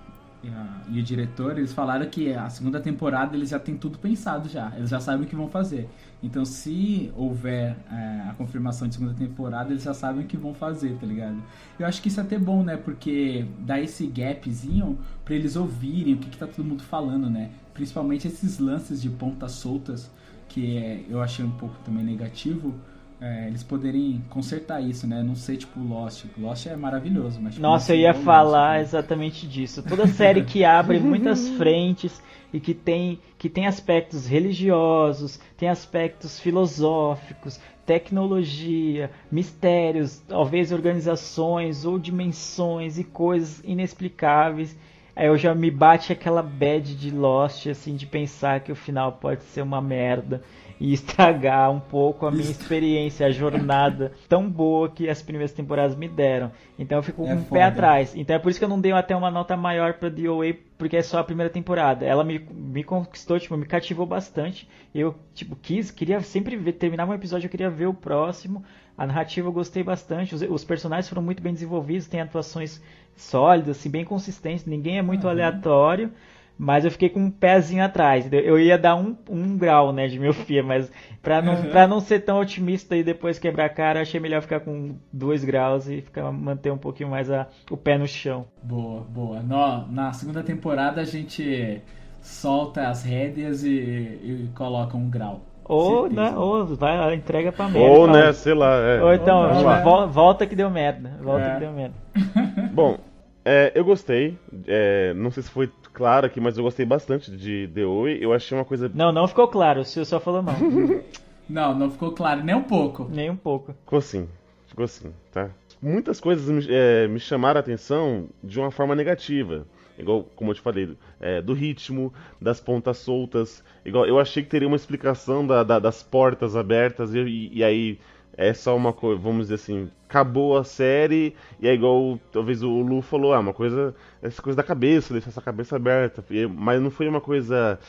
e, 0.90 1.00
o 1.00 1.04
diretor, 1.04 1.58
eles 1.58 1.74
falaram 1.74 2.06
que 2.10 2.32
a 2.34 2.50
segunda 2.50 2.80
temporada 2.80 3.36
eles 3.36 3.50
já 3.50 3.60
têm 3.60 3.76
tudo 3.76 3.98
pensado 3.98 4.48
já. 4.48 4.72
Eles 4.76 4.90
já 4.90 5.00
sabem 5.00 5.26
o 5.26 5.30
que 5.30 5.36
vão 5.36 5.50
fazer. 5.50 5.90
Então, 6.22 6.46
se 6.46 7.12
houver 7.16 7.76
é, 7.92 8.30
a 8.30 8.34
confirmação 8.38 8.88
de 8.88 8.96
segunda 8.96 9.14
temporada, 9.14 9.72
eles 9.72 9.84
já 9.84 9.94
sabem 9.94 10.24
o 10.24 10.28
que 10.28 10.38
vão 10.38 10.54
fazer, 10.54 10.96
tá 11.00 11.06
ligado? 11.06 11.42
Eu 11.80 11.86
acho 11.86 12.02
que 12.02 12.08
isso 12.08 12.20
é 12.20 12.24
até 12.24 12.38
bom, 12.38 12.64
né? 12.64 12.78
Porque 12.78 13.46
dá 13.60 13.80
esse 13.80 14.08
gapzinho 14.08 14.98
pra 15.26 15.36
eles 15.36 15.56
ouvirem 15.56 16.14
o 16.14 16.18
que, 16.18 16.30
que 16.30 16.38
tá 16.38 16.48
todo 16.48 16.64
mundo 16.64 16.84
falando, 16.84 17.30
né? 17.30 17.50
Principalmente 17.74 18.28
esses 18.28 18.60
lances 18.60 19.02
de 19.02 19.10
pontas 19.10 19.54
soltas, 19.54 20.10
que 20.48 20.78
é, 20.78 21.04
eu 21.10 21.22
achei 21.22 21.44
um 21.44 21.52
pouco 21.52 21.76
também 21.84 22.04
negativo 22.04 22.74
é, 23.20 23.48
eles 23.48 23.64
poderem 23.64 24.24
consertar 24.30 24.82
isso, 24.82 25.08
né? 25.08 25.24
Não 25.24 25.36
sei, 25.36 25.58
tipo, 25.58 25.80
Lost. 25.80 26.26
Lost 26.38 26.68
é 26.68 26.76
maravilhoso, 26.76 27.40
mas... 27.42 27.54
Tipo, 27.54 27.64
Nossa, 27.64 27.96
eu 27.96 28.00
ia 28.00 28.14
falar 28.14 28.78
Lost, 28.78 28.88
exatamente 28.88 29.48
disso. 29.48 29.82
Toda 29.82 30.06
série 30.06 30.44
que 30.44 30.64
abre 30.64 31.00
muitas 31.00 31.50
frentes 31.58 32.22
e 32.54 32.60
que 32.60 32.76
tem, 32.76 33.20
que 33.38 33.50
tem 33.50 33.66
aspectos 33.66 34.28
religiosos, 34.28 35.40
tem 35.58 35.68
aspectos 35.68 36.40
filosóficos, 36.40 37.60
tecnologia, 37.88 39.10
mistérios, 39.32 40.20
talvez 40.28 40.72
organizações 40.72 41.86
ou 41.86 41.98
dimensões 41.98 43.00
e 43.00 43.04
coisas 43.04 43.64
inexplicáveis. 43.64 44.78
Aí 45.16 45.26
eu 45.26 45.38
já 45.38 45.56
me 45.56 45.72
bate 45.72 46.14
aquela 46.14 46.44
bad 46.44 46.96
de 46.96 47.10
Lost, 47.10 47.66
assim, 47.66 47.96
de 47.96 48.06
pensar 48.06 48.60
que 48.60 48.72
o 48.72 48.76
final 48.76 49.14
pode 49.14 49.44
ser 49.46 49.64
uma 49.64 49.82
merda 49.82 50.44
e 50.82 50.94
estragar 50.94 51.72
um 51.72 51.80
pouco 51.80 52.26
a 52.26 52.32
minha 52.32 52.50
experiência, 52.50 53.26
a 53.26 53.32
jornada 53.32 54.12
tão 54.30 54.50
boa 54.50 54.90
que 54.90 55.10
as 55.10 55.22
primeiras 55.22 55.52
temporadas 55.52 55.96
me 55.96 56.08
deram. 56.08 56.52
Então 56.78 56.98
eu 56.98 57.04
fico 57.04 57.24
com 57.24 57.32
é 57.32 57.36
um 57.36 57.44
pé 57.44 57.64
atrás. 57.64 58.16
Então 58.16 58.36
é 58.36 58.40
por 58.40 58.50
isso 58.50 58.60
que 58.60 58.66
eu 58.66 58.70
não 58.70 58.80
dei 58.80 58.92
até 58.92 59.16
uma 59.16 59.32
nota 59.32 59.58
maior 59.58 59.94
pra 59.94 60.10
DOA, 60.10 60.54
porque 60.78 60.98
é 60.98 61.02
só 61.02 61.20
a 61.20 61.24
primeira 61.24 61.50
temporada. 61.50 62.06
Ela 62.06 62.24
me, 62.24 62.40
me 62.40 62.84
conquistou, 62.84 63.40
tipo, 63.40 63.58
me 63.58 63.66
cativou 63.66 64.06
bastante. 64.06 64.68
Eu, 64.94 65.16
tipo, 65.34 65.56
quis, 65.56 65.92
queria 65.92 66.22
sempre 66.22 66.56
ver, 66.56 66.74
terminar 66.74 67.08
um 67.08 67.14
episódio, 67.14 67.48
eu 67.48 67.52
queria 67.52 67.70
ver 67.70 67.88
o 67.88 67.94
próximo. 67.94 68.64
A 68.98 69.06
narrativa 69.06 69.48
eu 69.48 69.54
gostei 69.54 69.84
bastante, 69.84 70.34
os, 70.34 70.42
os 70.42 70.64
personagens 70.64 71.08
foram 71.08 71.22
muito 71.22 71.42
bem 71.42 71.54
desenvolvidos, 71.54 72.08
tem 72.08 72.20
atuações 72.20 72.82
sólidas, 73.16 73.78
assim, 73.78 73.90
bem 73.90 74.04
consistentes, 74.04 74.66
ninguém 74.66 74.98
é 74.98 75.02
muito 75.02 75.26
uhum. 75.26 75.30
aleatório. 75.30 76.12
Mas 76.58 76.86
eu 76.86 76.92
fiquei 76.92 77.10
com 77.10 77.20
um 77.20 77.32
pezinho 77.32 77.84
atrás. 77.84 78.28
Eu 78.32 78.60
ia 78.60 78.78
dar 78.78 78.96
um, 78.96 79.16
um 79.30 79.58
grau, 79.58 79.94
né, 79.94 80.08
de 80.08 80.18
miopia, 80.20 80.64
mas 80.64 80.92
pra 81.22 81.42
não, 81.42 81.54
uhum. 81.54 81.70
Pra 81.70 81.88
não 81.88 82.00
ser 82.00 82.22
tão 82.22 82.40
otimista 82.40 82.96
e 82.96 83.04
depois 83.04 83.38
quebrar 83.38 83.66
a 83.66 83.70
cara, 83.70 84.02
achei 84.02 84.20
melhor 84.20 84.42
ficar 84.42 84.62
com 84.62 84.96
dois 85.14 85.44
graus 85.44 85.88
e 85.88 86.02
ficar, 86.02 86.32
manter 86.32 86.72
um 86.72 86.78
pouquinho 86.78 87.10
mais 87.10 87.30
a, 87.30 87.48
o 87.70 87.78
pé 87.78 87.98
no 87.98 88.08
chão. 88.08 88.46
Boa, 88.64 89.02
boa. 89.02 89.40
No, 89.42 89.88
na 89.92 90.14
segunda 90.14 90.42
temporada 90.42 91.02
a 91.02 91.06
gente 91.06 91.82
solta 92.22 92.88
as 92.88 93.04
rédeas 93.04 93.64
e, 93.64 93.70
e 93.70 94.50
coloca 94.56 94.98
um 94.98 95.10
grau. 95.10 95.42
Ou, 95.66 96.10
né, 96.10 96.34
ou 96.36 96.66
vai, 96.66 97.14
entrega 97.14 97.52
pra 97.52 97.68
merda. 97.68 97.90
Ou, 97.90 98.08
né, 98.08 98.32
sei 98.32 98.54
lá. 98.54 98.78
É. 98.78 99.04
Ou 99.04 99.14
então, 99.14 99.84
Ou, 99.86 100.08
volta 100.08 100.46
que 100.48 100.56
deu 100.56 100.70
merda. 100.70 101.12
Volta 101.22 101.46
é. 101.46 101.54
que 101.54 101.60
deu 101.60 101.72
merda. 101.72 101.96
Bom, 102.72 102.98
é, 103.44 103.74
eu 103.76 103.84
gostei. 103.84 104.38
É, 104.66 105.14
não 105.14 105.30
sei 105.30 105.44
se 105.44 105.50
foi 105.50 105.70
claro 105.98 106.28
aqui, 106.28 106.40
mas 106.40 106.56
eu 106.56 106.64
gostei 106.64 106.86
bastante 106.86 107.36
de 107.36 107.68
The 107.74 107.84
Oi. 107.84 108.20
Eu 108.22 108.32
achei 108.32 108.56
uma 108.56 108.64
coisa. 108.64 108.90
Não, 108.94 109.12
não 109.12 109.28
ficou 109.28 109.48
claro. 109.48 109.82
O 109.82 109.84
senhor 109.84 110.06
só 110.06 110.20
falou 110.20 110.44
não. 110.44 110.54
não, 111.50 111.74
não 111.74 111.90
ficou 111.90 112.12
claro 112.12 112.44
nem 112.44 112.54
um 112.54 112.62
pouco. 112.62 113.10
Nem 113.12 113.32
um 113.32 113.36
pouco. 113.36 113.74
Ficou 113.74 114.00
sim. 114.00 114.30
Ficou 114.68 114.88
sim, 114.88 115.12
tá? 115.32 115.50
Muitas 115.82 116.20
coisas 116.20 116.48
me, 116.48 116.72
é, 116.72 117.08
me 117.08 117.20
chamaram 117.20 117.58
a 117.58 117.62
atenção 117.62 118.28
de 118.44 118.60
uma 118.60 118.70
forma 118.70 118.96
negativa. 118.96 119.66
Igual, 119.98 120.24
como 120.36 120.52
eu 120.52 120.56
te 120.56 120.62
falei, 120.62 120.96
é, 121.20 121.42
do 121.42 121.54
ritmo, 121.54 122.14
das 122.40 122.60
pontas 122.60 122.98
soltas. 122.98 123.64
Igual, 123.84 124.06
eu 124.06 124.20
achei 124.20 124.44
que 124.44 124.50
teria 124.50 124.68
uma 124.68 124.78
explicação 124.78 125.48
da, 125.48 125.64
da, 125.64 125.80
das 125.80 126.04
portas 126.04 126.56
abertas 126.56 127.16
e, 127.16 127.20
e, 127.20 127.58
e 127.58 127.64
aí 127.64 128.00
é 128.36 128.54
só 128.54 128.76
uma 128.76 128.94
coisa, 128.94 129.20
vamos 129.20 129.48
dizer 129.48 129.56
assim, 129.56 129.90
acabou 130.08 130.58
a 130.58 130.64
série 130.64 131.36
e 131.60 131.68
é 131.68 131.74
igual 131.74 132.20
talvez 132.32 132.64
o 132.64 132.70
Lu 132.82 133.02
falou, 133.02 133.34
ah, 133.34 133.40
uma 133.40 133.54
coisa, 133.54 133.96
essa 134.22 134.42
coisa 134.42 134.58
da 134.58 134.64
cabeça, 134.64 135.14
deixar 135.14 135.30
essa 135.30 135.42
cabeça 135.42 135.76
aberta, 135.76 136.24
mas 136.56 136.82
não 136.82 136.92
foi 136.92 137.08
uma 137.08 137.22
coisa, 137.22 137.80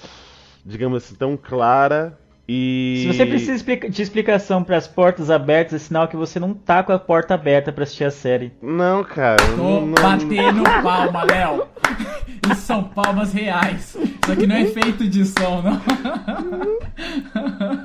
digamos 0.65 1.05
assim, 1.05 1.15
tão 1.15 1.37
clara 1.37 2.19
e... 2.49 3.03
Se 3.03 3.09
você 3.09 3.27
precisa 3.27 3.63
de 3.91 4.03
explicação 4.03 4.65
para 4.65 4.79
as 4.79 4.89
portas 4.89 5.31
abertas, 5.31 5.75
é 5.75 5.79
sinal 5.85 6.09
que 6.09 6.17
você 6.17 6.41
não 6.41 6.55
tá 6.55 6.83
com 6.83 6.93
a 6.93 6.99
porta 6.99 7.35
aberta 7.35 7.71
para 7.71 7.85
assistir 7.85 8.05
a 8.05 8.11
série. 8.11 8.51
Não, 8.63 9.05
cara. 9.05 9.37
Tô 9.55 9.83
não, 9.83 9.93
batendo 9.93 10.63
palma, 10.83 11.25
Léo. 11.25 11.69
Isso 12.51 12.63
são 12.63 12.85
palmas 12.85 13.35
reais. 13.35 13.95
Isso 13.95 14.33
aqui 14.33 14.47
não 14.47 14.57
é 14.57 14.65
feito 14.65 15.07
de 15.07 15.27
som, 15.27 15.61
não. 15.61 15.79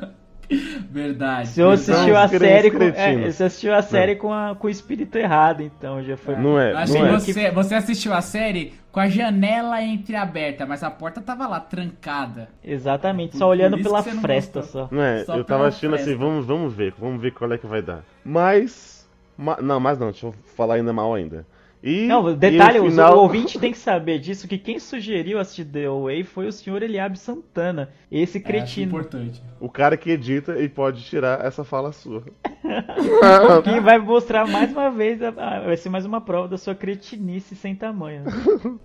Verdade. 0.89 1.49
Você 1.49 1.61
assistiu 1.61 2.17
a 2.17 2.27
série 2.27 2.71
com, 2.71 2.83
é, 2.83 3.31
você 3.31 3.43
assistiu 3.43 3.73
a 3.73 3.81
série 3.81 4.15
com, 4.15 4.33
a, 4.33 4.55
com 4.55 4.67
o 4.67 4.69
espírito 4.69 5.17
errado, 5.17 5.61
então 5.61 6.03
já 6.03 6.17
foi. 6.17 6.35
Não 6.35 6.59
é. 6.59 6.73
Acho 6.73 6.93
não 6.93 7.19
que 7.19 7.31
é. 7.31 7.51
Você, 7.51 7.51
você 7.51 7.75
assistiu 7.75 8.13
a 8.13 8.21
série 8.21 8.73
com 8.91 8.99
a 8.99 9.07
janela 9.07 9.81
entreaberta, 9.81 10.65
mas 10.65 10.83
a 10.83 10.91
porta 10.91 11.21
tava 11.21 11.47
lá 11.47 11.59
trancada. 11.59 12.49
Exatamente, 12.63 13.37
só 13.37 13.47
olhando 13.49 13.81
pela 13.81 14.03
fresta 14.03 14.61
só. 14.61 14.87
Não 14.91 15.01
é, 15.01 15.23
só 15.23 15.35
eu 15.35 15.43
tava 15.43 15.67
assistindo 15.67 15.95
assim, 15.95 16.15
vamos, 16.15 16.45
vamos 16.45 16.73
ver, 16.73 16.93
vamos 16.97 17.21
ver 17.21 17.31
qual 17.31 17.51
é 17.51 17.57
que 17.57 17.65
vai 17.65 17.81
dar. 17.81 18.03
Mas, 18.23 19.09
ma, 19.37 19.57
não, 19.61 19.79
mas 19.79 19.97
não, 19.97 20.11
deixa 20.11 20.27
eu 20.27 20.35
falar 20.55 20.76
ainda 20.76 20.93
mal 20.93 21.13
ainda. 21.13 21.45
E, 21.84 22.07
não, 22.07 22.34
detalhe, 22.34 22.80
o, 22.80 22.89
final... 22.89 23.18
o 23.18 23.23
ouvinte 23.23 23.60
tem 23.60 23.73
que 23.73 23.77
saber 23.77 24.18
disso, 24.18 24.47
que 24.47 24.57
quem 24.57 24.80
sugeriu 24.80 25.38
assistir 25.38 25.65
The 25.65 25.84
Away 25.88 26.23
foi 26.23 26.47
o 26.47 26.51
senhor 26.51 26.81
Eliabe 26.81 27.19
Santana, 27.19 27.89
esse 28.10 28.39
cretino. 28.39 28.85
É, 28.85 28.88
importante. 28.88 29.43
O 29.60 29.68
cara 29.68 29.97
que 29.97 30.10
edita 30.10 30.57
e 30.61 30.69
pode 30.69 31.03
tirar 31.03 31.45
essa 31.45 31.65
fala 31.65 31.91
sua. 31.91 32.23
Quem 33.65 33.81
vai 33.81 33.99
mostrar 33.99 34.47
mais 34.47 34.72
uma 34.72 34.89
vez, 34.89 35.19
vai 35.19 35.76
ser 35.76 35.89
mais 35.89 36.05
uma 36.05 36.22
prova 36.22 36.47
da 36.47 36.57
sua 36.57 36.73
cretinice 36.73 37.53
sem 37.53 37.76
tamanho. 37.76 38.23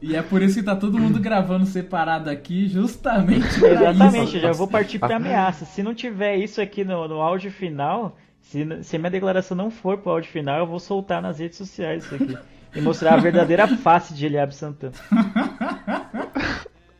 E 0.02 0.16
é 0.16 0.22
por 0.22 0.42
isso 0.42 0.58
que 0.58 0.64
tá 0.64 0.74
todo 0.74 0.98
mundo 0.98 1.20
gravando 1.20 1.66
separado 1.66 2.28
aqui, 2.28 2.66
justamente 2.66 3.64
Exatamente, 3.64 4.34
eu 4.34 4.42
já 4.42 4.52
vou 4.52 4.66
partir 4.66 4.98
pra 4.98 5.16
ameaça. 5.16 5.64
Se 5.64 5.84
não 5.84 5.94
tiver 5.94 6.36
isso 6.36 6.60
aqui 6.60 6.84
no, 6.84 7.06
no 7.06 7.20
áudio 7.20 7.52
final, 7.52 8.16
se, 8.40 8.66
se 8.82 8.96
a 8.96 8.98
minha 8.98 9.10
declaração 9.10 9.56
não 9.56 9.70
for 9.70 9.98
pro 9.98 10.10
áudio 10.10 10.32
final, 10.32 10.58
eu 10.58 10.66
vou 10.66 10.80
soltar 10.80 11.22
nas 11.22 11.38
redes 11.38 11.58
sociais 11.58 12.04
isso 12.04 12.14
aqui 12.16 12.36
e 12.74 12.80
mostrar 12.80 13.14
a 13.14 13.16
verdadeira 13.16 13.66
face 13.78 14.14
de 14.14 14.26
Eliabe 14.26 14.54
Santana. 14.54 14.92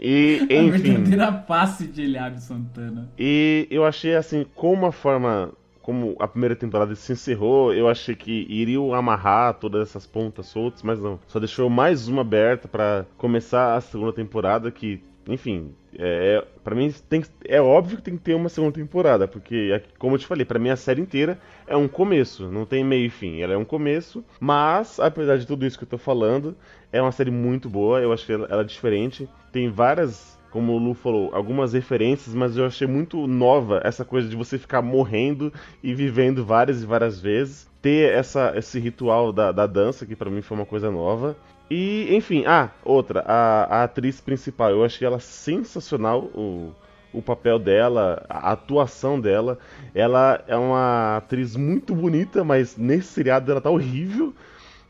E, 0.01 0.47
A 0.51 0.55
enfim. 0.55 0.71
verdadeira 0.95 1.33
passe 1.33 1.87
de 1.87 2.03
Eliabe 2.03 2.41
Santana. 2.41 3.09
E 3.19 3.67
eu 3.71 3.85
achei 3.85 4.15
assim, 4.15 4.47
como 4.55 4.87
a 4.87 4.93
forma 4.93 5.53
como 5.83 6.15
a 6.21 6.29
primeira 6.29 6.55
temporada 6.55 6.95
se 6.95 7.11
encerrou, 7.13 7.73
eu 7.73 7.89
achei 7.89 8.15
que 8.15 8.47
iriam 8.51 8.93
amarrar 8.93 9.55
todas 9.55 9.89
essas 9.89 10.07
pontas 10.07 10.45
soltas, 10.45 10.83
mas 10.83 11.01
não. 11.01 11.19
Só 11.27 11.39
deixou 11.41 11.71
mais 11.71 12.09
uma 12.09 12.21
aberta 12.21 12.69
pra 12.69 13.07
começar 13.17 13.75
a 13.75 13.81
segunda 13.81 14.13
temporada, 14.13 14.71
que, 14.71 15.03
enfim, 15.27 15.73
é, 15.99 16.45
para 16.63 16.75
mim 16.75 16.93
tem, 17.09 17.23
que- 17.23 17.31
é 17.47 17.59
óbvio 17.59 17.97
que 17.97 18.03
tem 18.03 18.19
que 18.19 18.23
ter 18.23 18.35
uma 18.35 18.51
segunda 18.51 18.75
temporada, 18.75 19.27
porque, 19.27 19.71
é- 19.73 19.83
como 19.99 20.15
eu 20.15 20.19
te 20.19 20.27
falei, 20.27 20.45
pra 20.45 20.59
mim 20.59 20.69
a 20.69 20.77
série 20.77 21.01
inteira 21.01 21.39
é 21.69 21.77
um 21.77 21.89
começo, 21.89 22.49
não 22.51 22.65
tem 22.65 22.83
meio 22.83 23.07
e 23.07 23.11
fim, 23.11 23.41
ela 23.41 23.55
é 23.55 23.57
um 23.57 23.65
começo, 23.65 24.25
mas, 24.41 24.99
apesar 24.99 25.39
de 25.39 25.47
tudo 25.47 25.67
isso 25.67 25.79
que 25.79 25.85
eu 25.85 25.89
tô 25.89 25.99
falando, 25.99 26.57
é 26.93 27.01
uma 27.01 27.13
série 27.13 27.31
muito 27.31 27.69
boa, 27.69 28.01
eu 28.01 28.13
achei 28.13 28.35
ela, 28.35 28.47
ela 28.51 28.65
diferente, 28.65 29.29
tem 29.53 29.71
várias 29.71 30.39
como 30.51 30.73
o 30.73 30.79
Lu 30.79 30.95
falou, 30.95 31.31
algumas 31.35 31.73
referências, 31.73 32.35
mas 32.35 32.57
eu 32.57 32.65
achei 32.65 32.87
muito 32.87 33.27
nova 33.27 33.81
essa 33.85 34.05
coisa 34.05 34.29
de 34.29 34.37
você 34.37 34.59
ficar 34.59 34.81
morrendo 34.81 35.53
e 35.83 35.95
vivendo 35.95 36.45
várias 36.45 36.83
e 36.83 36.87
várias 36.87 37.21
vezes. 37.21 37.69
Ter 37.83 38.13
essa, 38.13 38.53
esse 38.57 38.81
ritual 38.81 39.33
da, 39.33 39.53
da 39.53 39.67
dança, 39.67 40.07
que 40.07 40.17
pra 40.17 40.31
mim 40.31 40.43
foi 40.43 40.57
uma 40.57 40.67
coisa 40.67 40.91
nova. 40.91 41.37
E, 41.71 42.09
enfim, 42.15 42.45
ah, 42.47 42.71
outra, 42.83 43.23
a, 43.27 43.81
a 43.81 43.85
atriz 43.85 44.21
principal, 44.21 44.71
eu 44.71 44.85
achei 44.85 45.07
ela 45.07 45.21
sensacional, 45.21 46.23
o, 46.35 46.73
o 47.13 47.23
papel 47.23 47.59
dela, 47.59 48.25
a 48.29 48.53
atuação 48.53 49.21
dela. 49.21 49.59
Ela 49.95 50.43
é 50.47 50.57
uma 50.57 51.17
atriz 51.19 51.57
muito 51.57 51.95
bonita, 51.95 52.45
mas 52.45 52.77
nesse 52.77 53.09
seriado 53.09 53.51
ela 53.51 53.61
tá 53.61 53.71
horrível. 53.71 54.35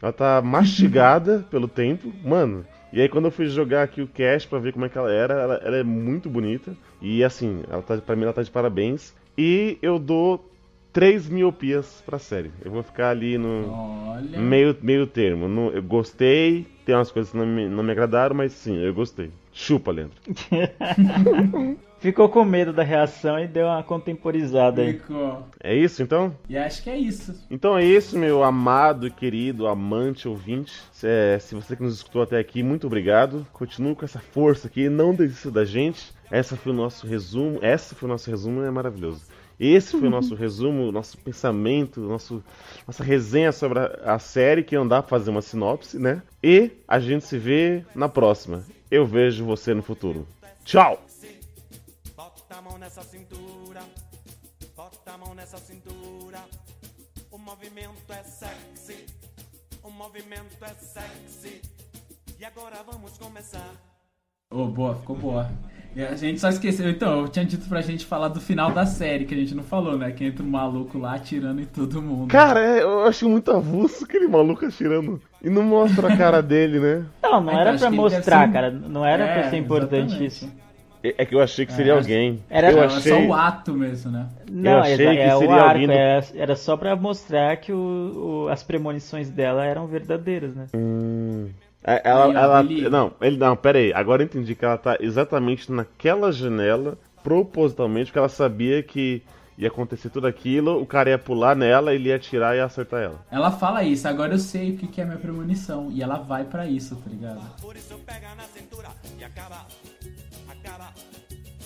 Ela 0.03 0.13
tá 0.13 0.41
mastigada 0.45 1.47
pelo 1.51 1.69
tempo. 1.69 2.13
Mano, 2.25 2.65
e 2.93 3.01
aí 3.01 3.09
quando 3.09 3.27
eu 3.27 3.31
fui 3.31 3.47
jogar 3.47 3.83
aqui 3.83 4.03
o 4.03 4.07
cast 4.09 4.49
pra 4.49 4.59
ver 4.59 4.73
como 4.73 4.85
é 4.85 4.89
que 4.89 4.99
ela 4.99 5.13
era, 5.13 5.35
ela, 5.35 5.55
ela 5.65 5.77
é 5.77 5.83
muito 5.83 6.29
bonita. 6.29 6.73
E 7.01 7.23
assim, 7.23 7.63
ela 7.71 7.83
tá, 7.83 7.97
pra 7.99 8.17
mim 8.17 8.25
ela 8.25 8.33
tá 8.33 8.43
de 8.43 8.51
parabéns. 8.51 9.15
E 9.37 9.79
eu 9.81 9.99
dou 9.99 10.45
três 10.93 11.29
miopias 11.29 12.03
pra 12.05 12.19
série. 12.19 12.51
Eu 12.65 12.73
vou 12.73 12.83
ficar 12.83 13.11
ali 13.11 13.39
no 13.39 13.73
Olha. 13.73 14.39
meio, 14.39 14.77
meio 14.83 15.07
termo. 15.07 15.47
No- 15.47 15.71
eu 15.71 15.83
gostei, 15.83 16.67
tem 16.85 16.95
umas 16.95 17.13
coisas 17.13 17.31
que 17.31 17.39
não 17.39 17.47
me, 17.47 17.69
não 17.69 17.85
me 17.85 17.93
agradaram, 17.93 18.35
mas 18.35 18.53
sim, 18.53 18.77
eu 18.77 18.93
gostei. 18.93 19.31
Chupa, 19.53 19.93
Leandro. 19.93 20.17
Ficou 22.01 22.29
com 22.29 22.45
medo 22.45 22.73
da 22.73 22.83
reação 22.83 23.39
e 23.41 23.47
deu 23.49 23.67
uma 23.67 23.83
contemporizada 23.83 24.83
aí. 24.83 24.95
Ficou. 24.95 25.45
É 25.61 25.75
isso 25.75 26.03
então? 26.03 26.35
E 26.49 26.57
acho 26.57 26.83
que 26.83 26.91
é 26.91 26.97
isso. 26.97 27.35
Então 27.51 27.77
é 27.77 27.85
isso, 27.85 28.17
meu 28.17 28.45
amado, 28.45 29.11
querido, 29.11 29.67
amante, 29.67 30.29
ouvinte. 30.29 30.73
Se, 30.93 31.09
é, 31.09 31.39
se 31.41 31.57
você 31.57 31.75
que 31.75 31.83
nos 31.83 31.97
escutou 31.97 32.23
até 32.23 32.39
aqui, 32.39 32.63
muito 32.63 32.87
obrigado. 32.87 33.45
Continue 33.53 33.97
com 33.97 34.05
essa 34.05 34.21
força 34.21 34.69
aqui, 34.69 34.89
não 34.89 35.13
desista 35.13 35.51
da 35.51 35.65
gente. 35.65 36.13
Essa 36.31 36.57
foi 36.57 36.73
o 36.73 36.77
nosso 36.77 37.05
resumo. 37.05 37.59
Essa 37.63 37.97
foi 37.97 38.09
o 38.09 38.13
nosso 38.13 38.31
resumo, 38.31 38.63
é 38.63 38.71
maravilhoso. 38.71 39.23
Esse 39.59 39.99
foi 39.99 40.07
o 40.07 40.11
nosso 40.11 40.37
resumo, 40.37 40.93
nosso 40.93 41.19
pensamento, 41.19 42.01
nosso, 42.01 42.45
nossa 42.87 43.03
resenha 43.03 43.51
sobre 43.51 43.81
a, 43.81 44.15
a 44.15 44.19
série, 44.21 44.63
que 44.63 44.77
não 44.77 44.87
dá 44.87 45.03
pra 45.03 45.19
fazer 45.19 45.31
uma 45.31 45.43
sinopse, 45.43 45.99
né? 45.99 46.23
E 46.41 46.71
a 46.87 47.01
gente 47.01 47.25
se 47.25 47.39
vê 47.39 47.85
na 47.93 48.09
próxima. 48.09 48.63
Eu 48.89 49.05
vejo 49.05 49.45
você 49.45 49.75
no 49.75 49.83
futuro. 49.83 50.27
Tchau! 50.65 51.08
Bota 52.89 53.03
a 53.03 53.05
mão 53.05 53.05
nessa 53.05 53.05
cintura, 53.05 53.81
bota 54.75 55.13
a 55.13 55.19
mão 55.19 55.35
nessa 55.35 55.59
cintura. 55.59 56.39
O 57.31 57.37
movimento 57.37 58.11
é 58.11 58.23
sexy, 58.23 59.05
o 59.85 59.91
movimento 59.91 60.57
é 60.63 60.69
sexy. 60.69 61.61
E 62.41 62.45
agora 62.47 62.77
vamos 62.91 63.19
começar. 63.19 63.73
Ô, 64.51 64.65
boa, 64.69 64.95
ficou 64.95 65.17
boa. 65.17 65.51
E 65.95 66.03
a 66.03 66.15
gente 66.17 66.41
só 66.41 66.49
esqueceu. 66.49 66.89
Então, 66.89 67.21
eu 67.23 67.29
tinha 67.29 67.45
dito 67.45 67.69
pra 67.69 67.83
gente 67.83 68.07
falar 68.07 68.29
do 68.29 68.41
final 68.41 68.71
da 68.73 68.87
série, 68.87 69.27
que 69.27 69.35
a 69.35 69.39
gente 69.39 69.55
não 69.55 69.63
falou, 69.65 69.99
né? 69.99 70.11
Que 70.13 70.25
entra 70.25 70.43
um 70.43 70.49
maluco 70.49 70.97
lá 70.99 71.15
atirando 71.17 71.61
em 71.61 71.67
todo 71.67 72.01
mundo. 72.01 72.31
Cara, 72.31 72.59
é, 72.61 72.83
eu 72.83 73.03
acho 73.05 73.29
muito 73.29 73.51
avulso 73.51 74.05
aquele 74.05 74.29
maluco 74.29 74.65
atirando. 74.65 75.21
E 75.43 75.51
não 75.51 75.63
mostra 75.63 76.13
a 76.13 76.17
cara 76.17 76.41
dele, 76.43 76.81
né? 76.81 77.07
Não, 77.23 77.41
não 77.43 77.51
Ah, 77.51 77.53
então, 77.53 77.61
era 77.61 77.79
pra 77.79 77.91
mostrar, 77.91 78.47
ser 78.47 78.53
cara. 78.53 78.71
Não 78.71 79.05
era 79.05 79.25
É, 79.27 79.41
pra 79.41 79.51
ser 79.51 79.57
importante 79.59 80.25
exatamente. 80.25 80.27
isso. 80.27 80.68
É 81.03 81.15
é 81.19 81.25
que 81.25 81.35
eu 81.35 81.41
achei 81.41 81.65
que 81.65 81.73
seria 81.73 81.93
É, 81.93 81.97
alguém. 81.97 82.43
era- 82.51 82.71
eu 82.71 82.77
Não, 82.77 82.85
achei. 82.85 83.13
É 83.13 83.15
só 83.17 83.23
o 83.27 83.33
ato 83.35 83.73
mesmo, 83.75 84.11
né? 84.11 84.27
Não, 84.51 84.79
achei 84.81 84.95
exa- 84.95 85.11
que 85.13 85.19
é 85.19 85.35
o 85.35 85.39
seria 85.39 85.55
arco. 85.55 85.69
alguém 85.71 85.87
do- 85.87 85.93
é- 85.93 86.23
era 86.35 86.57
só 86.57 86.77
pra 86.77 86.97
mostrar 86.97 87.57
que 87.59 87.73
o- 87.73 88.45
o- 88.47 88.49
as 88.49 88.63
premonições 88.63 89.31
dela 89.31 89.65
eram 89.65 89.87
verdadeiras, 89.87 90.55
né? 90.55 90.67
Hum. 90.75 91.49
É, 91.85 92.03
Ela, 92.05 92.25
ela- 92.39 92.61
ele- 92.61 92.89
não, 92.91 93.13
ele 93.21 93.37
não, 93.37 93.57
pera 93.57 93.79
aí. 93.79 93.93
Agora 93.95 94.23
eu 94.23 94.27
entendi 94.27 94.55
que 94.55 94.65
ela 94.65 94.77
tá 94.77 94.97
exatamente 95.01 95.71
naquela 95.71 96.33
janela, 96.33 96.99
propositalmente, 97.23 98.07
porque 98.07 98.19
ela 98.19 98.29
sabia 98.29 98.83
que 98.83 99.23
ia 99.57 99.69
acontecer 99.69 100.11
tudo 100.11 100.27
aquilo, 100.27 100.81
o 100.81 100.87
cara 100.87 101.11
ia 101.11 101.19
pular 101.19 101.55
nela, 101.57 101.95
ele 101.95 102.09
ia 102.11 102.17
atirar 102.17 102.55
e 102.55 102.59
ia 102.59 102.65
acertar 102.65 103.01
ela. 103.03 103.25
Ela 103.31 103.51
fala 103.51 103.83
isso, 103.85 104.07
agora 104.09 104.35
eu 104.35 104.39
sei 104.39 104.73
o 104.73 104.77
que 104.77 104.87
que 104.89 105.01
é 105.01 105.05
minha 105.05 105.19
premonição. 105.19 105.89
E 105.91 106.03
ela 106.03 106.17
vai 106.19 106.45
pra 106.45 106.67
isso, 106.67 106.95
tá 106.97 107.09
ligado? 107.11 107.41
Por 107.61 107.75
isso 107.77 107.95
pega 108.07 108.35
na 108.37 108.43
cintura 108.45 108.89
e 109.19 109.25
acaba, 109.25 109.67
acaba, 110.69 110.93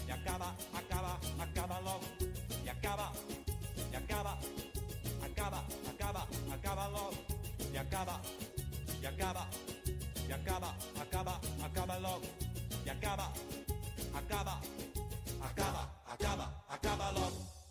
e 0.06 0.12
acaba, 0.12 0.54
acaba, 0.72 1.18
acaba 1.38 1.78
logo. 1.80 2.06
E 2.64 2.68
acaba, 2.70 3.12
e 3.90 3.96
acaba, 3.96 4.38
acaba, 5.24 5.64
acaba, 5.90 6.28
acaba 6.52 6.86
logo. 6.86 7.16
E 7.72 7.78
acaba, 7.78 8.20
e 9.02 9.06
acaba, 9.06 9.48
e 10.28 10.32
acaba, 10.32 10.76
acaba, 11.00 11.40
acaba. 11.64 12.20
E 12.84 12.90
acaba, 12.90 13.32
acaba, 14.14 14.60
acaba, 15.40 15.90
acaba, 16.06 16.64
acaba 16.68 17.10
logo. 17.10 17.61